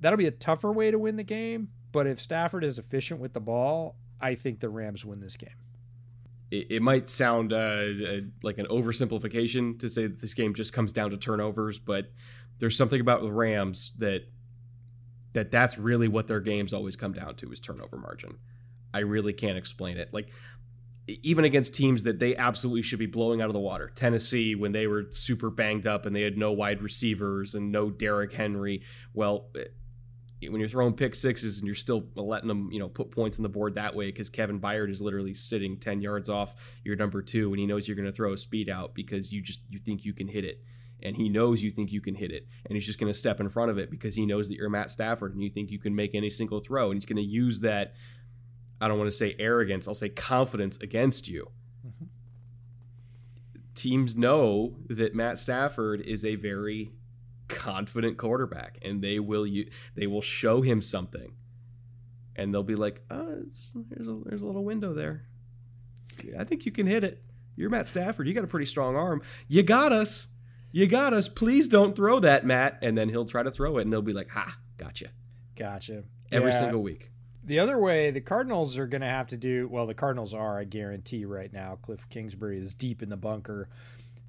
that'll 0.00 0.16
be 0.16 0.26
a 0.26 0.32
tougher 0.32 0.72
way 0.72 0.90
to 0.90 0.98
win 0.98 1.16
the 1.16 1.22
game, 1.22 1.68
but 1.98 2.06
if 2.06 2.20
Stafford 2.20 2.62
is 2.62 2.78
efficient 2.78 3.18
with 3.18 3.32
the 3.32 3.40
ball, 3.40 3.96
I 4.20 4.36
think 4.36 4.60
the 4.60 4.68
Rams 4.68 5.04
win 5.04 5.18
this 5.18 5.36
game. 5.36 5.56
It, 6.48 6.70
it 6.70 6.80
might 6.80 7.08
sound 7.08 7.52
uh, 7.52 7.86
like 8.40 8.58
an 8.58 8.66
oversimplification 8.66 9.80
to 9.80 9.88
say 9.88 10.02
that 10.02 10.20
this 10.20 10.32
game 10.32 10.54
just 10.54 10.72
comes 10.72 10.92
down 10.92 11.10
to 11.10 11.16
turnovers, 11.16 11.80
but 11.80 12.12
there's 12.60 12.76
something 12.76 13.00
about 13.00 13.22
the 13.22 13.32
Rams 13.32 13.90
that 13.98 14.28
that 15.32 15.50
that's 15.50 15.76
really 15.76 16.06
what 16.06 16.28
their 16.28 16.38
games 16.38 16.72
always 16.72 16.94
come 16.94 17.14
down 17.14 17.34
to 17.34 17.50
is 17.50 17.58
turnover 17.58 17.96
margin. 17.96 18.38
I 18.94 19.00
really 19.00 19.32
can't 19.32 19.58
explain 19.58 19.96
it. 19.96 20.14
Like 20.14 20.30
even 21.08 21.44
against 21.44 21.74
teams 21.74 22.04
that 22.04 22.20
they 22.20 22.36
absolutely 22.36 22.82
should 22.82 23.00
be 23.00 23.06
blowing 23.06 23.42
out 23.42 23.48
of 23.48 23.54
the 23.54 23.58
water. 23.58 23.90
Tennessee, 23.92 24.54
when 24.54 24.70
they 24.70 24.86
were 24.86 25.06
super 25.10 25.50
banged 25.50 25.88
up 25.88 26.06
and 26.06 26.14
they 26.14 26.22
had 26.22 26.38
no 26.38 26.52
wide 26.52 26.80
receivers 26.80 27.56
and 27.56 27.72
no 27.72 27.90
Derrick 27.90 28.34
Henry. 28.34 28.82
Well, 29.14 29.48
when 30.42 30.60
you're 30.60 30.68
throwing 30.68 30.94
pick 30.94 31.14
sixes 31.14 31.58
and 31.58 31.66
you're 31.66 31.74
still 31.74 32.04
letting 32.14 32.48
them, 32.48 32.70
you 32.70 32.78
know, 32.78 32.88
put 32.88 33.10
points 33.10 33.38
on 33.38 33.42
the 33.42 33.48
board 33.48 33.74
that 33.74 33.94
way 33.94 34.06
because 34.06 34.30
Kevin 34.30 34.60
Byard 34.60 34.90
is 34.90 35.02
literally 35.02 35.34
sitting 35.34 35.78
10 35.78 36.00
yards 36.00 36.28
off 36.28 36.54
your 36.84 36.94
number 36.94 37.22
two 37.22 37.50
and 37.50 37.58
he 37.58 37.66
knows 37.66 37.88
you're 37.88 37.96
going 37.96 38.06
to 38.06 38.12
throw 38.12 38.32
a 38.32 38.38
speed 38.38 38.68
out 38.68 38.94
because 38.94 39.32
you 39.32 39.42
just 39.42 39.60
you 39.68 39.80
think 39.80 40.04
you 40.04 40.12
can 40.12 40.28
hit 40.28 40.44
it. 40.44 40.62
And 41.00 41.16
he 41.16 41.28
knows 41.28 41.62
you 41.62 41.70
think 41.70 41.92
you 41.92 42.00
can 42.00 42.16
hit 42.16 42.32
it. 42.32 42.46
And 42.66 42.74
he's 42.74 42.86
just 42.86 42.98
going 42.98 43.12
to 43.12 43.18
step 43.18 43.40
in 43.40 43.48
front 43.48 43.70
of 43.70 43.78
it 43.78 43.90
because 43.90 44.16
he 44.16 44.26
knows 44.26 44.48
that 44.48 44.56
you're 44.56 44.68
Matt 44.68 44.90
Stafford 44.90 45.32
and 45.32 45.42
you 45.42 45.50
think 45.50 45.70
you 45.70 45.78
can 45.78 45.94
make 45.94 46.14
any 46.14 46.28
single 46.28 46.60
throw. 46.60 46.90
And 46.90 46.94
he's 46.94 47.06
going 47.06 47.16
to 47.16 47.22
use 47.22 47.60
that 47.60 47.94
I 48.80 48.88
don't 48.88 48.98
want 48.98 49.10
to 49.10 49.16
say 49.16 49.34
arrogance, 49.38 49.88
I'll 49.88 49.94
say 49.94 50.08
confidence 50.08 50.76
against 50.78 51.28
you. 51.28 51.50
Mm-hmm. 51.86 52.04
Teams 53.74 54.16
know 54.16 54.76
that 54.88 55.14
Matt 55.14 55.38
Stafford 55.38 56.00
is 56.00 56.24
a 56.24 56.36
very 56.36 56.92
confident 57.48 58.18
quarterback 58.18 58.78
and 58.82 59.02
they 59.02 59.18
will 59.18 59.46
you 59.46 59.70
they 59.94 60.06
will 60.06 60.22
show 60.22 60.62
him 60.62 60.82
something. 60.82 61.32
And 62.36 62.54
they'll 62.54 62.62
be 62.62 62.76
like, 62.76 63.02
"Oh, 63.10 63.42
there's 63.90 64.08
a 64.08 64.20
there's 64.24 64.42
a 64.42 64.46
little 64.46 64.64
window 64.64 64.94
there. 64.94 65.24
I 66.38 66.44
think 66.44 66.66
you 66.66 66.72
can 66.72 66.86
hit 66.86 67.02
it. 67.02 67.22
You're 67.56 67.70
Matt 67.70 67.88
Stafford. 67.88 68.28
You 68.28 68.34
got 68.34 68.44
a 68.44 68.48
pretty 68.48 68.66
strong 68.66 68.94
arm. 68.94 69.22
You 69.48 69.64
got 69.64 69.92
us. 69.92 70.28
You 70.70 70.86
got 70.86 71.12
us. 71.12 71.26
Please 71.28 71.66
don't 71.66 71.96
throw 71.96 72.20
that, 72.20 72.46
Matt." 72.46 72.78
And 72.80 72.96
then 72.96 73.08
he'll 73.08 73.26
try 73.26 73.42
to 73.42 73.50
throw 73.50 73.78
it 73.78 73.82
and 73.82 73.92
they'll 73.92 74.02
be 74.02 74.12
like, 74.12 74.28
"Ha, 74.30 74.56
gotcha." 74.76 75.08
Gotcha. 75.56 76.04
Every 76.30 76.52
yeah. 76.52 76.60
single 76.60 76.82
week 76.82 77.10
the 77.48 77.58
other 77.58 77.78
way, 77.78 78.10
the 78.10 78.20
Cardinals 78.20 78.76
are 78.76 78.86
going 78.86 79.00
to 79.00 79.08
have 79.08 79.28
to 79.28 79.36
do 79.38 79.68
well. 79.68 79.86
The 79.86 79.94
Cardinals 79.94 80.34
are, 80.34 80.58
I 80.58 80.64
guarantee, 80.64 81.24
right 81.24 81.50
now. 81.50 81.78
Cliff 81.80 82.06
Kingsbury 82.10 82.60
is 82.60 82.74
deep 82.74 83.02
in 83.02 83.08
the 83.08 83.16
bunker, 83.16 83.70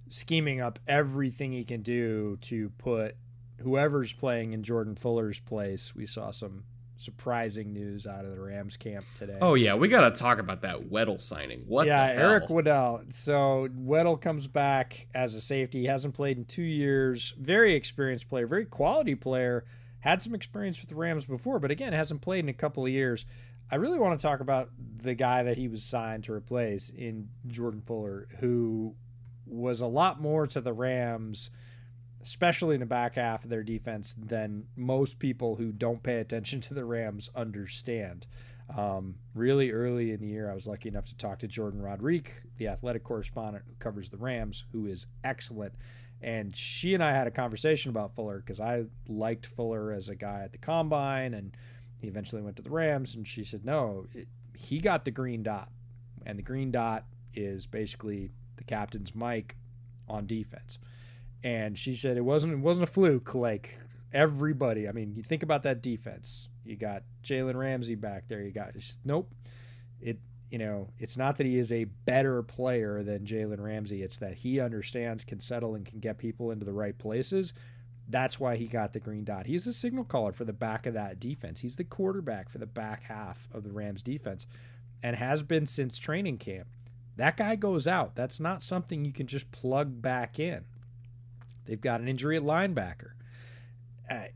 scheming 0.10 0.62
up 0.62 0.80
everything 0.88 1.52
he 1.52 1.64
can 1.64 1.82
do 1.82 2.38
to 2.42 2.70
put 2.78 3.16
whoever's 3.62 4.14
playing 4.14 4.54
in 4.54 4.64
Jordan 4.64 4.96
Fuller's 4.96 5.40
place. 5.40 5.96
We 5.96 6.06
saw 6.06 6.32
some 6.32 6.64
surprising 6.98 7.72
news 7.72 8.06
out 8.06 8.26
of 8.26 8.32
the 8.32 8.42
Rams 8.42 8.76
camp 8.76 9.06
today. 9.16 9.38
Oh 9.42 9.54
yeah, 9.54 9.76
we 9.76 9.88
got 9.88 10.02
to 10.02 10.12
talk 10.12 10.40
about 10.40 10.62
that 10.62 10.90
Weddle 10.90 11.20
signing. 11.20 11.64
What? 11.66 11.88
Yeah, 11.88 12.08
Eric 12.08 12.48
Weddle. 12.48 13.14
So 13.14 13.70
Weddle 13.80 14.20
comes 14.20 14.48
back 14.48 15.08
as 15.16 15.36
a 15.36 15.42
safety. 15.42 15.82
He 15.82 15.86
hasn't 15.86 16.14
played 16.14 16.38
in 16.38 16.46
two 16.46 16.62
years. 16.62 17.34
Very 17.40 17.74
experienced 17.76 18.28
player, 18.28 18.48
very 18.48 18.66
quality 18.66 19.16
player 19.16 19.66
had 20.02 20.22
some 20.22 20.34
experience 20.34 20.80
with 20.80 20.90
the 20.90 20.96
Rams 20.96 21.26
before, 21.26 21.60
but 21.60 21.72
again, 21.72 21.94
hasn't 21.94 22.22
played 22.22 22.46
in 22.46 22.50
a 22.50 22.54
couple 22.54 22.86
of 22.86 22.92
years. 22.92 23.26
I 23.72 23.76
really 23.76 24.00
want 24.00 24.20
to 24.20 24.26
talk 24.26 24.40
about 24.40 24.70
the 24.98 25.14
guy 25.14 25.44
that 25.44 25.58
he 25.58 25.68
was 25.68 25.84
signed 25.84 26.24
to 26.26 26.34
replace 26.34 26.90
in 26.90 27.30
Jordan 27.48 27.82
Fuller, 27.82 28.28
who 28.40 28.96
was 29.50 29.82
a 29.82 29.88
lot 29.88 30.22
more 30.22 30.48
to 30.48 30.62
the 30.62 30.74
Rams, 30.74 31.50
especially 32.22 32.76
in 32.76 32.80
the 32.80 32.86
back 32.86 33.16
half 33.16 33.44
of 33.44 33.50
their 33.50 33.64
defense, 33.64 34.16
than 34.18 34.66
most 34.76 35.20
people 35.20 35.56
who 35.56 35.72
don't 35.72 36.04
pay 36.04 36.20
attention 36.20 36.62
to 36.62 36.74
the 36.74 36.86
Rams 36.86 37.30
understand. 37.36 38.28
Um, 38.76 39.16
really 39.34 39.72
early 39.72 40.12
in 40.12 40.20
the 40.20 40.28
year, 40.28 40.52
I 40.52 40.54
was 40.54 40.68
lucky 40.68 40.90
enough 40.90 41.06
to 41.06 41.18
talk 41.18 41.40
to 41.40 41.48
Jordan 41.48 41.82
Rodriguez, 41.82 42.34
the 42.58 42.68
athletic 42.68 43.04
correspondent 43.04 43.66
who 43.68 43.74
covers 43.80 44.10
the 44.10 44.18
Rams, 44.18 44.66
who 44.72 44.86
is 44.86 45.08
excellent 45.24 45.74
and 46.22 46.56
she 46.56 46.94
and 46.94 47.04
I 47.04 47.12
had 47.12 47.28
a 47.28 47.32
conversation 47.32 47.90
about 47.90 48.14
Fuller 48.14 48.40
because 48.40 48.60
I 48.60 48.86
liked 49.08 49.46
Fuller 49.46 49.92
as 49.92 50.10
a 50.10 50.16
guy 50.16 50.42
at 50.44 50.52
the 50.52 50.58
combine, 50.58 51.34
and 51.34 51.56
he 51.98 52.08
eventually 52.08 52.42
went 52.42 52.58
to 52.58 52.62
the 52.62 52.70
Rams. 52.70 53.16
And 53.16 53.28
she 53.28 53.44
said, 53.44 53.64
no, 53.64 54.06
it, 54.14 54.28
he 54.54 54.80
got 54.80 55.06
the 55.06 55.12
green 55.12 55.44
dot, 55.44 55.70
and 56.26 56.38
the 56.38 56.44
green 56.44 56.72
dot 56.72 57.06
is 57.34 57.68
basically 57.68 58.32
the 58.60 58.64
captain's 58.66 59.16
mic 59.16 59.56
on 60.08 60.28
defense. 60.28 60.78
And 61.44 61.78
she 61.78 61.96
said 61.96 62.18
it 62.18 62.26
wasn't 62.26 62.54
it 62.54 62.60
wasn't 62.60 62.84
a 62.84 62.92
fluke. 62.92 63.34
Like 63.34 63.80
everybody, 64.14 64.88
I 64.88 64.92
mean, 64.92 65.16
you 65.16 65.24
think 65.24 65.42
about 65.42 65.64
that 65.64 65.82
defense. 65.82 66.50
You 66.64 66.76
got 66.76 67.04
Jalen 67.24 67.56
Ramsey 67.56 67.96
back 67.96 68.28
there. 68.28 68.42
You 68.42 68.52
got 68.52 68.74
nope. 69.04 69.32
It 70.02 70.20
you 70.52 70.58
know, 70.58 70.90
it's 70.98 71.16
not 71.16 71.38
that 71.38 71.46
he 71.46 71.58
is 71.58 71.72
a 71.72 71.86
better 71.86 72.42
player 72.44 73.04
than 73.04 73.26
Jalen 73.26 73.60
Ramsey. 73.60 74.04
It's 74.04 74.18
that 74.18 74.34
he 74.34 74.60
understands, 74.60 75.24
can 75.24 75.40
settle, 75.40 75.76
and 75.76 75.86
can 75.86 76.00
get 76.00 76.18
people 76.18 76.52
into 76.52 76.66
the 76.66 76.74
right 76.74 76.98
places. 76.98 77.54
That's 78.08 78.40
why 78.40 78.56
he 78.56 78.66
got 78.66 78.94
the 78.94 79.00
green 79.00 79.24
dot. 79.24 79.46
He's 79.46 79.66
the 79.66 79.74
signal 79.74 80.04
caller 80.04 80.32
for 80.32 80.46
the 80.46 80.54
back 80.54 80.88
of 80.88 80.96
that 80.96 81.20
defense. 81.20 81.60
He's 81.60 81.76
the 81.76 81.84
quarterback 81.84 82.50
for 82.50 82.58
the 82.58 82.66
back 82.66 83.04
half 83.04 83.48
of 83.54 83.64
the 83.64 83.72
Rams 83.72 84.02
defense 84.02 84.48
and 85.04 85.16
has 85.16 85.44
been 85.44 85.68
since 85.68 86.00
training 86.00 86.40
camp. 86.40 86.68
That 87.20 87.36
guy 87.36 87.58
goes 87.58 87.86
out. 87.86 88.16
That's 88.16 88.40
not 88.40 88.64
something 88.64 89.04
you 89.04 89.12
can 89.12 89.28
just 89.28 89.52
plug 89.52 90.02
back 90.02 90.40
in. 90.40 90.64
They've 91.66 91.80
got 91.80 92.00
an 92.00 92.08
injury 92.08 92.38
at 92.38 92.44
linebacker. 92.44 93.12
Uh, 94.10 94.28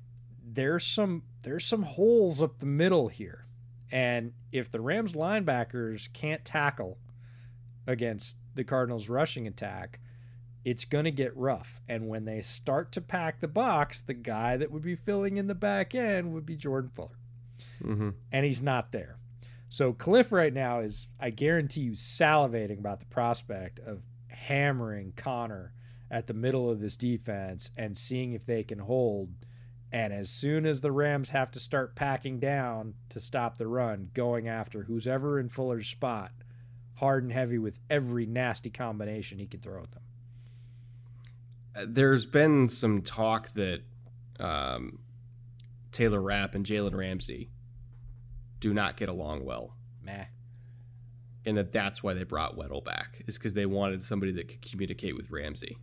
there's 0.46 0.86
some 0.86 1.24
there's 1.44 1.66
some 1.66 1.84
holes 1.84 2.42
up 2.42 2.60
the 2.60 2.66
middle 2.66 3.08
here. 3.08 3.46
And 3.90 4.34
if 4.52 4.70
the 4.70 4.82
Rams 4.82 5.16
linebackers 5.16 6.12
can't 6.12 6.44
tackle 6.44 6.98
against 7.88 8.36
the 8.54 8.66
Cardinals 8.66 9.08
rushing 9.08 9.48
attack, 9.48 10.02
it's 10.66 10.84
going 10.84 11.06
to 11.06 11.12
get 11.12 11.36
rough. 11.38 11.80
And 11.88 12.10
when 12.10 12.26
they 12.26 12.42
start 12.42 12.92
to 12.94 13.02
pack 13.02 13.40
the 13.40 13.48
box, 13.48 14.02
the 14.02 14.14
guy 14.14 14.58
that 14.58 14.72
would 14.72 14.84
be 14.84 14.96
filling 14.96 15.38
in 15.38 15.48
the 15.48 15.56
back 15.56 15.96
end 15.96 16.34
would 16.34 16.46
be 16.46 16.58
Jordan 16.58 16.92
Fuller. 16.94 17.18
Mm-hmm. 17.82 18.10
And 18.34 18.46
he's 18.46 18.62
not 18.62 18.92
there. 18.92 19.20
So 19.74 19.92
Cliff 19.92 20.32
right 20.32 20.54
now 20.54 20.82
is, 20.82 21.08
I 21.20 21.32
guarantee 21.32 21.82
you, 21.82 21.94
salivating 21.94 22.78
about 22.78 23.00
the 23.00 23.08
prospect 23.08 23.80
of 23.80 24.04
hammering 24.28 25.14
Conner 25.16 25.74
at 26.12 26.28
the 26.28 26.36
middle 26.36 26.70
of 26.70 26.80
this 26.80 26.96
defense 26.96 27.72
and 27.76 27.98
seeing 27.98 28.34
if 28.34 28.46
they 28.46 28.62
can 28.62 28.78
hold. 28.78 29.32
And 29.92 30.14
as 30.14 30.30
soon 30.30 30.68
as 30.68 30.82
the 30.82 30.92
Rams 30.92 31.32
have 31.32 31.50
to 31.50 31.60
start 31.60 31.96
packing 31.96 32.40
down 32.40 32.94
to 33.10 33.20
stop 33.20 33.58
the 33.58 33.66
run, 33.66 34.12
going 34.14 34.48
after 34.48 34.84
who's 34.84 35.08
ever 35.08 35.40
in 35.40 35.50
Fuller's 35.50 35.88
spot, 35.88 36.34
hard 36.98 37.24
and 37.24 37.34
heavy 37.34 37.58
with 37.58 37.80
every 37.90 38.28
nasty 38.28 38.70
combination 38.70 39.40
he 39.40 39.48
can 39.48 39.60
throw 39.60 39.82
at 39.82 39.92
them. 39.92 40.04
There's 41.96 42.28
been 42.28 42.68
some 42.68 43.02
talk 43.02 43.52
that 43.56 43.82
um, 44.40 45.00
Taylor 45.92 46.22
Rapp 46.22 46.54
and 46.54 46.64
Jalen 46.64 46.94
Ramsey 46.94 47.50
do 48.64 48.74
not 48.74 48.96
get 48.96 49.10
along 49.10 49.44
well. 49.44 49.76
Meh. 50.02 50.24
And 51.46 51.58
that 51.58 51.74
that's 51.74 52.02
why 52.02 52.14
they 52.14 52.24
brought 52.24 52.58
Weddle 52.58 52.82
back, 52.82 53.22
is 53.28 53.38
because 53.38 53.54
they 53.54 53.66
wanted 53.66 54.02
somebody 54.02 54.32
that 54.32 54.48
could 54.48 54.62
communicate 54.62 55.18
with 55.18 55.30
Ramsey. 55.30 55.78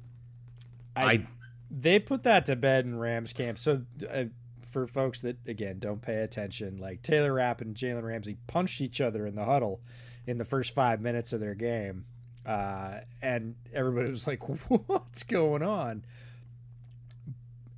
I, 0.96 1.04
I 1.04 1.26
they 1.70 1.98
put 1.98 2.22
that 2.22 2.46
to 2.46 2.56
bed 2.56 2.86
in 2.86 2.98
Rams 2.98 3.34
camp. 3.34 3.58
So 3.58 3.82
uh, 4.10 4.24
for 4.70 4.86
folks 4.86 5.20
that 5.20 5.36
again 5.46 5.78
don't 5.78 6.00
pay 6.00 6.22
attention, 6.22 6.78
like 6.78 7.02
Taylor 7.02 7.34
Rapp 7.34 7.60
and 7.60 7.76
Jalen 7.76 8.02
Ramsey 8.02 8.38
punched 8.46 8.80
each 8.80 9.02
other 9.02 9.26
in 9.26 9.34
the 9.34 9.44
huddle 9.44 9.82
in 10.26 10.38
the 10.38 10.46
first 10.46 10.74
five 10.74 11.02
minutes 11.02 11.34
of 11.34 11.40
their 11.40 11.54
game, 11.54 12.06
uh, 12.46 13.00
and 13.20 13.56
everybody 13.74 14.08
was 14.08 14.26
like, 14.26 14.48
"What's 14.88 15.24
going 15.24 15.62
on?" 15.62 16.06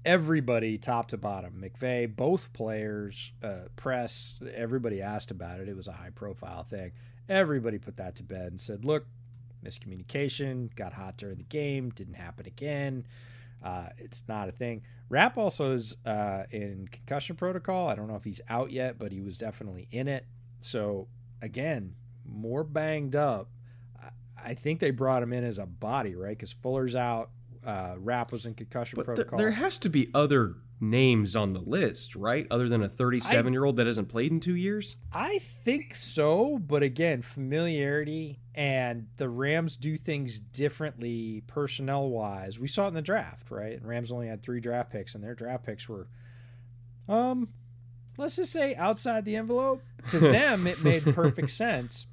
Everybody, 0.04 0.78
top 0.78 1.08
to 1.08 1.16
bottom, 1.16 1.62
McVay, 1.62 2.14
both 2.14 2.52
players, 2.52 3.32
uh, 3.42 3.68
press, 3.76 4.34
everybody 4.54 5.00
asked 5.00 5.30
about 5.30 5.60
it. 5.60 5.68
It 5.68 5.76
was 5.76 5.86
a 5.86 5.92
high 5.92 6.10
profile 6.10 6.64
thing. 6.64 6.92
Everybody 7.28 7.78
put 7.78 7.96
that 7.98 8.16
to 8.16 8.24
bed 8.24 8.50
and 8.50 8.60
said, 8.60 8.84
"Look, 8.84 9.06
miscommunication, 9.64 10.74
got 10.74 10.92
hot 10.92 11.16
during 11.16 11.36
the 11.38 11.44
game, 11.44 11.90
didn't 11.90 12.14
happen 12.14 12.46
again." 12.46 13.06
Uh, 13.62 13.90
it's 13.96 14.24
not 14.26 14.48
a 14.48 14.52
thing. 14.52 14.82
Rapp 15.08 15.38
also 15.38 15.72
is 15.72 15.96
uh, 16.04 16.44
in 16.50 16.88
concussion 16.90 17.36
protocol. 17.36 17.88
I 17.88 17.94
don't 17.94 18.08
know 18.08 18.16
if 18.16 18.24
he's 18.24 18.40
out 18.48 18.72
yet, 18.72 18.98
but 18.98 19.12
he 19.12 19.20
was 19.20 19.38
definitely 19.38 19.86
in 19.92 20.08
it. 20.08 20.26
So 20.58 21.06
again, 21.40 21.94
more 22.24 22.64
banged 22.64 23.14
up. 23.14 23.50
I 24.44 24.54
think 24.54 24.80
they 24.80 24.90
brought 24.90 25.22
him 25.22 25.32
in 25.32 25.44
as 25.44 25.58
a 25.58 25.66
body, 25.66 26.16
right? 26.16 26.36
Because 26.36 26.52
Fuller's 26.52 26.96
out. 26.96 27.30
Uh, 27.64 27.94
Rapp 27.98 28.32
was 28.32 28.44
in 28.46 28.54
concussion 28.54 28.96
but 28.96 29.02
th- 29.06 29.16
protocol. 29.16 29.38
there 29.38 29.52
has 29.52 29.78
to 29.80 29.88
be 29.88 30.10
other 30.14 30.56
names 30.80 31.36
on 31.36 31.52
the 31.52 31.60
list, 31.60 32.16
right? 32.16 32.46
Other 32.50 32.68
than 32.68 32.82
a 32.82 32.88
37 32.88 33.52
year 33.52 33.64
old 33.64 33.76
that 33.76 33.86
hasn't 33.86 34.08
played 34.08 34.32
in 34.32 34.40
two 34.40 34.56
years. 34.56 34.96
I 35.12 35.38
think 35.38 35.94
so, 35.94 36.58
but 36.58 36.82
again, 36.82 37.22
familiarity 37.22 38.40
and 38.54 39.06
the 39.16 39.28
Rams 39.28 39.76
do 39.76 39.96
things 39.96 40.40
differently 40.40 41.44
personnel 41.46 42.08
wise. 42.08 42.58
We 42.58 42.66
saw 42.66 42.86
it 42.86 42.88
in 42.88 42.94
the 42.94 43.02
draft, 43.02 43.50
right? 43.50 43.74
And 43.78 43.86
Rams 43.86 44.10
only 44.10 44.26
had 44.26 44.42
three 44.42 44.60
draft 44.60 44.90
picks, 44.90 45.14
and 45.14 45.22
their 45.22 45.34
draft 45.36 45.64
picks 45.64 45.88
were, 45.88 46.08
um, 47.08 47.48
let's 48.18 48.36
just 48.36 48.52
say 48.52 48.74
outside 48.74 49.24
the 49.24 49.36
envelope. 49.36 49.82
To 50.08 50.18
them, 50.18 50.66
it 50.66 50.82
made 50.82 51.04
perfect 51.14 51.50
sense, 51.50 52.06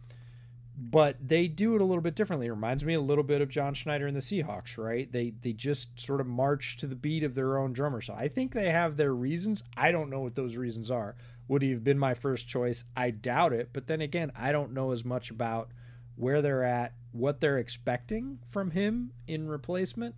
but 0.82 1.18
they 1.20 1.50
do 1.50 1.76
it 1.76 1.82
a 1.82 1.84
little 1.84 2.02
bit 2.02 2.16
differently. 2.16 2.48
It 2.48 2.52
reminds 2.52 2.86
me 2.86 2.94
a 2.94 3.02
little 3.02 3.24
bit 3.24 3.42
of 3.42 3.50
John 3.50 3.74
Schneider 3.74 4.08
and 4.08 4.16
the 4.16 4.22
Seahawks, 4.22 4.78
right? 4.78 5.12
They 5.12 5.34
they 5.42 5.52
just 5.52 6.00
sort 6.00 6.22
of 6.22 6.28
march 6.28 6.78
to 6.78 6.88
the 6.88 6.96
beat 6.96 7.24
of 7.24 7.36
their 7.36 7.58
own 7.58 7.74
drummer. 7.74 8.02
So 8.02 8.14
I 8.14 8.30
think 8.30 8.54
they 8.54 8.72
have 8.72 8.96
their 8.96 9.14
reasons. 9.14 9.62
I 9.76 9.92
don't 9.92 10.10
know 10.10 10.22
what 10.22 10.36
those 10.36 10.56
reasons 10.56 10.90
are. 10.90 11.16
Would 11.50 11.64
he 11.64 11.72
have 11.72 11.84
been 11.84 12.00
my 12.00 12.14
first 12.14 12.48
choice? 12.48 12.86
I 12.96 13.12
doubt 13.12 13.52
it. 13.52 13.72
But 13.74 13.88
then 13.88 14.00
again, 14.00 14.32
I 14.36 14.54
don't 14.54 14.74
know 14.74 14.92
as 14.92 15.04
much 15.04 15.32
about 15.32 15.70
where 16.16 16.42
they're 16.42 16.64
at, 16.64 16.94
what 17.12 17.42
they're 17.42 17.58
expecting 17.58 18.40
from 18.46 18.72
him 18.72 19.12
in 19.28 19.50
replacement. 19.50 20.16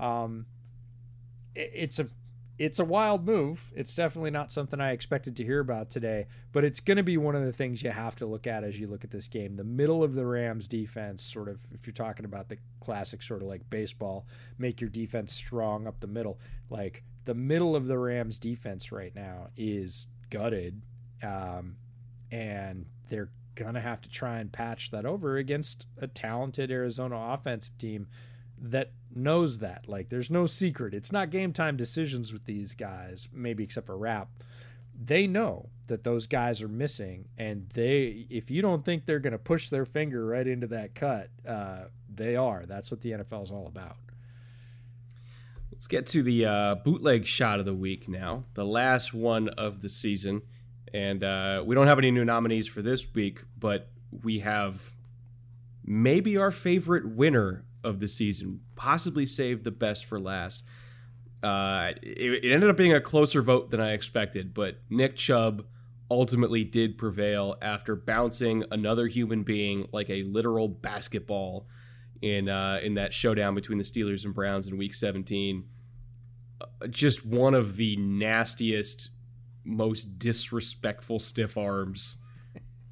Um, 0.00 0.46
it, 1.54 1.70
it's 1.72 1.98
a 2.00 2.08
it's 2.60 2.78
a 2.78 2.84
wild 2.84 3.24
move. 3.24 3.72
It's 3.74 3.94
definitely 3.94 4.32
not 4.32 4.52
something 4.52 4.82
I 4.82 4.90
expected 4.90 5.34
to 5.36 5.44
hear 5.44 5.60
about 5.60 5.88
today, 5.88 6.26
but 6.52 6.62
it's 6.62 6.78
going 6.78 6.98
to 6.98 7.02
be 7.02 7.16
one 7.16 7.34
of 7.34 7.42
the 7.42 7.54
things 7.54 7.82
you 7.82 7.90
have 7.90 8.16
to 8.16 8.26
look 8.26 8.46
at 8.46 8.64
as 8.64 8.78
you 8.78 8.86
look 8.86 9.02
at 9.02 9.10
this 9.10 9.28
game. 9.28 9.56
The 9.56 9.64
middle 9.64 10.04
of 10.04 10.14
the 10.14 10.26
Rams 10.26 10.68
defense, 10.68 11.22
sort 11.22 11.48
of, 11.48 11.66
if 11.72 11.86
you're 11.86 11.94
talking 11.94 12.26
about 12.26 12.50
the 12.50 12.58
classic 12.80 13.22
sort 13.22 13.40
of 13.40 13.48
like 13.48 13.70
baseball, 13.70 14.26
make 14.58 14.78
your 14.78 14.90
defense 14.90 15.32
strong 15.32 15.86
up 15.86 16.00
the 16.00 16.06
middle. 16.06 16.38
Like 16.68 17.02
the 17.24 17.32
middle 17.32 17.74
of 17.74 17.86
the 17.86 17.96
Rams 17.96 18.36
defense 18.36 18.92
right 18.92 19.14
now 19.16 19.48
is 19.56 20.06
gutted, 20.28 20.82
um, 21.22 21.76
and 22.30 22.84
they're 23.08 23.30
gonna 23.54 23.80
have 23.80 24.02
to 24.02 24.10
try 24.10 24.38
and 24.38 24.52
patch 24.52 24.90
that 24.90 25.06
over 25.06 25.38
against 25.38 25.86
a 25.98 26.06
talented 26.06 26.70
Arizona 26.70 27.16
offensive 27.32 27.78
team 27.78 28.06
that 28.60 28.92
knows 29.14 29.58
that. 29.58 29.88
Like, 29.88 30.08
there's 30.08 30.30
no 30.30 30.46
secret. 30.46 30.94
It's 30.94 31.12
not 31.12 31.30
game 31.30 31.52
time 31.52 31.76
decisions 31.76 32.32
with 32.32 32.44
these 32.44 32.74
guys, 32.74 33.28
maybe 33.32 33.64
except 33.64 33.86
for 33.86 33.96
Rapp. 33.96 34.28
They 35.02 35.26
know 35.26 35.70
that 35.86 36.04
those 36.04 36.26
guys 36.26 36.60
are 36.60 36.68
missing, 36.68 37.28
and 37.38 37.68
they, 37.72 38.26
if 38.28 38.50
you 38.50 38.60
don't 38.60 38.84
think 38.84 39.06
they're 39.06 39.18
going 39.18 39.32
to 39.32 39.38
push 39.38 39.70
their 39.70 39.86
finger 39.86 40.26
right 40.26 40.46
into 40.46 40.66
that 40.68 40.94
cut, 40.94 41.30
uh, 41.48 41.84
they 42.14 42.36
are. 42.36 42.64
That's 42.66 42.90
what 42.90 43.00
the 43.00 43.12
NFL 43.12 43.44
is 43.44 43.50
all 43.50 43.66
about. 43.66 43.96
Let's 45.72 45.86
get 45.86 46.06
to 46.08 46.22
the 46.22 46.44
uh, 46.44 46.74
bootleg 46.74 47.26
shot 47.26 47.58
of 47.58 47.64
the 47.64 47.74
week 47.74 48.08
now, 48.08 48.44
the 48.52 48.66
last 48.66 49.14
one 49.14 49.48
of 49.48 49.80
the 49.80 49.88
season. 49.88 50.42
And 50.92 51.24
uh, 51.24 51.62
we 51.64 51.74
don't 51.74 51.86
have 51.86 51.98
any 51.98 52.10
new 52.10 52.24
nominees 52.24 52.66
for 52.66 52.82
this 52.82 53.14
week, 53.14 53.42
but 53.58 53.88
we 54.22 54.40
have 54.40 54.92
maybe 55.84 56.36
our 56.36 56.50
favorite 56.50 57.08
winner 57.08 57.64
of 57.82 58.00
the 58.00 58.08
season, 58.08 58.60
possibly 58.76 59.26
saved 59.26 59.64
the 59.64 59.70
best 59.70 60.04
for 60.04 60.20
last. 60.20 60.64
Uh, 61.42 61.92
it, 62.02 62.44
it, 62.44 62.52
ended 62.52 62.68
up 62.68 62.76
being 62.76 62.92
a 62.92 63.00
closer 63.00 63.40
vote 63.40 63.70
than 63.70 63.80
I 63.80 63.92
expected, 63.92 64.52
but 64.52 64.78
Nick 64.90 65.16
Chubb 65.16 65.64
ultimately 66.10 66.64
did 66.64 66.98
prevail 66.98 67.56
after 67.62 67.96
bouncing 67.96 68.64
another 68.70 69.06
human 69.06 69.42
being 69.42 69.88
like 69.92 70.10
a 70.10 70.22
literal 70.24 70.68
basketball 70.68 71.66
in 72.20 72.48
uh, 72.48 72.80
in 72.82 72.94
that 72.94 73.14
showdown 73.14 73.54
between 73.54 73.78
the 73.78 73.84
Steelers 73.84 74.24
and 74.24 74.34
Browns 74.34 74.66
in 74.66 74.76
Week 74.76 74.92
17. 74.92 75.64
Uh, 76.60 76.86
just 76.88 77.24
one 77.24 77.54
of 77.54 77.76
the 77.76 77.96
nastiest, 77.96 79.10
most 79.64 80.18
disrespectful 80.18 81.18
stiff 81.18 81.56
arms 81.56 82.18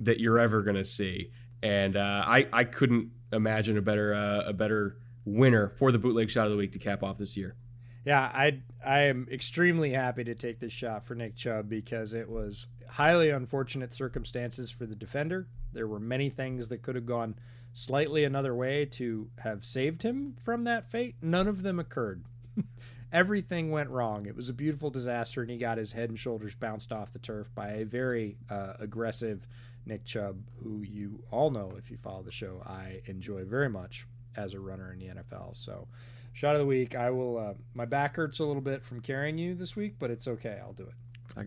that 0.01 0.21
you're 0.21 0.39
ever 0.39 0.63
gonna 0.63 0.85
see, 0.85 1.33
and 1.63 1.97
uh, 1.97 2.23
I 2.27 2.47
I 2.53 2.65
couldn't 2.65 3.11
imagine 3.33 3.77
a 3.77 3.83
better 3.83 4.15
uh, 4.15 4.49
a 4.49 4.53
better 4.53 4.97
winner 5.25 5.69
for 5.69 5.93
the 5.93 5.99
bootleg 5.99 6.31
shot 6.31 6.47
of 6.47 6.53
the 6.53 6.57
week 6.57 6.73
to 6.73 6.79
cap 6.79 7.03
off 7.03 7.19
this 7.19 7.37
year. 7.37 7.57
Yeah, 8.05 8.23
I 8.23 8.61
I 8.85 9.01
am 9.01 9.27
extremely 9.31 9.91
happy 9.91 10.25
to 10.25 10.35
take 10.35 10.61
this 10.61 10.73
shot 10.73 11.05
for 11.05 11.15
Nick 11.15 11.37
Chubb 11.37 11.69
because 11.69 12.15
it 12.15 12.29
was 12.29 12.67
highly 12.89 13.31
unfortunate 13.31 13.93
circumstances 13.93 14.71
for 14.71 14.87
the 14.87 14.95
defender. 14.95 15.47
There 15.73 15.87
were 15.87 16.01
many 16.01 16.31
things 16.31 16.69
that 16.69 16.83
could 16.83 16.95
have 16.95 17.07
gone 17.07 17.35
slightly 17.75 18.25
another 18.25 18.55
way 18.55 18.87
to 18.87 19.29
have 19.39 19.65
saved 19.65 20.03
him 20.03 20.35
from 20.43 20.65
that 20.65 20.91
fate. 20.91 21.17
None 21.21 21.49
of 21.49 21.63
them 21.63 21.79
occurred. 21.79 22.25
Everything 23.13 23.71
went 23.71 23.91
wrong. 23.91 24.27
It 24.27 24.37
was 24.37 24.49
a 24.49 24.55
beautiful 24.55 24.91
disaster, 24.91 25.41
and 25.41 25.51
he 25.51 25.57
got 25.57 25.79
his 25.79 25.93
head 25.93 26.11
and 26.11 26.19
shoulders 26.19 26.55
bounced 26.55 26.93
off 26.93 27.13
the 27.13 27.19
turf 27.19 27.51
by 27.55 27.69
a 27.69 27.85
very 27.85 28.37
uh, 28.51 28.75
aggressive 28.79 29.47
Nick 29.89 30.05
Chubb, 30.05 30.37
who 30.63 30.83
you 30.83 31.25
all 31.31 31.51
know 31.51 31.73
if 31.79 31.91
you 31.91 31.97
follow 31.97 32.23
the 32.23 32.31
show, 32.31 32.63
I 32.67 33.01
enjoy 33.07 33.45
very 33.45 33.71
much 33.71 34.07
as 34.37 34.55
a 34.55 34.61
runner 34.61 34.93
in 34.93 34.99
the 34.99 35.07
NFL. 35.07 35.57
So, 35.57 35.89
shot 36.33 36.55
of 36.55 36.61
the 36.61 36.67
week. 36.67 36.95
I 36.95 37.11
will. 37.11 37.39
Uh, 37.39 37.55
my 37.75 37.87
back 37.87 38.17
hurts 38.17 38.39
a 38.39 38.45
little 38.45 38.63
bit 38.63 38.85
from 38.85 39.01
carrying 39.01 39.39
you 39.39 39.55
this 39.55 39.75
week, 39.75 39.95
but 39.99 40.11
it's 40.11 40.29
okay. 40.29 40.59
I'll 40.63 40.75
do 40.75 40.85
it. 40.85 40.95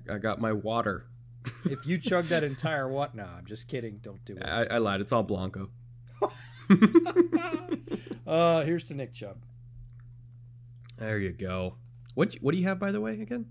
I, 0.10 0.16
I 0.16 0.18
got 0.18 0.42
my 0.42 0.52
water. 0.52 1.06
if 1.66 1.86
you 1.86 1.98
chug 2.02 2.26
that 2.28 2.44
entire 2.44 2.88
what? 2.90 3.16
No, 3.16 3.24
I'm 3.24 3.46
just 3.46 3.68
kidding. 3.68 4.00
Don't 4.02 4.24
do 4.26 4.36
it. 4.36 4.44
I, 4.44 4.64
I 4.64 4.78
lied. 4.80 5.02
It's 5.02 5.12
all 5.12 5.24
Blanco. 5.24 5.70
uh, 8.28 8.64
here's 8.64 8.84
to 8.86 8.94
Nick 8.94 9.14
Chubb. 9.14 9.38
There 10.98 11.20
you 11.20 11.32
go. 11.32 11.76
What 12.16 12.36
what 12.42 12.54
do 12.54 12.58
you 12.58 12.68
have 12.68 12.80
by 12.80 12.92
the 12.92 13.02
way 13.02 13.22
again? 13.22 13.46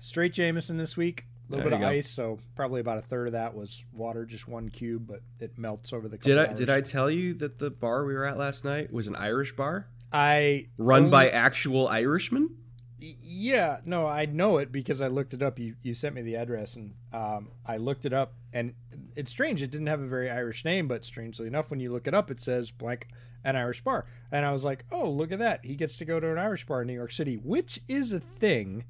Straight 0.00 0.32
Jameson 0.32 0.76
this 0.76 0.96
week. 0.96 1.26
A 1.48 1.52
little 1.52 1.64
bit 1.64 1.74
of 1.74 1.80
go. 1.80 1.86
ice, 1.86 2.10
so 2.10 2.40
probably 2.56 2.80
about 2.80 2.98
a 2.98 3.02
third 3.02 3.28
of 3.28 3.32
that 3.34 3.54
was 3.54 3.84
water, 3.92 4.24
just 4.24 4.48
one 4.48 4.68
cube, 4.68 5.06
but 5.06 5.20
it 5.38 5.56
melts 5.56 5.92
over 5.92 6.08
the. 6.08 6.18
Did 6.18 6.38
I 6.38 6.46
hours. 6.46 6.58
did 6.58 6.70
I 6.70 6.80
tell 6.80 7.08
you 7.08 7.34
that 7.34 7.58
the 7.58 7.70
bar 7.70 8.04
we 8.04 8.14
were 8.14 8.24
at 8.24 8.36
last 8.36 8.64
night 8.64 8.92
was 8.92 9.06
an 9.06 9.14
Irish 9.14 9.54
bar? 9.54 9.86
I 10.12 10.66
run 10.76 11.04
only, 11.04 11.10
by 11.10 11.28
actual 11.28 11.86
Irishmen. 11.88 12.56
Yeah, 12.98 13.78
no, 13.84 14.06
I 14.06 14.26
know 14.26 14.58
it 14.58 14.72
because 14.72 15.00
I 15.00 15.08
looked 15.08 15.34
it 15.34 15.42
up. 15.42 15.58
You 15.58 15.76
you 15.82 15.94
sent 15.94 16.14
me 16.14 16.22
the 16.22 16.36
address, 16.36 16.74
and 16.74 16.94
um, 17.12 17.50
I 17.64 17.76
looked 17.76 18.06
it 18.06 18.12
up, 18.12 18.34
and 18.52 18.74
it's 19.14 19.30
strange. 19.30 19.62
It 19.62 19.70
didn't 19.70 19.86
have 19.86 20.00
a 20.00 20.06
very 20.06 20.30
Irish 20.30 20.64
name, 20.64 20.88
but 20.88 21.04
strangely 21.04 21.46
enough, 21.46 21.70
when 21.70 21.78
you 21.78 21.92
look 21.92 22.08
it 22.08 22.14
up, 22.14 22.30
it 22.30 22.40
says 22.40 22.70
blank 22.70 23.08
an 23.44 23.54
Irish 23.54 23.84
bar, 23.84 24.06
and 24.32 24.44
I 24.44 24.50
was 24.50 24.64
like, 24.64 24.84
oh, 24.90 25.08
look 25.08 25.30
at 25.30 25.38
that. 25.38 25.64
He 25.64 25.76
gets 25.76 25.96
to 25.98 26.04
go 26.04 26.18
to 26.18 26.32
an 26.32 26.38
Irish 26.38 26.66
bar 26.66 26.80
in 26.80 26.88
New 26.88 26.94
York 26.94 27.12
City, 27.12 27.36
which 27.36 27.80
is 27.86 28.12
a 28.12 28.20
thing. 28.20 28.84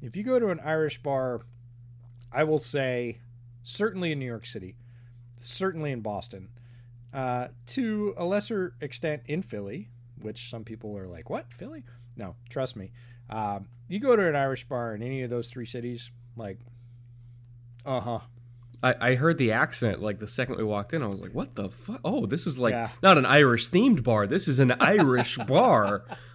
If 0.00 0.16
you 0.16 0.24
go 0.24 0.40
to 0.40 0.48
an 0.48 0.58
Irish 0.64 1.00
bar, 1.02 1.42
I 2.34 2.44
will 2.44 2.58
say, 2.58 3.18
certainly 3.62 4.12
in 4.12 4.18
New 4.18 4.26
York 4.26 4.46
City, 4.46 4.76
certainly 5.40 5.92
in 5.92 6.00
Boston, 6.00 6.48
uh, 7.12 7.48
to 7.66 8.14
a 8.16 8.24
lesser 8.24 8.74
extent 8.80 9.22
in 9.26 9.42
Philly, 9.42 9.90
which 10.20 10.48
some 10.50 10.64
people 10.64 10.96
are 10.96 11.06
like, 11.08 11.28
what 11.30 11.52
Philly? 11.52 11.84
No, 12.16 12.36
trust 12.48 12.76
me. 12.76 12.92
Um, 13.30 13.66
you 13.88 14.00
go 14.00 14.16
to 14.16 14.26
an 14.28 14.36
Irish 14.36 14.66
bar 14.68 14.94
in 14.94 15.02
any 15.02 15.22
of 15.22 15.30
those 15.30 15.48
three 15.48 15.66
cities, 15.66 16.10
like, 16.36 16.58
uh 17.84 18.00
huh. 18.00 18.18
I, 18.82 18.94
I 19.10 19.14
heard 19.14 19.38
the 19.38 19.52
accent 19.52 20.02
like 20.02 20.18
the 20.18 20.26
second 20.26 20.56
we 20.56 20.64
walked 20.64 20.92
in. 20.92 21.02
I 21.02 21.06
was 21.06 21.20
like, 21.20 21.32
"What 21.34 21.54
the 21.54 21.68
fuck? 21.70 22.00
Oh, 22.04 22.26
this 22.26 22.46
is 22.46 22.58
like 22.58 22.72
Yeah. 22.72 22.90
not 23.02 23.16
an 23.18 23.26
Irish 23.26 23.68
themed 23.70 24.02
bar. 24.02 24.26
This 24.26 24.48
is 24.48 24.58
an 24.58 24.72
Irish 24.80 25.36
bar. 25.38 26.04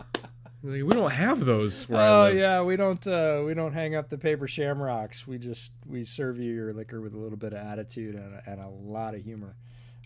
We 0.67 0.89
don't 0.89 1.11
have 1.11 1.45
those. 1.45 1.87
Where 1.87 2.01
I 2.01 2.07
Oh 2.07 2.27
yeah, 2.27 2.61
we 2.61 2.75
don't 2.75 3.05
uh, 3.07 3.41
we 3.45 3.53
don't 3.53 3.71
hang 3.71 3.95
up 3.95 4.09
the 4.09 4.17
paper 4.17 4.49
shamrocks. 4.49 5.25
We 5.25 5.37
just 5.37 5.71
we 5.85 6.03
serve 6.03 6.39
you 6.39 6.53
your 6.53 6.73
liquor 6.73 6.99
with 6.99 7.13
a 7.13 7.17
little 7.17 7.37
bit 7.37 7.53
of 7.53 7.59
attitude 7.59 8.15
and 8.15 8.33
a, 8.35 8.43
and 8.45 8.59
a 8.59 8.67
lot 8.67 9.15
of 9.15 9.21
humor. 9.21 9.55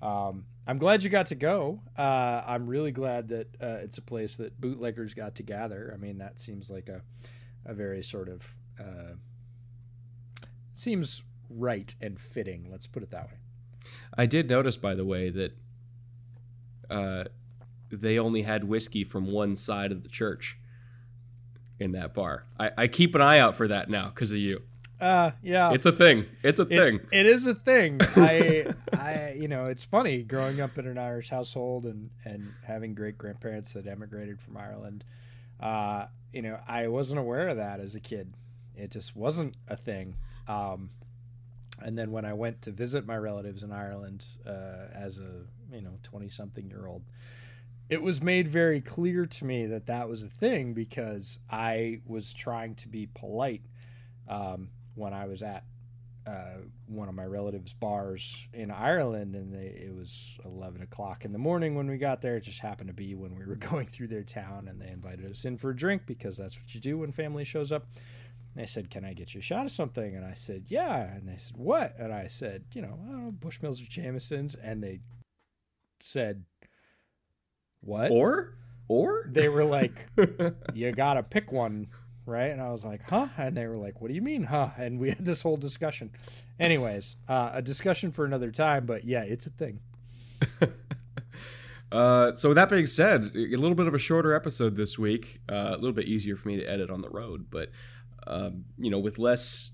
Um, 0.03 0.45
I'm 0.67 0.77
glad 0.77 1.03
you 1.03 1.09
got 1.09 1.25
to 1.27 1.35
go. 1.35 1.81
Uh, 1.97 2.43
I'm 2.45 2.67
really 2.67 2.91
glad 2.91 3.29
that 3.29 3.47
uh, 3.59 3.79
it's 3.81 3.97
a 3.97 4.03
place 4.03 4.35
that 4.35 4.59
bootleggers 4.61 5.15
got 5.15 5.33
to 5.35 5.43
gather. 5.43 5.91
I 5.93 5.97
mean, 5.97 6.19
that 6.19 6.39
seems 6.39 6.69
like 6.69 6.89
a 6.89 7.01
a 7.65 7.73
very 7.73 8.03
sort 8.03 8.29
of 8.29 8.55
uh, 8.79 9.15
seems 10.75 11.23
right 11.49 11.93
and 12.01 12.19
fitting. 12.19 12.67
Let's 12.71 12.85
put 12.85 13.01
it 13.01 13.09
that 13.09 13.27
way. 13.27 13.37
I 14.15 14.27
did 14.27 14.47
notice, 14.47 14.77
by 14.77 14.93
the 14.93 15.05
way, 15.05 15.31
that 15.31 15.57
uh, 16.87 17.23
they 17.91 18.17
only 18.19 18.41
had 18.43 18.63
whiskey 18.63 19.03
from 19.03 19.31
one 19.31 19.55
side 19.55 19.91
of 19.91 20.03
the 20.03 20.09
church 20.09 20.57
in 21.79 21.91
that 21.93 22.13
bar. 22.13 22.45
I, 22.59 22.71
I 22.77 22.87
keep 22.87 23.15
an 23.15 23.21
eye 23.21 23.39
out 23.39 23.55
for 23.55 23.67
that 23.67 23.89
now 23.89 24.09
because 24.09 24.31
of 24.31 24.37
you. 24.37 24.61
Uh, 24.99 25.31
yeah, 25.41 25.71
It's 25.73 25.87
a 25.87 25.91
thing. 25.91 26.25
It's 26.43 26.59
a 26.59 26.63
It- 26.63 26.69
thing. 26.69 26.99
it 27.11 27.25
is 27.25 27.47
a 27.47 27.55
thing. 27.55 27.99
I, 28.15 28.67
I, 28.93 29.35
you 29.35 29.47
know, 29.47 29.65
it's 29.65 29.83
funny 29.83 30.21
growing 30.21 30.61
up 30.61 30.77
in 30.77 30.85
an 30.85 30.99
Irish 30.99 31.29
household 31.29 31.85
and 31.85 32.11
and 32.23 32.51
having 32.63 32.93
great 32.93 33.17
grandparents 33.17 33.73
that 33.73 33.87
emigrated 33.87 34.39
from 34.39 34.57
Ireland. 34.57 35.03
Uh, 35.59 36.05
you 36.33 36.43
know, 36.43 36.59
I 36.67 36.87
wasn't 36.87 37.19
aware 37.19 37.47
of 37.49 37.57
that 37.57 37.79
as 37.79 37.95
a 37.95 37.99
kid. 37.99 38.31
It 38.75 38.91
just 38.91 39.15
wasn't 39.15 39.55
a 39.67 39.75
thing. 39.75 40.15
Um, 40.47 40.91
and 41.81 41.97
then 41.97 42.11
when 42.11 42.25
I 42.25 42.33
went 42.33 42.61
to 42.63 42.71
visit 42.71 43.07
my 43.07 43.17
relatives 43.17 43.63
in 43.63 43.71
Ireland 43.71 44.27
uh, 44.45 44.85
as 44.93 45.17
a 45.17 45.31
you 45.75 45.81
know 45.81 45.97
twenty 46.03 46.29
something 46.29 46.69
year 46.69 46.85
old, 46.85 47.01
it 47.91 48.01
was 48.01 48.23
made 48.23 48.47
very 48.47 48.79
clear 48.79 49.25
to 49.25 49.45
me 49.45 49.65
that 49.65 49.85
that 49.87 50.07
was 50.07 50.23
a 50.23 50.29
thing 50.29 50.73
because 50.73 51.39
I 51.51 51.99
was 52.05 52.31
trying 52.31 52.73
to 52.75 52.87
be 52.87 53.09
polite 53.13 53.63
um, 54.29 54.69
when 54.95 55.13
I 55.13 55.27
was 55.27 55.43
at 55.43 55.65
uh, 56.25 56.61
one 56.87 57.09
of 57.09 57.15
my 57.15 57.25
relatives' 57.25 57.73
bars 57.73 58.47
in 58.53 58.71
Ireland, 58.71 59.35
and 59.35 59.53
they, 59.53 59.83
it 59.85 59.93
was 59.93 60.37
eleven 60.45 60.83
o'clock 60.83 61.25
in 61.25 61.33
the 61.33 61.37
morning 61.37 61.75
when 61.75 61.89
we 61.89 61.97
got 61.97 62.21
there. 62.21 62.37
It 62.37 62.43
just 62.43 62.59
happened 62.59 62.87
to 62.87 62.93
be 62.93 63.13
when 63.13 63.35
we 63.35 63.45
were 63.45 63.55
going 63.71 63.87
through 63.87 64.07
their 64.07 64.23
town, 64.23 64.69
and 64.69 64.79
they 64.79 64.87
invited 64.87 65.29
us 65.29 65.43
in 65.43 65.57
for 65.57 65.71
a 65.71 65.75
drink 65.75 66.03
because 66.05 66.37
that's 66.37 66.57
what 66.57 66.73
you 66.73 66.79
do 66.79 66.99
when 66.99 67.11
family 67.11 67.43
shows 67.43 67.73
up. 67.73 67.87
They 68.55 68.67
said, 68.67 68.89
"Can 68.89 69.03
I 69.03 69.11
get 69.11 69.33
you 69.33 69.39
a 69.39 69.43
shot 69.43 69.65
of 69.65 69.71
something?" 69.71 70.15
And 70.15 70.23
I 70.23 70.35
said, 70.35 70.63
"Yeah." 70.67 71.13
And 71.13 71.27
they 71.27 71.37
said, 71.37 71.57
"What?" 71.57 71.95
And 71.99 72.13
I 72.13 72.27
said, 72.27 72.63
"You 72.71 72.83
know, 72.83 72.99
oh, 73.09 73.33
Bushmills 73.37 73.81
or 73.81 73.89
Jamesons." 73.89 74.55
And 74.55 74.81
they 74.81 75.01
said, 75.99 76.45
"What?" 77.81 78.11
Or 78.11 78.55
or 78.87 79.25
they 79.31 79.47
were 79.47 79.63
like, 79.63 80.05
you 80.73 80.91
gotta 80.91 81.23
pick 81.23 81.51
one, 81.53 81.87
right? 82.25 82.51
And 82.51 82.61
I 82.61 82.69
was 82.71 82.83
like, 82.83 83.01
huh? 83.03 83.27
And 83.37 83.55
they 83.55 83.65
were 83.65 83.77
like, 83.77 84.01
what 84.01 84.09
do 84.09 84.13
you 84.13 84.21
mean, 84.21 84.43
huh? 84.43 84.69
And 84.77 84.99
we 84.99 85.09
had 85.09 85.23
this 85.23 85.41
whole 85.41 85.55
discussion. 85.55 86.11
Anyways, 86.59 87.15
uh, 87.29 87.51
a 87.53 87.61
discussion 87.61 88.11
for 88.11 88.25
another 88.25 88.51
time, 88.51 88.85
but 88.85 89.05
yeah, 89.05 89.21
it's 89.21 89.47
a 89.47 89.51
thing. 89.51 89.79
Uh, 91.91 92.33
so 92.35 92.47
with 92.47 92.55
that 92.55 92.69
being 92.69 92.85
said, 92.85 93.31
a 93.35 93.57
little 93.57 93.75
bit 93.75 93.85
of 93.85 93.93
a 93.93 93.99
shorter 93.99 94.33
episode 94.33 94.77
this 94.77 94.97
week. 94.97 95.41
Uh, 95.49 95.71
a 95.71 95.75
little 95.75 95.91
bit 95.91 96.05
easier 96.05 96.37
for 96.37 96.47
me 96.47 96.55
to 96.55 96.63
edit 96.63 96.89
on 96.89 97.01
the 97.01 97.09
road, 97.09 97.47
but 97.49 97.69
um, 98.27 98.63
you 98.77 98.89
know, 98.89 98.99
with 98.99 99.19
less, 99.19 99.71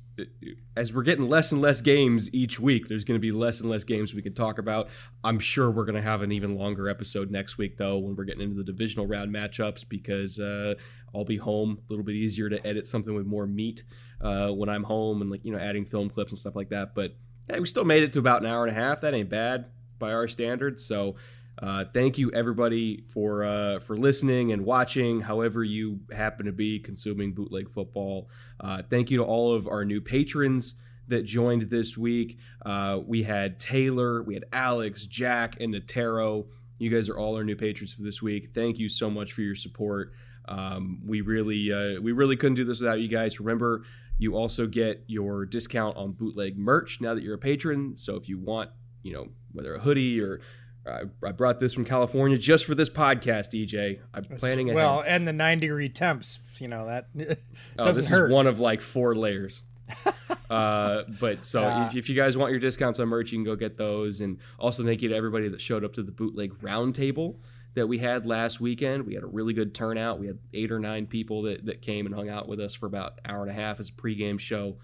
as 0.76 0.94
we're 0.94 1.04
getting 1.04 1.28
less 1.28 1.52
and 1.52 1.62
less 1.62 1.82
games 1.82 2.30
each 2.34 2.60
week, 2.60 2.88
there's 2.88 3.04
going 3.04 3.20
to 3.20 3.22
be 3.22 3.32
less 3.32 3.62
and 3.62 3.70
less 3.70 3.84
games 3.84 4.14
we 4.14 4.22
can 4.22 4.34
talk 4.34 4.60
about. 4.60 4.90
I'm 5.24 5.40
sure 5.40 5.70
we're 5.72 5.86
going 5.86 5.96
to 5.96 6.02
have 6.02 6.22
an 6.22 6.32
even 6.32 6.56
longer 6.56 6.90
episode 6.90 7.32
next 7.32 7.58
week, 7.58 7.78
though, 7.78 7.98
when 7.98 8.16
we're 8.16 8.26
getting 8.26 8.42
into 8.42 8.56
the 8.56 8.64
divisional 8.64 9.08
round 9.08 9.34
matchups, 9.34 9.88
because 9.88 10.40
uh, 10.40 10.76
I'll 11.14 11.26
be 11.26 11.38
home. 11.38 11.80
A 11.80 11.92
little 11.92 12.06
bit 12.06 12.16
easier 12.16 12.50
to 12.50 12.66
edit 12.66 12.88
something 12.88 13.16
with 13.16 13.26
more 13.26 13.48
meat 13.48 13.84
uh, 14.22 14.50
when 14.50 14.70
I'm 14.70 14.84
home, 14.84 15.22
and 15.22 15.30
like 15.30 15.44
you 15.44 15.52
know, 15.52 15.60
adding 15.60 15.86
film 15.86 16.10
clips 16.10 16.32
and 16.32 16.40
stuff 16.40 16.56
like 16.56 16.70
that. 16.70 16.96
But 16.96 17.16
yeah, 17.50 17.60
we 17.60 17.68
still 17.68 17.86
made 17.86 18.04
it 18.04 18.14
to 18.14 18.20
about 18.20 18.42
an 18.42 18.48
hour 18.48 18.66
and 18.66 18.76
a 18.76 18.80
half. 18.80 19.02
That 19.02 19.14
ain't 19.14 19.30
bad 19.30 19.66
by 20.00 20.14
our 20.14 20.28
standards. 20.28 20.86
So. 20.86 21.16
Uh, 21.62 21.86
thank 21.94 22.18
you 22.18 22.32
everybody 22.32 23.04
for 23.10 23.44
uh, 23.44 23.80
for 23.80 23.98
listening 23.98 24.52
and 24.52 24.64
watching. 24.64 25.22
However 25.22 25.64
you 25.64 26.00
happen 26.12 26.46
to 26.46 26.52
be 26.52 26.80
consuming 26.80 27.34
bootleg 27.34 27.70
football. 27.70 28.30
Uh, 28.60 28.84
thank 28.90 29.10
you 29.10 29.18
to 29.18 29.24
all 29.24 29.54
of 29.54 29.68
our 29.68 29.84
new 29.84 30.02
patrons 30.02 30.76
that 31.08 31.24
joined 31.24 31.64
this 31.70 31.98
week. 31.98 32.38
Uh, 32.66 33.00
we 33.06 33.24
had 33.24 33.60
Taylor, 33.60 34.22
we 34.24 34.34
had 34.34 34.46
Alex, 34.52 35.06
Jack, 35.06 35.60
and 35.60 35.74
Natero. 35.74 36.46
You 36.80 36.92
guys 36.92 37.10
are 37.10 37.18
all 37.18 37.36
our 37.36 37.44
new 37.44 37.56
patrons 37.56 37.94
for 37.94 38.04
this 38.04 38.22
week. 38.22 38.50
Thank 38.54 38.78
you 38.78 38.88
so 38.90 39.10
much 39.10 39.34
for 39.34 39.42
your 39.42 39.56
support. 39.56 40.14
Um, 40.48 41.02
we 41.06 41.22
really 41.22 41.72
uh, 41.72 42.00
we 42.02 42.12
really 42.12 42.38
couldn't 42.38 42.56
do 42.56 42.66
this 42.66 42.80
without 42.80 43.00
you 43.00 43.08
guys. 43.08 43.40
Remember, 43.40 43.84
you 44.20 44.36
also 44.36 44.68
get 44.68 45.04
your 45.08 45.46
discount 45.46 45.98
on 45.98 46.12
bootleg 46.12 46.58
merch 46.58 47.02
now 47.02 47.16
that 47.16 47.24
you're 47.24 47.36
a 47.36 47.40
patron. 47.40 47.96
So 47.96 48.16
if 48.16 48.30
you 48.30 48.38
want, 48.38 48.70
you 49.02 49.14
know, 49.14 49.30
whether 49.52 49.76
a 49.76 49.80
hoodie 49.80 50.22
or 50.22 50.42
I, 50.88 51.28
I 51.28 51.32
brought 51.32 51.60
this 51.60 51.74
from 51.74 51.86
California 51.86 52.38
just 52.38 52.66
for 52.66 52.76
this 52.76 52.90
podcast, 52.90 53.54
EJ. 53.54 54.00
I'm 54.14 54.24
planning 54.38 54.70
ahead. 54.70 54.76
Well, 54.76 55.04
and 55.06 55.28
the 55.28 55.34
nine 55.34 55.60
degree 55.60 55.90
temps, 55.90 56.40
you 56.60 56.68
know, 56.68 56.86
that 56.88 57.08
oh, 57.80 57.84
doesn't 57.84 58.02
this 58.02 58.10
hurt. 58.10 58.30
is 58.30 58.34
one 58.34 58.48
of 58.48 58.60
like 58.60 58.82
four 58.82 59.16
layers. 59.16 59.64
uh, 60.50 61.04
but 61.20 61.46
so 61.46 61.62
Yeah. 61.62 61.88
if, 61.88 61.96
if 61.96 62.10
you 62.10 62.16
guys 62.16 62.38
want 62.38 62.52
your 62.52 62.60
discounts 62.60 63.00
on 63.00 63.08
merch, 63.08 63.32
you 63.32 63.38
can 63.38 63.46
go 63.46 63.56
get 63.56 63.78
those. 63.78 64.22
And 64.22 64.38
also 64.60 64.84
thank 64.84 65.02
you 65.02 65.10
to 65.10 65.16
everybody 65.16 65.48
that 65.50 65.62
showed 65.62 65.84
up 65.84 65.94
to 65.94 66.04
the 66.04 66.12
bootleg 66.12 66.60
roundtable 66.62 67.36
that 67.76 67.88
we 67.88 68.00
had 68.00 68.26
last 68.26 68.60
weekend. 68.60 69.06
We 69.06 69.14
had 69.14 69.24
a 69.24 69.28
really 69.28 69.54
good 69.54 69.74
turnout. 69.74 70.20
We 70.20 70.28
had 70.28 70.40
eight 70.54 70.72
or 70.72 70.80
nine 70.80 71.06
people 71.06 71.44
that, 71.44 71.66
that 71.68 71.82
came 71.82 72.06
and 72.06 72.14
hung 72.16 72.28
out 72.30 72.48
with 72.48 72.60
us 72.60 72.74
for 72.74 72.86
about 72.88 73.20
an 73.24 73.32
hour 73.32 73.42
and 73.44 73.52
a 73.52 73.54
half 73.54 73.80
as 73.80 73.90
a 73.90 73.92
pregame 73.94 74.40
show 74.40 74.78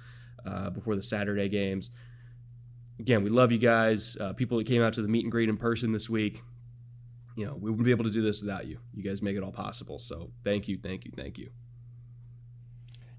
uh, 0.45 0.69
before 0.69 0.95
the 0.95 1.03
Saturday 1.03 1.49
games. 1.49 1.89
Again, 3.03 3.21
we 3.21 3.29
love 3.29 3.51
you 3.51 3.57
guys. 3.57 4.15
Uh, 4.17 4.31
people 4.31 4.57
that 4.57 4.65
came 4.65 4.81
out 4.81 4.93
to 4.93 5.01
the 5.01 5.09
meet 5.09 5.25
and 5.25 5.31
greet 5.31 5.49
in 5.49 5.57
person 5.57 5.91
this 5.91 6.09
week. 6.09 6.41
You 7.35 7.45
know, 7.45 7.53
we 7.53 7.69
wouldn't 7.69 7.83
be 7.83 7.91
able 7.91 8.05
to 8.05 8.09
do 8.09 8.21
this 8.21 8.41
without 8.41 8.65
you. 8.65 8.79
You 8.93 9.03
guys 9.03 9.21
make 9.21 9.35
it 9.35 9.43
all 9.43 9.51
possible. 9.51 9.99
So 9.99 10.31
thank 10.45 10.69
you, 10.69 10.79
thank 10.81 11.03
you, 11.03 11.11
thank 11.13 11.37
you. 11.37 11.49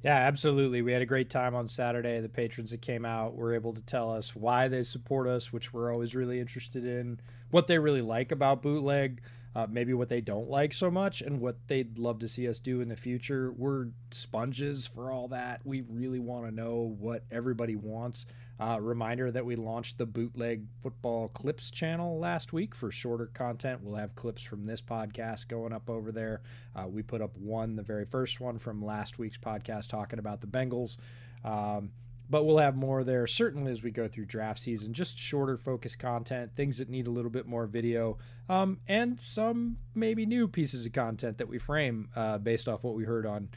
Yeah, 0.02 0.16
absolutely. 0.16 0.80
We 0.80 0.94
had 0.94 1.02
a 1.02 1.06
great 1.06 1.28
time 1.28 1.54
on 1.54 1.68
Saturday. 1.68 2.18
The 2.20 2.30
patrons 2.30 2.70
that 2.70 2.80
came 2.80 3.04
out 3.04 3.36
were 3.36 3.54
able 3.54 3.74
to 3.74 3.82
tell 3.82 4.10
us 4.10 4.34
why 4.34 4.68
they 4.68 4.84
support 4.84 5.28
us, 5.28 5.52
which 5.52 5.74
we're 5.74 5.92
always 5.92 6.14
really 6.14 6.40
interested 6.40 6.86
in, 6.86 7.20
what 7.50 7.66
they 7.66 7.78
really 7.78 8.00
like 8.00 8.32
about 8.32 8.62
bootleg, 8.62 9.20
uh, 9.54 9.66
maybe 9.68 9.92
what 9.92 10.08
they 10.08 10.22
don't 10.22 10.48
like 10.48 10.72
so 10.72 10.90
much, 10.90 11.20
and 11.20 11.42
what 11.42 11.58
they'd 11.66 11.98
love 11.98 12.20
to 12.20 12.28
see 12.28 12.48
us 12.48 12.58
do 12.58 12.80
in 12.80 12.88
the 12.88 12.96
future. 12.96 13.52
We're 13.52 13.88
sponges 14.10 14.86
for 14.86 15.12
all 15.12 15.28
that. 15.28 15.60
We 15.62 15.82
really 15.82 16.20
want 16.20 16.46
to 16.46 16.54
know 16.54 16.96
what 16.98 17.24
everybody 17.30 17.76
wants. 17.76 18.24
Uh, 18.60 18.78
reminder 18.80 19.30
that 19.30 19.44
we 19.44 19.56
launched 19.56 19.98
the 19.98 20.06
Bootleg 20.06 20.66
Football 20.80 21.28
Clips 21.28 21.70
channel 21.70 22.18
last 22.18 22.52
week 22.52 22.74
for 22.74 22.92
shorter 22.92 23.26
content. 23.26 23.82
We'll 23.82 23.96
have 23.96 24.14
clips 24.14 24.42
from 24.42 24.64
this 24.64 24.80
podcast 24.80 25.48
going 25.48 25.72
up 25.72 25.90
over 25.90 26.12
there. 26.12 26.42
Uh, 26.76 26.86
we 26.86 27.02
put 27.02 27.20
up 27.20 27.36
one, 27.36 27.74
the 27.74 27.82
very 27.82 28.04
first 28.04 28.40
one 28.40 28.58
from 28.58 28.84
last 28.84 29.18
week's 29.18 29.38
podcast 29.38 29.88
talking 29.88 30.20
about 30.20 30.40
the 30.40 30.46
Bengals. 30.46 30.98
Um, 31.44 31.90
but 32.30 32.44
we'll 32.44 32.58
have 32.58 32.74
more 32.74 33.04
there 33.04 33.26
certainly 33.26 33.70
as 33.70 33.82
we 33.82 33.90
go 33.90 34.08
through 34.08 34.26
draft 34.26 34.58
season. 34.58 34.92
Just 34.94 35.18
shorter, 35.18 35.56
focused 35.56 35.98
content, 35.98 36.52
things 36.56 36.78
that 36.78 36.88
need 36.88 37.06
a 37.06 37.10
little 37.10 37.30
bit 37.30 37.46
more 37.46 37.66
video, 37.66 38.18
um, 38.48 38.78
and 38.88 39.20
some 39.20 39.76
maybe 39.94 40.24
new 40.24 40.48
pieces 40.48 40.86
of 40.86 40.92
content 40.92 41.38
that 41.38 41.48
we 41.48 41.58
frame 41.58 42.08
uh, 42.16 42.38
based 42.38 42.68
off 42.68 42.82
what 42.82 42.94
we 42.94 43.04
heard 43.04 43.26
on 43.26 43.48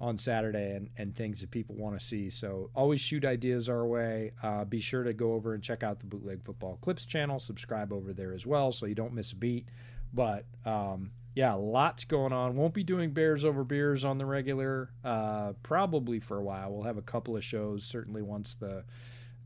on 0.00 0.18
Saturday 0.18 0.74
and, 0.74 0.90
and 0.98 1.14
things 1.14 1.40
that 1.40 1.50
people 1.50 1.74
want 1.74 1.98
to 1.98 2.04
see. 2.04 2.28
So 2.28 2.70
always 2.74 3.00
shoot 3.00 3.24
ideas 3.24 3.68
our 3.68 3.86
way. 3.86 4.32
Uh, 4.42 4.64
be 4.64 4.80
sure 4.80 5.02
to 5.04 5.12
go 5.12 5.32
over 5.32 5.54
and 5.54 5.62
check 5.62 5.82
out 5.82 6.00
the 6.00 6.06
Bootleg 6.06 6.44
Football 6.44 6.78
Clips 6.82 7.06
channel. 7.06 7.40
Subscribe 7.40 7.92
over 7.92 8.12
there 8.12 8.32
as 8.32 8.46
well 8.46 8.72
so 8.72 8.86
you 8.86 8.94
don't 8.94 9.14
miss 9.14 9.32
a 9.32 9.36
beat. 9.36 9.66
But 10.12 10.44
um, 10.64 11.12
yeah, 11.34 11.54
lots 11.54 12.04
going 12.04 12.32
on. 12.32 12.56
Won't 12.56 12.74
be 12.74 12.84
doing 12.84 13.12
Bears 13.12 13.44
over 13.44 13.64
Beers 13.64 14.04
on 14.04 14.18
the 14.18 14.26
regular, 14.26 14.90
uh, 15.04 15.52
probably 15.62 16.20
for 16.20 16.38
a 16.38 16.42
while. 16.42 16.72
We'll 16.72 16.84
have 16.84 16.98
a 16.98 17.02
couple 17.02 17.36
of 17.36 17.44
shows, 17.44 17.84
certainly 17.84 18.22
once 18.22 18.54
the 18.54 18.84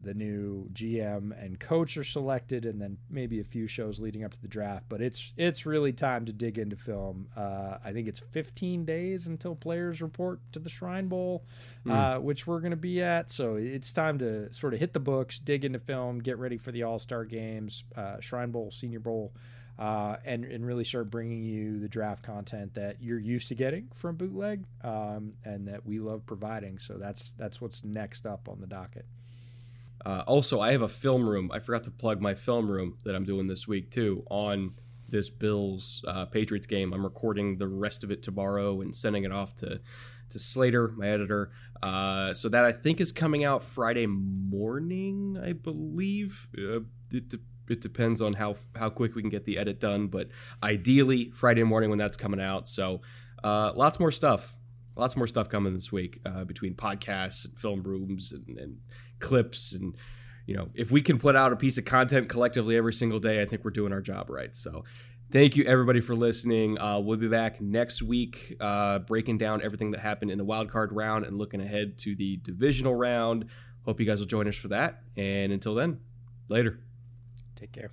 the 0.02 0.14
new 0.14 0.68
GM 0.72 1.32
and 1.42 1.58
coach 1.60 1.96
are 1.96 2.04
selected, 2.04 2.64
and 2.64 2.80
then 2.80 2.98
maybe 3.10 3.40
a 3.40 3.44
few 3.44 3.66
shows 3.66 4.00
leading 4.00 4.24
up 4.24 4.32
to 4.32 4.40
the 4.40 4.48
draft. 4.48 4.86
But 4.88 5.00
it's 5.02 5.32
it's 5.36 5.66
really 5.66 5.92
time 5.92 6.24
to 6.26 6.32
dig 6.32 6.58
into 6.58 6.76
film. 6.76 7.28
Uh, 7.36 7.76
I 7.84 7.92
think 7.92 8.08
it's 8.08 8.20
15 8.20 8.84
days 8.84 9.26
until 9.26 9.54
players 9.54 10.00
report 10.00 10.40
to 10.52 10.58
the 10.58 10.70
Shrine 10.70 11.08
Bowl, 11.08 11.44
mm. 11.86 11.92
uh, 11.92 12.20
which 12.20 12.46
we're 12.46 12.60
going 12.60 12.70
to 12.70 12.76
be 12.76 13.02
at. 13.02 13.30
So 13.30 13.56
it's 13.56 13.92
time 13.92 14.18
to 14.18 14.52
sort 14.52 14.74
of 14.74 14.80
hit 14.80 14.92
the 14.92 15.00
books, 15.00 15.38
dig 15.38 15.64
into 15.64 15.78
film, 15.78 16.20
get 16.20 16.38
ready 16.38 16.56
for 16.56 16.72
the 16.72 16.82
All 16.82 16.98
Star 16.98 17.24
games, 17.24 17.84
uh, 17.96 18.20
Shrine 18.20 18.50
Bowl, 18.50 18.70
Senior 18.70 19.00
Bowl. 19.00 19.32
Uh, 19.78 20.18
and, 20.26 20.44
and 20.44 20.66
really 20.66 20.84
start 20.84 21.10
bringing 21.10 21.42
you 21.42 21.80
the 21.80 21.88
draft 21.88 22.22
content 22.22 22.74
that 22.74 22.96
you're 23.00 23.18
used 23.18 23.48
to 23.48 23.54
getting 23.54 23.88
from 23.94 24.14
bootleg 24.14 24.62
um, 24.84 25.32
and 25.42 25.66
that 25.68 25.86
we 25.86 25.98
love 25.98 26.26
providing 26.26 26.78
so 26.78 26.98
that's 26.98 27.32
that's 27.38 27.62
what's 27.62 27.82
next 27.82 28.26
up 28.26 28.46
on 28.46 28.60
the 28.60 28.66
docket 28.66 29.06
uh, 30.04 30.22
also, 30.26 30.60
I 30.60 30.72
have 30.72 30.82
a 30.82 30.88
film 30.88 31.28
room. 31.28 31.50
I 31.52 31.58
forgot 31.58 31.84
to 31.84 31.90
plug 31.90 32.20
my 32.20 32.34
film 32.34 32.70
room 32.70 32.96
that 33.04 33.14
I'm 33.14 33.24
doing 33.24 33.46
this 33.46 33.68
week 33.68 33.90
too 33.90 34.24
on 34.30 34.74
this 35.08 35.28
Bills 35.28 36.04
uh, 36.06 36.26
Patriots 36.26 36.66
game. 36.66 36.92
I'm 36.92 37.04
recording 37.04 37.58
the 37.58 37.68
rest 37.68 38.04
of 38.04 38.10
it 38.10 38.22
tomorrow 38.22 38.80
and 38.80 38.94
sending 38.94 39.24
it 39.24 39.32
off 39.32 39.54
to 39.56 39.80
to 40.30 40.38
Slater, 40.38 40.92
my 40.96 41.08
editor. 41.08 41.50
Uh, 41.82 42.32
so 42.34 42.48
that 42.48 42.64
I 42.64 42.70
think 42.70 43.00
is 43.00 43.10
coming 43.10 43.44
out 43.44 43.64
Friday 43.64 44.06
morning, 44.06 45.36
I 45.42 45.52
believe. 45.52 46.48
Uh, 46.56 46.80
it, 47.10 47.28
de- 47.28 47.40
it 47.68 47.80
depends 47.80 48.20
on 48.20 48.34
how 48.34 48.56
how 48.76 48.90
quick 48.90 49.14
we 49.14 49.22
can 49.22 49.30
get 49.30 49.44
the 49.44 49.58
edit 49.58 49.80
done, 49.80 50.06
but 50.06 50.28
ideally 50.62 51.30
Friday 51.34 51.64
morning 51.64 51.90
when 51.90 51.98
that's 51.98 52.16
coming 52.16 52.40
out. 52.40 52.68
So 52.68 53.00
uh, 53.42 53.72
lots 53.74 53.98
more 53.98 54.12
stuff 54.12 54.56
lots 54.96 55.16
more 55.16 55.26
stuff 55.26 55.48
coming 55.48 55.72
this 55.72 55.90
week 55.90 56.20
uh, 56.26 56.44
between 56.44 56.74
podcasts 56.74 57.46
and 57.46 57.58
film 57.58 57.82
rooms 57.82 58.32
and, 58.32 58.58
and, 58.58 58.76
clips 59.20 59.72
and 59.72 59.94
you 60.46 60.56
know 60.56 60.68
if 60.74 60.90
we 60.90 61.02
can 61.02 61.18
put 61.18 61.36
out 61.36 61.52
a 61.52 61.56
piece 61.56 61.78
of 61.78 61.84
content 61.84 62.28
collectively 62.28 62.76
every 62.76 62.92
single 62.92 63.20
day 63.20 63.42
i 63.42 63.46
think 63.46 63.64
we're 63.64 63.70
doing 63.70 63.92
our 63.92 64.00
job 64.00 64.28
right. 64.28 64.54
So 64.56 64.84
thank 65.32 65.56
you 65.56 65.64
everybody 65.64 66.00
for 66.00 66.14
listening. 66.14 66.78
Uh, 66.78 66.98
we'll 66.98 67.18
be 67.18 67.28
back 67.28 67.60
next 67.60 68.02
week 68.02 68.56
uh, 68.60 69.00
breaking 69.00 69.38
down 69.38 69.62
everything 69.62 69.92
that 69.92 70.00
happened 70.00 70.30
in 70.30 70.38
the 70.38 70.44
wild 70.44 70.70
card 70.70 70.92
round 70.92 71.24
and 71.24 71.38
looking 71.38 71.60
ahead 71.60 71.98
to 71.98 72.14
the 72.14 72.38
divisional 72.38 72.94
round. 72.94 73.46
Hope 73.84 74.00
you 74.00 74.06
guys 74.06 74.18
will 74.18 74.26
join 74.26 74.48
us 74.48 74.56
for 74.56 74.68
that. 74.68 75.02
And 75.16 75.52
until 75.52 75.74
then 75.74 76.00
later. 76.48 76.80
Take 77.56 77.72
care 77.72 77.90